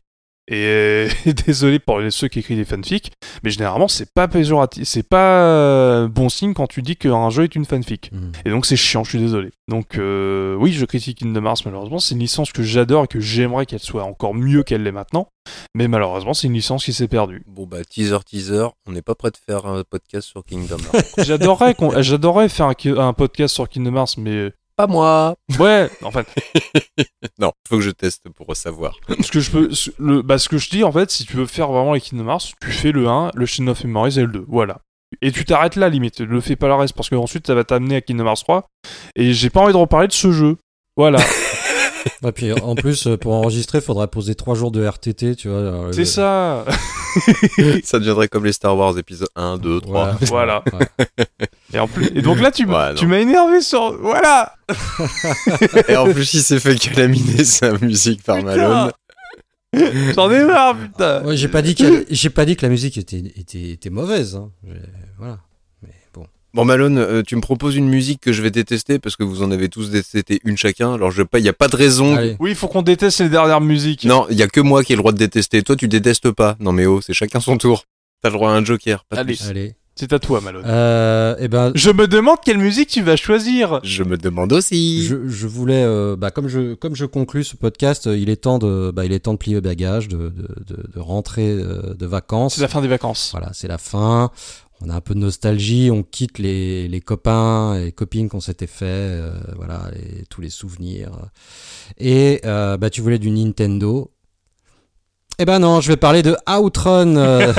[0.50, 1.10] Et euh,
[1.46, 3.14] désolé pour les- ceux qui écrivent des fanfics,
[3.44, 7.44] mais généralement, c'est pas péjoratif, c'est pas euh, bon signe quand tu dis qu'un jeu
[7.44, 8.12] est une fanfic.
[8.12, 8.32] Mm.
[8.46, 9.52] Et donc c'est chiant, je suis désolé.
[9.70, 13.22] Donc euh, oui, je critique Kingdom Hearts malheureusement, c'est une licence que j'adore et que
[13.22, 15.30] j'aimerais qu'elle soit encore mieux qu'elle l'est maintenant,
[15.76, 17.44] mais malheureusement c'est une licence qui s'est perdue.
[17.48, 21.06] Bon bah teaser teaser, on n'est pas prêt de faire un podcast sur Kingdom Hearts.
[22.04, 25.36] J'adorerais faire un, un podcast sur Kingdom Hearts, mais pas moi.
[25.60, 26.28] ouais, en fait,
[27.40, 28.98] Non, faut que je teste pour savoir.
[29.22, 31.36] ce que je peux, ce- le, bah, ce que je dis en fait, si tu
[31.38, 34.22] veux faire vraiment les Kingdom Hearts, tu fais le 1, le Chain of Memories et
[34.24, 34.80] le 2, voilà.
[35.22, 37.64] Et tu t'arrêtes là limite, ne fais pas le reste parce que ensuite ça va
[37.64, 38.68] t'amener à Kingdom Hearts 3
[39.16, 40.58] et j'ai pas envie de reparler de ce jeu.
[40.98, 41.20] Voilà,
[42.26, 45.90] Et puis en plus, euh, pour enregistrer, faudrait poser 3 jours de RTT, tu vois.
[45.92, 46.66] c'est le- ça.
[47.84, 50.18] Ça deviendrait comme les Star Wars épisode 1, 2, 3.
[50.22, 50.64] Voilà.
[50.74, 51.06] Ouais.
[51.74, 53.00] Et en plus, et donc là tu m'as, Ouais, non.
[53.00, 54.56] tu m'as énervé sur, voilà.
[55.88, 58.48] Et en plus, il s'est fait calaminer sa musique par Putain.
[58.58, 58.92] Malone.
[60.16, 61.24] J'en ai marre, putain.
[61.24, 61.76] Ouais, j'ai pas dit
[62.10, 64.36] j'ai pas dit que la musique était était, était mauvaise.
[64.36, 64.52] hein.
[65.18, 65.40] Voilà.
[66.54, 66.66] Bon.
[66.66, 69.50] Malone, euh, tu me proposes une musique que je vais détester parce que vous en
[69.52, 70.94] avez tous détesté une chacun.
[70.94, 72.16] Alors je pas, il y a pas de raison.
[72.16, 72.36] Allez.
[72.40, 74.06] Oui, il faut qu'on déteste les dernières musiques.
[74.06, 75.64] Non, il y a que moi qui ai le droit de détester.
[75.64, 76.56] Toi, tu détestes pas.
[76.60, 77.86] Non mais oh, c'est chacun son tour.
[78.22, 79.04] T'as le droit à un joker.
[79.06, 79.36] Pas de Allez.
[79.36, 79.50] plus.
[79.50, 79.76] Allez.
[79.96, 80.64] C'est à toi, Malone.
[80.66, 83.80] Euh, et ben, Je me demande quelle musique tu vas choisir.
[83.84, 85.04] Je me demande aussi.
[85.06, 88.38] je, je voulais, euh, bah, comme je comme je conclus ce podcast, euh, il est
[88.38, 92.06] temps de, bah, il est temps de plier bagage, de de, de, de rentrer de
[92.08, 92.56] vacances.
[92.56, 93.30] C'est la fin des vacances.
[93.34, 94.32] Voilà, c'est la fin.
[94.86, 98.68] On a un peu de nostalgie, on quitte les, les copains et copines qu'on s'était
[98.68, 101.30] fait, euh, voilà, et tous les souvenirs.
[101.98, 104.13] Et euh, bah, tu voulais du Nintendo.
[105.40, 107.16] Eh ben non, je vais parler de Outrun.
[107.18, 107.54] euh.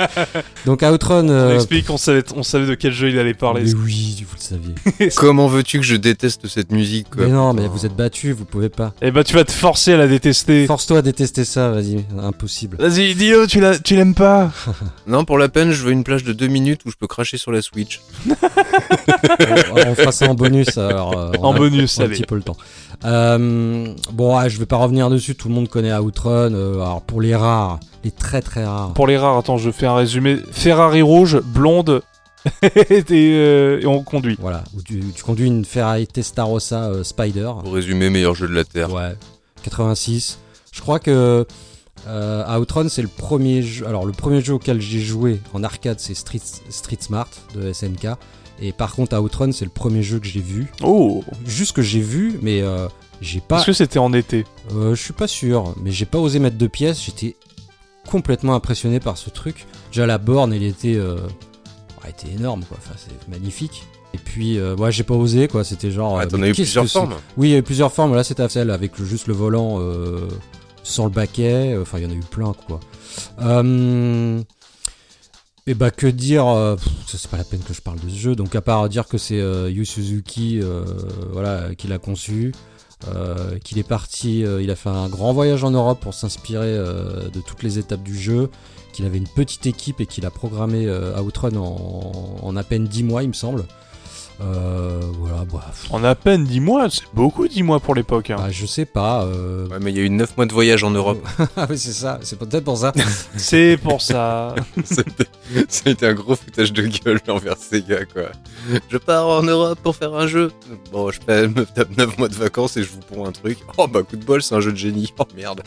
[0.66, 1.24] Donc Outrun.
[1.26, 3.62] On euh, explique, on savait, on savait de quel jeu il allait parler.
[3.64, 5.08] mais oui, vous le saviez.
[5.16, 8.44] Comment veux-tu que je déteste cette musique quoi mais non, mais vous êtes battus, vous
[8.44, 8.92] pouvez pas.
[9.00, 10.66] Eh ben, tu vas te forcer à la détester.
[10.66, 12.76] Force-toi à détester ça, vas-y, impossible.
[12.78, 14.50] Vas-y, dis-le, tu la- tu l'aimes pas.
[15.06, 17.36] Non, pour la peine, je veux une plage de deux minutes où je peux cracher
[17.36, 18.00] sur la Switch.
[18.28, 20.76] on, on fera ça en bonus.
[20.78, 22.16] Alors, euh, En a- bonus, on a un allez.
[22.16, 22.56] petit peu le temps.
[23.04, 25.34] Euh, bon, ouais, je vais pas revenir dessus.
[25.34, 26.52] Tout le monde connaît Outrun.
[26.54, 28.92] euh, alors pour les rares, les très très rares.
[28.94, 30.38] Pour les rares, attends, je fais un résumé.
[30.52, 32.02] Ferrari rouge, blonde,
[32.62, 34.36] et, euh, et on conduit.
[34.40, 37.50] Voilà, tu, tu conduis une Ferrari Testarossa euh, Spider.
[37.62, 38.92] Pour résumer, meilleur jeu de la Terre.
[38.92, 39.14] Ouais,
[39.62, 40.38] 86.
[40.72, 41.46] Je crois que
[42.08, 43.86] euh, Outrun c'est le premier jeu.
[43.86, 48.08] Alors le premier jeu auquel j'ai joué en arcade c'est Street, Street Smart de SNK.
[48.60, 50.70] Et par contre Outrun c'est le premier jeu que j'ai vu.
[50.82, 52.88] Oh Juste que j'ai vu, mais euh,
[53.20, 53.58] j'ai pas.
[53.58, 56.58] Est-ce que c'était en été Euh, je suis pas sûr, mais j'ai pas osé mettre
[56.58, 57.02] de pièces.
[57.02, 57.36] J'étais
[58.10, 59.66] complètement impressionné par ce truc.
[59.92, 61.16] Déjà la borne, elle était, euh,
[62.04, 62.78] elle était énorme, quoi.
[62.80, 63.84] Enfin, c'est magnifique.
[64.12, 65.64] Et puis, euh, ouais, j'ai pas osé, quoi.
[65.64, 66.20] C'était genre.
[66.28, 67.14] T'en as eu plusieurs formes.
[67.36, 68.14] Oui, il y a eu plusieurs formes.
[68.14, 69.80] Là, c'était celle avec juste le volant
[70.82, 71.76] sans le baquet.
[71.80, 72.80] Enfin, il y en a eu plein, quoi.
[73.42, 74.42] Euh,
[75.70, 76.74] et bah, que dire euh,
[77.06, 78.34] C'est pas la peine que je parle de ce jeu.
[78.34, 80.84] Donc, à part dire que c'est euh, Yu Suzuki, euh,
[81.32, 82.52] voilà, qui l'a conçu.
[83.08, 86.76] euh, qu'il est parti, euh, il a fait un grand voyage en Europe pour s'inspirer
[86.76, 88.50] de toutes les étapes du jeu,
[88.92, 90.90] qu'il avait une petite équipe et qu'il a programmé
[91.24, 93.64] Outrun en, en à peine 10 mois, il me semble.
[94.42, 98.30] Euh, voilà, bah, pff, En à peine 10 mois, c'est beaucoup 10 mois pour l'époque.
[98.30, 98.36] hein.
[98.38, 99.24] bah, je sais pas.
[99.24, 101.22] euh, Ouais, mais il y a eu 9 mois de voyage en Europe.
[101.56, 102.92] ah oui, c'est ça, c'est peut-être pour ça.
[103.36, 104.54] C'est pour ça.
[104.84, 105.26] C'était-
[105.68, 108.24] ça a été un gros foutage de gueule envers Sega, quoi.
[108.88, 110.52] Je pars en Europe pour faire un jeu.
[110.92, 113.58] Bon, je me tape 9 mois de vacances et je vous prends un truc.
[113.76, 115.12] Oh bah coup de bol, c'est un jeu de génie.
[115.18, 115.62] Oh merde.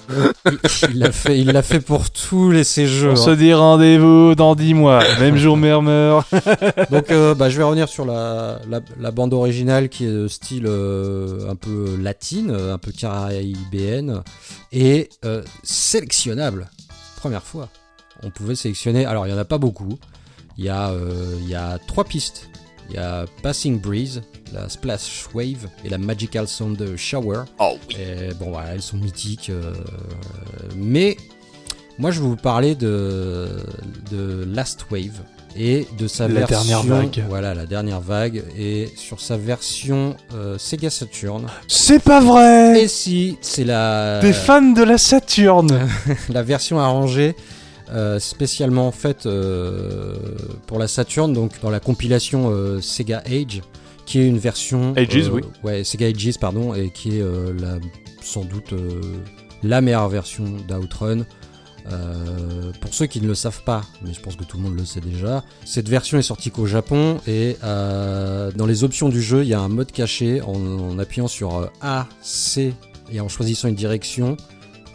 [0.89, 3.09] il l'a fait, il l'a fait pour tous les ces jeux.
[3.09, 3.15] On hein.
[3.17, 5.01] se dit rendez-vous dans 10 mois.
[5.19, 6.25] Même jour, même heure.
[6.89, 10.27] Donc, euh, bah, je vais revenir sur la, la, la bande originale qui est de
[10.27, 14.21] style euh, un peu latine, euh, un peu caribéenne
[14.71, 16.69] et euh, sélectionnable.
[17.17, 17.69] Première fois.
[18.23, 19.05] On pouvait sélectionner.
[19.05, 19.97] Alors, il y en a pas beaucoup.
[20.57, 22.49] Il y a, euh, il y a trois pistes.
[22.89, 27.43] Il y a Passing Breeze, la Splash Wave et la Magical Sound Shower.
[27.59, 27.95] Oh oui.
[27.99, 29.49] Et bon, voilà, elles sont mythiques.
[29.49, 29.73] euh,
[30.75, 31.17] mais
[31.97, 33.49] moi, je vais vous parler de,
[34.11, 35.21] de Last Wave
[35.57, 36.57] et de sa La version.
[36.57, 37.23] dernière vague.
[37.29, 38.43] Voilà, la dernière vague.
[38.57, 41.45] Et sur sa version euh, Sega Saturn.
[41.67, 45.87] C'est pas vrai Et si, c'est la, Des fans de la Saturne
[46.29, 47.35] la version arrangée.
[47.93, 50.15] euh, spécialement faite euh,
[50.67, 53.61] pour la Saturn, donc dans la compilation euh, Sega Age,
[54.05, 54.93] qui est une version.
[54.95, 55.41] Ages, euh, oui.
[55.63, 57.77] Ouais, Sega Ages, pardon, et qui est euh, la,
[58.21, 59.01] sans doute euh,
[59.63, 61.25] la meilleure version d'Outrun.
[61.91, 64.77] Euh, pour ceux qui ne le savent pas, mais je pense que tout le monde
[64.77, 69.21] le sait déjà, cette version est sortie qu'au Japon et euh, dans les options du
[69.21, 72.73] jeu, il y a un mode caché en, en appuyant sur euh, A, C
[73.11, 74.37] et en choisissant une direction,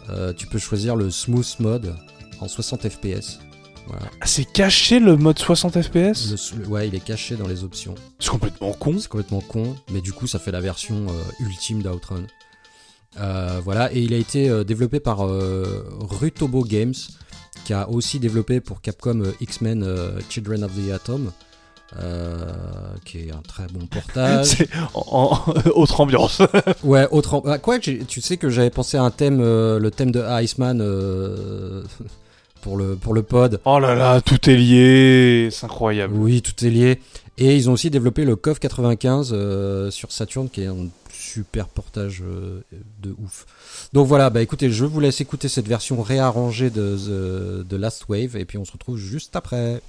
[0.09, 1.95] euh, tu peux choisir le smooth mode
[2.39, 3.39] en 60 fps.
[3.87, 4.05] Voilà.
[4.21, 7.95] Ah, c'est caché le mode 60 FPS ouais, il est caché dans les options.
[8.19, 8.95] C'est complètement con.
[8.99, 11.07] C'est complètement con, mais du coup, ça fait la version
[11.39, 12.25] ultime d'Outrun.
[13.19, 16.93] Euh, voilà, et il a été euh, développé par euh, Rutobo Games,
[17.65, 19.85] qui a aussi développé pour Capcom euh, X-Men
[20.29, 21.31] Children of the Atom,
[23.03, 24.57] qui est un très bon portage.
[24.93, 26.41] En, en- autre ambiance.
[26.83, 27.33] ouais, autre.
[27.35, 30.79] en- ah, quoi, tu sais que j'avais pensé à un thème, le thème de Iceman
[32.61, 33.59] pour le pour le pod.
[33.65, 35.49] oh là là, tout est lié.
[35.51, 36.13] C'est incroyable.
[36.15, 36.99] Oui, tout est lié.
[37.37, 40.87] Et ils ont aussi développé le KOF 95 euh, sur Saturn, qui est un
[41.33, 42.61] super portage euh,
[43.01, 43.45] de ouf.
[43.93, 48.35] Donc voilà, bah écoutez, je vous laisse écouter cette version réarrangée de The, Last Wave,
[48.35, 49.81] et puis on se retrouve juste après.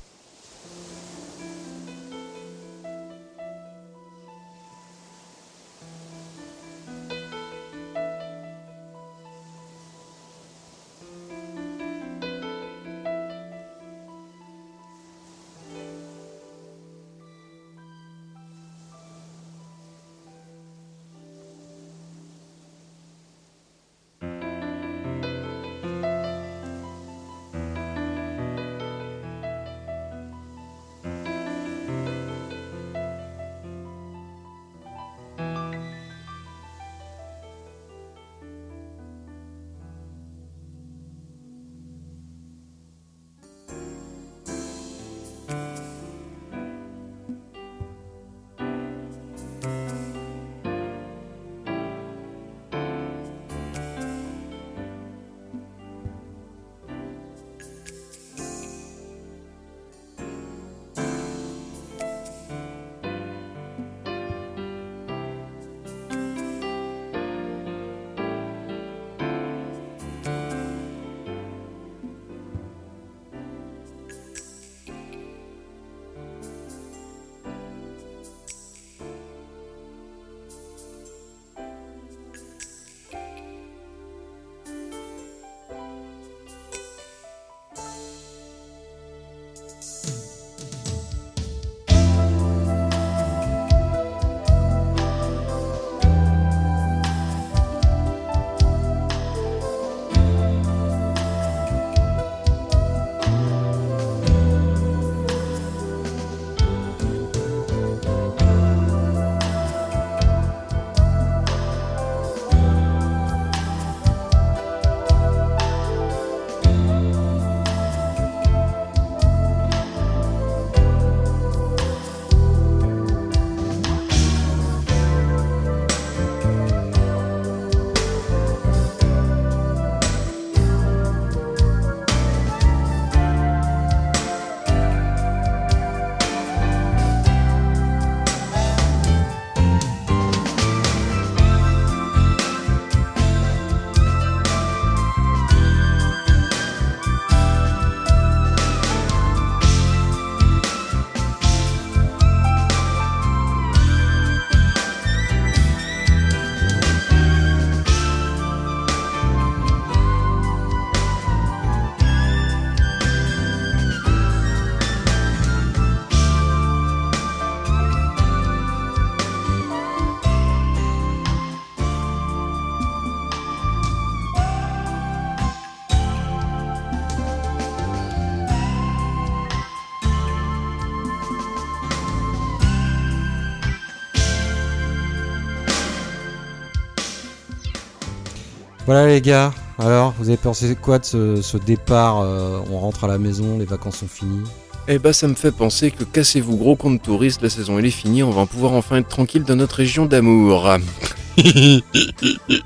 [188.92, 193.04] Voilà les gars, alors vous avez pensé quoi de ce, ce départ euh, On rentre
[193.04, 194.42] à la maison, les vacances sont finies.
[194.88, 197.90] Eh bah ça me fait penser que cassez-vous gros compte touriste, la saison elle est
[197.90, 200.68] finie, on va pouvoir enfin être tranquille dans notre région d'amour.
[201.38, 201.80] Et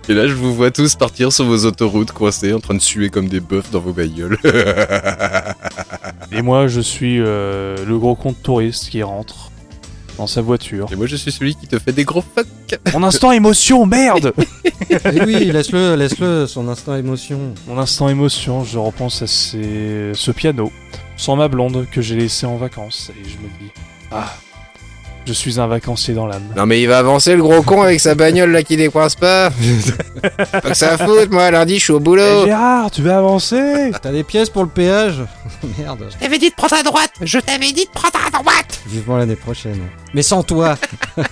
[0.08, 3.28] là je vous vois tous partir sur vos autoroutes coincés en train de suer comme
[3.28, 4.38] des bœufs dans vos bagnoles.
[6.32, 9.50] Et moi, je suis euh, le gros compte touriste qui rentre
[10.16, 10.88] dans sa voiture.
[10.90, 12.46] Et moi je suis celui qui te fait des gros fuck.
[12.94, 14.32] Mon instant émotion, merde
[14.90, 17.38] Eh oui, laisse-le, laisse-le, son instinct émotion.
[17.68, 20.12] Mon instant émotion, je repense à ces...
[20.14, 20.72] ce piano,
[21.16, 23.10] sans ma blonde, que j'ai laissé en vacances.
[23.20, 23.70] Et je me dis,
[24.10, 24.32] ah,
[25.26, 26.42] Je suis un vacancier dans l'âme.
[26.56, 29.50] Non mais il va avancer le gros con avec sa bagnole là qui décoince pas.
[30.52, 32.44] pas que ça à foutre, moi lundi je suis au Eh, boulot.
[32.44, 35.22] Gérard, tu vas avancer T'as des pièces pour le péage?
[35.78, 36.08] Merde.
[36.12, 37.10] Je t'avais dit de prendre à droite.
[37.22, 38.63] Je t'avais dit de prendre à droite.
[38.94, 39.80] Vivement l'année prochaine.
[40.14, 40.76] Mais sans toi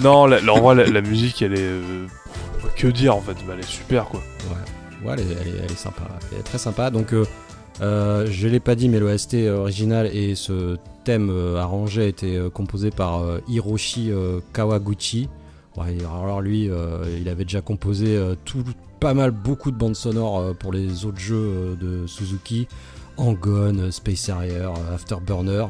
[0.00, 1.58] Non, la, la- en vrai, la, la musique, elle est.
[1.60, 2.06] euh,
[2.76, 4.20] que dire en fait Bah, Elle est super quoi.
[5.04, 6.02] Ouais, elle est, elle est- elle est sympa.
[6.32, 6.90] Elle est très sympa.
[6.90, 7.24] Donc, euh,
[7.80, 12.36] euh, je l'ai pas dit, mais l'OST original et ce thème euh, arrangé a été
[12.36, 15.28] euh, composé par euh, Hiroshi euh, Kawaguchi.
[15.76, 18.62] Ouais, alors lui, euh, il avait déjà composé euh, tout,
[19.00, 22.68] pas mal, beaucoup de bandes sonores euh, pour les autres jeux euh, de Suzuki.
[23.16, 25.66] Angon, Space Harrier, Afterburner,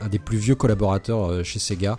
[0.00, 1.98] un des plus vieux collaborateurs euh, chez Sega.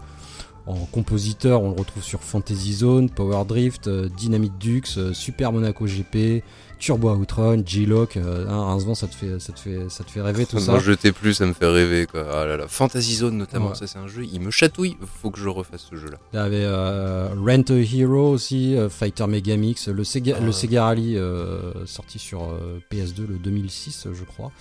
[0.67, 5.53] En compositeur, on le retrouve sur Fantasy Zone, Power Drift, euh, Dynamite Dux, euh, Super
[5.53, 6.43] Monaco GP,
[6.79, 8.17] Turbo Outrun, G-Lock.
[8.17, 10.73] Euh, hein, ça te fait, ça te fait, ça te fait rêver tout ça.
[10.73, 12.25] N'en jetez plus, ça me fait rêver quoi.
[12.31, 12.67] Ah là là.
[12.67, 13.75] Fantasy Zone notamment, Ouais.
[13.75, 14.97] ça c'est un jeu, il me chatouille.
[15.21, 16.17] Faut que je refasse ce jeu là.
[16.33, 20.43] Il y avait euh, Rent a Hero aussi, euh, Fighter Megamix, le Sega, Ah.
[20.43, 24.51] le Sega Rally euh, sorti sur euh, PS2 le 2006, je crois.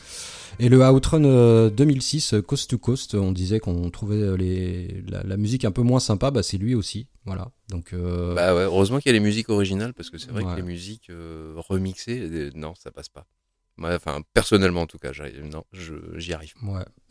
[0.58, 5.22] Et le Outrun euh, 2006, euh, Coast to Coast, on disait qu'on trouvait les, la,
[5.22, 7.08] la musique un peu moins sympa, bah c'est lui aussi.
[7.26, 7.48] Voilà.
[7.70, 10.52] Donc, Bah ouais, heureusement qu'il y a les musiques originales parce que c'est vrai Ouais.
[10.52, 11.52] que les musiques euh,
[12.54, 13.26] non, ça passe pas.
[13.82, 15.12] Enfin, personnellement en tout cas,
[15.52, 15.64] non,
[16.16, 16.54] j'y arrive.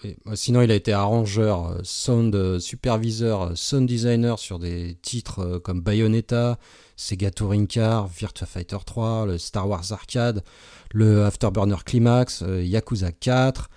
[0.04, 5.60] Euh, sinon, il a été arrangeur, euh, sound euh, superviseur, sound designer sur des titres
[5.60, 6.58] comme Bayonetta,
[6.96, 10.44] Sega Touring Car, Virtua Fighter 3, le Star Wars Arcade,
[10.92, 13.70] le Afterburner Climax, Yakuza 4.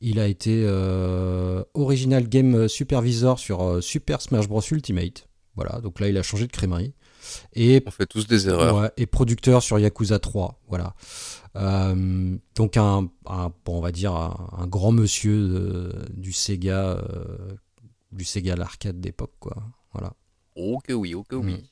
[0.00, 0.66] Il a été
[1.74, 5.26] original game supervisor sur Super Smash Bros Ultimate.
[5.54, 6.92] Voilà, donc là, il a changé de crémerie.
[7.54, 8.76] Et On fait tous des erreurs.
[8.76, 10.94] Ouais, et producteur sur Yakuza 3, voilà.
[11.56, 16.98] Euh, donc un, un- bon, on va dire un, un grand monsieur de- du Sega,
[16.98, 17.36] euh,
[18.12, 19.56] du Sega l'arcade d'époque, quoi.
[19.92, 20.12] Voilà.
[20.54, 21.54] Oh que oui, oh que oui.
[21.54, 21.62] Mm.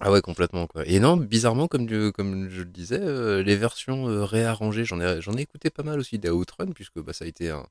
[0.00, 0.86] Ah ouais, complètement quoi.
[0.86, 5.00] Et non, bizarrement, comme, je- comme je le disais, euh, les versions euh, réarrangées, j'en
[5.00, 7.66] ai, j'en ai écouté pas mal aussi d'Outrun, puisque bah, ça a été un,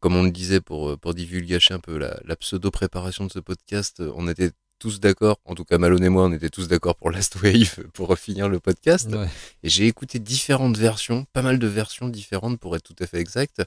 [0.00, 4.02] comme on le disait pour, pour divulgacher un peu la, la pseudo-préparation de ce podcast,
[4.14, 7.10] on était tous d'accord, en tout cas Malone et moi, on était tous d'accord pour
[7.10, 9.10] Last Wave pour finir le podcast.
[9.12, 9.28] Ouais.
[9.62, 13.18] Et j'ai écouté différentes versions, pas mal de versions différentes pour être tout à fait
[13.18, 13.62] exact.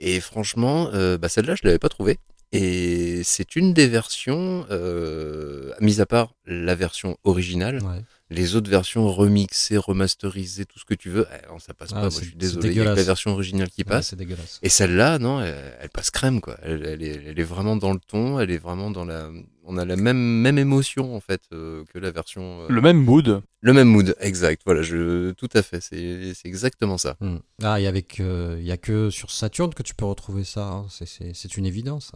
[0.00, 2.18] Et franchement, euh, bah celle-là, je l'avais pas trouvée.
[2.52, 8.02] Et c'est une des versions, euh, mis à part la version originale, Ouais.
[8.30, 11.94] Les autres versions remixées, remasterisées, tout ce que tu veux, eh, non, ça passe Ah,
[11.94, 12.00] pas.
[12.02, 12.68] Moi, je suis désolé.
[12.70, 14.08] Il y a que la version originale qui Ouais, passe.
[14.08, 14.58] c'est dégueulasse.
[14.62, 16.58] Et celle-là, non, elle, elle passe crème, quoi.
[16.62, 19.30] Elle, elle est, elle est vraiment dans le ton, elle est vraiment dans la.
[19.70, 22.62] On a la même, même émotion, en fait, euh, que la version.
[22.62, 23.42] euh, Le même mood.
[23.60, 24.62] le même mood, exact.
[24.64, 25.80] Voilà, je, tout à fait.
[25.82, 27.16] C'est, c'est exactement ça.
[27.20, 27.36] Hmm.
[27.62, 30.44] Ah, il y avait que, il y a que sur Saturn que tu peux retrouver
[30.44, 30.64] ça.
[30.68, 30.86] hein.
[30.90, 32.12] C'est- C'est c'est une évidence.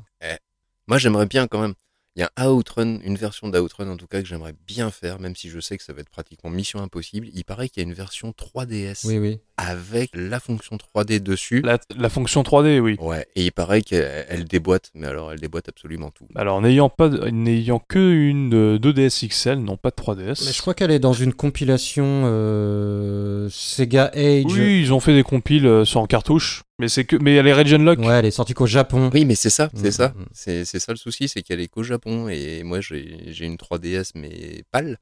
[0.89, 1.75] Moi, j'aimerais bien quand même.
[2.15, 5.19] Il y a un Outrun, une version d'Outrun en tout cas que j'aimerais bien faire,
[5.19, 7.29] même si je sais que ça va être pratiquement mission impossible.
[7.33, 9.39] Il paraît qu'il y a une version 3DS Oui, oui.
[9.57, 11.63] avec la fonction 3D dessus.
[11.63, 12.97] La, la fonction 3D, oui.
[13.01, 16.27] Ouais, et il paraît qu'elle elle déboîte, mais alors elle déboîte absolument tout.
[16.35, 20.45] Alors, n'ayant pas, de- n'ayant que une euh, 2DS XL, non pas de 3DS.
[20.45, 24.45] Mais je crois qu'elle est dans une compilation euh, Sega Age.
[24.49, 27.47] Oui, ils ont fait des compiles euh, sur en cartouche, mais c'est que, mais elle
[27.47, 27.99] est region lock.
[28.01, 29.11] Ouais, elle est sortie qu'au Japon.
[29.15, 30.09] Oui, mais c'est ça, c'est Mm, ça.
[30.09, 30.25] mm.
[30.33, 33.57] C'est c'est ça le souci, c'est qu'elle est qu'au Japon et moi j'ai j'ai une
[33.57, 34.99] 3DS mais pâle,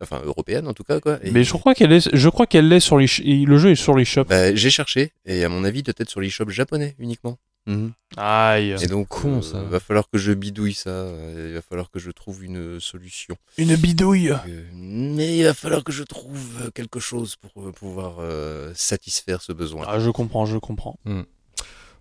[0.00, 1.18] enfin européenne en tout cas quoi.
[1.22, 3.06] Et- Mais je crois qu'elle est, je crois qu'elle est sur les,
[3.44, 4.28] le jeu est sur les shops.
[4.28, 7.36] Bah, j'ai cherché et à mon avis peut-être sur l'eShop japonais uniquement.
[7.68, 7.92] Mhm.
[8.16, 8.74] Aïe.
[8.82, 9.60] Et donc con, euh, ça.
[9.62, 13.36] va falloir que je bidouille ça, euh, il va falloir que je trouve une solution.
[13.58, 14.30] Une bidouille.
[14.30, 19.52] Euh, mais il va falloir que je trouve quelque chose pour pouvoir euh, satisfaire ce
[19.52, 19.84] besoin.
[19.86, 20.98] Ah, je comprends, je comprends.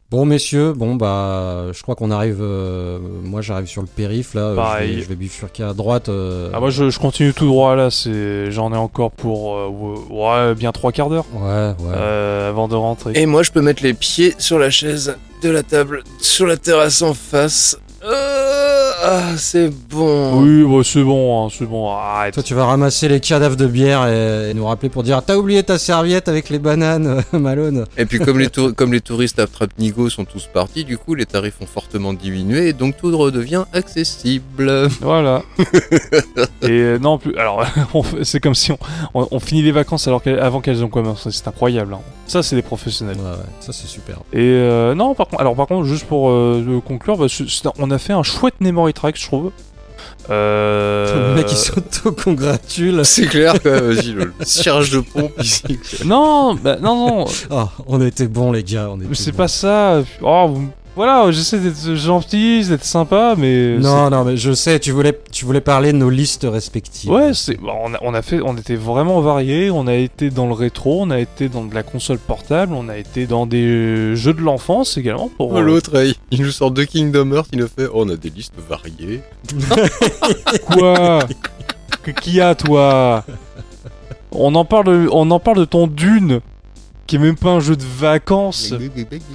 [0.10, 2.38] Bon messieurs, bon bah je crois qu'on arrive.
[2.40, 4.42] euh, moi j'arrive sur le périph là.
[4.42, 4.92] euh, Pareil.
[4.94, 6.08] Je vais, je vais bifurquer à droite.
[6.08, 7.90] euh, Ah, moi, je, je continue tout droit là.
[7.92, 9.68] C'est, j'en ai encore pour, euh,
[10.10, 11.92] ouais, bien trois quarts d'heure Ouais, ouais.
[11.94, 13.11] euh, avant de rentrer.
[13.16, 16.56] Et moi, je peux mettre les pieds sur la chaise de la table, sur la
[16.56, 17.77] terrasse en face.
[18.10, 20.42] Euh, ah, c'est bon.
[20.42, 21.92] Oui, bah, c'est bon, hein, c'est bon.
[21.92, 22.34] Arrête.
[22.34, 25.36] Toi tu vas ramasser les cadavres de bière et, et nous rappeler pour dire t'as
[25.36, 27.86] oublié ta serviette avec les bananes, Malone.
[27.98, 31.16] Et puis, comme les, tour- comme les touristes à Trapnigo sont tous partis, du coup,
[31.16, 34.88] les tarifs ont fortement diminué, et donc tout redevient accessible.
[35.02, 35.44] Voilà.
[36.61, 37.36] Et euh, non plus.
[37.38, 37.66] Alors,
[38.24, 38.77] c'est comme si on,
[39.14, 41.30] on, on finit les vacances alors avant qu'elles ont commencé.
[41.32, 41.94] C'est incroyable.
[41.94, 42.00] hein.
[42.27, 43.17] Ça, c'est des professionnels.
[43.17, 44.17] Ouais, ouais, ça c'est super.
[44.33, 47.27] Et euh, non, par contre, alors par contre, juste pour euh, conclure, bah,
[47.80, 49.51] on a fait un chouette memory track, je trouve.
[50.30, 51.30] Euh...
[51.30, 53.06] Le mec il s'auto-congratule.
[53.06, 53.80] C'est clair, quoi.
[53.80, 55.80] Vas-y, le tirage de pompe ici.
[56.06, 57.25] Non, bah, non, non.
[57.49, 59.38] Ah, on était bons les gars, on était c'est bons.
[59.38, 60.03] pas ça.
[60.22, 63.77] Oh, vous- Voilà, j'essaie d'être gentil, d'être sympa, mais.
[63.77, 67.11] Non, non, mais je sais, tu voulais, tu voulais parler de nos listes respectives.
[67.11, 70.32] Ouais, c'est bon, on a, on a fait on était vraiment variés, on a été
[70.32, 73.45] dans le rétro, on a été dans de la console portable, on a été dans
[73.45, 76.85] des euh, jeux de l'enfance également pour Oh, euh, L'autre, il il nous sort deux
[76.85, 79.22] Kingdom Hearts, il nous fait oh, on a des listes variées.
[80.66, 81.19] quoi?
[82.24, 83.24] Qui a toi?
[84.32, 86.42] On en parle de, on en parle de ton Dune
[87.08, 88.74] qui est même pas un jeu de vacances.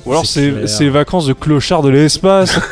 [0.07, 0.51] Ou alors C'est
[0.85, 2.59] les vacances de clochard de l'espace.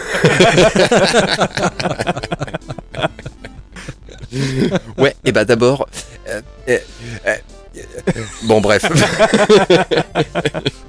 [4.96, 5.88] Ouais, et bah d'abord.
[6.28, 6.78] euh, euh,
[7.26, 7.34] euh,
[7.76, 8.84] euh, bon, bref.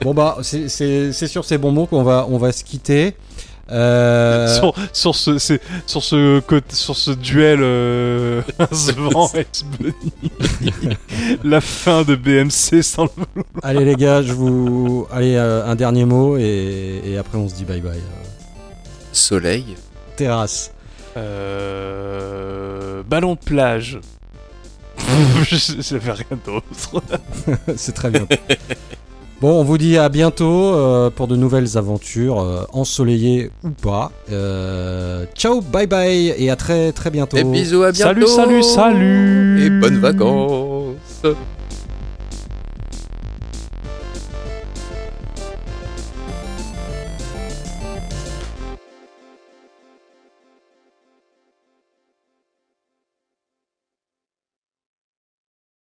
[0.01, 3.15] Bon bah, c'est- c'est c'est sur ces bons mots qu'on va, on va se quitter.
[3.72, 8.41] Euh, sur, sur ce c'est- sur ce côté- sur ce duel euh,
[11.43, 13.09] la fin de BMC sans le
[13.64, 17.56] Allez les gars, je vous, allez euh, un dernier mot et, et après on se
[17.56, 18.01] dit bye bye.
[19.14, 19.75] Soleil.
[20.17, 20.72] Terrasse.
[21.17, 24.00] Euh, ballon de plage.
[25.43, 27.01] Je- J'avais rien d'autre.
[27.75, 28.27] c'est très bien.
[29.41, 34.11] Bon, on vous dit à bientôt euh, pour de nouvelles aventures, euh, ensoleillées ou pas.
[34.31, 37.37] Euh, ciao, bye bye et à très très bientôt.
[37.37, 38.27] Et bisous, à bientôt.
[38.27, 40.95] Salut, salut, salut Et bonnes vacances.